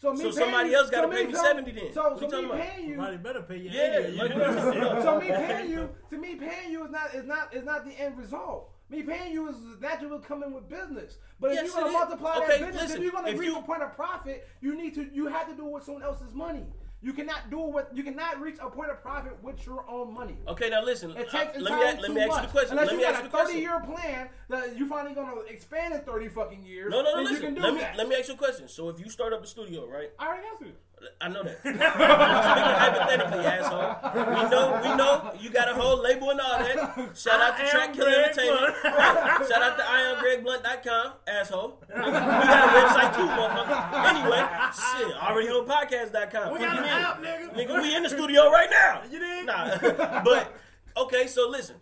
[0.01, 1.93] So, me So paying somebody you- else gotta so pay me so- 70 then.
[1.93, 2.95] So, What so me paying you.
[2.97, 3.71] Somebody better pay you.
[3.71, 4.17] Yeah, anyway.
[4.17, 7.65] like- You- so me paying you to me paying you is not is not is
[7.65, 8.74] not the end result.
[8.95, 11.19] Me paying you is naturally coming with business.
[11.41, 13.49] But if Yes, you're gonna multiply Okay, that business, listen, if you're gonna if reach
[13.49, 16.03] you- a point of profit, you need to you have to do it with someone
[16.05, 16.65] else's money.
[17.03, 20.15] You cannot do it with you cannot reach a point of profit with your own
[20.15, 20.39] money.
[20.49, 20.71] Okay.
[20.71, 21.11] Now listen.
[21.11, 22.71] It takes let me ask, let me ask you the question.
[22.71, 25.93] Unless Let you me got you a 30 year plan that you finally gonna expand
[25.95, 26.91] in 30 fucking years.
[26.91, 27.23] No, no, no.
[27.23, 27.57] Listen.
[27.57, 27.97] You let me that.
[27.97, 28.69] let me ask you a question.
[28.69, 30.13] So if you start up a studio, right?
[30.19, 30.77] I already answered.
[31.21, 31.59] I know that.
[31.65, 33.97] I'm speaking hypothetically, asshole.
[34.15, 37.17] We know, we know you got a whole label and all that.
[37.17, 38.75] Shout out to Track Killer Entertainment.
[38.85, 39.47] Right.
[39.49, 41.83] Shout out to IamGregBlunt.com, asshole.
[41.89, 44.05] We got a website too, motherfucker.
[44.11, 46.53] Anyway, shit, already on podcast.com.
[46.53, 47.55] We got an app, nigga.
[47.55, 49.03] Nigga, we in the studio right now.
[49.11, 49.47] You dig?
[49.47, 49.79] Nah,
[50.25, 50.53] but
[50.97, 51.27] okay.
[51.27, 51.77] So listen,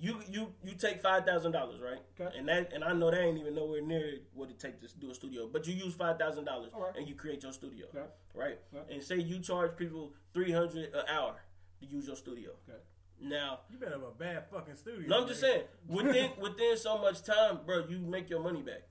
[0.00, 1.98] you you you take five thousand dollars, right?
[2.18, 2.36] Okay.
[2.38, 5.10] And that and I know that ain't even nowhere near what it takes to do
[5.10, 6.96] a studio, but you use five thousand dollars All right.
[6.96, 8.06] and you create your studio, Okay.
[8.34, 8.58] right?
[8.74, 8.94] Okay.
[8.94, 11.34] And say you charge people three hundred an hour
[11.80, 12.50] to use your studio.
[12.68, 12.78] Okay.
[13.22, 15.06] Now, You better have a bad fucking studio.
[15.06, 18.82] no, I'm just saying within within so much time, bro, you make your money back.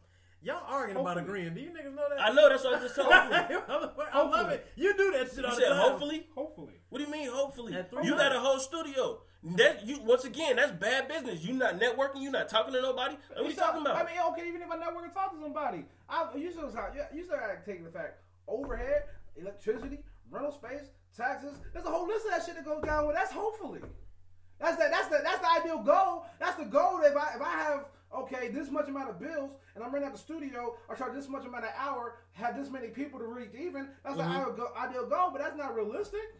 [0.41, 1.53] Y'all arguing about agreeing.
[1.53, 2.21] Do you niggas know that?
[2.21, 3.13] I know that's what I just told you.
[4.13, 4.65] I love it.
[4.77, 5.77] You do that shit all You the said time.
[5.89, 6.27] hopefully.
[6.33, 6.73] Hopefully.
[6.89, 7.29] What do you mean?
[7.29, 7.73] Hopefully,
[8.03, 9.19] you got a whole studio.
[9.55, 11.45] That you once again, that's bad business.
[11.45, 12.21] You're not networking.
[12.21, 13.15] You're not talking to nobody.
[13.29, 13.95] What are you talking about?
[13.95, 16.69] I mean, okay, even if I network and talk to somebody, I, you still
[17.13, 19.03] you still gotta take the fact overhead,
[19.37, 19.99] electricity,
[20.29, 21.57] rental space, taxes.
[21.71, 23.15] There's a whole list of that shit that goes down with.
[23.15, 23.79] That's hopefully.
[24.59, 26.25] That's the that's the that's the ideal goal.
[26.39, 26.99] That's the goal.
[27.01, 30.15] If I if I have okay this much amount of bills and I'm renting out
[30.15, 33.51] the studio, I charge this much amount an hour, have this many people to reach
[33.57, 33.87] even.
[34.03, 34.57] That's Mm-hmm.
[34.59, 36.35] the ideal goal, but that's not realistic.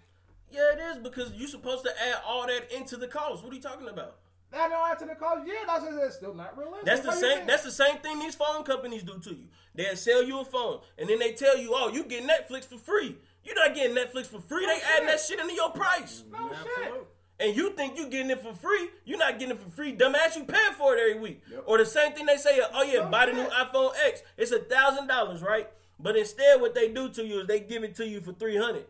[0.52, 3.44] Yeah, it is because you're supposed to add all that into the cost.
[3.44, 4.18] What are you talking about?
[4.52, 5.48] That don't add to the cost.
[5.48, 6.86] Yeah, that's it's still not realistic.
[6.86, 7.48] That's the What same.
[7.48, 9.46] That's the same thing these phone companies do to you.
[9.76, 12.78] They'll sell you a phone, and then they tell you, "Oh, you get Netflix for
[12.78, 14.66] free." You're not getting Netflix for free.
[14.66, 15.08] No they adding shit.
[15.08, 17.08] that shit into your price, no shit.
[17.40, 18.90] And you think you're getting it for free.
[19.06, 19.96] You're not getting it for free.
[19.96, 21.42] Dumbass, you paying for it every week.
[21.66, 24.24] Or the same thing they say, "Oh yeah, No buy the new iPhone X.
[24.36, 25.70] It's a thousand dollars, right?"
[26.00, 28.58] But instead, what they do to you is they give it to you for three
[28.58, 28.86] hundred,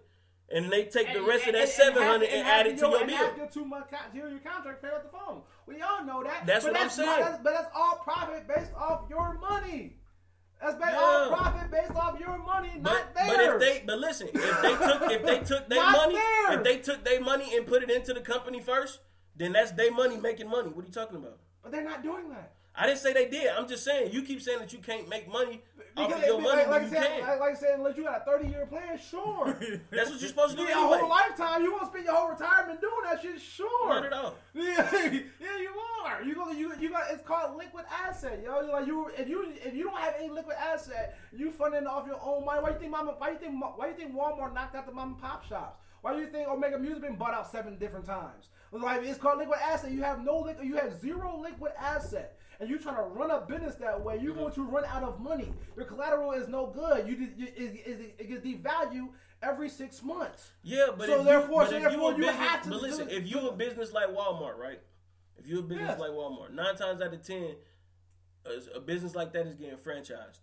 [0.52, 3.08] and they take the rest of that seven hundred and add it to your and
[3.08, 3.38] bill.
[3.38, 5.42] your two month your your contract pay off the phone.
[5.68, 6.46] We all know that.
[6.46, 7.20] That's but what I'm that's not- saying.
[7.20, 9.96] that's- but that's all profit based off your money.
[10.62, 11.00] That's based Yeah.
[11.00, 13.62] all profit based off your money, But, not but theirs.
[13.64, 16.50] if they but listen, if they took if they took their money, theirs.
[16.58, 19.00] if they took their money and put it into the company first,
[19.36, 20.70] then that's their money making money.
[20.70, 21.38] What are you talking about?
[21.62, 22.54] but they're not doing that.
[22.76, 23.48] I didn't say they did.
[23.50, 25.62] I'm just saying you keep saying that you can't make money
[26.00, 27.28] off Because of your money, like, like, you I said, can.
[27.28, 29.46] like, like I said, unless you got a 30 year plan, sure.
[29.92, 30.98] That's what you're supposed to do your anyway.
[31.00, 33.90] whole lifetime, you want to spend your whole retirement doing that shit, sure.
[33.90, 34.36] Not at all.
[34.54, 35.72] Yeah, yeah, you
[36.06, 36.24] are.
[36.24, 38.62] You gonna you you got it's called liquid asset, yo.
[38.62, 42.08] You're like you if you if you don't have any liquid asset, you funding off
[42.08, 42.62] your own money.
[42.62, 43.14] Why you think mama?
[43.18, 45.78] Why you think why you think Walmart knocked out the mom and pop shops?
[46.02, 48.48] Why do you think Omega Music been bought out seven different times?
[48.72, 49.92] Like it's called liquid asset.
[49.92, 50.66] You have no liquid.
[50.68, 52.38] You have zero liquid asset.
[52.60, 54.42] And you're trying to run a business that way, you're mm-hmm.
[54.42, 55.54] going to run out of money.
[55.78, 57.08] Your collateral is no good.
[57.08, 59.10] You, you it, it, it gets devalued
[59.42, 60.52] every six months.
[60.62, 62.62] Yeah, but So if therefore- you, but so if therefore you, a you business, have
[62.64, 64.82] to But listen, if you a business like Walmart, right?
[65.38, 66.00] If you're a business Yes.
[66.00, 67.56] like Walmart, nine times out of ten,
[68.46, 70.40] a, a business like that is getting franchised.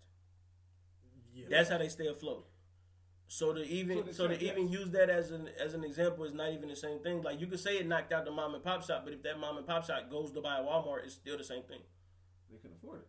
[1.34, 1.46] Yeah.
[1.50, 2.46] That's how they stay afloat.
[3.28, 6.32] So to even So so to even use that as an as an example is
[6.32, 7.22] not even the same thing.
[7.22, 9.38] Like you could say it knocked out the mom and pop shop, but if that
[9.38, 11.80] mom and pop shop goes to buy a Walmart, it's still the same thing.
[12.50, 13.08] They can afford it.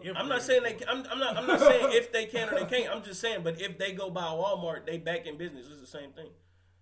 [0.00, 0.76] If I'm not saying they.
[0.76, 1.36] afford I'm, I'm not.
[1.36, 2.94] I'm not saying if they can or they can't.
[2.94, 3.40] I'm just saying.
[3.42, 5.66] But if they go buy Walmart, they back in business.
[5.70, 6.28] It's the same thing.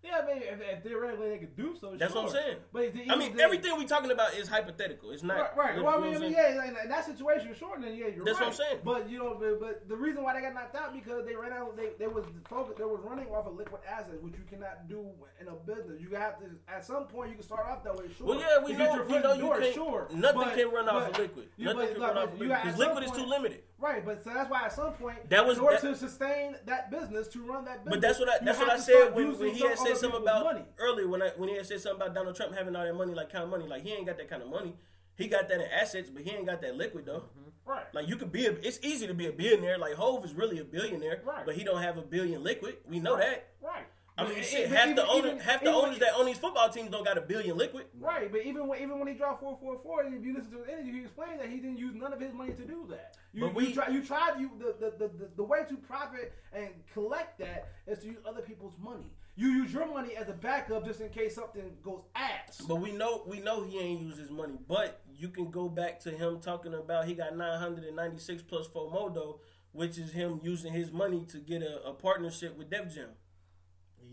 [0.06, 2.56] Yeah, I mean, if, if theoretically they could do so, That's what I'm saying.
[2.72, 5.10] But the- I mean, the- everything we're talking about is hypothetical.
[5.10, 5.82] It's not Right, right.
[5.82, 8.24] Well, I mean, I mean, yeah, like, in that situation, sure, then yeah, you're right.
[8.24, 8.46] That's right.
[8.46, 8.78] what I'm saying.
[8.84, 11.52] But you know, but, but the reason why they got knocked out because they ran
[11.52, 11.76] out.
[11.76, 12.78] They, they was focused.
[12.78, 15.04] They was running off of liquid assets, which you cannot do
[15.40, 16.00] in a business.
[16.00, 18.04] You have to at some point you can start off that way.
[18.16, 18.28] Sure.
[18.28, 19.74] Well, yeah, we get know, your we know you door, can't.
[19.74, 21.48] Sure, Nothing But- can run off but- of liquid.
[21.56, 23.62] you- nothing can but- run off of liquid because liquid is too limited.
[23.78, 26.56] Right, but so that's why at some point, That was- in order that- to sustain
[26.64, 27.90] that business, to run that business.
[27.94, 30.44] But that's what I that's what I said when, when he had said something about
[30.44, 30.64] money.
[30.78, 33.12] earlier when I when he had said something about Donald Trump having all that money
[33.14, 34.76] like kind of money like he ain't got that kind of money.
[35.14, 37.20] He got that in assets, but he ain't got that liquid though.
[37.20, 37.70] Mm-hmm.
[37.70, 37.86] Right.
[37.94, 39.76] Like you could be a, it's easy to be a billionaire.
[39.76, 41.44] Like Hov is really a billionaire, Right.
[41.44, 42.76] but he don't have a billion liquid.
[42.88, 43.48] We know that.
[43.60, 43.86] Right.
[44.18, 44.68] I mean, shit.
[44.68, 47.04] Half even- the owner, even- half the even- owners that own these football teams don't
[47.04, 47.86] got a billion liquid.
[47.98, 50.58] Right, but even when even when he dropped four four four, if you listen to
[50.58, 53.16] his interview, he explained that he didn't use none of his money to do that.
[53.34, 55.76] You, But we- you, try, you tried you the, the, the, the, the way to
[55.76, 59.10] profit and collect that is to use other people's money.
[59.38, 62.62] You use your money as a backup just in case something goes ass.
[62.66, 64.56] But we know we know he ain't used his money.
[64.66, 69.10] But you can go back to him talking about he got 996 plus four more
[69.10, 69.40] dough,
[69.72, 73.10] which is him using his money to get a, a partnership with Def Jam.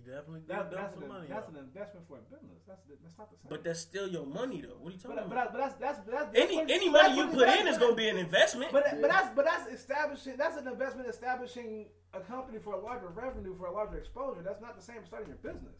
[0.03, 1.27] He definitely That, dump that's some an, money.
[1.29, 1.53] that's out.
[1.53, 2.59] an investment for a business.
[2.67, 3.49] That's that's not the same.
[3.49, 4.75] But that's still your money though.
[4.79, 5.53] What are you talking but, but, about?
[5.53, 7.95] that's, but that's that's that's any that's- any that's money you put in is gonna
[7.95, 8.71] be an investment.
[8.71, 13.07] But but that's but that's establishing that's an investment establishing a company for a larger
[13.09, 14.41] revenue for a larger exposure.
[14.43, 15.79] That's not the same as starting your business.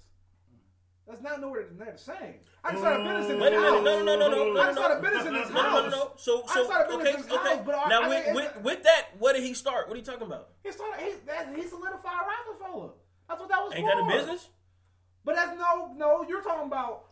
[1.06, 2.36] That's not nowhere near the same.
[2.64, 3.84] I can start a business in this Wait a minute, house.
[3.84, 5.10] no, no, no, no, no, I can no, start no.
[5.10, 5.91] a business in this no, no, house.
[5.91, 6.12] no, no.
[6.16, 7.56] So, I so started business okay, in this okay.
[7.58, 9.90] house, but now I with, mean, with with that, what did he start?
[9.90, 10.52] What are you talking about?
[10.64, 11.04] He started.
[11.04, 12.91] He, that, he solidified Roc-A-Fella.
[13.34, 13.95] That's what that was Ain't for.
[14.07, 14.49] that a business?
[15.26, 16.23] But that's no, no.
[16.27, 17.05] You're talking about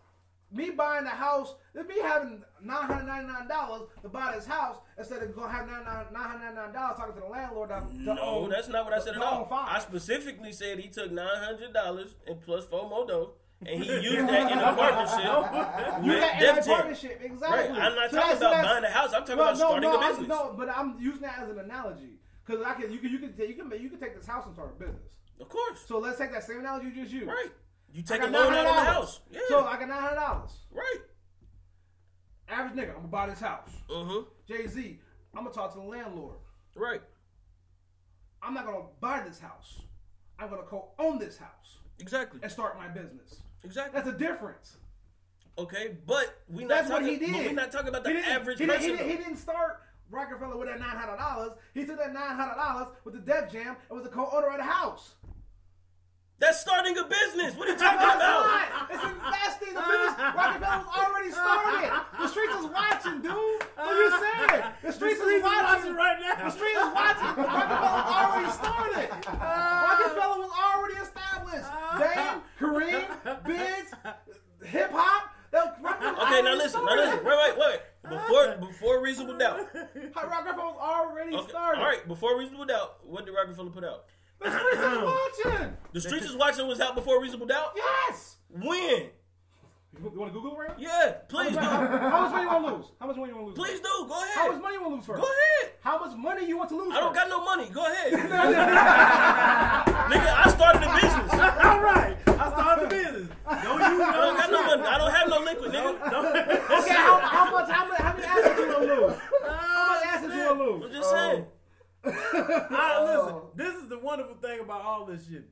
[0.52, 1.56] me buying a house.
[1.74, 5.50] It's me having nine hundred ninety nine dollars to buy this house instead of going
[5.50, 7.70] have nine hundred ninety nine dollars talking to the landlord.
[7.70, 9.48] To, No, own- that's not what I said at all.
[9.52, 13.32] I specifically said he took nine hundred dollars and plus four more dough,
[13.66, 17.58] and he used that in a partnership You got in that partnership, exactly.
[17.58, 17.82] Right.
[17.82, 19.14] I'm not So talking about buying a house.
[19.14, 20.28] I'm talking Well, about starting no, a business.
[20.28, 22.92] No, but I'm using that as an analogy because I can.
[22.92, 23.10] You can.
[23.10, 23.34] You can.
[23.38, 23.82] You can.
[23.82, 25.14] You can take this house and start a business.
[25.42, 25.84] Of course.
[25.88, 27.28] So let's take that same analogy you just used.
[27.28, 27.50] Right.
[27.94, 28.86] You take a loan out on the $900.
[28.86, 29.20] house.
[29.32, 29.40] Yeah.
[29.50, 30.52] So I got nine hundred dollars.
[30.72, 30.98] right.
[32.48, 33.70] Average nigga, I'm gonna buy this house.
[33.90, 34.20] Mm-hmm.
[34.48, 35.00] Jay Z,
[35.36, 36.36] I'm gonna talk to the landlord.
[36.76, 37.02] Right.
[38.44, 39.82] I'm not gonna buy this house.
[40.40, 42.40] I'm gonna co-own this house Exactly.
[42.44, 43.42] and start my business.
[43.64, 43.94] Exactly.
[44.02, 44.78] That's a difference.
[45.58, 47.20] Okay, but we not That's what talking.
[47.20, 47.32] he did.
[47.34, 48.92] But we not talking about the He average he didn't, person.
[48.92, 51.52] he, didn't, he didn't start Roc-A-Fella with that nine hundred dollars.
[51.74, 54.58] He took that nine hundred dollars with the Def Jam and was a co-owner of
[54.58, 55.14] the house.
[56.42, 57.54] That's starting a business.
[57.56, 58.50] What are you That's talking about?
[58.50, 58.90] not.
[58.90, 59.74] It's investing.
[59.78, 61.90] The business Roc-A-Fella was already started.
[62.18, 63.62] The streets is watching, dude.
[63.78, 64.64] What are you saying?
[64.82, 65.94] The streets, is watching.
[65.94, 66.34] right now.
[66.42, 67.32] The street is watching.
[67.46, 69.08] Roc-A-Fella was already started.
[69.22, 71.70] Roc-A-Fella was already established.
[71.70, 72.00] Uh.
[72.02, 73.06] Dame, Kareem,
[73.46, 73.92] Biggs,
[74.66, 75.30] hip hop.
[75.54, 76.84] Okay, now listen.
[76.84, 77.22] Now listen.
[77.24, 77.80] Wait, wait, wait.
[78.10, 79.70] Before before reasonable doubt.
[79.76, 81.50] Roc-A-Fella was already Okay.
[81.50, 81.80] started.
[81.80, 82.08] All right.
[82.08, 84.06] Before reasonable doubt, what did Roc-A-Fella put out?
[84.42, 85.78] The streets is watching.
[85.94, 87.74] The Streets is Watching was out before reasonable doubt.
[87.76, 88.38] Yes.
[88.50, 89.10] When?
[90.02, 90.80] You want to Google it right?
[90.80, 91.12] Yeah.
[91.28, 91.60] Please do.
[91.60, 92.86] how much money you want to lose?
[93.00, 93.70] How much money you want to lose?
[93.70, 94.08] Please do.
[94.08, 94.36] Go ahead.
[94.36, 95.22] How much money you want to lose first?
[95.22, 95.74] Go ahead.
[95.82, 96.94] How much money you want to lose?
[96.94, 97.20] I don't first?
[97.20, 97.70] got no money.
[97.70, 98.14] Go ahead.
[100.12, 101.32] Nigga, I started a business.
[101.34, 102.16] All right.
[102.26, 103.28] I started the business.
[103.46, 104.84] Don't you I don't got no money.
[104.84, 105.92] I don't have no liquid, nigga.
[106.82, 107.70] Okay, how, how much?
[107.70, 108.02] How many?
[108.02, 109.12] How many assets you want to lose?
[109.12, 110.84] How much ah, assets you want to lose?
[110.86, 111.46] I'm just saying.
[112.04, 112.10] I,
[113.00, 113.52] oh.
[113.56, 115.44] listen, this is the wonderful thing about all this shit.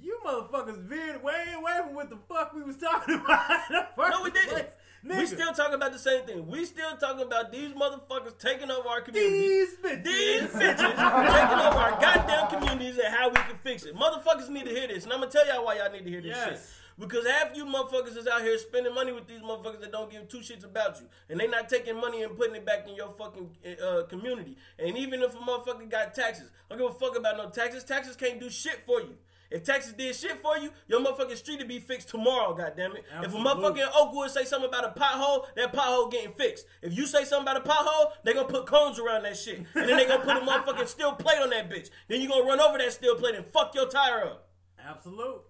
[0.00, 3.50] You motherfuckers veered way away from what the fuck we was talking about.
[3.68, 4.68] in the first No, we didn't.
[5.02, 6.46] We still talking about the same thing.
[6.46, 9.38] We still talking about these motherfuckers taking over our community.
[9.38, 10.04] these bitches.
[10.04, 13.94] These bitches taking over our goddamn communities and how we can fix it.
[13.96, 16.20] Motherfuckers need to hear this, and I'm gonna tell y'all why y'all need to hear
[16.20, 16.48] this Yes.
[16.48, 16.60] shit.
[17.00, 20.28] Because half you motherfuckers is out here spending money with these motherfuckers that don't give
[20.28, 23.14] two shits about you, and they not taking money and putting it back in your
[23.16, 23.48] fucking
[23.82, 24.58] uh, community.
[24.78, 27.84] And even if a motherfucker got taxes, I don't give a fuck about no taxes.
[27.84, 29.16] Taxes can't do shit for you.
[29.50, 32.98] If taxes did shit for you, your motherfucking street would be fixed tomorrow, goddammit.
[32.98, 33.40] If a Absolutely.
[33.40, 36.66] motherfucker in Oakwood say something about a pothole, that pothole getting fixed.
[36.82, 39.58] If you say something about a pothole, they gonna put cones around that shit.
[39.74, 41.90] And then they gonna put a motherfucking steel plate on that bitch.
[42.08, 44.50] Then you gonna run over that steel plate and fuck your tire up.
[44.78, 45.42] Absolute.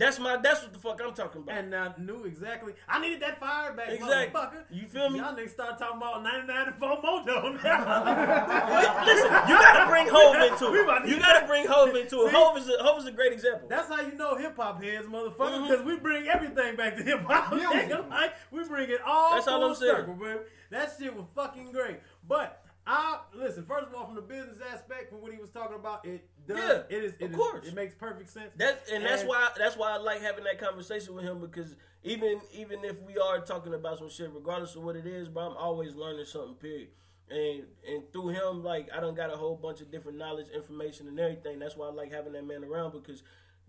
[0.00, 1.58] That's my that's what the fuck I'm talking about.
[1.58, 2.72] And I knew exactly.
[2.88, 4.40] I needed that fire back, Exactly.
[4.40, 4.64] motherfucker.
[4.70, 5.18] You feel me?
[5.18, 9.04] Y'all niggas start talking about 99 and 4 moto now.
[9.04, 11.08] Listen, you gotta bring Hov into We it.
[11.08, 12.30] You gotta bring Hov into it.
[12.30, 12.34] See?
[12.34, 13.68] Hov is a, Hov is a great example.
[13.68, 15.68] That's how you know hip hop heads, motherfucker, Mhm.
[15.68, 17.52] because we bring everything back to hip hop.
[17.52, 19.94] Like, we bring it all That's all full I'm saying.
[19.96, 20.38] circle, baby.
[20.70, 22.00] That shit was fucking great.
[22.26, 23.46] But I listen.
[23.48, 23.64] listen.
[23.66, 26.84] First of all, from the business aspect, from what he was talking about, it does.
[26.90, 27.14] Yeah, it is.
[27.18, 27.66] It of is- course.
[27.68, 28.50] it makes perfect sense.
[28.56, 32.40] That and that's why that's why I like having that conversation with him because even
[32.52, 35.56] even if we are talking about some shit, regardless of what it is, bro, I'm
[35.56, 36.54] always learning something.
[36.54, 36.88] Period.
[37.30, 41.08] And and through him, like I don't got a whole bunch of different knowledge, information,
[41.08, 41.58] and everything.
[41.58, 43.22] That's why I like having that man around because.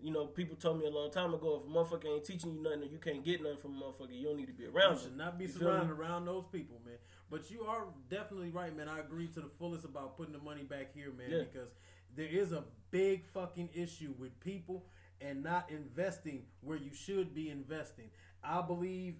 [0.04, 2.60] You know, people told me a long time ago, if a motherfucker ain't teaching you
[2.60, 4.94] nothing or you can't get nothing from a motherfucker, you don't need to be around
[4.94, 4.98] You him.
[5.04, 6.96] should not be You surrounded around those people, man.
[7.30, 8.88] But you are definitely right, man.
[8.88, 11.44] I agree to the fullest about putting the money back here, man, Yeah.
[11.44, 11.68] because
[12.16, 14.84] there is a big fucking issue with people
[15.20, 18.10] and not investing where you should be investing.
[18.44, 19.14] I believe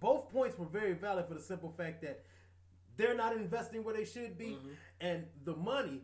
[0.00, 2.22] both points were very valid for the simple fact that
[2.96, 4.68] they're not investing where they should be, Mm-hmm.
[5.00, 6.02] and the money.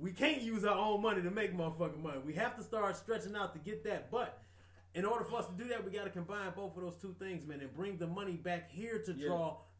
[0.00, 2.18] We can't use our own money to make motherfucking money.
[2.24, 4.10] We have to start stretching out to get that.
[4.10, 4.40] But
[4.94, 7.14] in order for us to do that, we got to combine both of those two
[7.18, 9.28] things, man, and bring the money back here to Yeah.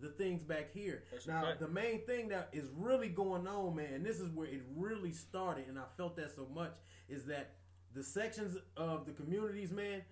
[0.00, 1.02] The things back here.
[1.10, 4.46] That's now, the main thing that is really going on, man, and this is where
[4.46, 6.72] it really started, and I felt that so much,
[7.08, 7.54] is that
[7.94, 10.02] the sections of the communities, man,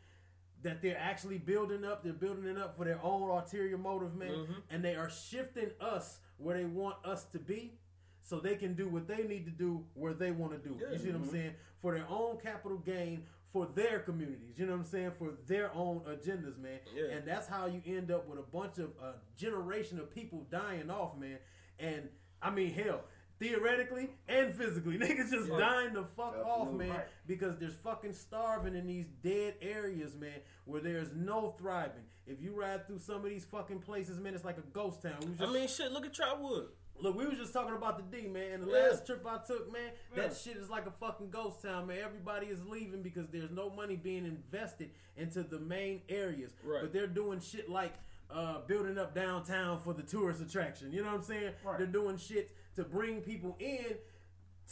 [0.63, 4.31] that they're actually building up, they're building it up for their own ulterior motive, man,
[4.31, 4.53] Mm-hmm.
[4.71, 7.75] and they are shifting us where they want us to be.
[8.23, 10.77] So they can do what they need to do where they want to do.
[10.91, 11.53] You see what I'm saying?
[11.81, 13.23] For their own capital gain,
[13.57, 14.59] for their communities.
[14.59, 15.13] You know what I'm saying?
[15.19, 16.79] For their own agendas, man.
[16.95, 17.17] Yeah.
[17.17, 20.91] And that's how you end up with a bunch of a generation of people dying
[20.91, 21.39] off, man.
[21.79, 22.11] And
[22.43, 23.01] I mean, hell,
[23.39, 27.07] theoretically and physically, niggas just dying the fuck off, man, Right.
[27.27, 32.05] because there's fucking starving in these dead areas, man, where there's no thriving.
[32.27, 35.17] If you ride through some of these fucking places, man, it's like a ghost town.
[35.23, 35.93] We was I mean, shit.
[35.93, 36.67] Look at Trotwood.
[37.01, 38.89] Look, we was just talking about the D, man, and the Yeah.
[38.89, 40.23] last trip I took, man, Yeah.
[40.29, 41.99] that shit is like a fucking ghost town, man.
[41.99, 46.53] Everybody is leaving because there's no money being invested into the main areas.
[46.63, 46.83] Right.
[46.83, 47.95] But they're doing shit like
[48.29, 50.91] uh, building up downtown for the tourist attraction.
[50.93, 51.55] You know what I'm saying?
[51.65, 51.79] Right.
[51.79, 53.99] They're doing shit to bring people in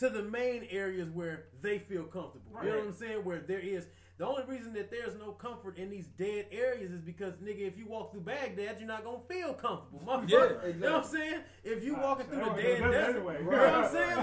[0.00, 2.50] to the main areas where they feel comfortable.
[2.64, 3.24] You know what I'm saying?
[3.24, 7.00] Where there is the only reason that there's no comfort in these dead areas is
[7.00, 10.28] because nigga, if you walk through Baghdad, you're not gonna feel comfortable, motherfucker.
[10.62, 11.40] Yeah, You know what I'm saying?
[11.64, 12.62] If you uh, walking through the oh, Right.
[12.62, 13.38] dead desert, Anyway.
[13.40, 14.16] you know what I'm saying?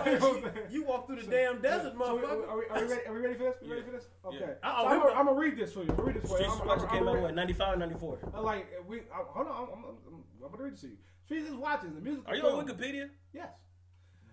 [0.43, 2.47] Like, you, you walk through the damn desert, So motherfucker.
[2.49, 3.55] are, we, are, we ready, are we ready for this?
[3.61, 4.07] Are We ready for this?
[4.25, 4.37] Okay.
[4.39, 4.47] Yeah.
[4.47, 5.89] So I'm, gonna, I'm gonna read this for you.
[5.89, 6.43] I'm gonna read this for you.
[6.45, 8.19] Streets I'm, Watcher I'm, came I'm, out I'm, 95, 94.
[8.33, 8.97] Uh, like we.
[8.99, 9.53] I, hold on.
[9.53, 10.97] I'm, I'm, I'm, I'm gonna read this to you.
[11.25, 12.23] Streets is watching the music.
[12.27, 13.09] Are you on Wikipedia?
[13.33, 13.49] Yes.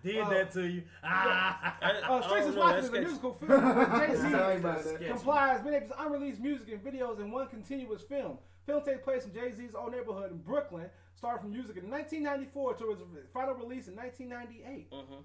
[0.03, 0.83] Did Uh, that to you?
[1.03, 1.77] Ah.
[1.81, 3.49] I, Uh, I Streets don't is watching that's a musical film.
[3.99, 4.85] Jay Sorry Z about that.
[4.85, 5.05] Sketchy.
[5.07, 8.37] complies many of his unreleased music and videos in one continuous film.
[8.65, 10.89] Film takes place in Jay Z's old neighborhood in Brooklyn.
[11.15, 12.99] Started from music in 1994 to his
[13.33, 14.89] final release in 1998.
[14.91, 15.23] Mhm.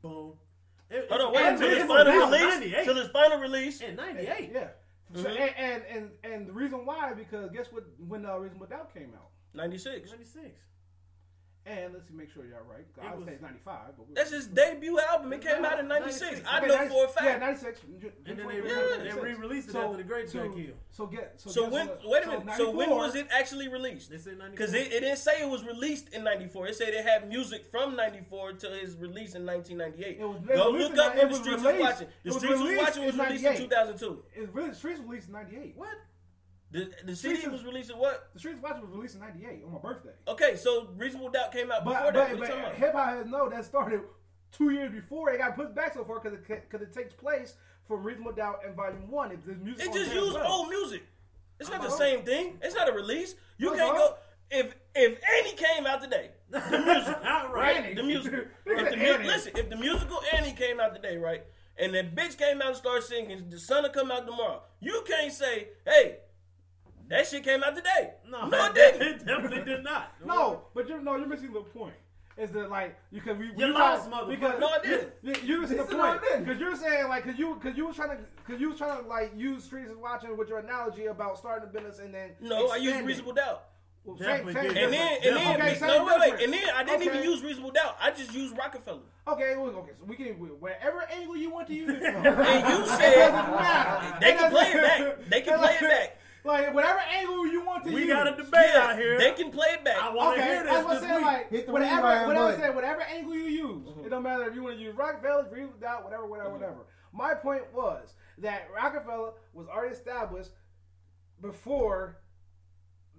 [0.00, 0.32] Boom.
[0.90, 2.54] It- Hold on, it's- wait and until it's his final release.
[2.54, 2.84] 98.
[2.84, 3.80] Till his final release.
[3.82, 4.50] In 98.
[4.54, 4.68] Yeah.
[5.14, 5.40] So, Mhm.
[5.40, 9.12] and, and and and the reason why because guess what when uh, Reasonable Doubt came
[9.14, 10.10] out 96.
[10.10, 10.60] 96.
[11.68, 14.30] And let's see make sure y'all right I would was- say it's 95 but That's
[14.30, 15.32] his debut album.
[15.32, 16.20] It came out in 96.
[16.42, 16.48] 96.
[16.48, 17.26] I Okay, know 90 for a fact.
[17.26, 19.14] yeah 96 And then they, Yeah, re- 96.
[19.14, 20.76] they re-released it So- after the Great so, got killed.
[20.90, 22.00] so get so, So when what?
[22.08, 22.56] wait a minute.
[22.56, 24.10] So when was it actually released?
[24.10, 24.50] They said 94.
[24.50, 26.68] Because it, it didn't say it was released in '94.
[26.68, 30.18] It said it had music from '94 to his release in 1998.
[30.20, 32.06] It was- Go look up in- when it the was Streets was released- watching.
[32.08, 34.24] The it was Streets was released watching was in released in 2002.
[34.34, 35.88] It really, Streets released in 98 What?
[36.70, 38.28] The, the CD was released in what?
[38.34, 41.72] the Streets Watch was released in 98 on my birthday Okay, so Reasonable Doubt came
[41.72, 42.38] out before but that.
[42.38, 44.00] but, but hip hop has no that started
[44.52, 47.54] two years before it got put back so far because it, cause it takes place
[47.86, 51.04] from Reasonable Doubt and Volume 1 it, music It just used old music.
[51.58, 51.96] It's not the Uh-huh.
[51.96, 52.58] same thing.
[52.62, 53.34] It's not a release.
[53.56, 53.78] You Uh-huh.
[53.78, 54.14] can't go
[54.50, 56.30] if if Annie came out today.
[56.50, 57.76] The music, Not right?
[57.76, 57.94] Annie.
[57.94, 58.40] The musical.
[58.66, 61.44] If the mu- listen, if the musical Annie came out today, right,
[61.78, 64.62] and that bitch came out and started singing, the sun will come out tomorrow.
[64.80, 66.18] You can't say, hey,
[67.08, 68.14] that shit came out today.
[68.28, 69.26] No, no it it didn't.
[69.26, 70.12] definitely did not.
[70.24, 71.94] No, but you're no, you're missing the point.
[72.36, 74.28] Is that like you can we You we lost, try- motherfucker.
[74.28, 75.12] because No, I didn't.
[75.22, 77.54] You, you're missing the He said, "No, I point because you're saying like because you
[77.60, 80.36] because you was trying to because you was trying to like use streets and watching
[80.36, 83.06] with your analogy about starting a business and then No, I used expanding.
[83.06, 83.64] reasonable doubt.
[84.04, 84.84] Well, Definitely same, same.
[84.84, 87.72] And then, and then, Okay, no, wait, wait, and then I didn't even use reasonable
[87.72, 87.96] doubt.
[88.00, 89.00] I just used Roc-A-Fella.
[89.26, 92.24] Okay, well, okay, so we can wherever angle you want to use it from.
[92.24, 95.28] And you It said they can play it back.
[95.28, 96.17] They can play it back.
[96.44, 98.10] Like whatever angle you want to We use.
[98.12, 99.18] got a debate out here.
[99.18, 99.96] They can play it back.
[100.00, 101.24] I want to Okay, hear that's this what I'm saying.
[101.24, 104.04] Like, Hit the whatever, rewind whatever, I'm saying, whatever angle you use, mm-hmm.
[104.06, 106.60] it don't matter if you want to use Roc-A-Fella, agree with that, whatever, whatever, mm-hmm.
[106.60, 106.80] whatever.
[107.12, 110.50] My point was that Roc-A-Fella was already established
[111.40, 112.18] before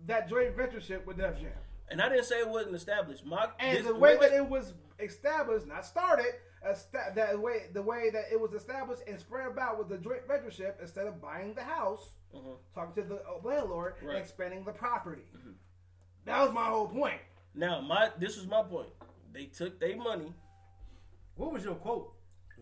[0.05, 1.51] that joint ventureship with Def Jam,
[1.89, 3.25] And I didn't say it wasn't established.
[3.25, 6.33] My and this- the way wait, that it was established, not started,
[6.63, 10.25] esta- that way, the way that it was established and spread about with the joint
[10.27, 12.57] ventureship, instead of buying the house, Mhm.
[12.73, 14.09] talking to the uh, landlord, Right.
[14.09, 15.23] and expanding the property.
[16.25, 17.21] That was my whole point.
[17.55, 18.89] Now, my this was my point.
[19.31, 20.33] They took their money
[21.35, 22.13] What was your quote?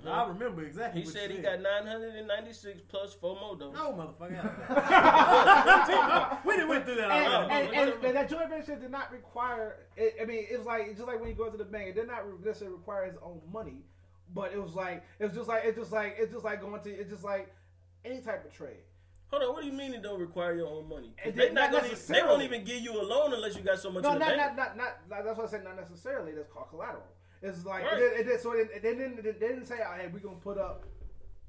[0.05, 1.01] I remember exactly.
[1.01, 3.71] He what said you he got 996 plus four more dough.
[3.71, 4.43] No, motherfucker.
[6.45, 7.75] we didn't went through that And, already.
[7.75, 9.87] and, and, and that joint venture did not require.
[9.95, 11.89] It, I mean, it was like it's just like when you go to the bank.
[11.89, 13.81] It did not necessarily require his own money,
[14.33, 16.81] but it was like it was just like it's just like it's just like going
[16.81, 17.53] to it's just like
[18.05, 18.77] any type of trade.
[19.29, 21.13] Hold on, what do you mean it don't require your own money?
[21.25, 23.77] They did- not not gonna, they won't even give you a loan unless you got
[23.77, 24.55] so much No, in the not, bank.
[24.55, 25.25] not, not, not, not.
[25.25, 25.63] That's what I said.
[25.65, 26.31] Not necessarily.
[26.31, 27.03] That's called collateral.
[27.41, 27.93] It's like Right.
[27.93, 29.23] it, did, it did, so it, they didn't.
[29.23, 30.85] They didn't say, oh, "Hey, we're gonna put up."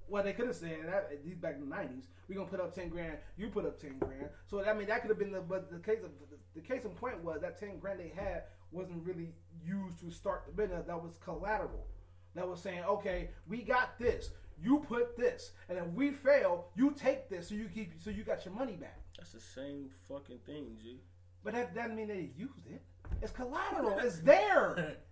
[0.09, 2.09] Well, they could have said that these back in the nineties.
[2.29, 3.19] We're gonna put up ten grand.
[3.37, 4.29] You put up ten grand.
[4.47, 5.41] So I mean, that could have been the.
[5.41, 6.11] But the case of
[6.55, 9.33] the case in point was that ten grand they had wasn't really
[9.65, 10.85] used to start the business.
[10.87, 11.87] That was collateral.
[12.35, 14.31] That was saying, okay, we got this.
[14.61, 18.25] You put this, and if we fail, you take this, so you keep, so you
[18.25, 18.99] got your money back.
[19.17, 21.01] That's the same fucking thing, G.
[21.45, 22.83] But that doesn't mean they used it.
[23.23, 23.99] It's collateral.
[24.03, 24.97] It's there.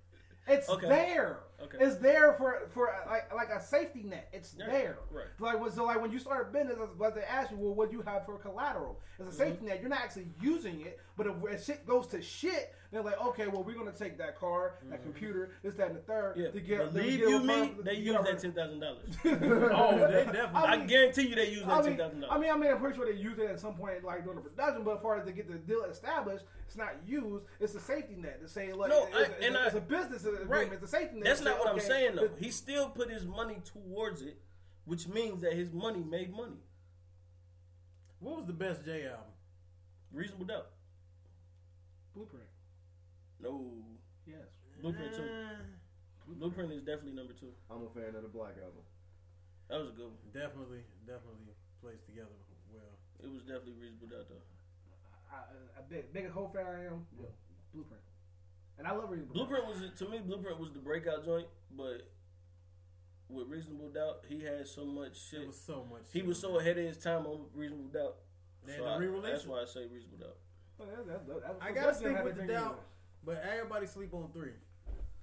[0.46, 0.88] It's Okay.
[0.88, 1.38] there.
[1.62, 1.78] Okay.
[1.80, 4.28] It's there for for like like a safety net.
[4.32, 4.98] It's Yeah, there.
[5.10, 5.24] right.
[5.38, 7.90] Like when, so like when you start a business, but they ask you, well, what
[7.90, 9.00] do you have for collateral?
[9.18, 9.50] It's a Mm-hmm.
[9.52, 9.80] safety net.
[9.80, 13.46] You're not actually using it, but if, if shit goes to shit, they're like, okay,
[13.46, 16.40] well, we're gonna take that car, that computer, this, that, and the third Mm-hmm.
[16.42, 16.92] Yeah, to get.
[16.92, 19.06] believe you me, they use that ten thousand dollars.
[19.24, 20.34] Oh, they definitely.
[20.54, 22.40] I I guarantee you they use that I ten mean, thousand I dollars.
[22.42, 24.48] mean, I mean, I'm pretty sure they use it at some point, like during the
[24.48, 24.82] production.
[24.84, 27.44] But as far as to get the deal established, it's not used.
[27.60, 29.76] It's a safety net to say, like, No, it's, I- it's, and a, I- it's
[29.76, 30.50] a business agreement.
[30.50, 30.72] Right.
[30.72, 31.24] It's a safety net.
[31.24, 32.30] That's not say, what I'm saying though.
[32.38, 34.38] He still put his money towards it,
[34.84, 36.60] which means that his money made money.
[38.20, 39.32] What was the best J album?
[40.12, 40.70] Reasonable doubt.
[42.14, 42.46] blueprint.
[43.40, 43.72] No.
[44.26, 44.48] Yes.
[44.80, 45.22] Blueprint two.
[45.22, 47.52] Eh, Blueprint is definitely number two.
[47.70, 48.82] I'm a fan of the Black Album.
[49.68, 50.30] That was a good one.
[50.34, 52.34] definitely, definitely placed together
[52.70, 52.94] well.
[53.22, 54.46] It was definitely reasonable doubt though.
[55.30, 55.42] I,
[55.78, 57.06] I, big, big a whole fan I am.
[57.18, 57.30] Yeah.
[57.74, 58.02] Blueprint.
[58.78, 60.18] And I love reading Blueprint was to me.
[60.18, 61.46] Blueprint was the breakout joint,
[61.76, 62.10] but
[63.28, 65.42] with reasonable doubt, he had so much shit.
[65.42, 66.02] It was so much.
[66.12, 68.16] he was so ahead of his time on reasonable doubt.
[68.64, 70.36] They had So to I- re-release that's why I say reasonable doubt.
[70.78, 72.84] But that- that- that- that- I gotta that's stick with the bring doubt,
[73.24, 74.52] but everybody sleep on three.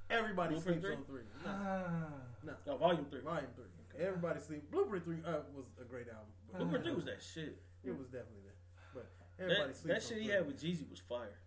[0.09, 0.95] Everybody Blueprint sleeps three?
[0.95, 1.23] on three.
[1.45, 2.11] No, Ah.
[2.43, 2.55] no.
[2.65, 3.21] No, volume three.
[3.21, 3.65] Volume three.
[3.97, 4.71] Everybody sleep.
[4.71, 6.25] Blueprint three uh, was a great album.
[6.51, 7.61] But Blueprint three was that shit.
[7.83, 8.55] It was definitely that.
[8.93, 9.05] But
[9.39, 11.37] everybody That, sleeps that shit on he had with Jeezy was fire.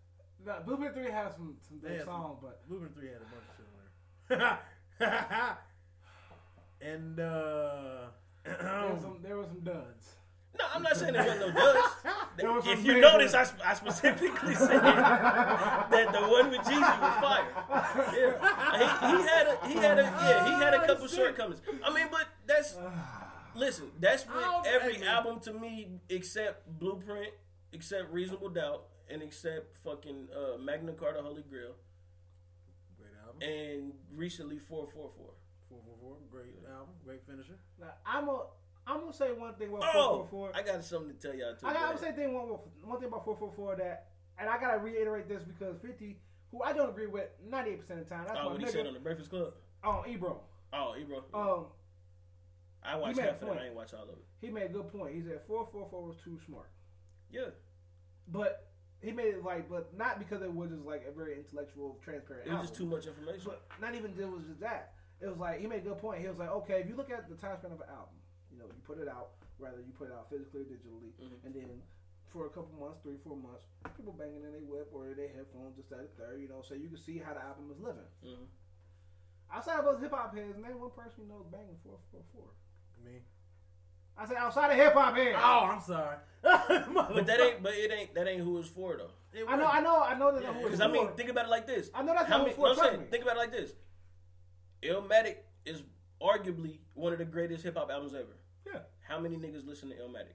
[0.44, 3.20] Nah, Blueprint Three has some some They good some- songs, but Blueprint three had a
[3.20, 4.58] bunch of shit on
[5.00, 5.58] there.
[6.80, 8.06] and uh,
[8.44, 10.12] there was some there was some duds.
[10.58, 11.88] No, I'm not saying there wasn't no duds.
[12.36, 16.60] There was if you major- notice, I, sp- I specifically said that the one with
[16.60, 17.46] Jeezy was fire.
[18.14, 21.62] Yeah, he, he had a he had a yeah he had a couple shortcomings.
[21.82, 22.76] I mean, but that's
[23.54, 23.90] listen.
[24.00, 25.08] That's with Oh, every hey, man.
[25.08, 27.32] album to me except Blueprint,
[27.72, 31.74] except Reasonable Doubt, and except fucking uh, Magna Carta Holy Grail,
[32.98, 33.42] great album.
[33.42, 35.30] and recently Four Four Four.
[35.68, 36.16] Four four four.
[36.30, 36.94] Great album.
[37.04, 37.58] Great finisher.
[37.80, 38.46] Now, I'm a
[38.86, 40.52] I'm gonna say one thing about Oh, 444.
[40.54, 41.66] I got something to tell y'all too.
[41.66, 42.46] I Go gotta say thing one
[42.84, 44.06] one thing about 444 that,
[44.38, 46.16] and I gotta reiterate this because 50,
[46.52, 48.66] who I don't agree with 98 percent of the time, that's Oh, my what he
[48.66, 48.72] nigga.
[48.72, 49.54] said on the Breakfast Club.
[49.82, 50.40] Oh, Ebro.
[50.72, 51.24] Oh, Ebro.
[51.34, 51.66] Um,
[52.84, 53.58] I watched half of it.
[53.60, 54.24] I ain't watch all of it.
[54.40, 55.14] he made a good point.
[55.16, 56.70] He said 444 was too smart,
[57.28, 57.46] Yeah,
[58.28, 58.65] but
[59.02, 62.46] he made it like, but not because it was just like a very intellectual, transparent.
[62.48, 63.42] it was just too much information.
[63.44, 64.94] But not even it was just that.
[65.20, 66.20] It was like he made a good point.
[66.20, 68.16] He was like, okay, if you look at the time span of an album,
[68.52, 71.44] you know, you put it out, whether you put it out physically or digitally, Mhm.
[71.44, 71.82] and then
[72.28, 73.64] for a couple months, three, four months,
[73.96, 76.88] people banging in their whip or their headphones, just that, third, you know, so you
[76.88, 78.04] can see how the album is living.
[78.24, 78.46] Mhm.
[79.50, 82.22] Outside of us hip hop heads, name one person you know is banging four four
[82.32, 82.48] four.
[83.04, 83.22] Me.
[84.18, 85.36] I said outside of hip hop heads.
[85.38, 86.16] Oh, I'm sorry.
[86.42, 87.62] But that ain't.
[87.62, 88.14] But it ain't.
[88.14, 89.10] That ain't who it's for though.
[89.48, 90.42] I know, I know, I know that.
[90.42, 91.12] Yeah, Because it's I mean, for.
[91.14, 91.90] think about it like this.
[91.94, 92.50] I know that's How who many?
[92.50, 92.68] it's for.
[92.68, 93.72] I'm trust saying, think about it like this.
[94.82, 95.82] Illmatic is
[96.22, 98.36] arguably one of the greatest hip hop albums ever.
[98.66, 98.80] Yeah.
[99.06, 100.34] How many niggas listen to Illmatic?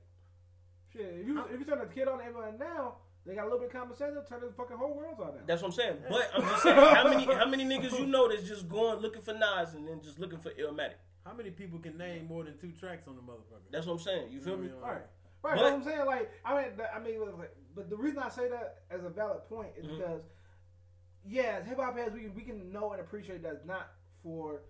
[0.93, 2.95] Shit, if you if you turn a kid on everyone now,
[3.25, 4.13] they got a little bit of common sense.
[4.13, 5.41] They'll turn the fucking whole world on now.
[5.47, 5.97] That's what I'm saying.
[6.09, 9.21] But I'm just saying, how many how many niggas you know that's just going looking
[9.21, 10.95] for Nas and then just looking for Illmatic?
[11.25, 13.69] How many people can name more than two tracks on the motherfucker?
[13.71, 14.31] That's what I'm saying.
[14.31, 14.67] You feel me?
[14.67, 14.73] Yeah.
[14.87, 15.01] Right.
[15.43, 18.19] Right, But- but, I'm saying like I mean the- I mean like, but the reason
[18.19, 19.97] I say that as a valid point is Mhm.
[19.97, 20.21] because
[21.25, 23.91] yeah, hip hop heads we we can know and appreciate that's not
[24.23, 24.61] for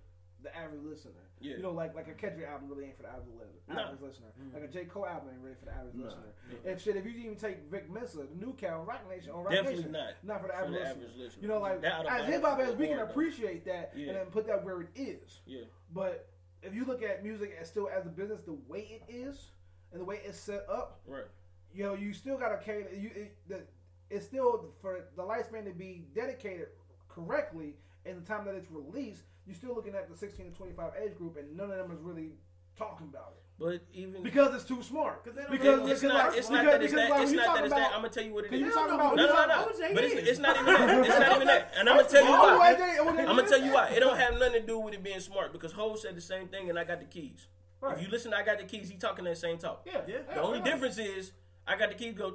[0.44, 1.14] the average listener.
[1.40, 1.58] Yeah.
[1.58, 3.46] You know, like like a Kendrick album really ain't for the average, li-
[3.76, 3.80] No.
[3.80, 4.28] average listener.
[4.54, 6.06] Like a J Cole album ain't really for the average No.
[6.06, 6.34] listener.
[6.50, 6.72] Yeah.
[6.72, 9.44] If shit, if you even take Vic Mensa, the new cat on Roc Nation on
[9.44, 10.14] Roc Definitely Nation, not.
[10.24, 10.92] not for the For average, the listener.
[11.04, 11.42] average listener.
[11.42, 13.12] You know, like as hip hop as we can hard, though.
[13.12, 14.08] appreciate that Yeah.
[14.08, 15.42] and then put that where it is.
[15.46, 15.66] Yeah.
[15.94, 16.28] But
[16.62, 19.52] if you look at music as still as a business, the way it is
[19.92, 21.26] and the way it's set up, Right.
[21.74, 22.90] you know, you still gotta cater.
[22.94, 23.62] You it, the,
[24.10, 26.68] it's still for the lifespan to be dedicated
[27.10, 27.76] correctly.
[28.06, 31.16] and the time that it's released, you're still looking at the 16 to 25 age
[31.16, 32.32] group, and none of them is really
[32.76, 35.24] talking about it But even because it's too smart.
[35.24, 36.30] Because Because it's not.
[36.30, 36.82] like- It's not that.
[36.82, 37.22] It's that.
[37.22, 37.66] It's not that.
[37.66, 37.92] It's that.
[37.94, 38.76] I'm gonna tell you what it is.
[38.76, 39.72] No, about- no, no.
[39.94, 40.40] But it's, it is.
[40.40, 41.06] not even that.
[41.06, 41.74] It's not even that.
[41.78, 42.58] And I'm gonna tell you why.
[42.58, 43.88] I did- I did- I'm gonna tell you why.
[43.90, 46.48] It don't have nothing to do with it being smart because Ho said the same
[46.48, 47.48] thing, and I got the keys.
[47.80, 47.98] Right.
[47.98, 48.90] If you listen, to I got the keys.
[48.90, 49.84] He talking that same talk.
[49.86, 50.18] Yeah, Yeah.
[50.34, 51.32] The only difference is
[51.68, 52.34] I got the keys go.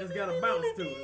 [0.00, 0.96] It's got a bounce to it.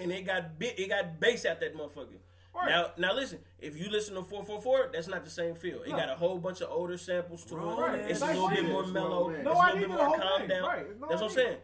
[0.00, 0.78] and it got bit.
[0.78, 2.16] It got bass out that motherfucker.
[2.58, 2.70] Right.
[2.70, 3.38] Now, now listen.
[3.58, 5.82] If you listen to 444, that's not the same feel.
[5.82, 5.96] It No.
[5.96, 7.98] got a whole bunch of older samples to Right.
[8.00, 8.10] it.
[8.10, 9.28] It's Nice a little bit more mellow.
[9.28, 9.36] man.
[9.40, 10.48] It's No a little bit more calm thing.
[10.48, 10.62] down.
[10.64, 11.00] Right.
[11.00, 11.58] No That's what I'm saying.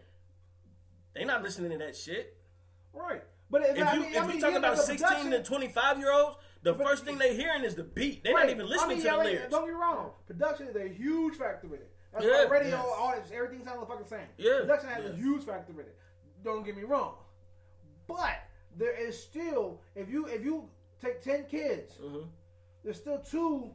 [1.14, 2.36] They not listening to that shit.
[2.92, 3.22] Right.
[3.50, 6.12] But If you I mean, if I you mean, talk about 16 to 25 year
[6.12, 8.24] olds, the But- first thing they hearing is the beat.
[8.24, 8.50] They not Right.
[8.50, 9.50] even listening I mean, to the lyrics.
[9.50, 10.12] Don't get me wrong.
[10.26, 11.90] Production is a huge factor in it.
[12.12, 12.44] That's Yeah.
[12.44, 12.86] why radio, Yes.
[12.96, 14.28] all this, everything sounds the fucking same.
[14.38, 14.60] Yeah.
[14.60, 15.96] Production has a huge factor in it.
[16.42, 17.16] Don't get me wrong.
[18.06, 18.38] But
[18.76, 20.68] there is still, if you if you
[21.04, 22.28] take ten kids, Mhm.
[22.82, 23.74] there's still two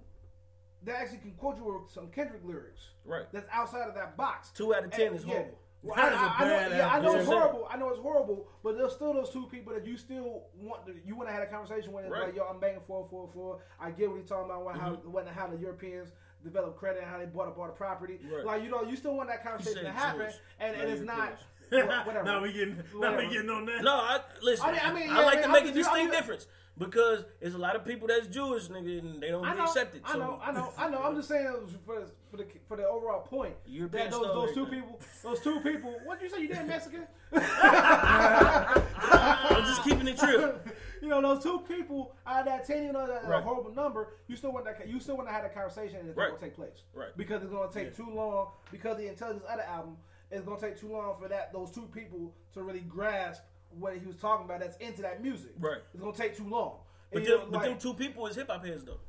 [0.83, 2.81] that actually can quote you some Kendrick lyrics.
[3.05, 3.25] Right.
[3.31, 4.51] That's outside of that box.
[4.51, 5.33] Two out of 10 And- is yeah.
[5.33, 5.59] horrible.
[5.81, 7.67] Well, That I, is a I, I know, yeah, I know it's horrible.
[7.69, 10.85] I know it's horrible, but there's still those two people that you still want.
[10.87, 12.03] To, you want to have a conversation with.
[12.05, 12.25] It's Right.
[12.25, 13.61] like, yo, I'm banging four four four.
[13.79, 14.77] I get what he's talking about.
[14.77, 15.05] How Mhm.
[15.05, 16.11] what, how the Europeans
[16.43, 18.19] develop credit and how they bought up all the property.
[18.29, 18.43] Right.
[18.45, 21.39] Like you know, you still want that conversation to happen, Jewish, and, and it's not
[21.71, 22.07] Europeans.
[22.07, 22.25] whatever.
[22.25, 23.81] now we getting, now we getting on that.
[23.81, 24.65] No, I listen.
[24.65, 26.11] I I, mean- I mean, I like I to make I'm a just- I'm distinct
[26.13, 26.47] just- difference
[26.79, 30.01] because there's a lot of people that's Jewish, nigga, and they don't I know, accepted.
[30.05, 31.03] I So know, I know, I know.
[31.03, 32.01] I'm just saying it was for
[32.31, 33.53] for the for the overall point.
[33.67, 35.93] European that those those two people, those two people.
[36.05, 36.41] What did you say?
[36.43, 37.03] You damn Mexican?
[37.31, 40.53] I'm just keeping it true.
[41.01, 43.43] you know, those two people out of that ten, you know, that Right.
[43.43, 44.13] horrible number.
[44.27, 44.87] You still want that.
[44.87, 46.29] You still want to have that conversation, and it's Right.
[46.29, 47.15] going to take place, Right.
[47.17, 48.51] Because it's going to take too long.
[48.71, 49.97] Because the intelligence of the album
[50.31, 53.97] is going to take too long for that those two people to really grasp what
[53.97, 54.59] he was talking about.
[54.59, 55.77] That's into that music, Right.
[55.93, 56.77] It's going to take too long.
[57.11, 58.99] But them, you know, but them two people is hip hop heads though.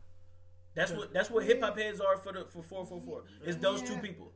[0.75, 3.25] That's what that's what hip hop heads are for the for four four four.
[3.45, 4.01] It's those two Yeah.
[4.01, 4.33] people.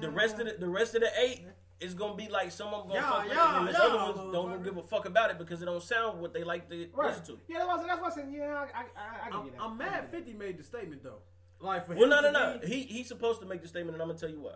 [0.00, 1.42] The rest of the the rest of the eight
[1.80, 3.78] is gonna be like some of them gonna Yeah, fuck with it, and the yeah,
[3.78, 4.50] other ones don't motherfucker.
[4.52, 7.08] gonna give a fuck about it because it don't sound what they like to Right.
[7.08, 7.40] listen to.
[7.48, 9.56] Yeah, that's why, that's why I said, yeah, I, I, I, I can I'm, get
[9.56, 9.62] that.
[9.62, 11.18] I'm mad can get 50 made the statement though.
[11.60, 12.58] Like for Well, him no, no, no.
[12.58, 14.54] be- He he's supposed to make the statement, and I'm gonna tell you why.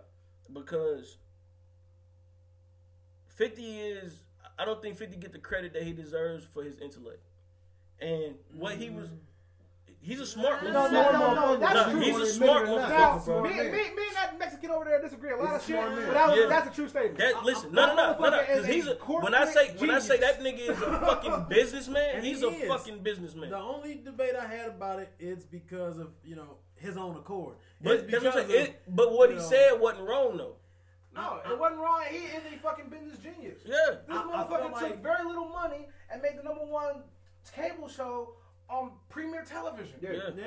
[0.53, 1.17] Because
[3.27, 4.23] Fifty is,
[4.59, 7.21] I don't think Fifty get the credit that he deserves for his intellect,
[8.01, 9.09] and what he was.
[9.99, 10.91] He's a smart No, motherfucker.
[10.91, 11.99] no, no, no, that's No, true.
[11.99, 12.77] he's a smart or.
[12.79, 15.65] Now, motherfucker, me, me, me and that Mexican over there disagree a lot He's of
[15.65, 15.75] shit,
[16.05, 16.45] but that was, Yeah.
[16.47, 17.17] that's a true statement.
[17.17, 18.91] That listen, no, no, no, no, no, because he's a.
[18.91, 22.45] a When I say when I say that nigga is a fucking businessman, he's he
[22.45, 22.67] a is.
[22.69, 23.49] fucking businessman.
[23.49, 27.55] The only debate I had about it is because of you know his own accord.
[27.81, 28.61] But It's that's what because saying.
[28.61, 30.55] of- It, but what he know, said wasn't wrong though.
[31.17, 32.01] No, it wasn't wrong.
[32.09, 33.59] He is a fucking business genius.
[33.65, 33.73] Yeah.
[34.07, 37.03] This I- I motherfucker feel took like- very little money and made the number one
[37.55, 38.35] cable show
[38.69, 39.95] on premier television.
[40.01, 40.11] Yeah.
[40.11, 40.19] Yeah.
[40.35, 40.43] Yeah,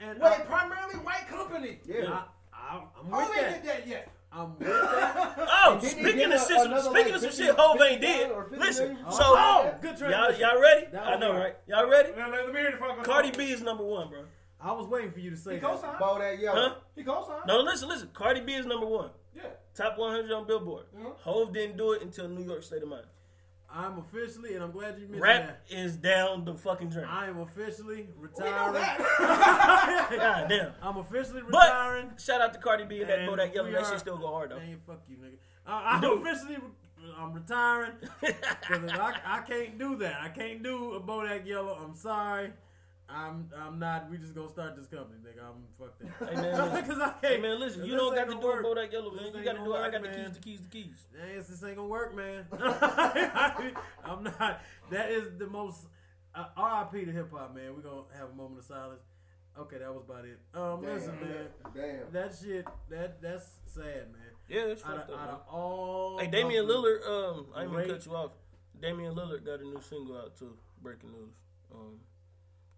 [0.00, 1.80] and With I, a primarily white company.
[1.84, 2.10] Yeah.
[2.12, 3.62] I, I, I'm Who with ain't that.
[3.62, 4.08] did that yet?
[4.32, 5.34] I'm with that.
[5.38, 8.30] Oh, Didn't speaking of a- shit, speaking like, of some shit Hov ain't did.
[8.50, 9.12] Listen, million?
[9.12, 9.36] so Oh,
[9.72, 10.40] oh good y'all transition.
[10.40, 10.86] y'all ready?
[10.92, 11.38] That I was know, good.
[11.38, 11.56] right?
[11.66, 12.10] Y'all ready?
[12.16, 14.24] Now, let me hear the fucking Cardi B is number one, bro.
[14.60, 15.70] I was waiting for you to say He that.
[15.70, 15.98] co-signed.
[15.98, 16.60] Bodak Yellow.
[16.70, 16.74] Huh?
[16.96, 17.42] He co-signed.
[17.46, 18.10] No, listen, listen.
[18.12, 19.10] Cardi B is number one.
[19.34, 19.42] Yeah.
[19.78, 20.86] Top 100 on Billboard.
[20.96, 21.16] Mhm.
[21.20, 23.06] Hov didn't do it until New York State of Mind.
[23.70, 27.04] I'm officially, and I'm glad you mentioned Rap is down the fucking drain.
[27.04, 28.72] I am officially We know retiring.
[28.72, 30.06] that.
[30.10, 30.72] God damn.
[30.82, 32.12] I'm officially But retiring.
[32.18, 33.70] shout out to Cardi B and that And Bodak Yellow.
[33.70, 34.58] That are- shit still go hard though.
[34.58, 35.36] Man, fuck you, nigga.
[35.66, 36.14] I, I'm Do.
[36.14, 36.56] officially,
[37.18, 37.92] I'm retiring.
[38.22, 40.18] 'Cause I, I can't do that.
[40.22, 41.74] I can't do a Bodak Yellow.
[41.74, 42.52] I'm sorry.
[43.08, 44.10] I'm I'm not.
[44.10, 45.42] We just gonna start this company, nigga.
[45.42, 46.28] I'm fuck that.
[46.28, 46.82] Hey, man, listen.
[46.82, 47.24] Because I can't.
[47.24, 48.64] Hey man, listen, you don't got to do work.
[48.64, 49.24] a Bodak Yellow, man.
[49.34, 49.78] You got to do it.
[49.78, 51.06] I work, got the keys, the keys, the keys.
[51.18, 52.46] Man, this ain't gonna work, man.
[54.04, 54.60] I'm not.
[54.90, 55.86] That is the most.
[56.34, 57.06] Uh, R.I.P.
[57.06, 57.74] to hip hop, man.
[57.74, 59.00] We're gonna have a moment of silence.
[59.58, 60.38] Okay, that was about it.
[60.54, 60.94] Um, Damn.
[60.94, 61.46] listen, man.
[61.74, 62.12] Damn.
[62.12, 62.66] That shit.
[62.90, 64.22] That that's sad, man.
[64.48, 65.46] Yeah, it's Out fucked of, out up.
[65.48, 66.18] of all.
[66.18, 67.06] Hey, Damian Lillard.
[67.08, 68.30] Um, I ain't gonna cut you off.
[68.80, 70.56] Damian Lillard got a new single out too.
[70.82, 71.34] Breaking news.
[71.74, 71.98] Um,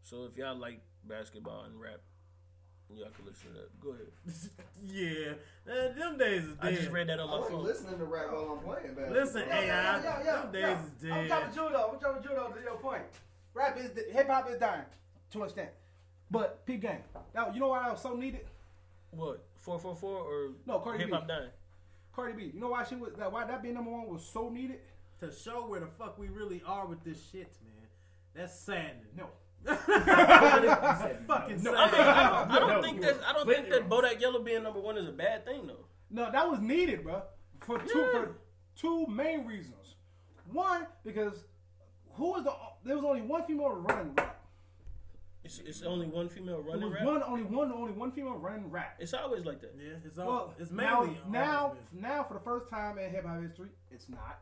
[0.02, 2.00] so if y'all like basketball and rap,
[2.94, 3.80] y'all can listen to that.
[3.80, 4.06] Go ahead.
[4.86, 5.32] yeah,
[5.66, 6.72] man, them days is dead.
[6.72, 7.64] I just read that on I my like phone.
[7.64, 9.22] listening to rap while I'm playing basketball.
[9.22, 10.70] Listen, Yo, hey, yo, I, yo, yo, them days yo.
[10.70, 11.28] is I'm dead.
[11.28, 11.90] dropping judo.
[11.92, 13.02] I'm dropping judo to your point.
[13.54, 14.82] Rap is hip hop is dying
[15.32, 15.70] to an extent,
[16.30, 16.98] but peep game.
[17.34, 18.46] Now you know why I was so needed.
[19.10, 19.44] What?
[19.56, 21.12] Four four four or No, Cardi hip B.
[21.12, 21.50] hop dying?
[22.14, 22.50] Cardi B.
[22.54, 23.30] You know why she was that?
[23.32, 24.80] Why that being number one was so needed?
[25.20, 27.86] to show where the fuck we really are with this shit, man.
[28.34, 29.04] That's saddening.
[29.14, 29.26] No.
[29.66, 31.74] Fucking No.
[31.74, 32.00] I mean.
[32.00, 33.18] I don't, I don't No, think you that's.
[33.18, 35.84] were I don't think that Bodak Yellow being number one is a bad thing though.
[36.10, 37.22] No, that was needed, bro.
[37.60, 38.12] For two Yeah.
[38.12, 38.34] for
[38.76, 39.96] two main reasons.
[40.52, 41.44] One, because
[42.14, 42.52] who was the
[42.84, 44.36] there was only one female running rap.
[45.42, 47.04] It's, it's only one female It running was rap.
[47.04, 48.96] one, only one, only one female running rap.
[48.98, 49.74] It's always like that.
[49.78, 50.26] Yeah, it's all.
[50.28, 52.00] Well, it's now, mainly now, always been.
[52.02, 54.38] now, for the first time in hip hop history, it's not.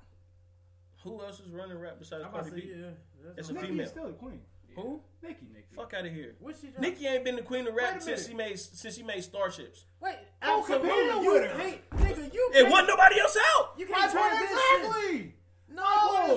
[1.05, 2.73] Who else is running rap besides I'm about to Cardi B?
[2.77, 3.31] yeah.
[3.37, 3.87] It's a female.
[3.87, 4.41] still the queen.
[4.83, 5.01] Who?
[5.23, 5.47] Nicki.
[5.75, 6.35] Fuck out of here.
[6.41, 6.69] What's she?
[6.79, 9.85] Nicki ain't been the queen of rap since she made since she made Starships.
[10.01, 10.89] Wait, Don't absolutely.
[10.91, 11.59] compare You with her.
[11.59, 12.35] can't, nigga.
[12.35, 12.71] You It can't.
[12.71, 13.75] wasn't nobody else out.
[13.79, 14.57] You can't point transition.
[14.57, 15.35] exactly.
[15.71, 15.85] No,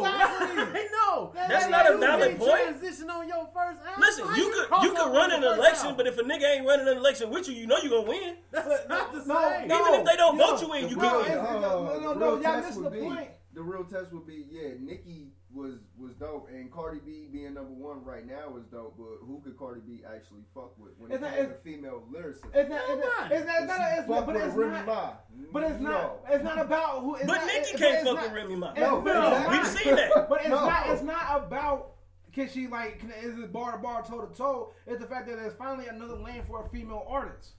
[0.06, 0.84] Exactly.
[0.92, 1.32] no.
[1.34, 2.52] That's not a valid point.
[2.52, 4.02] can't Transition on your first album.
[4.02, 5.98] Listen, How you could you could run an election, album?
[5.98, 8.36] but if a nigga ain't running an election with you, you know you're gonna win.
[8.52, 9.68] that's not the No, same.
[9.68, 9.80] no.
[9.88, 10.48] Even if they don't no.
[10.56, 11.44] vote you in, you No, can it's- win.
[11.44, 13.30] no, no, no, the no, real y'all test missed the point.
[13.54, 17.72] The real test would be yeah, Nicki was was dope, and Cardi B being number
[17.74, 18.96] one right now is dope.
[18.98, 22.04] But who could Cardi B actually fuck with when it It's not- comes to female
[22.12, 22.56] lyricists?
[22.56, 22.82] It's not.
[22.90, 23.32] It's not.
[23.32, 23.60] It's not.
[23.62, 23.98] It's not.
[24.00, 24.86] It's not but it's not.
[24.86, 25.14] Ma.
[25.52, 25.90] But it's no.
[25.90, 26.18] not.
[26.30, 27.16] It's not about who.
[27.16, 28.74] It's But not, Nicki it- can't it's fuck not- with Remy Ma.
[28.74, 29.58] No, No, exactly.
[29.58, 30.30] We've seen that.
[30.30, 30.66] But it's No.
[30.66, 30.90] not.
[30.90, 31.88] It's not about.
[32.32, 33.00] Can she like?
[33.00, 34.72] Can, is it bar to bar, toe to toe?
[34.88, 37.56] It's the fact that there's finally another lane for a female artist.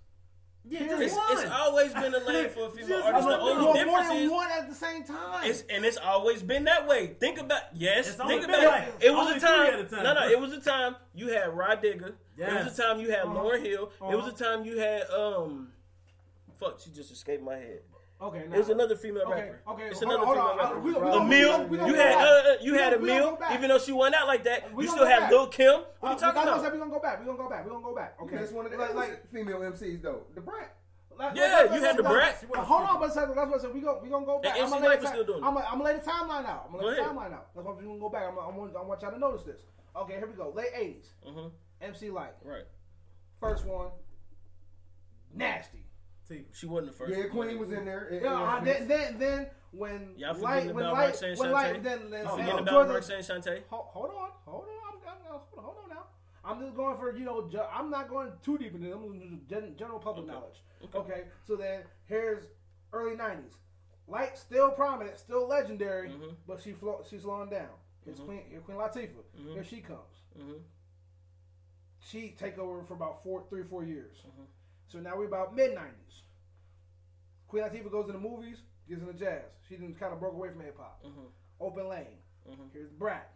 [0.65, 3.29] Yeah, It's- It's, always been a lane for a female Just artist.
[3.29, 5.41] The only Well, more difference than is one at the same time.
[5.51, 7.17] It's and it's always been that way.
[7.19, 8.09] Think about yes.
[8.09, 8.95] It's think about it.
[9.01, 10.05] It was a time, a time.
[10.05, 10.29] No, no.
[10.29, 12.15] It was a time you had Rah Digga.
[12.39, 13.35] It was a time you had Uh-huh.
[13.41, 13.91] Lauryn Hill.
[14.11, 14.31] It was Uh-huh.
[14.35, 15.73] a time you had um.
[16.61, 17.81] Fuck, she just escaped my head.
[18.23, 18.45] Okay.
[18.49, 18.55] Now.
[18.55, 19.51] It was another female Okay.
[19.51, 19.61] rapper.
[19.73, 19.83] Okay.
[19.89, 20.67] It's hold another on, female hold on.
[20.67, 20.81] rapper.
[20.81, 21.65] We- we- we- A we- meal.
[21.67, 23.79] we- we You had uh, you We had a gonna- we gonna meal, even though
[23.79, 24.73] she went out like that.
[24.73, 25.31] We You still go had back.
[25.33, 25.67] Lil Kim.
[25.67, 26.63] What Uh, are you talking that's what I about?
[26.63, 26.73] said.
[26.73, 27.19] We gonna go back.
[27.19, 27.65] We're gonna go back.
[27.65, 28.21] We're gonna go back.
[28.23, 28.37] Okay.
[28.37, 30.27] That's one of the like, like, like, female MCs though.
[30.35, 30.77] The Brat.
[31.19, 32.45] like- Yeah, like- you had the Brat.
[32.55, 33.75] Hold on, but that's what I said.
[33.75, 34.53] We gonna we gonna go back.
[34.55, 35.47] And I'm MC gonna lay Light the still doing it.
[35.47, 36.65] I'm gonna I'm gonna lay the timeline out.
[36.67, 37.17] I'm gonna lay the Go ahead.
[37.17, 37.47] timeline out.
[37.55, 38.23] That's why we gonna go back.
[38.29, 39.61] I'm, I'm, I want y'all to notice this.
[39.97, 40.51] Okay, here we go.
[40.51, 41.13] Late '80s.
[41.29, 41.51] Mhm.
[41.83, 42.35] MC Lyte.
[42.45, 42.65] Right.
[43.41, 43.89] First one.
[45.35, 45.82] Nasty.
[46.53, 47.17] She wasn't the first.
[47.17, 48.09] Yeah, Queen was in there.
[48.23, 51.53] Yeah, uh, then, then then when Y'all light forgetting when about light Roxanne when Shante?
[51.53, 53.63] light then then Oh, then forgetting about towards the- Roxanne Shante.
[53.69, 54.71] Hold, hold on, hold on.
[54.87, 56.05] I'm, I'm, I'm, hold on, hold on now.
[56.45, 57.49] I'm just going for you know.
[57.49, 58.89] Ju- I'm not going too deep into.
[58.91, 58.95] it.
[58.95, 60.33] I'm going to gen- general public Okay.
[60.33, 60.63] knowledge.
[60.95, 61.25] Okay.
[61.47, 62.45] So then here's
[62.93, 63.55] early '90s.
[64.09, 66.35] Lyte still prominent, still legendary, Mhm.
[66.47, 67.69] but she flo- she's slowing down.
[68.07, 68.27] It's Mhm.
[68.27, 69.23] Queen, here's Queen Latifah.
[69.39, 69.53] Mhm.
[69.55, 70.23] Here she comes.
[70.39, 70.61] Mhm.
[72.01, 74.17] She take over for about four, three, four years.
[74.93, 76.23] So now we're about mid '90s.
[77.49, 79.41] Queen Latifah goes into movies, gets into jazz.
[79.67, 81.03] She didn't kind of broke away from hip hop.
[81.03, 81.31] Mhm.
[81.61, 82.19] Open lane.
[82.47, 82.71] Mhm.
[82.75, 83.31] Here's Brat.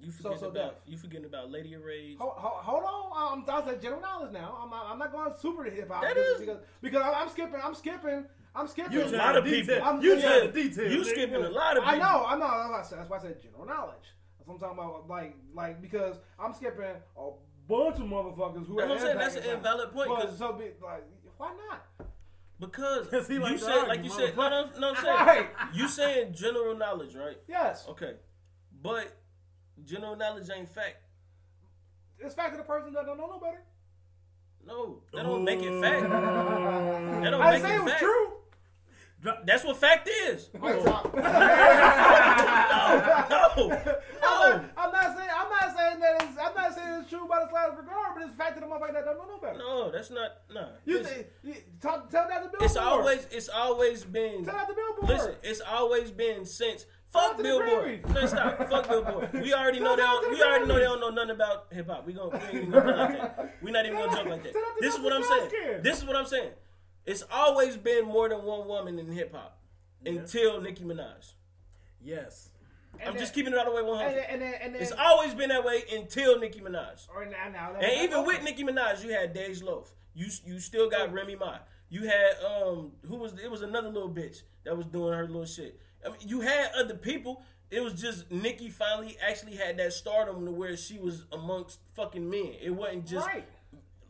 [0.00, 0.82] You So- forgetting so about deaf.
[0.86, 2.18] you forgetting about Lady of Rage.
[2.18, 4.58] Hold, hold, hold on, I'm, I'm general knowledge now.
[4.60, 7.28] I'm not, I'm not going super to hip hop That because, because because I'm, I'm
[7.28, 7.60] skipping.
[7.62, 8.24] I'm skipping.
[8.56, 8.92] I'm skipping.
[8.92, 9.60] You a trying lot of people.
[9.74, 9.84] detail.
[9.84, 10.20] I'm- You yeah.
[10.22, 10.92] trying to detail.
[10.92, 11.94] You skipping a lot of people.
[11.94, 12.48] I know, I know.
[12.48, 14.14] That's why I said, that's why I said general knowledge.
[14.38, 15.08] That's what I'm talking about.
[15.08, 17.30] Like, like because I'm skipping a
[17.68, 18.76] bunch of motherfuckers who.
[18.76, 19.18] That's what I'm saying.
[19.18, 21.04] That's an invalid point But because so be, like,
[21.36, 22.08] why not?
[22.60, 25.48] Because he you like said like you said no no no I'm saying Right.
[25.74, 28.14] you saying general knowledge right Yes, okay
[28.82, 29.16] but
[29.84, 30.96] general knowledge ain't fact
[32.18, 33.62] it's fact that the person that don't know no better.
[34.66, 38.02] no that don't make it fact that don't I make say it it was fact
[38.02, 38.32] true.
[39.44, 41.14] that's what fact is top.
[41.14, 41.22] no
[43.68, 43.80] no
[44.22, 46.54] I'm, not, I'm not saying I'm not saying that it's I'm
[47.28, 49.04] not saying it's true the slightest regard, but it's the fact that the motherfucker that
[49.04, 49.58] don't know no better.
[49.58, 52.62] no that's not no You Listen, say, you, talk, tell that to Billboard.
[52.62, 55.08] it's always it's always been tell that to Billboard.
[55.08, 58.02] Listen, it's always been since Shout fuck out to the Billboard.
[58.02, 58.14] Grammys.
[58.14, 58.70] No, stop.
[58.70, 59.32] Fuck Billboard.
[59.42, 60.34] We already know they Shout out to don't.
[60.38, 62.06] We already know they don't know nothing about hip hop.
[62.06, 63.56] We gonna we ain't even gonna play like that.
[63.62, 64.52] We not even gonna jump like that.
[64.52, 65.82] Shout out to This is what I'm saying.
[65.82, 66.50] This is what I'm saying.
[67.06, 69.58] It's always been more than one woman in hip hop
[70.04, 71.32] until Nicki Minaj.
[72.02, 72.50] Yes.
[72.94, 74.14] And I'm then- just keeping it all the way And 100.
[74.16, 77.08] then, and then, and then It's always been that way until Nicki Minaj.
[77.14, 79.92] or now, now, And even with Nicki Minaj, you had Dej Loaf.
[80.14, 81.58] You you still got Remy Ma.
[81.90, 85.46] You had um who was it was another little bitch that was doing her little
[85.46, 85.80] shit.
[86.04, 87.42] I mean, you had other people.
[87.70, 92.28] It was just Nicki finally actually had that stardom to where she was amongst fucking
[92.28, 92.54] men.
[92.60, 93.46] It wasn't just right.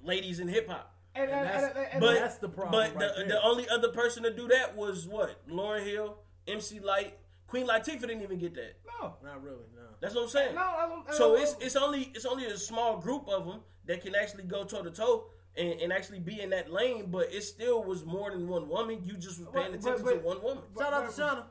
[0.03, 0.95] ladies in hip hop.
[1.15, 3.43] And, and, And that's- and, and, and But that's the problem But right the, the
[3.43, 5.47] only other person to do that was what?
[5.49, 7.15] Lauryn Hill, MC Lyte,
[7.49, 8.77] Queen Latifah didn't even get that.
[9.01, 9.65] no, Not really.
[9.75, 9.83] No.
[10.01, 10.55] That's what I'm saying.
[10.55, 10.61] no.
[10.63, 13.61] I don't- I So don't- it's it's only it's only a small group of them
[13.87, 17.11] that can actually go toe to toe and and actually be in that lane.
[17.11, 19.03] But it still was more than one woman.
[19.05, 20.63] You just was paying But- attention but- to one woman.
[20.79, 21.45] Shout out to Shawnna.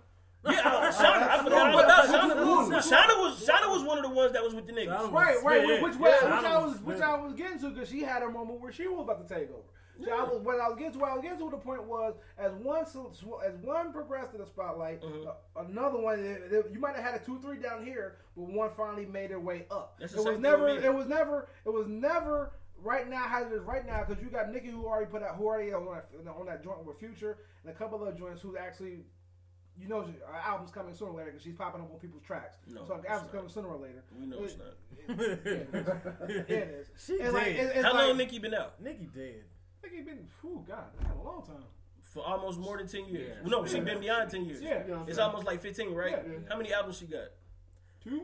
[0.46, 1.28] Yeah, uh, I- Shawnna.
[1.30, 2.36] I forgot all about Shawnna.
[2.82, 5.12] Shawnna was Shawnna was one of the ones that was with the niggas.
[5.12, 5.68] Right, right.
[5.68, 6.00] Yeah, which yeah.
[6.00, 8.22] way, Yeah, which I I was, was- which I was getting to, because she had
[8.22, 9.64] a moment where she was about to take over.
[10.04, 11.84] So I was, what I was getting to, what I was getting to, the point
[11.84, 15.28] was, as one, so- so- as one progressed to the spotlight, Mhm.
[15.28, 18.44] uh, another one, it- it- you might have had a two, three down here, but
[18.46, 19.98] one finally made their way up.
[20.00, 22.52] That's it the was never, it was never, it was never.
[22.84, 25.36] Right now, how it is right now, because you got Nicki who already put out,
[25.36, 28.56] who already on that, on that joint with Future, and a couple other joints who
[28.56, 29.04] actually
[29.80, 32.24] you know she- her album's coming sooner or later because she's popping up on people's
[32.24, 32.58] tracks.
[32.68, 33.32] No, so her album's not.
[33.32, 34.04] coming sooner or later.
[34.20, 34.74] We know it's not.
[35.08, 35.14] Yeah,
[36.48, 36.88] it is.
[36.98, 37.56] She it's like, dead.
[37.68, 38.80] it's, it's How like, long Nicki been out?
[38.82, 39.44] Nicki dead.
[39.92, 41.64] Nicki been, whew, God, damn, a long time.
[42.02, 43.36] For almost more than ten years.
[43.44, 43.50] Yeah.
[43.50, 44.62] No, she been beyond ten years.
[44.62, 44.84] Yeah.
[45.08, 46.12] It's almost like fifteen, right?
[46.12, 46.38] Yeah, yeah.
[46.50, 47.30] How many albums she got?
[48.04, 48.24] Two?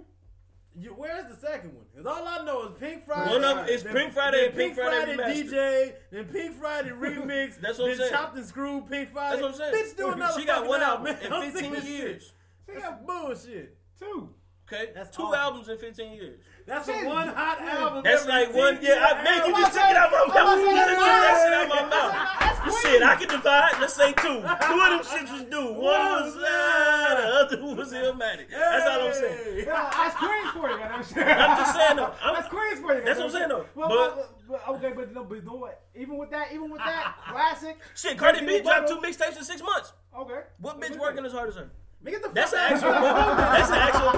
[0.76, 1.86] You, where's the second one?
[1.92, 3.30] Because all I know is Pink Friday.
[3.30, 5.50] One of 'em is then- Pink Friday then and Pink Friday Remastered.
[5.52, 7.60] DJ, then Pink Friday remix.
[7.62, 8.10] That's what I'm saying.
[8.12, 9.42] Chopped and Screwed Pink Friday.
[9.42, 9.86] That's what I'm saying.
[9.86, 11.20] Bitch, do another She got one album man.
[11.22, 12.32] in I'm sick of 15 years.
[12.68, 12.82] Shit.
[12.82, 13.78] That's bullshit.
[14.00, 14.30] Two.
[14.66, 15.36] Okay, That's two awful.
[15.36, 16.40] albums in fifteen years.
[16.66, 17.06] That's a Shit.
[17.06, 18.02] one hot album.
[18.04, 18.80] That's like one.
[18.82, 20.58] Yeah, I, year man, you just took it out my mouth.
[20.58, 22.40] You just took that shit out my mouth.
[22.40, 22.82] That's You Queen.
[22.82, 23.72] said I could divide.
[23.82, 24.24] Let's say two.
[24.24, 25.74] Two of them shits was due.
[25.74, 28.50] One was uh, the other one was Illmatic.
[28.50, 29.38] That's all I'm saying.
[29.44, 29.64] Hey.
[29.68, 31.28] Yeah, that's Queens for you, goddamn shit.
[31.28, 32.14] I'm just saying though.
[32.24, 33.04] I'm, That's Queens for you.
[33.04, 33.64] That's what I'm goddamn saying, though.
[33.68, 33.76] shit.
[33.76, 35.82] Well, But- but, but, okay, but no, but no, what?
[35.96, 37.78] Even with that, even with that classic.
[37.96, 38.18] shit.
[38.18, 39.92] Cardi B Nicki dropped two Bubble- mixtapes in six months.
[40.18, 40.40] Okay.
[40.60, 41.70] What bitch working as hard as her?
[42.04, 42.92] Man, get the That's fuck an actual.
[42.92, 43.02] here.
[43.54, 44.12] That's an actual.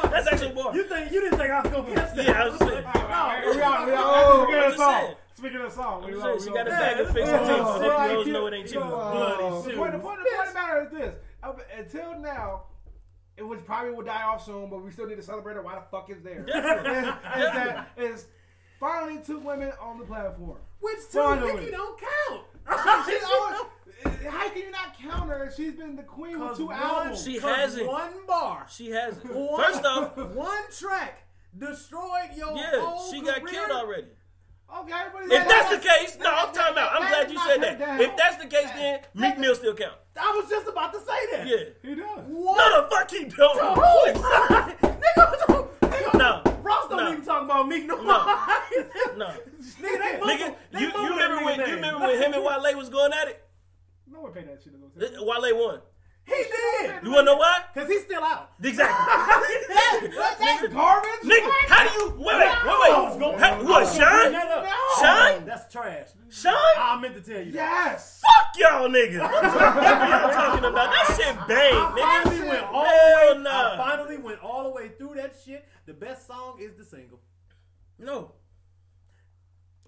[0.10, 0.74] That's actual bar.
[0.76, 2.24] You think you didn't think I was gonna catch that?
[2.26, 2.84] Yeah, I was just saying.
[3.10, 3.96] No, we are, we are.
[3.98, 5.14] Oh, Speaking of I'm song.
[5.34, 6.04] Speaking of song.
[6.06, 8.32] We just she got a bag of fixing Yeah, teeth, so right, if you you-
[8.32, 8.76] know it ain't cheap.
[8.76, 12.18] uh, Bloody the point, the point, the point of the matter is this: Up until
[12.20, 12.62] now,
[13.36, 15.64] it was probably will die off soon, but we still need to celebrate it.
[15.64, 16.42] Why the fuck is there?
[16.42, 16.98] Definitely.
[17.00, 18.26] is, is that is
[18.78, 20.58] finally two women on the platform.
[20.80, 21.18] Which two?
[21.18, 21.54] Finally.
[21.54, 22.42] Nicki don't count.
[23.06, 23.60] She's always,
[24.30, 25.52] how can you not count her?
[25.56, 27.24] She's been the queen with two one- albums.
[27.24, 27.86] She hasn't.
[27.86, 28.66] One bar.
[28.70, 29.34] She hasn't.
[29.34, 31.24] One, First off, one track
[31.56, 33.52] destroyed your yeah, whole she got career.
[33.54, 34.06] killed already.
[34.78, 36.92] okay, but If that's the case, no, I'm talking about.
[36.92, 38.00] I'm glad you said that.
[38.00, 39.94] If that's the case, then Meek Mill still count.
[40.20, 41.46] I was just about to say that.
[41.46, 41.56] Yeah.
[41.82, 42.06] he does.
[42.26, 42.56] What?
[42.58, 43.58] No, the fuck he don't.
[44.80, 46.42] nigga, nigga, No.
[46.62, 47.12] Ross don't No.
[47.12, 48.12] even talk about Meek no more.
[49.16, 49.26] No.
[49.28, 52.76] nigga, they mumble, Nigga, they you, you remember when you remember when him and Wale
[52.76, 53.42] was going at it?
[54.10, 55.24] No one paid that shit to go.
[55.24, 55.80] Wale won.
[56.26, 57.02] He did.
[57.02, 57.62] You wanna know why?
[57.74, 58.50] Cause he's still out.
[58.62, 59.54] Exactly.
[60.16, 61.10] That's garbage.
[61.24, 63.40] Nigga, how do you wait, wait, wait, wait.
[63.40, 64.32] How- what, Sean?
[65.00, 65.46] Sean?
[65.46, 66.08] That's trash.
[66.28, 66.54] Sean?
[66.78, 67.86] I meant to tell you that.
[67.92, 68.20] Yes.
[68.20, 69.18] Fuck y'all niggas.
[69.30, 70.90] What y'all talking about?
[70.92, 73.42] That shit bang, I finally went all Hell the way.
[73.42, 73.72] nah.
[73.72, 75.66] I finally went all the way through that shit.
[75.86, 77.20] The best song is the single.
[77.98, 78.32] No.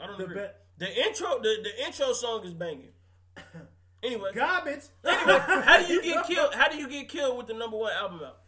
[0.01, 0.37] I don't The agree.
[0.37, 2.93] bet- The intro, the, the intro song is banging.
[4.03, 4.83] Anyway, Garbage.
[5.05, 6.55] anyway, how do you get killed?
[6.55, 8.39] How do you get killed with the number one album out?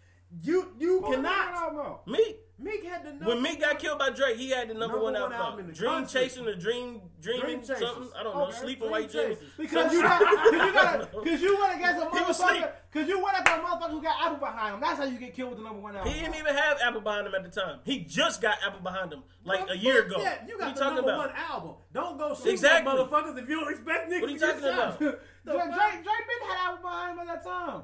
[0.42, 2.07] You you I cannot.
[2.08, 2.36] Me.
[2.57, 5.02] Meek had the number When Meek got killed by Drake, he had the number, Number
[5.05, 6.20] one one album, album in the Dream country.
[6.23, 8.08] Chasing or Dream Dreaming Dream something.
[8.16, 8.44] I don't know.
[8.44, 8.57] Okay.
[8.58, 9.39] Sleeping Dream white dreams.
[9.58, 12.70] Because you got, cause you got, cause you went against a He was motherfucker.
[12.92, 14.81] Cause you went after a motherfucker who got Apple behind him.
[14.81, 16.12] That's how you get killed with the number one album.
[16.12, 17.81] He didn't even have Apple behind him at the time.
[17.84, 20.23] He just got Apple behind him like Well, a year ago.
[20.23, 20.44] that.
[20.49, 21.26] You got you the talking number about?
[21.26, 21.74] one album.
[21.92, 22.92] Don't go shoot Exactly.
[22.97, 24.78] that motherfuckers if you don't expect niggas What are you to get talking shot.
[24.78, 24.99] about?
[25.44, 27.83] Drake, Drake, Drake been had Apple behind him at that time.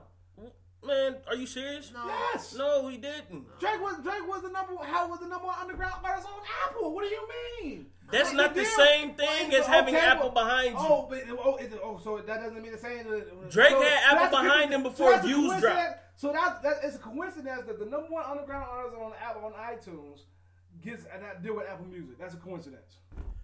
[0.83, 1.93] Man, are you serious?
[1.93, 2.07] No.
[2.07, 2.55] Yes.
[2.57, 3.45] No, he didn't.
[3.61, 6.95] Drake was Drake was the number how was the number one underground artist on Apple.
[6.95, 7.29] What do you
[7.63, 7.87] mean?
[8.11, 10.77] That's Like, not the deal- same thing Well, as having okay, Apple well- behind you.
[10.79, 13.09] Oh, but oh, is it, oh, so that doesn't mean the same.
[13.09, 15.99] That, uh, Drake so had Apple that's a behind him before that's a Views dropped.
[16.17, 19.53] So that that is a coincidence that the number one underground artist on Apple on
[19.53, 20.21] iTunes
[20.83, 22.19] gets and that deal with Apple Music.
[22.19, 22.97] That's a coincidence.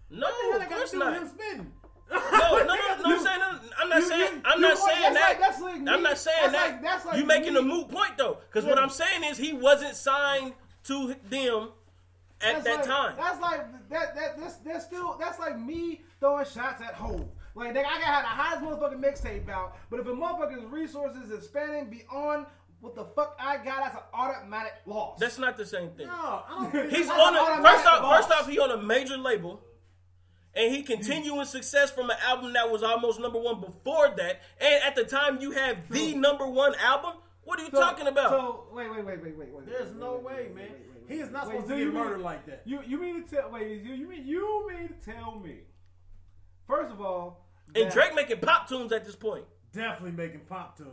[0.09, 1.23] No, What the of hell course that got to not.
[1.23, 1.73] him spitting?
[2.11, 3.41] No, no, no, no, I'm saying,
[3.79, 5.29] I'm not You- saying, you- I'm not saying that.
[5.29, 6.71] like- that's like I'm not saying That's that.
[6.73, 7.61] like- that's like you making me.
[7.61, 10.55] a moot point though, because what I'm saying is he wasn't signed
[10.85, 11.71] to them
[12.41, 13.15] at That's that like, time.
[13.17, 14.15] That's like that.
[14.15, 17.25] That that's that's still that's like me throwing shots at Hov.
[17.55, 21.45] Like nigga, I got the highest motherfucking mixtape out, but if a motherfucker's resources is
[21.47, 22.47] spanning beyond
[22.81, 25.19] what the fuck I got, that's an automatic loss.
[25.19, 26.07] That's not the same thing.
[26.09, 26.13] No,
[26.49, 28.03] I don't He's on a first off.
[28.03, 28.27] loss.
[28.27, 29.63] First off, he on a major label,
[30.57, 34.41] and he continuing success from an album that was almost number one before that.
[34.61, 37.13] And at the time, you have the number one album.
[37.45, 38.31] What are you So- talking about?
[38.31, 39.67] So wait, wait, wait, wait, wait, wait.
[39.67, 40.65] There's wait, no wait, way, wait, man.
[40.65, 42.47] wait, wait, wait, He is not wait, supposed so to you get mean- murdered like
[42.47, 42.63] that.
[42.65, 45.59] You you mean to tell wait you you mean you mean to tell me?
[46.67, 49.45] First of all, and Drake making pop tunes at this point.
[49.73, 50.91] Definitely making pop to him.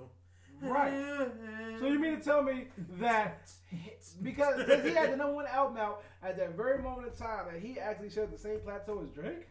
[0.62, 0.94] Right.
[1.80, 2.68] So you mean to tell me
[3.00, 3.52] that
[4.22, 7.48] because, because he had the number one album out at that very moment in time
[7.52, 9.48] that he actually shared the same plateau as Drake?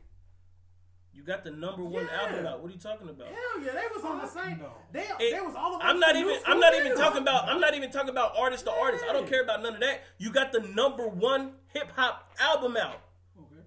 [1.14, 2.22] You got the number one Yeah.
[2.22, 2.60] album out.
[2.60, 3.28] What are you talking about?
[3.28, 4.58] Hell yeah, they was on the same.
[4.58, 4.72] No.
[4.92, 6.36] They, It- they was all the I'm not even.
[6.46, 6.98] I'm not even years.
[6.98, 7.48] talking about.
[7.48, 9.04] I'm not even talking about artist to artist.
[9.08, 10.00] I don't care about none of that.
[10.18, 13.00] You got the number one hip hop album out.
[13.38, 13.62] Okay.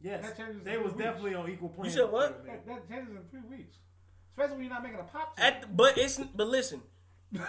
[0.00, 1.90] Yes, That changes they was three definitely on equal playing.
[1.92, 2.44] You said what?
[2.46, 3.76] That, that changes in three weeks.
[4.30, 5.46] Especially when you're not making a pop song.
[5.46, 6.82] At but it's but listen,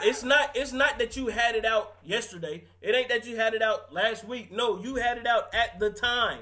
[0.04, 2.66] it's not it's not that you had it out yesterday.
[2.82, 4.52] It ain't that you had it out last week.
[4.52, 6.40] No, you had it out at the time.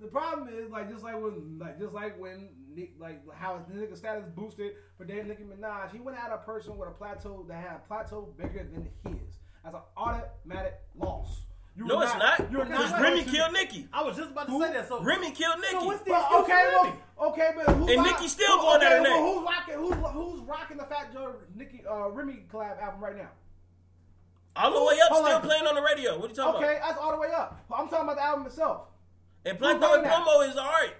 [0.00, 3.66] The problem is like just like when like just like when Nick like how his
[3.76, 7.44] nigga status boosted for dating Nicki Minaj, he went at a person with a plateau
[7.48, 9.38] that had a plateau bigger than his.
[9.64, 11.40] That's an automatic loss.
[11.76, 12.50] You No, are it's not.
[12.50, 13.88] You're Because not Remy going to- killed Nicki.
[13.92, 14.62] I was just about to Who?
[14.64, 14.88] say that.
[14.88, 15.72] So Remy killed Nicki.
[15.72, 16.96] So what's the Well, okay, well,
[17.30, 19.12] okay, but who's And rock- Nicki still who- going at her okay, neck.
[19.20, 19.74] well, Who's rocking?
[19.74, 23.28] Who's who's rocking the Fat Joe Nicki uh, Remy collab album right now?
[24.56, 25.42] All the way up, Hold still on.
[25.42, 26.16] playing on the radio.
[26.18, 26.64] What are you talking about?
[26.70, 27.60] Okay, that's all the way up.
[27.72, 28.90] I'm talking about the album itself, about?
[29.48, 30.06] And Who's Plato and?
[30.06, 30.94] Plomo is alright.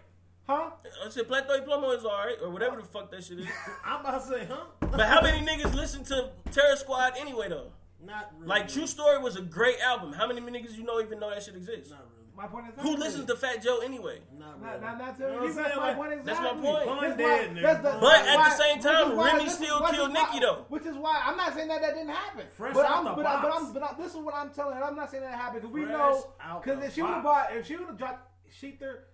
[0.46, 0.70] huh?
[1.04, 3.46] I said Plata O Plomo is alright, or whatever the fuck that shit is.
[3.84, 4.64] I'm about to say, huh?
[4.80, 7.72] But how many niggas listen to Terror Squad anyway though?
[8.04, 8.48] Not really.
[8.48, 10.12] Like True Story was a great album.
[10.12, 11.90] How many niggas you know even know that shit exists?
[11.90, 12.14] Not really.
[12.36, 14.20] My point is Who listens to Fat Joe anyway?
[14.38, 14.80] Not Not, really.
[14.86, 15.76] not, not You know to what I'm that's saying?
[15.80, 17.00] my Like, point That's my point.
[17.00, 19.90] That's dead, why- that's the- But that's at the same time, why- Remy still is
[19.90, 20.64] killed why- Nicki, though.
[20.68, 22.46] Which is why I'm not saying that that didn't happen.
[22.56, 23.52] Fresh but out I'm, the but, I, but.
[23.56, 24.84] I'm, but I, this is what I'm telling her.
[24.84, 26.30] I'm not saying that happened because we Fresh know
[26.62, 29.04] because if she would have bought if she would have dropped ShETHER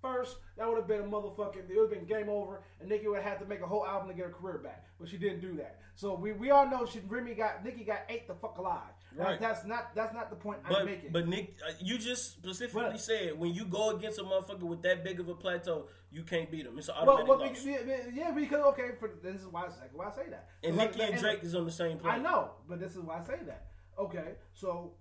[0.00, 1.70] first, that would have been a motherfucking.
[1.70, 3.86] It would have been game over, and Nicki would have had to make a whole
[3.86, 4.84] album to get her career back.
[5.00, 5.80] But she didn't do that.
[5.96, 8.82] So we, we all know she Remy got Nicki got ate the fuck alive.
[9.16, 9.40] Right.
[9.40, 11.12] That's not that's not the point I'm But making.
[11.12, 15.04] but Nick, uh, you just specifically said when you go against a motherfucker with that
[15.04, 16.76] big of a plateau, you can't beat him.
[16.78, 17.28] It's an Well, automatic
[17.64, 18.12] well, loss.
[18.12, 20.48] yeah, because okay, for this is why, why I say that.
[20.64, 23.20] And Like, Nicki and Drake is on the same I know, but this is why
[23.20, 23.66] I say that.
[23.98, 24.94] Okay, so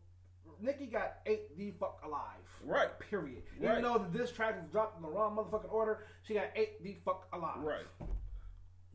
[0.64, 2.22] Nicki got ate the fuck alive.
[2.64, 2.88] Right.
[3.00, 3.44] Period.
[3.60, 3.72] Right.
[3.80, 6.82] Even though the diss track was dropped in the wrong motherfucking order, she got ate
[6.82, 7.58] the fuck alive.
[7.62, 7.86] Right.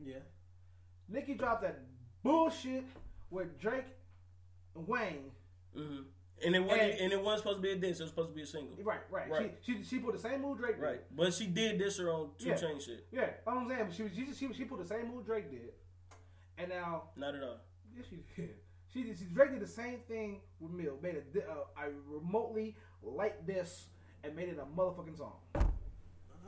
[0.03, 0.15] Yeah.
[1.09, 1.81] Nicki dropped that
[2.23, 2.85] bullshit
[3.31, 3.85] with Drake
[4.75, 5.31] and Wayne.
[5.75, 6.01] hmm
[6.45, 8.01] And it wasn't And- and it wasn't supposed to be a diss.
[8.01, 8.77] It was supposed to be a single.
[8.83, 9.29] Right, right.
[9.31, 9.59] Right.
[9.63, 10.83] She, she she put the same move Drake did.
[10.83, 11.01] Right.
[11.15, 12.55] But she did this her on two Yeah.
[12.57, 13.07] chain shit.
[13.13, 13.91] Yeah, that's what I'm saying.
[14.15, 15.73] She she, she, she put the same move Drake did,
[16.57, 17.59] and now Not at all.
[17.95, 18.55] Yes, she did.
[18.93, 19.19] She did.
[19.19, 20.99] She Drake did the same thing with Mill.
[21.03, 21.55] Made a, uh,
[21.87, 23.87] a remotely like this
[24.25, 25.35] and made it a motherfucking song.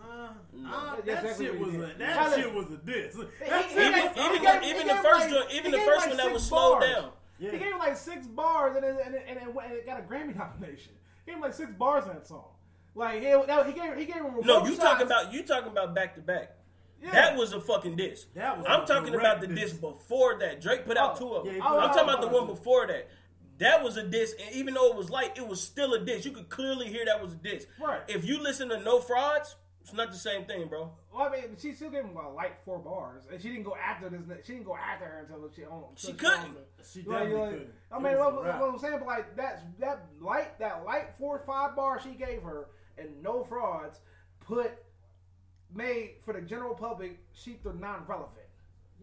[0.02, 0.68] Uh, No.
[0.70, 1.98] uh, That's that exactly shit was a did.
[1.98, 3.14] that Tyler- shit was a diss.
[3.14, 5.70] That he shit Even was- he even gave- the, even the first like- joint, even
[5.72, 6.94] the first like one that six was slowed bars.
[6.94, 7.12] down.
[7.38, 7.50] Yeah.
[7.52, 10.00] He gave him like six bars and it, and it, and it, and it got
[10.00, 10.92] a Grammy nomination.
[11.24, 12.48] He gave him like six bars in that song.
[12.94, 15.94] Like he, that, he gave he gave him No, you talking about you talking about
[15.94, 16.56] back to back.
[17.02, 17.12] Yeah.
[17.12, 18.26] That was a fucking diss.
[18.34, 19.70] That was I'm a talking about the diss.
[19.70, 20.60] diss before that.
[20.60, 21.56] Drake put out Oh, two of them.
[21.56, 23.08] yeah, I'm talking about the one before that.
[23.58, 26.24] That was a diss, and even though it was light, it was still a diss.
[26.24, 27.66] You could clearly hear that was a diss.
[27.82, 28.00] Right.
[28.08, 30.92] If you listen to No Frauds, it's not the same thing, bro.
[31.12, 33.76] Well, I mean, she still gave him a light four bars, and she didn't go
[33.76, 34.20] after this.
[34.46, 35.84] She didn't go after her until she on.
[35.96, 36.44] She until couldn't.
[36.46, 36.56] owned.
[36.90, 37.70] She Like, definitely like, couldn't.
[37.92, 38.46] I mean, what, what.
[38.46, 42.42] I'm saying, but like that's that light, that light four or five bar she gave
[42.42, 44.00] her, and no frauds,
[44.40, 44.70] put
[45.74, 48.36] made for the general public, she they're non-relevant.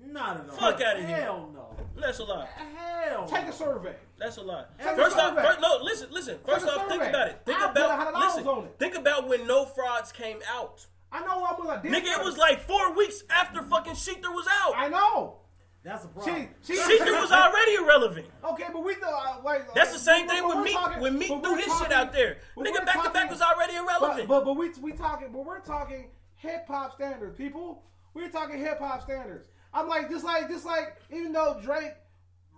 [0.06, 0.56] Not at all.
[0.58, 1.22] Fuck outta here.
[1.22, 1.76] Hell no.
[2.00, 2.48] That's a lie.
[2.76, 3.28] Hell.
[3.28, 3.96] Take a survey.
[4.20, 4.66] That's a lie.
[4.78, 6.38] Take a First off, first, no, listen, listen.
[6.46, 7.42] First Take off, think about it.
[7.46, 8.48] Think I'll about listen.
[8.48, 8.76] on it.
[8.78, 10.86] Think about when No Frauds came out.
[11.12, 11.92] I know what was I did.
[11.92, 14.74] Nigga, it was like four weeks after fucking ShETHER was out.
[14.76, 15.38] I know.
[15.84, 16.50] That's a problem.
[16.64, 18.28] She, she, ShETHER was already irrelevant.
[18.44, 20.74] Okay, but we thought uh, like That's the same but- thing but with we're Meek.
[20.74, 23.10] talking- when Meek but threw we're his shit out there, but nigga, we're back to
[23.10, 24.28] back was already But, irrelevant.
[24.28, 27.84] but but we we talking but we're talking hip hop standards, people.
[28.14, 29.48] We're talking hip hop standards.
[29.74, 31.94] I'm like just like just like even though Drake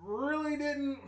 [0.02, 1.00] really didn't,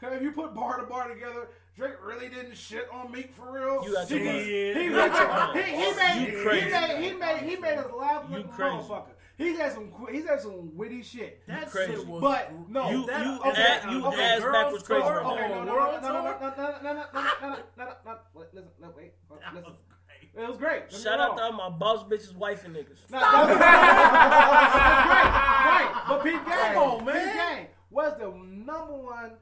[0.00, 3.52] cause if you put bar to bar together, Drake really didn't shit on Meek for
[3.52, 3.84] real.
[3.84, 4.44] You out he, your he,
[4.74, 5.58] he, You out your mind.
[5.58, 8.76] he, he made he made he made he made us laugh You like a crazy.
[8.76, 9.04] motherfucker.
[9.36, 11.42] He's had some qu- he's had some witty shit.
[11.48, 11.94] That crazy.
[11.94, 12.20] shit was.
[12.20, 15.14] But no, You- that, you on ass- you on the ass girls' backwards crazy tour,
[15.14, 15.32] right now.
[15.32, 17.06] Okay, on no, no, world no, no, no, tour, no, no, no, no, no, no,
[17.40, 19.70] no, no, no, no, wait, listen, no, wait, that listen.
[19.70, 19.89] was great.
[20.36, 20.88] It was great.
[20.90, 23.10] Don't Shout out to all my boss bitches, wife and niggas.
[23.10, 25.30] No, that was- That's great,
[25.70, 26.04] right?
[26.08, 27.26] But Pete Gang, Come on, man.
[27.26, 29.32] Pete Gang was the number one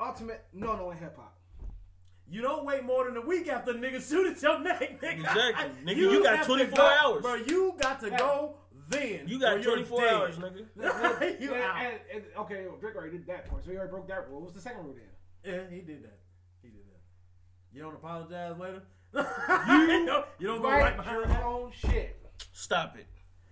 [0.00, 1.38] ultimate no no in hip hop.
[2.28, 5.20] You don't wait more than a week after nigga shoot at your neck, nigga.
[5.20, 5.84] Exactly.
[5.94, 7.22] Nigga, you got 24 go- hours.
[7.22, 8.56] Bro, you got to go
[8.88, 9.24] then.
[9.26, 10.14] You got 24 dead.
[10.14, 10.66] hours, nigga.
[11.40, 11.76] you and, out.
[11.82, 14.40] and, and, okay, Drake already did that part, so he already broke that rule.
[14.40, 15.54] What's the second rule then?
[15.54, 16.18] Yeah, he did that.
[16.62, 17.00] He did that.
[17.74, 18.82] You don't apologize later?
[19.14, 21.42] You, don't, you don't go right Write behind your that?
[21.44, 22.16] own shit.
[22.52, 23.06] Stop it.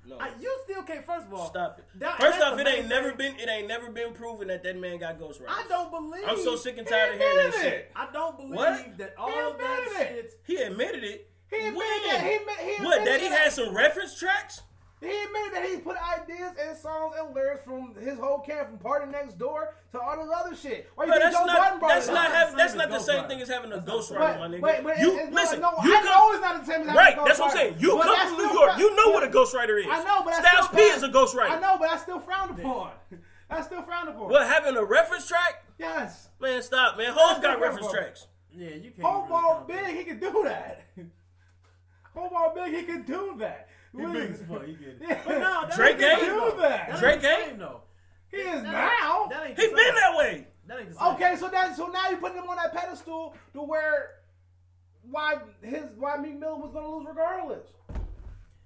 [0.06, 0.16] No.
[0.18, 1.48] I, you still can't, first of all.
[1.50, 1.84] Stop it.
[2.00, 4.62] That- First off, the it ain't main never been it ain't never been proven that
[4.64, 5.44] that man got ghostwriters.
[5.48, 6.24] I don't believe.
[6.26, 7.92] I'm so sick and tired of hearing that shit.
[7.94, 8.98] I don't believe What?
[8.98, 10.30] that He all that admitted it.
[10.30, 10.40] shit.
[10.46, 11.30] He admitted it.
[11.50, 12.02] He admitted when?
[12.08, 12.20] that.
[12.22, 13.04] He admit- he what?
[13.04, 14.62] That he had some reference tracks?
[15.00, 18.78] He admitted that he put ideas and songs and lyrics from his whole camp, from
[18.78, 20.90] PartyNextDoor to all this other shit.
[20.94, 22.32] Why you Bro, think that's Joe Budden not brought that's it not up?
[22.32, 23.28] having that's not the same ghostwriter.
[23.28, 24.60] thing as having a That's not ghostwriter, my nigga.
[24.60, 26.80] But, but you it, it, listen, no, you I come know it's not the same
[26.82, 27.18] as having right.
[27.18, 27.76] a That's what I'm saying.
[27.78, 28.70] You But come from New York.
[28.72, 29.86] fra- You know what a ghostwriter is.
[29.88, 31.50] I know, but that's Styles still P frowned- is a ghostwriter.
[31.50, 32.90] I know, but I still frowned upon.
[33.48, 34.28] That's still frowned upon.
[34.28, 35.64] What having a reference track?
[35.78, 36.28] Yes.
[36.40, 37.12] Man, stop, man.
[37.14, 37.94] Hoes That's got reference bro.
[38.00, 38.26] tracks.
[38.54, 39.02] Yeah, you can't.
[39.02, 40.82] Whole really ball big, he can do that.
[42.16, 43.68] Omar Big, he can do that.
[43.96, 44.64] He big as fuck.
[44.66, 44.98] He get it.
[45.00, 45.20] Yeah.
[45.26, 46.54] But no, that Drake ain't the ain't?
[46.54, 46.88] Do that.
[46.90, 47.48] That Drake ain't the ain't?
[47.50, 47.80] same, though.
[48.30, 49.26] He is That now.
[49.30, 49.76] That ain't the He same.
[49.76, 50.46] been that way.
[50.66, 51.08] That ain't the same.
[51.14, 54.10] Okay, so that so now you putting him on that pedestal to where
[55.10, 57.66] why his why Meek Mill was gonna lose regardless.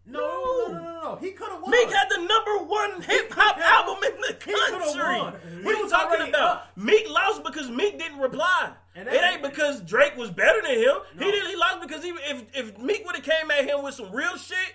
[0.06, 1.16] No, no, no, no, no, no.
[1.16, 1.70] He could have won.
[1.70, 5.02] Meek had the number one hip hop album in the country.
[5.18, 5.32] won.
[5.64, 6.40] What He you talking about?
[6.56, 6.72] up.
[6.76, 8.72] Meek lost because Meek didn't reply.
[8.94, 10.96] And it ain't because Drake was better than him.
[11.16, 11.24] No.
[11.24, 11.48] He didn't.
[11.48, 14.36] He lost because he, if if Meek would have came at him with some real
[14.36, 14.74] shit,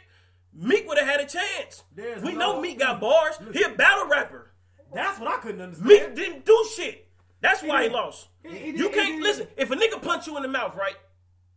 [0.62, 1.84] Meek would have had a chance.
[1.96, 3.36] There's we no- know Meek got bars.
[3.54, 4.52] He a battle rapper.
[4.94, 5.88] That's what I couldn't understand.
[5.90, 7.08] Meek didn't do shit.
[7.42, 7.96] That's why he did.
[7.96, 8.28] lost.
[8.44, 9.48] He- he You he can't listen.
[9.56, 10.96] If a nigga punch you in the mouth, right?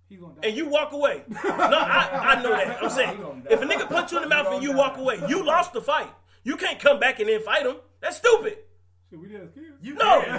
[0.09, 0.49] He's gonna die.
[0.49, 1.25] and you walk away.
[1.45, 2.83] No, I, I know that.
[2.83, 5.43] I'm saying, if a nigga punch you in the mouth and you walk away, you
[5.55, 6.11] lost the fight.
[6.45, 7.77] You can't come back and then fight him.
[8.01, 8.59] That's stupid.
[9.11, 9.72] Shit, we as kids.
[9.83, 10.39] You No, no,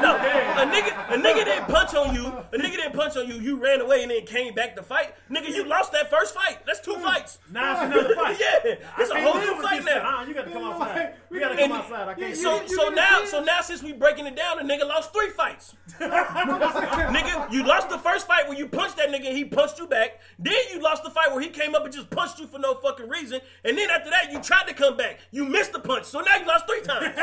[0.00, 0.16] no.
[0.60, 2.26] A nigga, a nigga didn't punch on you.
[2.26, 3.34] A nigga didn't punch on you.
[3.34, 5.14] You ran away and then came back to fight.
[5.30, 6.58] Nigga, you lost that first fight.
[6.66, 7.38] That's two fights.
[7.50, 8.38] Now it's another fight.
[8.40, 10.20] Yeah, it's a whole new fight now.
[10.20, 11.14] Uh, you got to come outside.
[11.30, 12.08] We got to come outside.
[12.08, 12.36] I can't.
[12.36, 15.30] So, you so now, so now, since we breaking it down, the nigga lost three
[15.30, 15.74] fights.
[15.98, 19.86] nigga, you lost the first fight where you punched that nigga and he punched you
[19.86, 20.20] back.
[20.38, 22.74] Then you lost the fight where he came up and just punched you for no
[22.76, 23.40] fucking reason.
[23.64, 25.20] And then after that, you tried to come back.
[25.30, 27.14] You missed the punch, so now you lost three times.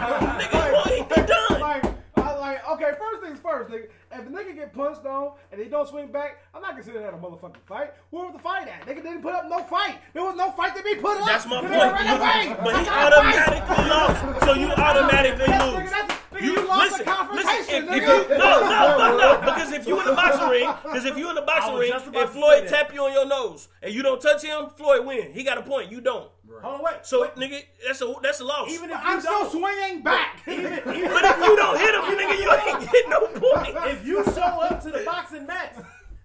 [0.00, 1.60] Nigga, boy, he done.
[1.60, 1.84] Like,
[2.16, 3.86] I like, okay, first things first, nigga.
[4.12, 7.14] If the nigga get punched on and he don't swing back, I'm not considering that
[7.14, 7.92] a motherfucking fight.
[8.10, 8.86] Where was the fight at?
[8.86, 9.98] Nigga didn't put up no fight.
[10.14, 11.26] There was no fight to be put up.
[11.26, 11.72] That's my point.
[11.72, 12.16] nigga ran
[12.48, 12.56] away.
[12.62, 13.36] But he That's not a fight.
[13.36, 15.74] automatically lost, so you automatically Yes, lose.
[15.80, 19.72] nigga, that's- nigga, you lost the confrontation, if, if you, no, no, no, no, because
[19.72, 22.28] if you in the boxing ring, because if you in the boxing ring, just and
[22.30, 25.32] Floyd tap you on your nose and you don't touch him, Floyd win.
[25.32, 25.90] He got a point.
[25.92, 26.28] You don't.
[26.62, 26.94] Hold on, wait.
[27.02, 28.70] So nigga, that's a that's a loss.
[28.70, 30.40] even if you I'm still swinging back.
[30.46, 33.76] even, even but if you don't hit him, you nigga, you ain't get no point.
[33.90, 35.74] if you show up to the boxing match,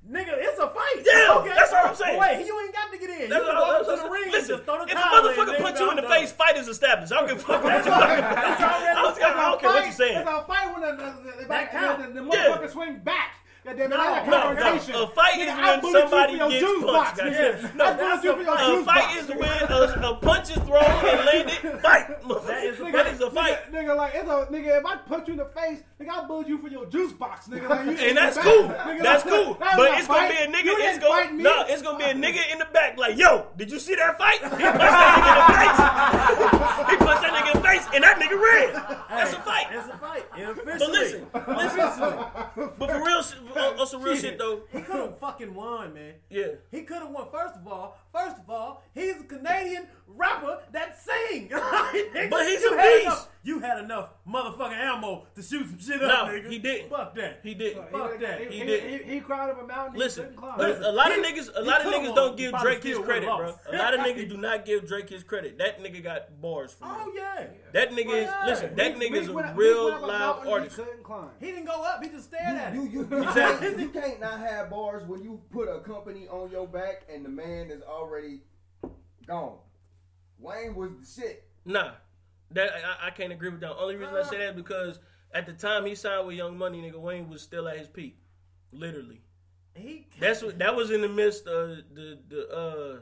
[0.09, 1.03] nigga, it's a fight.
[1.05, 1.53] Yeah, okay.
[1.55, 2.19] that's what I'm saying.
[2.19, 3.29] But wait, you ain't got to get in.
[3.29, 4.97] That's you can what walk I'm- up to the ring Listen, just throw the if
[4.97, 7.11] a motherfucker nigga, put you in the I'm face, fight is established.
[7.13, 9.83] I don't give a fuck what you It's already- I don't, I don't care what
[9.83, 10.17] you're saying.
[10.19, 12.01] It's a fight when the, the, the, the, count.
[12.01, 12.45] the, the, the Yeah.
[12.57, 13.35] motherfucker swing back.
[13.65, 14.93] God damn it, No, that's a no, confrontation.
[14.93, 15.03] no.
[15.03, 17.77] A fight is when I bullied you somebody gets juice punched, box, goddamn.
[17.77, 19.15] No, I bullied you for A juice fight box.
[19.17, 21.81] is when a, a punch is thrown and landed.
[21.81, 22.07] Fight.
[22.45, 23.71] That is a Nigga, That is a fight.
[23.71, 24.79] Nigga, nigga, like it's a nigga.
[24.79, 27.47] If I punch you in the face, nigga, I bullied you for your juice box,
[27.47, 27.67] nigga.
[27.67, 28.63] Like, you And that's cool.
[28.69, 29.53] Nigga, That's like, cool.
[29.55, 30.73] that But it's gonna be a nigga.
[30.77, 31.65] It's gonna no.
[31.67, 32.97] It's gonna be a nigga in the back.
[32.99, 34.41] Like, yo, did you see that fight?
[34.45, 34.91] He punched that
[35.25, 35.41] nigga
[36.35, 36.89] in the face.
[36.91, 38.73] he punched that nigga in the face, and that nigga ran.
[39.09, 39.67] That's a fight.
[39.71, 40.25] It's a fight.
[40.35, 42.25] But listen, listen.
[42.77, 45.93] But for real, shit- on, on some real shit though, He could have fucking won,
[45.93, 46.13] man.
[46.29, 46.47] yeah.
[46.71, 47.27] He could have won.
[47.31, 51.49] First of all, first of all, he's a Canadian rapper that sing.
[52.29, 53.05] But he's you a had beast.
[53.05, 56.49] Enough, you had enough motherfucking ammo to shoot some shit No, up, nigga.
[56.49, 56.89] he didn't.
[56.89, 57.39] Fuck that.
[57.43, 57.77] He did.
[57.91, 58.39] Fuck that.
[58.41, 59.01] He, He he, did.
[59.05, 59.93] he, he cried up a mountain.
[59.95, 60.59] he Listen, couldn't climb.
[60.59, 63.53] a, a lot of niggas, a lot of niggas don't give Drake his credit, bro.
[63.71, 65.57] A lot of niggas do not give Drake his credit.
[65.59, 67.45] That nigga got bars for Oh yeah.
[67.73, 68.45] That nigga is Yeah.
[68.47, 68.75] listen.
[68.75, 70.75] That Meek- nigga is a went- real went live mountain he artist.
[70.77, 71.29] couldn't climb.
[71.39, 72.01] He didn't go up.
[72.03, 72.91] He just stared at You, it.
[72.91, 73.67] you, you, Exactly.
[73.69, 77.23] can't, you can't not have bars when you put a company on your back and
[77.23, 78.04] the man is already
[79.27, 79.57] gone.
[80.39, 81.43] Wayne was the shit.
[81.65, 81.91] Nah,
[82.51, 82.69] that
[83.01, 83.75] I, I can't agree with that.
[83.75, 84.99] Only reason I say that is because
[85.33, 88.17] at the time he signed with Young Money, nigga Wayne was still at his peak,
[88.71, 89.21] literally.
[89.73, 92.99] He That's what that was in the midst of the the uh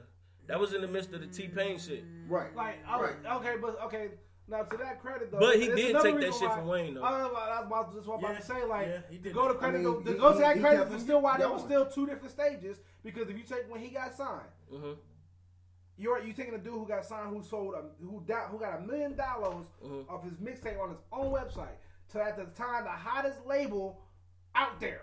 [0.48, 2.04] that was in the midst of the T Pain shit.
[2.28, 2.56] Right.
[2.56, 3.36] Like, I was, right.
[3.38, 4.10] okay, but okay.
[4.48, 7.04] Now to that credit though, But he did take that shit why- from Wayne, though.
[7.04, 9.18] I, was about- I was about, just what I'm about to say, like, yeah, he
[9.20, 9.60] to go to that.
[9.60, 11.50] credit, I mean, to he- go to that he credit kept is still why there
[11.50, 11.72] was going.
[11.72, 12.78] still two different stages.
[13.04, 14.96] Because if you take when he got signed, Mhm.
[15.98, 18.80] you're you taking a dude who got signed who sold a, who da, who got
[18.80, 20.10] a million dollars Mhm.
[20.10, 21.76] off his mixtape on his own website
[22.10, 24.02] to at the time the hottest label
[24.56, 25.02] out there.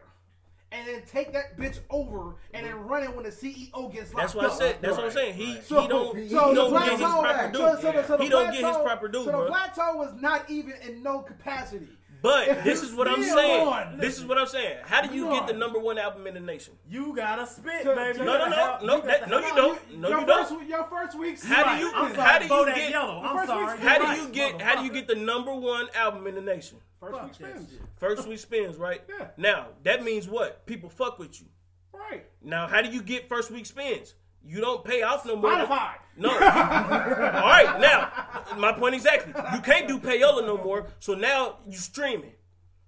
[0.73, 4.23] And then take that bitch over and then run it when the CEO gets locked
[4.23, 4.79] That's what I said.
[4.81, 5.35] That's what I'm saying.
[5.35, 5.63] He right.
[5.65, 7.59] he don't he- he he don't don't get his proper due.
[7.59, 9.47] So, so the, so the He don't get his proper due, So the bro.
[9.49, 11.89] plateau was not even in no capacity.
[12.23, 13.67] But this is what I'm saying.
[13.67, 13.99] on.
[13.99, 14.79] This is what I'm saying.
[14.85, 16.75] How do you get the number one album in the nation?
[16.89, 18.19] You gotta spit, baby.
[18.19, 19.99] No, no, no, no, that- no, you don't.
[19.99, 20.69] No, your you first, don't.
[20.69, 23.23] Your first week's How do you- I'm how do you get- Yellow.
[23.25, 23.79] I'm sorry.
[23.79, 26.79] How do you get how do you get the number one album in the nation?
[27.01, 27.71] first Fuck week spins?
[27.71, 27.81] shit.
[27.97, 29.03] First week spins, right?
[29.09, 29.29] Yeah.
[29.39, 30.67] Now that means what?
[30.67, 31.47] People fuck with you.
[31.95, 32.27] Right.
[32.43, 34.15] Now how do you get first week spins?
[34.45, 35.51] You don't pay off no more.
[35.51, 35.93] Spotify.
[36.17, 36.31] No.
[36.35, 38.13] All right, now
[38.59, 39.33] my point exactly.
[39.55, 40.89] You can't do payola no more.
[40.99, 42.33] So now you streaming.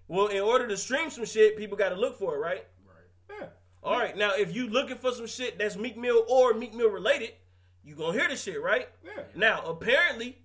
[0.09, 2.67] Well, in order to stream some shit, people got to look for it, right?
[2.87, 3.39] Right.
[3.41, 3.47] Yeah.
[3.83, 4.17] All right.
[4.17, 7.31] Now, if you looking for some shit that's Meek Mill or Meek Mill related,
[7.85, 8.89] you gonna hear the shit, right?
[9.05, 9.23] Yeah.
[9.35, 10.39] Now, apparently,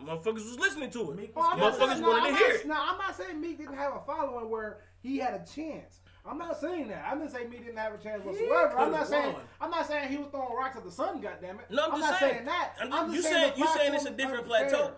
[0.00, 1.16] motherfuckers was listening to it.
[1.16, 2.66] Meek I'm Motherfuckers saying- no, wanted I'm to not- hear it.
[2.66, 6.00] No, I'm not saying Meek didn't have a following where he had a chance.
[6.26, 7.04] I'm not saying that.
[7.10, 8.70] I'm not saying me didn't have a chance He whatsoever.
[8.70, 9.32] I'm could've not saying.
[9.34, 9.42] won.
[9.60, 11.20] I'm not saying he was throwing rocks at the sun.
[11.20, 11.66] Goddamn it.
[11.70, 12.32] No, I'm, just not saying.
[12.34, 12.72] saying, that.
[12.80, 14.68] I'm, I'm you just saying the you saying it's a different unfair.
[14.70, 14.92] plateau.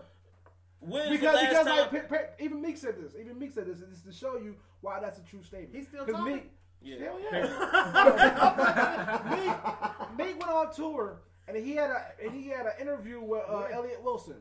[0.79, 1.77] When's Because because time?
[1.77, 3.13] like pe- pe- even Meek said this.
[3.19, 3.81] Even Meek said this.
[3.81, 5.75] It's to show you why that's a true statement.
[5.75, 6.33] He's still talking?
[6.35, 6.97] Meek, yeah.
[6.99, 9.19] hell yeah.
[10.17, 13.43] Meek, Meek went on tour and he had a and he had an interview with
[13.49, 14.37] uh, Elliott Wilson.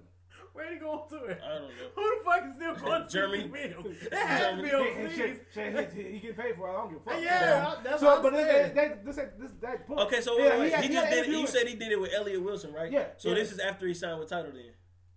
[0.57, 1.41] Where he going to it?
[1.44, 1.68] I don't know.
[1.94, 3.43] Who the fuck is still going to Germany.
[3.44, 3.97] Germany?
[4.10, 4.91] That has to be Germany.
[4.91, 6.73] on And shit, shit, he, he get paid for it.
[6.73, 7.23] I don't give a fuck.
[7.23, 8.75] Yeah, that's So, what but I'm this, saying.
[8.75, 10.01] they, this, this, that point.
[10.01, 10.73] Okay, so Yeah, wait, wait.
[10.73, 11.18] had- he, had just did it.
[11.18, 12.91] interview You with- said he did it with Elliott Wilson, right?
[12.91, 13.35] Yeah, So yeah.
[13.35, 14.73] this is after he signed with Title, then.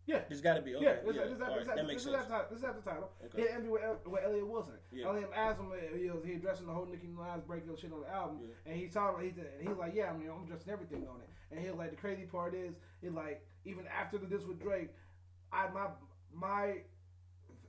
[0.06, 0.22] Yeah.
[0.28, 0.86] This got to be okay.
[0.86, 1.22] Yeah, this, yeah.
[1.30, 2.26] this, this, All right, this, that makes this, sense.
[2.26, 3.10] is after, this is after the title.
[3.26, 3.36] Okay.
[3.38, 4.74] He had an interview with, El- with Elliott Wilson.
[4.92, 5.06] Yeah.
[5.06, 8.10] Elliott asked him, he was he addressing the whole Nicki Minaj breakup shit on the
[8.10, 8.56] album, Yeah.
[8.66, 11.22] and he told he and he was like, yeah, I mean, I'm addressing everything on
[11.22, 11.30] it.
[11.52, 14.60] And he was like, the crazy part is, he like even after the this with
[14.60, 14.90] Drake,
[15.52, 15.88] I my
[16.34, 16.76] my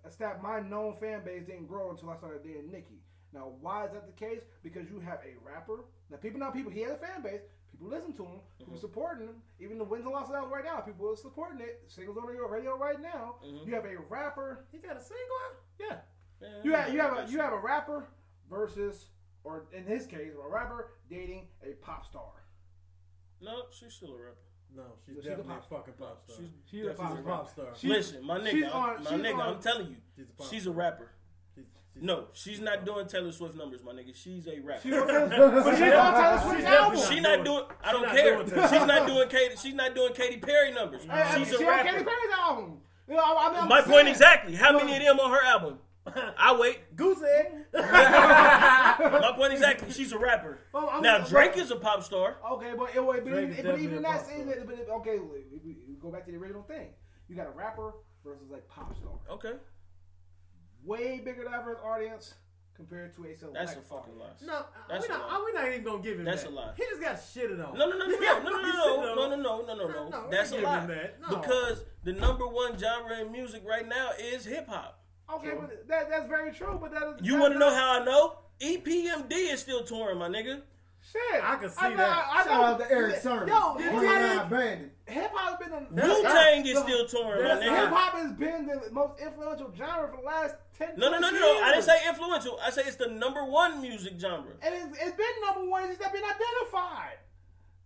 [0.09, 3.01] stat my known fan base didn't grow until I started dating Nicki.
[3.33, 4.41] Now, why is that the case?
[4.63, 5.85] Because you have a rapper.
[6.11, 7.43] Now, people now people he has a fan base.
[7.71, 8.41] People listen to him.
[8.59, 8.81] People Mm-hmm.
[8.81, 9.37] supporting him.
[9.61, 11.83] Even the wins and losses out right now, people are supporting it.
[11.87, 13.37] Singles on your radio right now.
[13.45, 13.67] Mhm.
[13.67, 14.67] You have a rapper.
[14.73, 15.57] He got a single out?
[15.79, 15.99] Yeah.
[16.43, 18.09] Yeah, You have you have a you have a rapper
[18.51, 19.07] versus,
[19.45, 22.33] or in his case, a rapper dating a pop star.
[23.41, 24.37] No, she's still a rapper.
[24.77, 26.37] No, she's She's a definitely a, fucking pop star.
[26.39, 27.67] She's, She's a pop a pop star.
[27.77, 30.33] She- Listen, my she's nigga, on- my she's nigga, on- I'm telling you, She's a
[30.33, 31.11] pop she's a rapper.
[31.55, 34.15] She's, she's No, she's not doing Taylor Swift numbers, my nigga.
[34.15, 34.81] She's a rapper.
[34.83, 36.99] She but she's on Taylor Swift's album.
[36.99, 37.65] definitely She not not doing- doing.
[37.83, 38.35] I she don't care.
[38.37, 39.57] doing Taylor She's not doing Katy.
[39.57, 41.03] She's not doing Katy Perry numbers.
[41.05, 42.05] Hey, I mean, She's she a on Katy.
[42.05, 42.79] Perry's album.
[43.09, 44.09] You know, I, I mean, My just point saying.
[44.15, 44.55] exactly.
[44.55, 45.79] How many of them on her album?
[46.39, 46.95] I wait.
[46.97, 47.53] Goose egg.
[47.73, 49.91] My point exactly.
[49.93, 50.59] She's a rapper.
[50.73, 52.37] Well, I'm- Now but- Drake is a pop star.
[52.53, 54.39] Okay, but it, but, Drake even, is but even a that, pop star.
[54.41, 56.89] even- but it- okay, we, we, we go back to the original thing.
[57.29, 57.93] You got a rapper
[58.25, 59.13] versus like pop star.
[59.31, 59.53] Okay,
[60.85, 62.35] Way bigger diverse audience
[62.75, 63.55] compared to a select.
[63.55, 64.29] that's a fucking lie.
[64.43, 66.51] No, That's we're not, we're not even gonna give him That's that.
[66.51, 66.73] a lie.
[66.77, 67.77] He just got shitted on.
[67.79, 69.31] No, no, no, no, He got no, no, fucking no, shitted no, on.
[69.31, 70.21] no, no, no, no, no, No, no.
[70.25, 70.87] we're That's a giving lie.
[70.87, 71.21] that.
[71.21, 71.37] No.
[71.37, 75.00] Because the number one genre in music right now is hip hop.
[75.37, 76.79] Okay, but that, that's very true.
[76.81, 78.35] But that is You want to know how I know?
[78.61, 80.63] EPMD is still touring, my nigga.
[81.13, 82.29] Shit, I can see know- that.
[82.31, 83.49] I, I Shout know- out to Erick Sermon.
[83.49, 84.93] Yo, hip hop, Bandit.
[85.07, 88.13] hip hop has been a Wu Tang is the- still touring, my that's- Hip hop
[88.15, 90.91] has been the most influential genre for the last ten.
[90.99, 91.63] No, no, no, no, no.
[91.63, 92.59] I didn't say influential.
[92.63, 94.53] I say it's the number one music genre.
[94.63, 95.85] And it's, it's been number one.
[95.85, 97.17] It's just not been identified.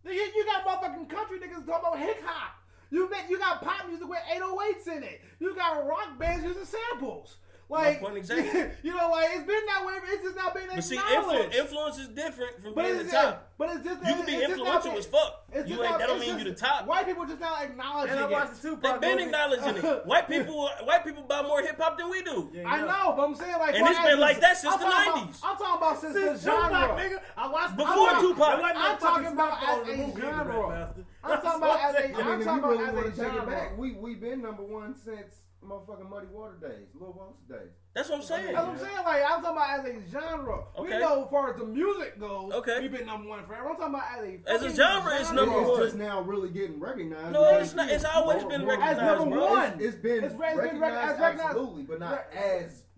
[0.05, 2.57] You, you got motherfucking country niggas talking about hip hop.
[2.91, 5.21] You bet you got pop music with 808s in it.
[5.41, 7.37] You got rock bands using samples.
[7.71, 8.61] Like, point exactly.
[8.83, 9.95] you know, like it's been that way.
[10.09, 11.51] It's just not been But see, acknowledged.
[11.55, 13.53] influ- influence is different from but being it's the top.
[13.57, 15.45] but it's just You can be it's not influential as fuck.
[15.51, 16.87] it's You ain't, not- that don't mean you the top.
[16.87, 18.31] White people just not acknowledging And I it.
[18.33, 19.25] watched the They Tupac been movie.
[19.25, 20.07] acknowledging it.
[20.07, 22.51] White people, white people buy more hip hop than we do.
[22.53, 24.73] Yeah, I you know, but I'm saying like, And for it's been like that since
[24.75, 25.41] I'm the talking about- 90s.
[25.43, 26.69] I'm talking about since, Since the genre.
[26.69, 28.47] Tupac, nigga, I watched Before I watched- Tupac.
[28.47, 30.95] there wasn't I'm talking about smartphone as a movie, you genre.
[31.29, 31.53] Rat bastard.
[31.55, 32.15] I'm talking about as a- I'm.
[32.15, 33.53] I mean, I'm if talking you really about want as to a take it genre.
[33.57, 37.71] back, we we been number one since motherfucking Muddy Water days, Lil Wonka days.
[37.95, 38.53] That's what I'm saying.
[38.53, 38.97] That's what I'm saying.
[39.05, 40.65] Like I'm talking about as a genre.
[40.79, 40.93] Okay.
[40.95, 42.53] We know as far as the music goes.
[42.53, 42.81] Okay.
[42.83, 43.71] We've been number one forever.
[43.71, 45.81] I'm talking about as a As a fucking genre, it's number it's one.
[45.85, 47.33] just now really getting recognized.
[47.33, 47.89] No, it's not.
[47.89, 49.51] It's always more- been recognized, As number bro.
[49.51, 49.73] one.
[49.75, 52.27] It's, it's been It's been recognized, recognized- as recognized- absolutely, but not Right.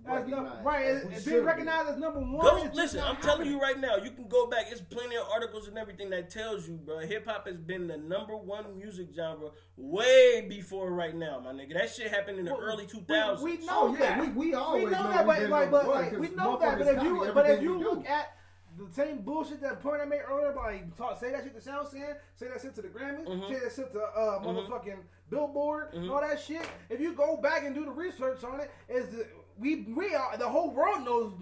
[0.09, 1.47] As As num- right, as it's, we it's should been be.
[1.47, 2.41] recognized as number one.
[2.41, 3.01] Go listen.
[3.03, 3.97] I'm telling you right now.
[3.97, 4.67] You can go back.
[4.71, 6.99] It's plenty of articles and everything that tells you, bro.
[7.01, 11.75] Hip hop has been the number one music genre way before right now, my nigga.
[11.75, 13.41] That shit happened in the Well, early 2000s.
[13.43, 14.21] We, know Oh yeah, that.
[14.21, 16.29] we, we always we know, know that, we but like, but one like, 'cause we
[16.31, 16.79] know that.
[16.79, 18.09] But if you, but if you look do.
[18.09, 18.33] at
[18.79, 21.71] the same bullshit that point I made earlier, about like talk, say that shit to
[21.71, 23.49] SoundScan, say that shit to the Grammys, Mhm.
[23.49, 24.99] say that shit to uh, motherfucking
[25.31, 26.13] Billboard, and Mhm.
[26.15, 26.63] all that shit.
[26.91, 29.27] If you go back and do the research on it, is the
[29.59, 31.33] we we are the whole world knows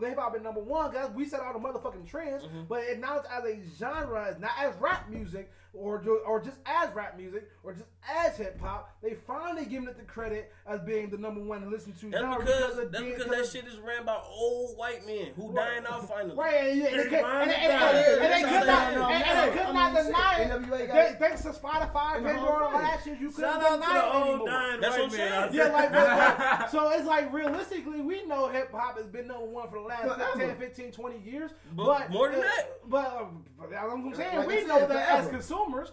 [0.00, 2.44] hip hop been number one because we set all the motherfucking trends.
[2.44, 2.68] Mhm.
[2.68, 6.40] But it now it's as a genre, it's not as rap music or ju- or
[6.40, 8.94] just as rap music or just as hip hop.
[9.02, 12.10] They finally giving it the credit as being the number one to listen to.
[12.10, 15.54] That's genre because of that's because that shit is ran by old white men who
[15.54, 16.36] dying out finally.
[16.36, 19.12] Right, and, and, and, and, and, and, and, and they could not, I'm saying.
[19.12, 20.50] and, and they could I not mean, deny it.
[20.50, 21.18] NWA got They- it.
[21.18, 24.30] Thanks to Spotify, Pandora, all that shit, you couldn't Shout out to deny the it
[24.30, 24.78] anymore.
[24.80, 25.48] That's what I'm saying.
[25.52, 29.68] Yeah, like, like, so it's like realistically, we know hip hop has been number one
[29.68, 30.46] for the last Forever.
[30.54, 31.50] 10, 15, 20 years.
[31.74, 32.68] But But, more than uh, that.
[32.88, 34.36] But, um, but I'm saying.
[34.38, 35.30] Like we I know that as forever.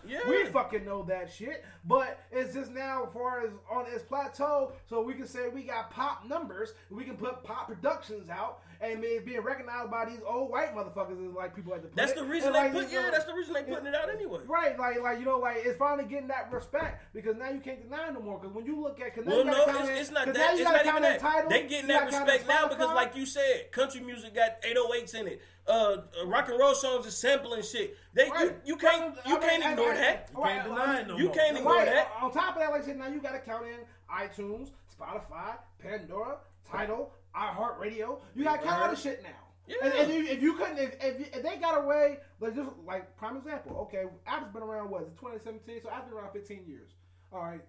[0.08, 0.20] Yeah.
[0.28, 1.64] We fucking know that shit.
[1.86, 5.64] But it's just now, as far as on its plateau, so we can say we
[5.64, 6.74] got pop numbers.
[6.90, 8.62] We can put pop productions out.
[8.82, 12.14] And it being recognized by these old white motherfuckers is like people to put That's
[12.14, 12.90] the reason they like, put.
[12.90, 14.40] Yeah, that's the reason they putting it out anyway.
[14.48, 17.82] Right, like like you know, like it's finally getting that respect because now you can't
[17.82, 18.40] deny no more.
[18.40, 20.58] Because when you look at, Well, no, it's, in- it's not that.
[20.58, 21.20] you not even that.
[21.20, 24.34] titles, They getting that gotta count in respect now because, like you said, country music
[24.34, 25.42] got 808s in it.
[25.70, 27.96] Uh, uh, rock and roll songs is sampling shit.
[28.14, 28.56] They you, Right.
[28.66, 30.30] you can't I you mean, can't I- ignore I- that.
[30.36, 31.34] You can't deny it no You more.
[31.36, 31.86] can't ignore Right.
[31.86, 32.12] that.
[32.22, 33.80] On top of that, like I said, now you got to count in
[34.12, 38.20] iTunes, Spotify, Pandora, Tidal, iHeartRadio.
[38.34, 39.30] You got to count all this shit now.
[39.68, 39.76] Yeah.
[39.84, 43.16] And, and you, if you couldn't, if, if, if they got away, like just like
[43.16, 45.04] prime example, okay, Apple's been around what?
[45.04, 45.82] Is it 2017?
[45.84, 46.90] So I've been around 15 years.
[47.32, 47.62] All right,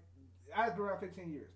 [0.57, 1.51] I've been around 15 years.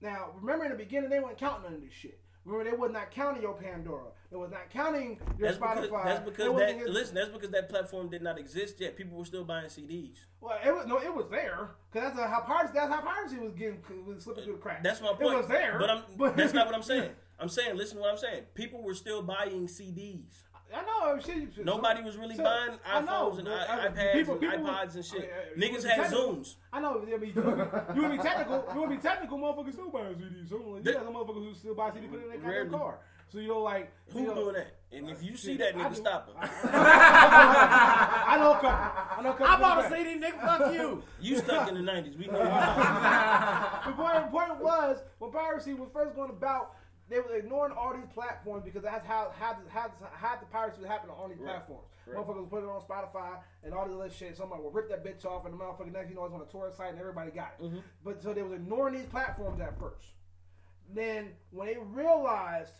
[0.00, 2.18] Now, remember in the beginning, they weren't counting none of this shit.
[2.44, 4.04] Remember, they was not counting your Pandora.
[4.30, 6.04] They was not counting your That's because, Spotify.
[6.04, 7.14] that's because that get- listen.
[7.14, 8.96] That's because that platform did not exist yet.
[8.96, 10.16] People were still buying CDs.
[10.40, 12.72] Well, it was no, it was there because that's how piracy.
[12.74, 14.80] That's how piracy was getting was slipping through the cracks.
[14.82, 15.34] That's my point.
[15.34, 16.02] It was there, but I'm.
[16.16, 17.10] but- that's not what I'm saying.
[17.38, 18.42] I'm saying, listen to what I'm saying.
[18.54, 20.44] People were still buying CDs.
[20.74, 21.10] I know.
[21.10, 24.12] I was shit, Nobody was really so- buying I know, iPhones and but, I- iPads
[24.12, 25.30] people- and iPods was- and shit.
[25.54, 26.34] I mean, uh, Niggas had technical?
[26.34, 26.54] Zooms.
[26.72, 27.00] I know.
[27.00, 27.58] I mean, you want
[27.94, 28.64] to be technical.
[28.74, 29.38] You want to be technical.
[29.38, 30.48] Motherfuckers still buying CDs.
[30.48, 32.38] So like, you That- got some motherfuckers who still buy CDs, put it in their
[32.38, 32.70] goddamn Rarely.
[32.70, 32.98] car.
[33.28, 34.66] So you know, like Who you know, doing that?
[34.92, 35.94] And if you see that nigga, do.
[35.96, 36.36] stop him.
[36.38, 38.68] I know a couple.
[38.70, 39.46] I know a couple.
[39.46, 40.40] I bought a CD, nigga.
[40.40, 41.02] Fuck you.
[41.20, 42.16] You stuck in the '90s.
[42.16, 42.38] We know.
[42.38, 43.84] You stuck.
[43.86, 46.76] the point, the point was when piracy was first going about,
[47.08, 50.46] they were ignoring all these platforms because that's how how the, how, the- how the
[50.46, 51.50] piracy was happening on these Right.
[51.50, 51.88] platforms.
[52.06, 52.16] Right.
[52.16, 54.36] Motherfuckers put it on Spotify and all this other shit.
[54.36, 56.44] Somebody will rip that bitch off, and the motherfucker next you know it's on a
[56.46, 57.64] torrent site, and everybody got it.
[57.64, 57.82] Mhm.
[58.04, 60.06] But so they was ignoring these platforms at first.
[60.92, 62.74] Then when they realized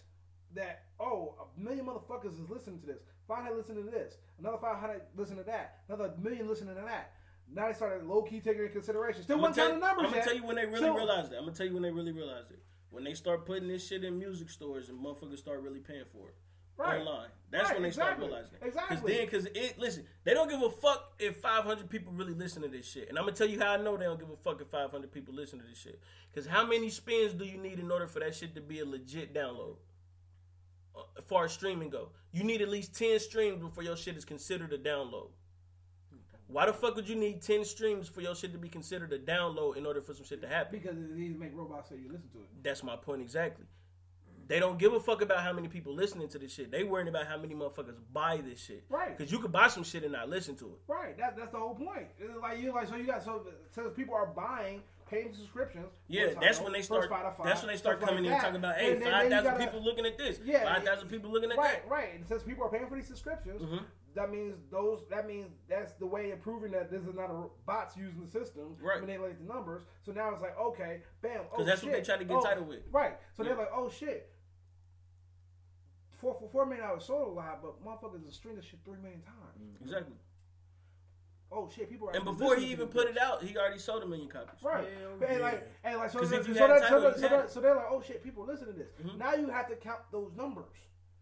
[0.54, 4.58] that oh a million motherfuckers is listening to this, five hundred listening to this, another
[4.58, 7.12] five hundred listen to that, another million listening to that.
[7.52, 9.22] Now they started low key taking into consideration.
[9.22, 10.24] Still wasn't gonna, counting tell, numbers I'm gonna yet.
[10.26, 11.36] tell you when they really So- realized it.
[11.36, 12.58] I'm gonna tell you when they really realized it.
[12.94, 16.28] When they start putting this shit in music stores and motherfuckers start really paying for
[16.28, 16.36] it
[16.76, 17.00] Right.
[17.00, 17.28] online.
[17.50, 18.14] That's Right, when they exactly.
[18.16, 18.66] start realizing it.
[18.66, 18.96] Exactly.
[18.96, 22.62] Because then, because it listen, they don't give a fuck if 500 people really listen
[22.62, 23.08] to this shit.
[23.08, 25.10] And I'm gonna tell you how I know they don't give a fuck if 500
[25.12, 26.00] people listen to this shit.
[26.32, 28.84] Because how many spins do you need in order for that shit to be a
[28.84, 29.76] legit download?
[30.96, 34.16] Uh, As far as streaming go, you need at least 10 streams before your shit
[34.16, 35.30] is considered a download.
[36.46, 39.18] Why the fuck would you need 10 streams for your shit to be considered a
[39.18, 40.78] download in order for some shit to happen?
[40.78, 42.48] Because it's easy to make robots so you listen to it.
[42.62, 43.64] That's my point exactly.
[44.46, 46.70] They don't give a fuck about how many people listening to this shit.
[46.70, 48.84] They worrying about how many motherfuckers buy this shit.
[48.90, 49.16] Right.
[49.16, 50.78] Because you could buy some shit and not listen to it.
[50.86, 51.16] Right.
[51.16, 52.08] That, that's the whole point.
[52.18, 55.86] It's like you like so you got so since people are buying paying subscriptions.
[56.08, 57.10] Yeah, that's Tidal, when they start.
[57.10, 59.30] Spotify, That's when they start coming like in and talking about, hey, And then- then
[59.44, 60.40] five thousand people looking at this.
[60.44, 61.90] Yeah, five thousand people looking at Right, that.
[61.90, 62.14] right.
[62.14, 63.82] And since people are paying for these subscriptions, Mhm.
[64.14, 65.00] That means those.
[65.10, 68.30] That means that's the way of proving that this is not a bots using the
[68.30, 69.00] system Right.
[69.00, 69.82] manipulate the numbers.
[70.02, 71.40] So now it's like okay, bam.
[71.40, 72.04] oh, Because that's what they shit.
[72.06, 72.80] try to get oh, Tidal with.
[72.92, 73.18] Right.
[73.36, 73.50] So Yeah.
[73.50, 74.30] they're like, oh shit.
[76.20, 78.98] Four for four million dollars sold a lot, but motherfuckers are streaming this shit three
[78.98, 79.76] million times.
[79.82, 80.14] Exactly.
[81.52, 82.14] Oh shit, people are.
[82.16, 84.62] And before he even put it out, he already sold a million copies.
[84.62, 84.86] Right.
[85.00, 85.44] Hell and yeah.
[85.44, 87.74] like, and like, so, if you so, had Tidal, so, that, so, that- so they're
[87.74, 88.88] like, oh shit, people listen to this.
[89.02, 89.18] Mhm.
[89.18, 90.64] Now you have to count those numbers.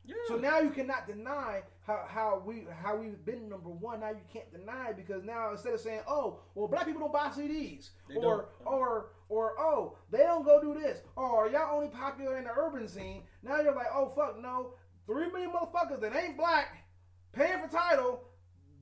[0.04, 0.14] Yeah.
[0.26, 4.00] So now you cannot deny how, how we how we've been number one.
[4.00, 7.28] Now you can't deny because now instead of saying, oh, well, black people don't buy
[7.28, 8.66] CDs, They or don't.
[8.74, 12.88] or or oh, they don't go do this, or y'all only popular in the urban
[12.88, 13.22] scene.
[13.42, 14.74] Now you're like, oh fuck no,
[15.06, 16.84] three million motherfuckers that ain't black
[17.32, 18.24] paying for Tidal,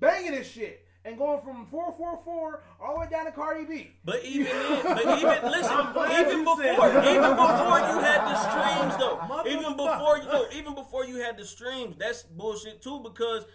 [0.00, 0.86] banging this shit.
[1.04, 3.90] And going from four four four all the way down to Cardi B.
[4.04, 5.78] But even then, but even listen,
[6.20, 9.46] even before, even before you had the streams though, Motherfucker.
[9.46, 13.46] even before you, no, even before you had the streams, that's bullshit too because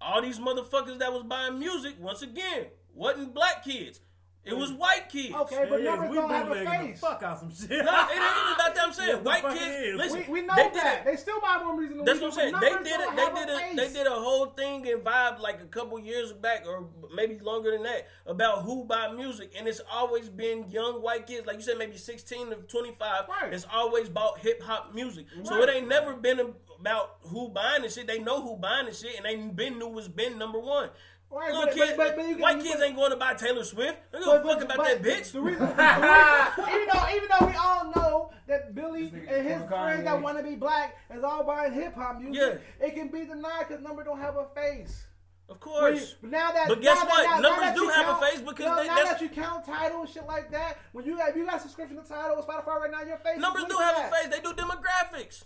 [0.00, 4.00] all these motherfuckers that was buying music once again wasn't black kids,
[4.46, 5.34] it was white kids.
[5.34, 5.86] Okay, but It is.
[5.86, 7.00] numbers We don't have a bootlegging the face.
[7.00, 7.70] fuck out some shit.
[7.70, 8.84] No, it ain't even about that.
[8.86, 9.96] I'm saying Yes, the white kids.
[9.98, 10.98] Listen, We, we know they did that.
[11.00, 11.04] it.
[11.04, 12.54] They still buy more music than That's what I'm saying.
[12.60, 13.16] They did it.
[13.16, 13.76] They did a it.
[13.76, 17.72] They did a whole thing and vibe like a couple years back, or maybe longer
[17.72, 21.62] than that, about who buy music, and it's always been young white kids, like you
[21.62, 23.24] said, maybe 16 to 25.
[23.28, 23.52] Right.
[23.52, 25.26] It's always about hip hop music.
[25.44, 28.06] So it ain't never been about who buying the shit.
[28.06, 30.90] They know who buying the shit, and they been knew was been number one.
[31.30, 33.98] Right, Little but- kids, but- but you white kids ain't going to buy Taylor Swift.
[34.12, 35.32] They don't But- give a fuck about that bitch.
[35.32, 39.58] The reason, the reason- even though even though we all know that Billy and his
[39.58, 42.86] from friends that want to be black is all buying hip hop music, Yeah.
[42.86, 45.04] it can be denied because number don't have a face.
[45.48, 46.14] Of course.
[46.20, 47.24] But now that, But guess now that- what?
[47.24, 49.20] now- now Numbers that do you have a face because now, they- now that's- that
[49.22, 52.08] you count Tidal and shit like that, when you have you got a subscription to
[52.08, 54.28] Tidal or Spotify right now, your face Numbers do have at a face.
[54.28, 55.44] They do demographics.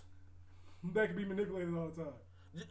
[0.93, 2.13] That can be manipulated all the time.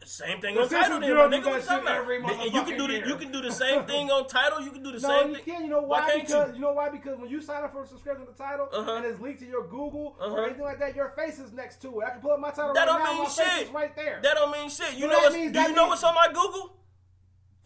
[0.05, 0.99] Same thing on Tidal.
[0.99, 1.87] Then, my nigga, what you talking
[2.27, 2.53] about?
[2.53, 4.61] you can do the you can do the same thing on Tidal.
[4.61, 5.63] You can do the No, same you can't.
[5.63, 6.01] You know why?
[6.07, 6.55] can't because you?
[6.55, 6.61] you?
[6.61, 6.89] know why?
[6.89, 8.97] Because when you sign up for a subscription to Tidal Uh-huh.
[8.97, 10.33] and it's linked to your Google Uh-huh.
[10.35, 12.05] or anything like that, your face is next to it.
[12.05, 13.21] I can pull up my Tidal That right don't now.
[13.23, 13.73] mean shit.
[13.73, 14.19] right there.
[14.21, 14.93] That don't mean shit.
[14.93, 16.77] You So know what's, means- do you know what's on my Google?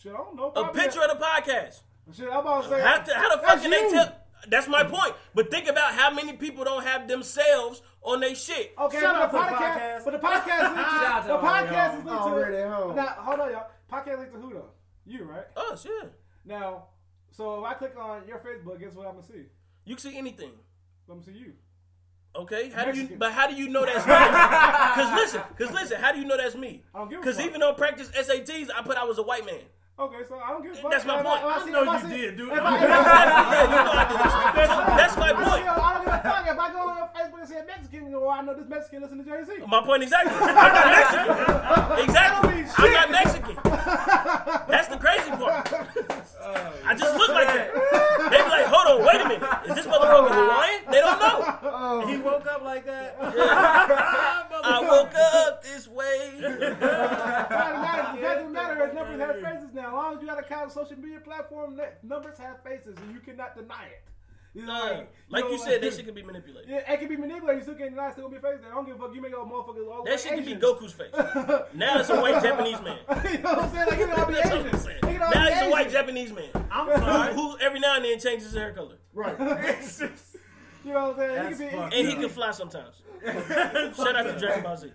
[0.02, 0.52] Shit, I don't know.
[0.56, 1.82] A picture of the podcast.
[2.16, 2.82] Shit, I'm about to say.
[2.82, 4.16] How, to, how the fuck can they tell?
[4.48, 5.16] That's my point.
[5.34, 8.74] But think about how many people don't have themselves on their shit.
[8.80, 10.06] Okay, Shout but out the to the podcast, podcast.
[10.06, 12.96] but the podcast is linked to Shout the podcast is linked Already to oh, home.
[12.96, 13.68] Now, hold on, y'all.
[13.92, 14.70] Podcast linked to who though?
[15.06, 15.46] You, right?
[15.56, 16.14] Oh shit.
[16.46, 16.86] Now,
[17.32, 19.44] so if I click on your Facebook, guess what I'm gonna see?
[19.86, 20.52] You can see anything.
[21.10, 21.54] I'm gonna see you.
[22.36, 23.16] Okay, how do you?
[23.18, 24.14] But how do you know that's me?
[24.14, 26.84] Because listen, because listen, how do you know that's me?
[26.94, 27.46] I don't give a Because fuck.
[27.46, 29.62] even on practice SATs, I put I was a white man.
[29.98, 30.92] Okay, so I don't give a fuck.
[30.92, 31.40] That's my point.
[31.40, 32.52] if I see- know you see- did, dude.
[32.52, 34.20] If I, if I, you know I did.
[35.00, 35.64] That's, my I, see- point.
[35.70, 38.28] I don't give a fuck if I go on Facebook and say Mexican, you know,
[38.28, 39.64] I know this Mexican listen to Jay Z.
[39.70, 40.34] My point exactly.
[40.36, 42.04] I'm not Mexican.
[42.04, 42.66] Exactly.
[42.78, 43.56] I'm not Mexican.
[44.68, 46.12] That's the crazy part.
[46.86, 47.74] I just look like that.
[48.32, 49.50] They be like, hold on, wait a minute.
[49.68, 50.82] Is this motherfucker Hawaiian?
[50.92, 51.60] They don't know.
[51.64, 52.08] Oh.
[52.08, 53.18] He woke up like that.
[54.64, 56.32] I woke up this way.
[56.38, 56.42] It
[56.80, 58.22] doesn't matter.
[58.22, 58.86] Doesn't matter.
[58.86, 59.88] If numbers have faces now.
[59.88, 63.14] As long as you got a kind of social media platform, numbers have faces, and
[63.14, 64.04] you cannot deny it.
[64.56, 66.70] You know, Uh, like know, you said, that shit can be manipulated.
[66.70, 67.58] Yeah, it can be manipulated.
[67.58, 68.12] You still can't deny.
[68.14, 68.62] Still gonna be face.
[68.62, 68.72] There.
[68.72, 69.14] I don't give a fuck.
[69.14, 71.12] You make all motherfuckers all the That way shit can be Goku's face.
[71.74, 72.98] Now it's a white Japanese man.
[73.32, 73.88] you know what I'm saying?
[73.90, 74.68] Like, it can all be That's Asian.
[74.70, 74.98] I'm saying.
[74.98, 76.50] It can all Now be he's a white Japanese man.
[76.72, 77.34] I'm Who, sorry.
[77.34, 78.96] who every now and then changes his hair color.
[79.14, 79.38] Right.
[80.86, 81.36] You know what I'm saying?
[81.36, 81.96] That's He can be.
[81.98, 83.02] And he can fly sometimes.
[83.26, 84.92] Shout out to Dragon Ball Z.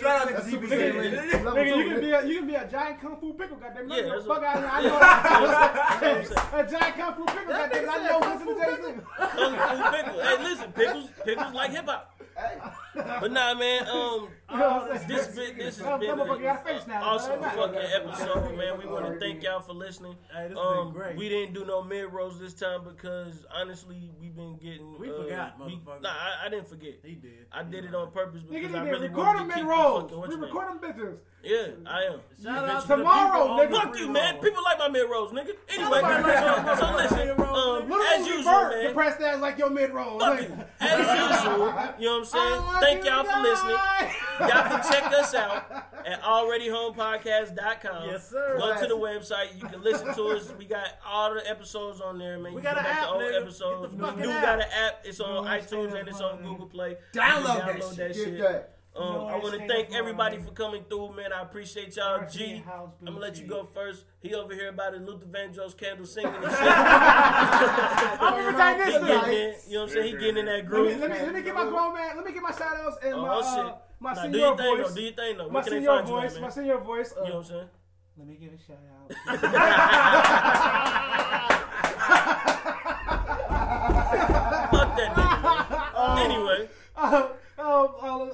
[0.00, 0.70] Shout out to That's DBZ.
[0.70, 3.88] Nigga, you can be a you can be a giant kung fu pickle, goddamn.
[3.90, 4.64] Yeah, Yeah, that's fuck what- out of.
[4.64, 4.88] I yeah.
[4.88, 4.94] know.
[5.42, 7.90] What I'm a giant kung fu pickle, goddamn.
[7.90, 9.00] I know listen to Jay Z.
[9.18, 10.20] Kung Fu Pickle.
[10.22, 12.20] Hey, listen, pickles, pickles like hip hop.
[12.94, 13.88] But nah, man.
[13.88, 15.08] Um, You know what I'm saying?
[15.08, 18.78] this bit, this has been motherfucker got a an awesome fucking episode, man.
[18.78, 20.16] We want to thank y'all for listening.
[20.34, 21.16] Hey, this Um, been great.
[21.16, 24.98] we didn't do no mid rolls this time because honestly, we've been getting.
[24.98, 26.02] We uh, forgot, we- motherfucker.
[26.02, 26.94] Nah, I, I didn't forget.
[27.04, 27.46] He did.
[27.50, 29.72] I did it on purpose because Nigga, I really record them to keep in the
[29.72, 30.10] rolls.
[30.12, 30.40] We your name?
[30.42, 31.16] record them bitches.
[31.44, 32.20] Yeah, I am.
[32.40, 33.92] Shout out Tomorrow, the people on nigga.
[33.92, 34.38] Fuck you, man.
[34.38, 35.50] People like my mid rolls, nigga.
[35.70, 37.30] Anyway, likes so, so listen.
[37.40, 38.84] Um, as usual, Vert man.
[38.86, 40.20] depressed ass like your mid roll.
[40.20, 40.38] Fuck.
[40.80, 41.66] As usual,
[41.98, 42.62] you know what I'm saying?
[42.80, 43.76] Thank y'all for listening.
[44.48, 45.70] Y'all can check us out
[46.06, 48.08] at alreadyhomepodcast.com.
[48.08, 48.56] Yes, sir.
[48.58, 49.56] Go to the website.
[49.60, 50.52] You can listen to us.
[50.58, 52.52] We got all the episodes on there, man.
[52.54, 53.40] We You got an app, old nigga.
[53.42, 53.82] episodes.
[53.82, 54.42] Get the We fucking do app.
[54.42, 55.00] got an app.
[55.04, 56.96] It's on iTunes and it's on Google Play.
[57.12, 57.96] Download that download shit.
[57.98, 58.38] that Get shit.
[58.38, 58.68] that.
[58.94, 61.32] Um, No, I want to thank everybody for coming through, man.
[61.32, 62.28] I appreciate y'all.
[62.30, 64.04] G, I'm gonna let you go first.
[64.20, 66.60] He over here about the Luther Vandross candle singing and shit.
[66.60, 70.06] I'm gonna take he this getting in, you know what I'm saying?
[70.06, 71.00] He getting in that Let me, groove.
[71.00, 72.16] let me let me get my grown man.
[72.16, 73.74] Let me get my shout outs and Oh, my uh, shit.
[74.02, 74.88] My Nah, do senior your voice.
[74.88, 74.94] though.
[74.94, 75.48] Do your thing though.
[75.48, 76.38] my Where can they senior find you, voice.
[76.40, 77.14] My senior voice.
[77.18, 77.68] Uh, You know what I'm saying?
[78.18, 79.08] Let me give a shout out.
[83.62, 86.30] Fuck that nigga, man.
[86.30, 88.26] Anyway, uh, um, uh,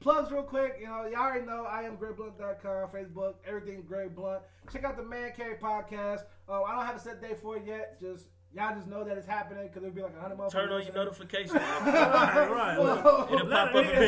[0.00, 0.76] plugs real quick.
[0.80, 4.42] You know, y'all already know I am GrayBlunt.com, Facebook, everything Gray Blunt.
[4.72, 6.20] Check out the Man Cave podcast.
[6.48, 8.00] Uh, I don't have a set date for it yet.
[8.00, 10.50] Just y'all just know that it's happening because it'll be like a hundred motherfuckers.
[10.52, 11.52] turn on your notifications.
[11.60, 12.78] Right, right.
[12.78, 14.06] It'll pop up a picture.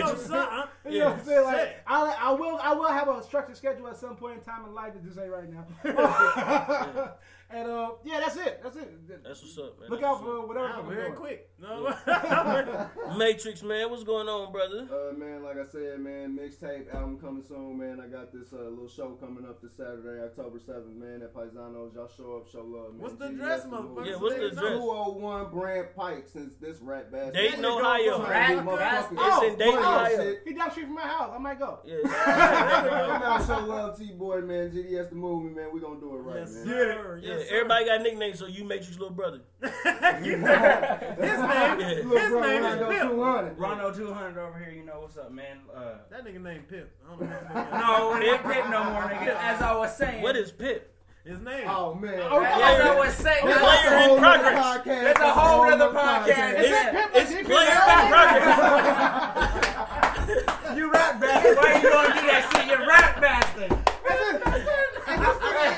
[0.89, 1.45] You know what I'm saying?
[1.45, 1.83] Like.
[1.87, 4.75] I, I will, I will have a structured schedule at some point in time in
[4.75, 4.95] life.
[4.97, 7.15] It just ain't right now.
[7.53, 8.61] and uh, yeah, that's it.
[8.63, 9.23] That's it.
[9.25, 9.91] That's what's up, man.
[9.91, 10.67] Look That's out what's for whatever.
[10.69, 11.15] Wow, I'm very doing.
[11.15, 11.49] quick.
[11.61, 11.87] No.
[11.87, 12.93] up.
[13.17, 13.91] Matrix, man.
[13.91, 14.89] What's going on, brother?
[14.91, 18.01] Uh, man, like I said, man, mixtape album coming soon, man.
[18.01, 21.23] I got this uh, little show coming up this Saturday, October 7th, man.
[21.23, 23.03] At Paisanos, y'all show up, show love, man.
[23.03, 24.07] What's the GDS address, the motherfucker?
[24.07, 24.79] Yeah, what's the address?
[24.79, 27.35] 201 Brandt Pike, since this rat bastard.
[27.35, 28.27] Dayton, Ohio.
[28.29, 29.09] Rat Motherfucker.
[29.13, 30.37] It's in Dayton, oh, Ohio.
[30.45, 31.31] He down the street from my house.
[31.35, 31.79] I might go.
[31.85, 31.97] Yeah.
[32.03, 34.71] Come out, show love, T-Boy, man.
[34.71, 35.71] GDS the movie, man.
[35.73, 36.65] We gonna do it right, Yes, man.
[36.67, 37.21] sir.
[37.23, 39.41] Yeah, Yes, everybody got nicknames, so you Matrix little brother.
[39.63, 40.43] His name.
[40.43, 41.15] Yeah.
[41.19, 43.03] Little His bro, name is Rondo Pip.
[43.03, 43.59] 200.
[43.59, 45.59] Rondo 200 over here, you know what's up, man.
[45.75, 46.91] Uh, That nigga named Pip.
[47.05, 49.37] I don't know what the fuck- no, it ain't Pip no more, nigga.
[49.41, 50.23] As I was saying.
[50.23, 50.89] What is Pip?
[51.25, 51.67] His name.
[51.69, 52.19] Oh, man.
[52.31, 53.43] Oh, As I was saying.
[53.43, 54.65] Player That's in a whole nother progress.
[54.65, 55.03] podcast.
[55.05, 56.55] That's a whole other podcast.
[56.59, 57.09] It's, Yeah.
[57.15, 59.69] it's player in progress.
[60.77, 61.57] You rap bastard.
[61.59, 62.67] Why are you gonna do that shit?
[62.67, 63.71] You rap bastard.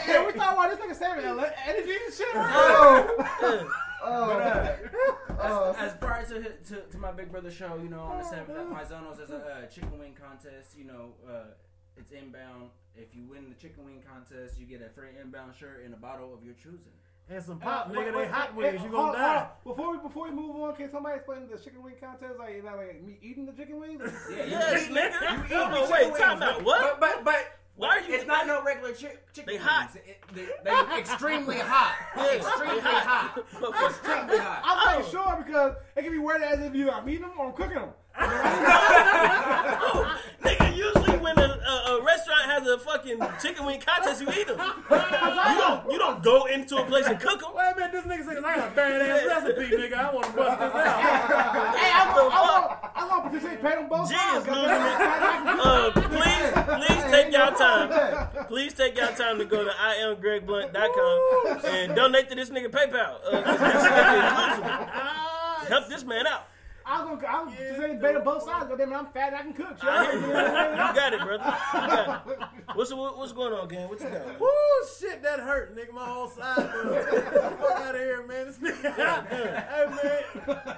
[0.07, 0.71] Yeah, we talking about
[1.25, 3.69] this nigga energy and shit.
[4.07, 4.77] Oh, But, uh,
[5.41, 5.75] oh.
[5.79, 8.51] as, as prior to, to to my big brother show, you know, on the seventh
[8.51, 10.77] at Paisanos, there's a uh, chicken wing contest.
[10.77, 11.45] You know, uh,
[11.97, 12.69] it's inbound.
[12.95, 15.97] If you win the chicken wing contest, you get a free inbound shirt and a
[15.97, 16.93] bottle of your choosing.
[17.31, 18.13] And some pop, Uh, nigga.
[18.15, 18.85] They hot wait, wings.
[18.85, 19.37] You hold- gonna hold die.
[19.41, 19.49] on.
[19.65, 22.39] Before we before we move on, can somebody explain the chicken wing contest?
[22.39, 24.03] Like, is that like me eating the chicken wings?
[24.31, 25.39] Yeah, Yes, nigga.
[25.39, 26.63] you eat Hold the wait, chicken time out.
[26.63, 27.01] What?
[27.01, 28.15] But but but Why are you?
[28.15, 29.47] it's not no regular chi- chicken.
[29.47, 29.91] They hot.
[29.95, 30.07] wings.
[30.07, 31.95] It- they, they extremely hot.
[32.17, 33.39] Yeah, extremely they hot.
[33.39, 34.63] Extremely hot.
[34.65, 37.47] I'm not sure because it can be worded as if you I'm eating them or
[37.49, 37.91] I'm cooking them.
[40.45, 40.64] Nigga, usually
[41.25, 44.59] when a, a, a restaurant has a fucking chicken wing contest, you eat them.
[45.55, 47.51] You don't you don't go into a place and cook them.
[47.55, 49.95] Wait a minute, this nigga says I got a badass recipe, nigga.
[49.95, 51.75] I want to bust this out.
[51.75, 54.45] Hey, I'm gonna, I'm gonna, participate on both G sides.
[54.47, 55.01] is losing it.
[55.65, 57.89] Uh, please, please take y'all time.
[58.47, 63.17] Please take y'all time to go to iamgregblunt.com and donate to this nigga PayPal.
[63.27, 65.69] Uh, 'cause this nigga is losing it.
[65.69, 66.47] Help this man out.
[66.87, 68.67] I'm gonna, I'm participate on both sides.
[68.69, 69.79] But then I'm fat and I can cook.
[69.79, 69.89] shit.
[69.89, 70.21] I you.
[70.21, 71.45] You got it, brother.
[71.75, 72.39] You got it.
[72.75, 73.89] What's what, what's going on, gang?
[73.89, 74.41] What you got?
[74.41, 74.49] Woo,
[74.99, 75.93] shit, that hurt, nigga.
[75.93, 76.57] My whole side.
[76.71, 77.03] bro.
[77.03, 78.47] Fuck out of here, man.
[78.47, 78.95] This nigga.
[79.29, 80.23] hey, man.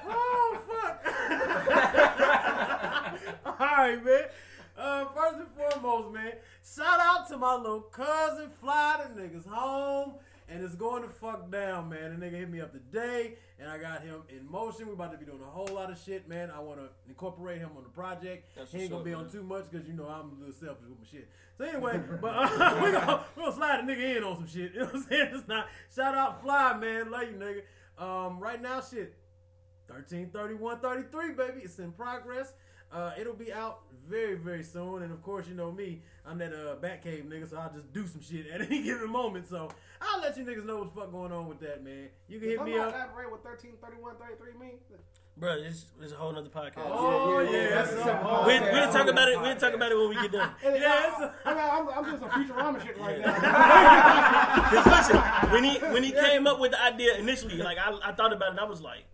[0.08, 1.02] Oh, fuck.
[3.60, 4.24] All right, man.
[4.78, 10.14] Uh, first and foremost, man, shout out to my little cousin, fly the niggas home,
[10.48, 12.18] and it's going to fuck down, man.
[12.18, 14.86] The nigga hit me up today, and I got him in motion.
[14.86, 16.50] We're about to be doing a whole lot of shit, man.
[16.50, 18.48] I want to incorporate him on the project.
[18.56, 20.54] That's he ain't gonna be up, on too much because you know I'm a little
[20.54, 21.28] selfish with my shit.
[21.58, 24.72] So anyway, but uh, we gonna we gonna slide a nigga in on some shit.
[24.74, 25.28] You know what I'm saying?
[25.32, 27.62] It's not shout out fly man, love you nigga.
[27.98, 29.14] Um, right now shit,
[29.88, 31.60] 13, 31, 33, baby.
[31.64, 32.52] It's in progress.
[32.92, 35.02] Uh, it'll be out very, very soon.
[35.02, 38.06] And of course, you know me, I'm that uh, Batcave nigga, so I'll just do
[38.06, 39.48] some shit at any given moment.
[39.48, 39.68] So
[40.00, 42.08] I'll let you niggas know what the fuck going on with that, man.
[42.28, 42.94] You can hit me up.
[42.94, 44.78] Elaborate what 13, 31, 33 mean.
[45.38, 46.72] Bro, it's, is a whole nother podcast.
[46.86, 48.72] Oh, yeah, that's a a- separate We, podcast.
[48.72, 49.38] we'll talk about it.
[49.42, 50.50] We'll talk about it when we get done.
[50.64, 54.70] Yeah, it's a- I'm, I'm, I'm doing some Futurama shit right now.
[54.70, 58.12] Cause listen, when he when he came up with the idea initially, like I, I
[58.12, 59.04] thought about it, and I was like,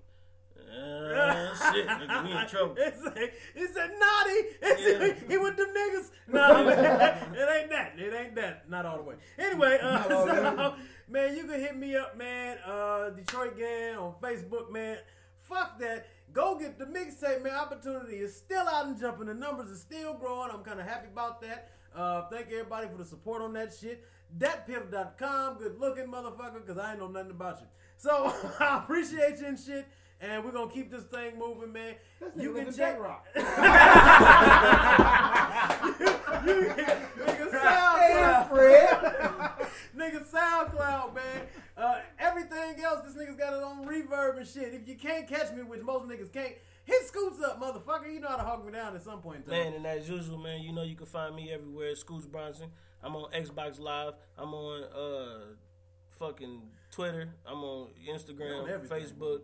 [0.82, 2.74] uh, shit, nigga, we in trouble.
[2.78, 4.40] It's like, it's a naughty.
[4.62, 5.28] It's Yeah.
[5.28, 6.10] he with them niggas.
[6.28, 7.92] No, man, it ain't that.
[7.98, 8.68] It ain't that.
[8.70, 9.14] Not all the way.
[9.38, 10.74] Anyway, uh, so,
[11.08, 12.56] man, you can hit me up, man.
[12.64, 14.98] Uh, Detroit Gang on Facebook, man.
[15.38, 16.06] Fuck that.
[16.32, 17.54] Go get the mixtape, man.
[17.54, 19.26] Opportunity is still out and jumping.
[19.26, 20.50] The numbers are still growing.
[20.50, 21.70] I'm kind of happy about that.
[21.94, 24.02] Uh, thank everybody for the support on that shit.
[24.38, 27.66] Datpiff.com, good looking motherfucker, because I ain't know nothing about you.
[27.98, 29.86] So I appreciate you and shit.
[30.22, 31.96] And we're gonna keep this thing moving, man.
[32.36, 33.26] You can check rock.
[33.34, 33.48] you can,
[37.18, 38.88] nigga SoundCloud, Fred.
[39.96, 41.46] nigga SoundCloud, man.
[41.76, 44.72] Uh, everything else, this nigga's got his own reverb and shit.
[44.72, 48.14] If you can't catch me, which most niggas can't, hit Scootz up, motherfucker.
[48.14, 49.64] You know how to hog me down at some point in time.
[49.64, 51.94] Man, and as usual, man, you know you can find me everywhere.
[51.94, 52.70] Scootz Bronson.
[53.02, 54.14] I'm on Xbox Live.
[54.38, 55.54] I'm on uh
[56.10, 57.34] fucking Twitter.
[57.44, 59.40] I'm on You on Instagram, everything, Facebook.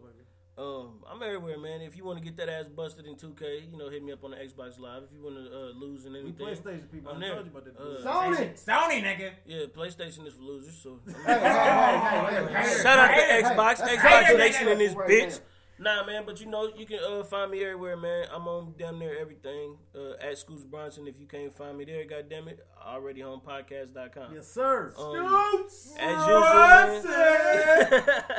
[0.58, 0.80] Motherfucker.
[0.84, 1.80] Um, I'm everywhere, man.
[1.80, 4.24] If you want to get that ass busted in 2K, you know, hit me up
[4.24, 5.04] on the Xbox Live.
[5.04, 7.12] If you want to uh, lose in We anything, PlayStation people.
[7.12, 7.34] I'm I there.
[7.34, 7.76] told you about that.
[7.80, 8.64] Uh, Sony.
[8.64, 9.30] Sony, nigga.
[9.46, 10.76] yeah, PlayStation is for losers.
[10.82, 14.36] So Hey, hey, hey, hey, hey, shout out to hey, hey, Xbox, hey, Xbox hey,
[14.36, 15.30] Nation hey, in this bitch.
[15.30, 15.38] there.
[15.80, 18.26] Nah, man, but you know you can uh, find me everywhere, man.
[18.34, 21.06] I'm on damn near everything uh, at Scootz Bronson.
[21.06, 24.34] If you can't find me there, goddamn it, already home podcast.com.
[24.34, 24.92] yes, sir.
[24.98, 25.96] Um, Scootz.
[26.00, 26.42] as usual.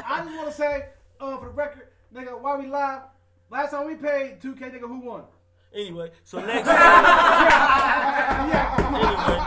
[0.05, 0.85] I just want to say,
[1.21, 3.01] uh, for the record, nigga, while we live,
[3.49, 5.23] last time we paid 2K, nigga, who won?
[5.73, 6.67] anyway, so next.
[8.49, 8.75] yeah.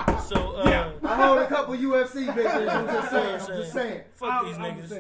[0.07, 2.69] anyway, so uh, I hold a couple UFC victories.
[2.69, 3.41] I'm just saying.
[3.41, 4.01] I'm just saying.
[4.15, 4.93] fuck I'm- these I'm niggas.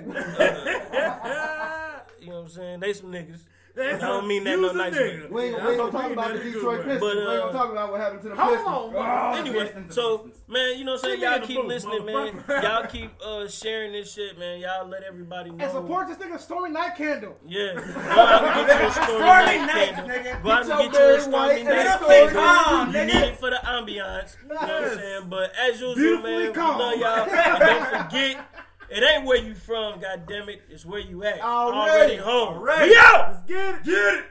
[0.92, 2.80] Uh, you know what I'm saying?
[2.80, 3.40] They some niggas.
[3.74, 5.00] That's I don't mean that use no a nice nigga.
[5.00, 5.26] way.
[5.30, 6.84] We ain't, Yeah, we ain't gonna talk about the Detroit way.
[6.84, 7.00] Pistons.
[7.00, 8.68] But, we ain't uh, gonna talk about what happened to the Hold Pistons.
[8.68, 11.20] on, Oh, Anyway, so man, you know what I'm saying?
[11.22, 12.44] Y'all keep booth, listening, man.
[12.62, 14.60] Y'all keep uh, sharing this shit, man.
[14.60, 15.64] Y'all let everybody know.
[15.64, 17.36] And support this nigga Stormy Night Candle.
[17.46, 17.72] Yeah.
[17.74, 17.80] Go
[18.20, 20.16] out and get you a stormy Stormy night nights, candle.
[20.16, 20.42] nigga.
[20.42, 22.42] Go out Get and get you a stormy night and a candle.
[22.42, 23.06] calm, You nigga.
[23.06, 24.36] need it for the ambiance.
[24.42, 25.22] You know what I'm saying?
[25.28, 27.30] But as usual, man, we love y'all.
[27.30, 28.48] And don't forget,
[28.92, 30.62] it ain't where you from, God damn it.
[30.68, 31.40] It's where you at.
[31.40, 31.90] Already.
[31.90, 32.58] Already home.
[32.58, 32.90] Already.
[32.90, 33.30] We out!
[33.32, 33.84] Let's get it.
[33.84, 34.24] Get it!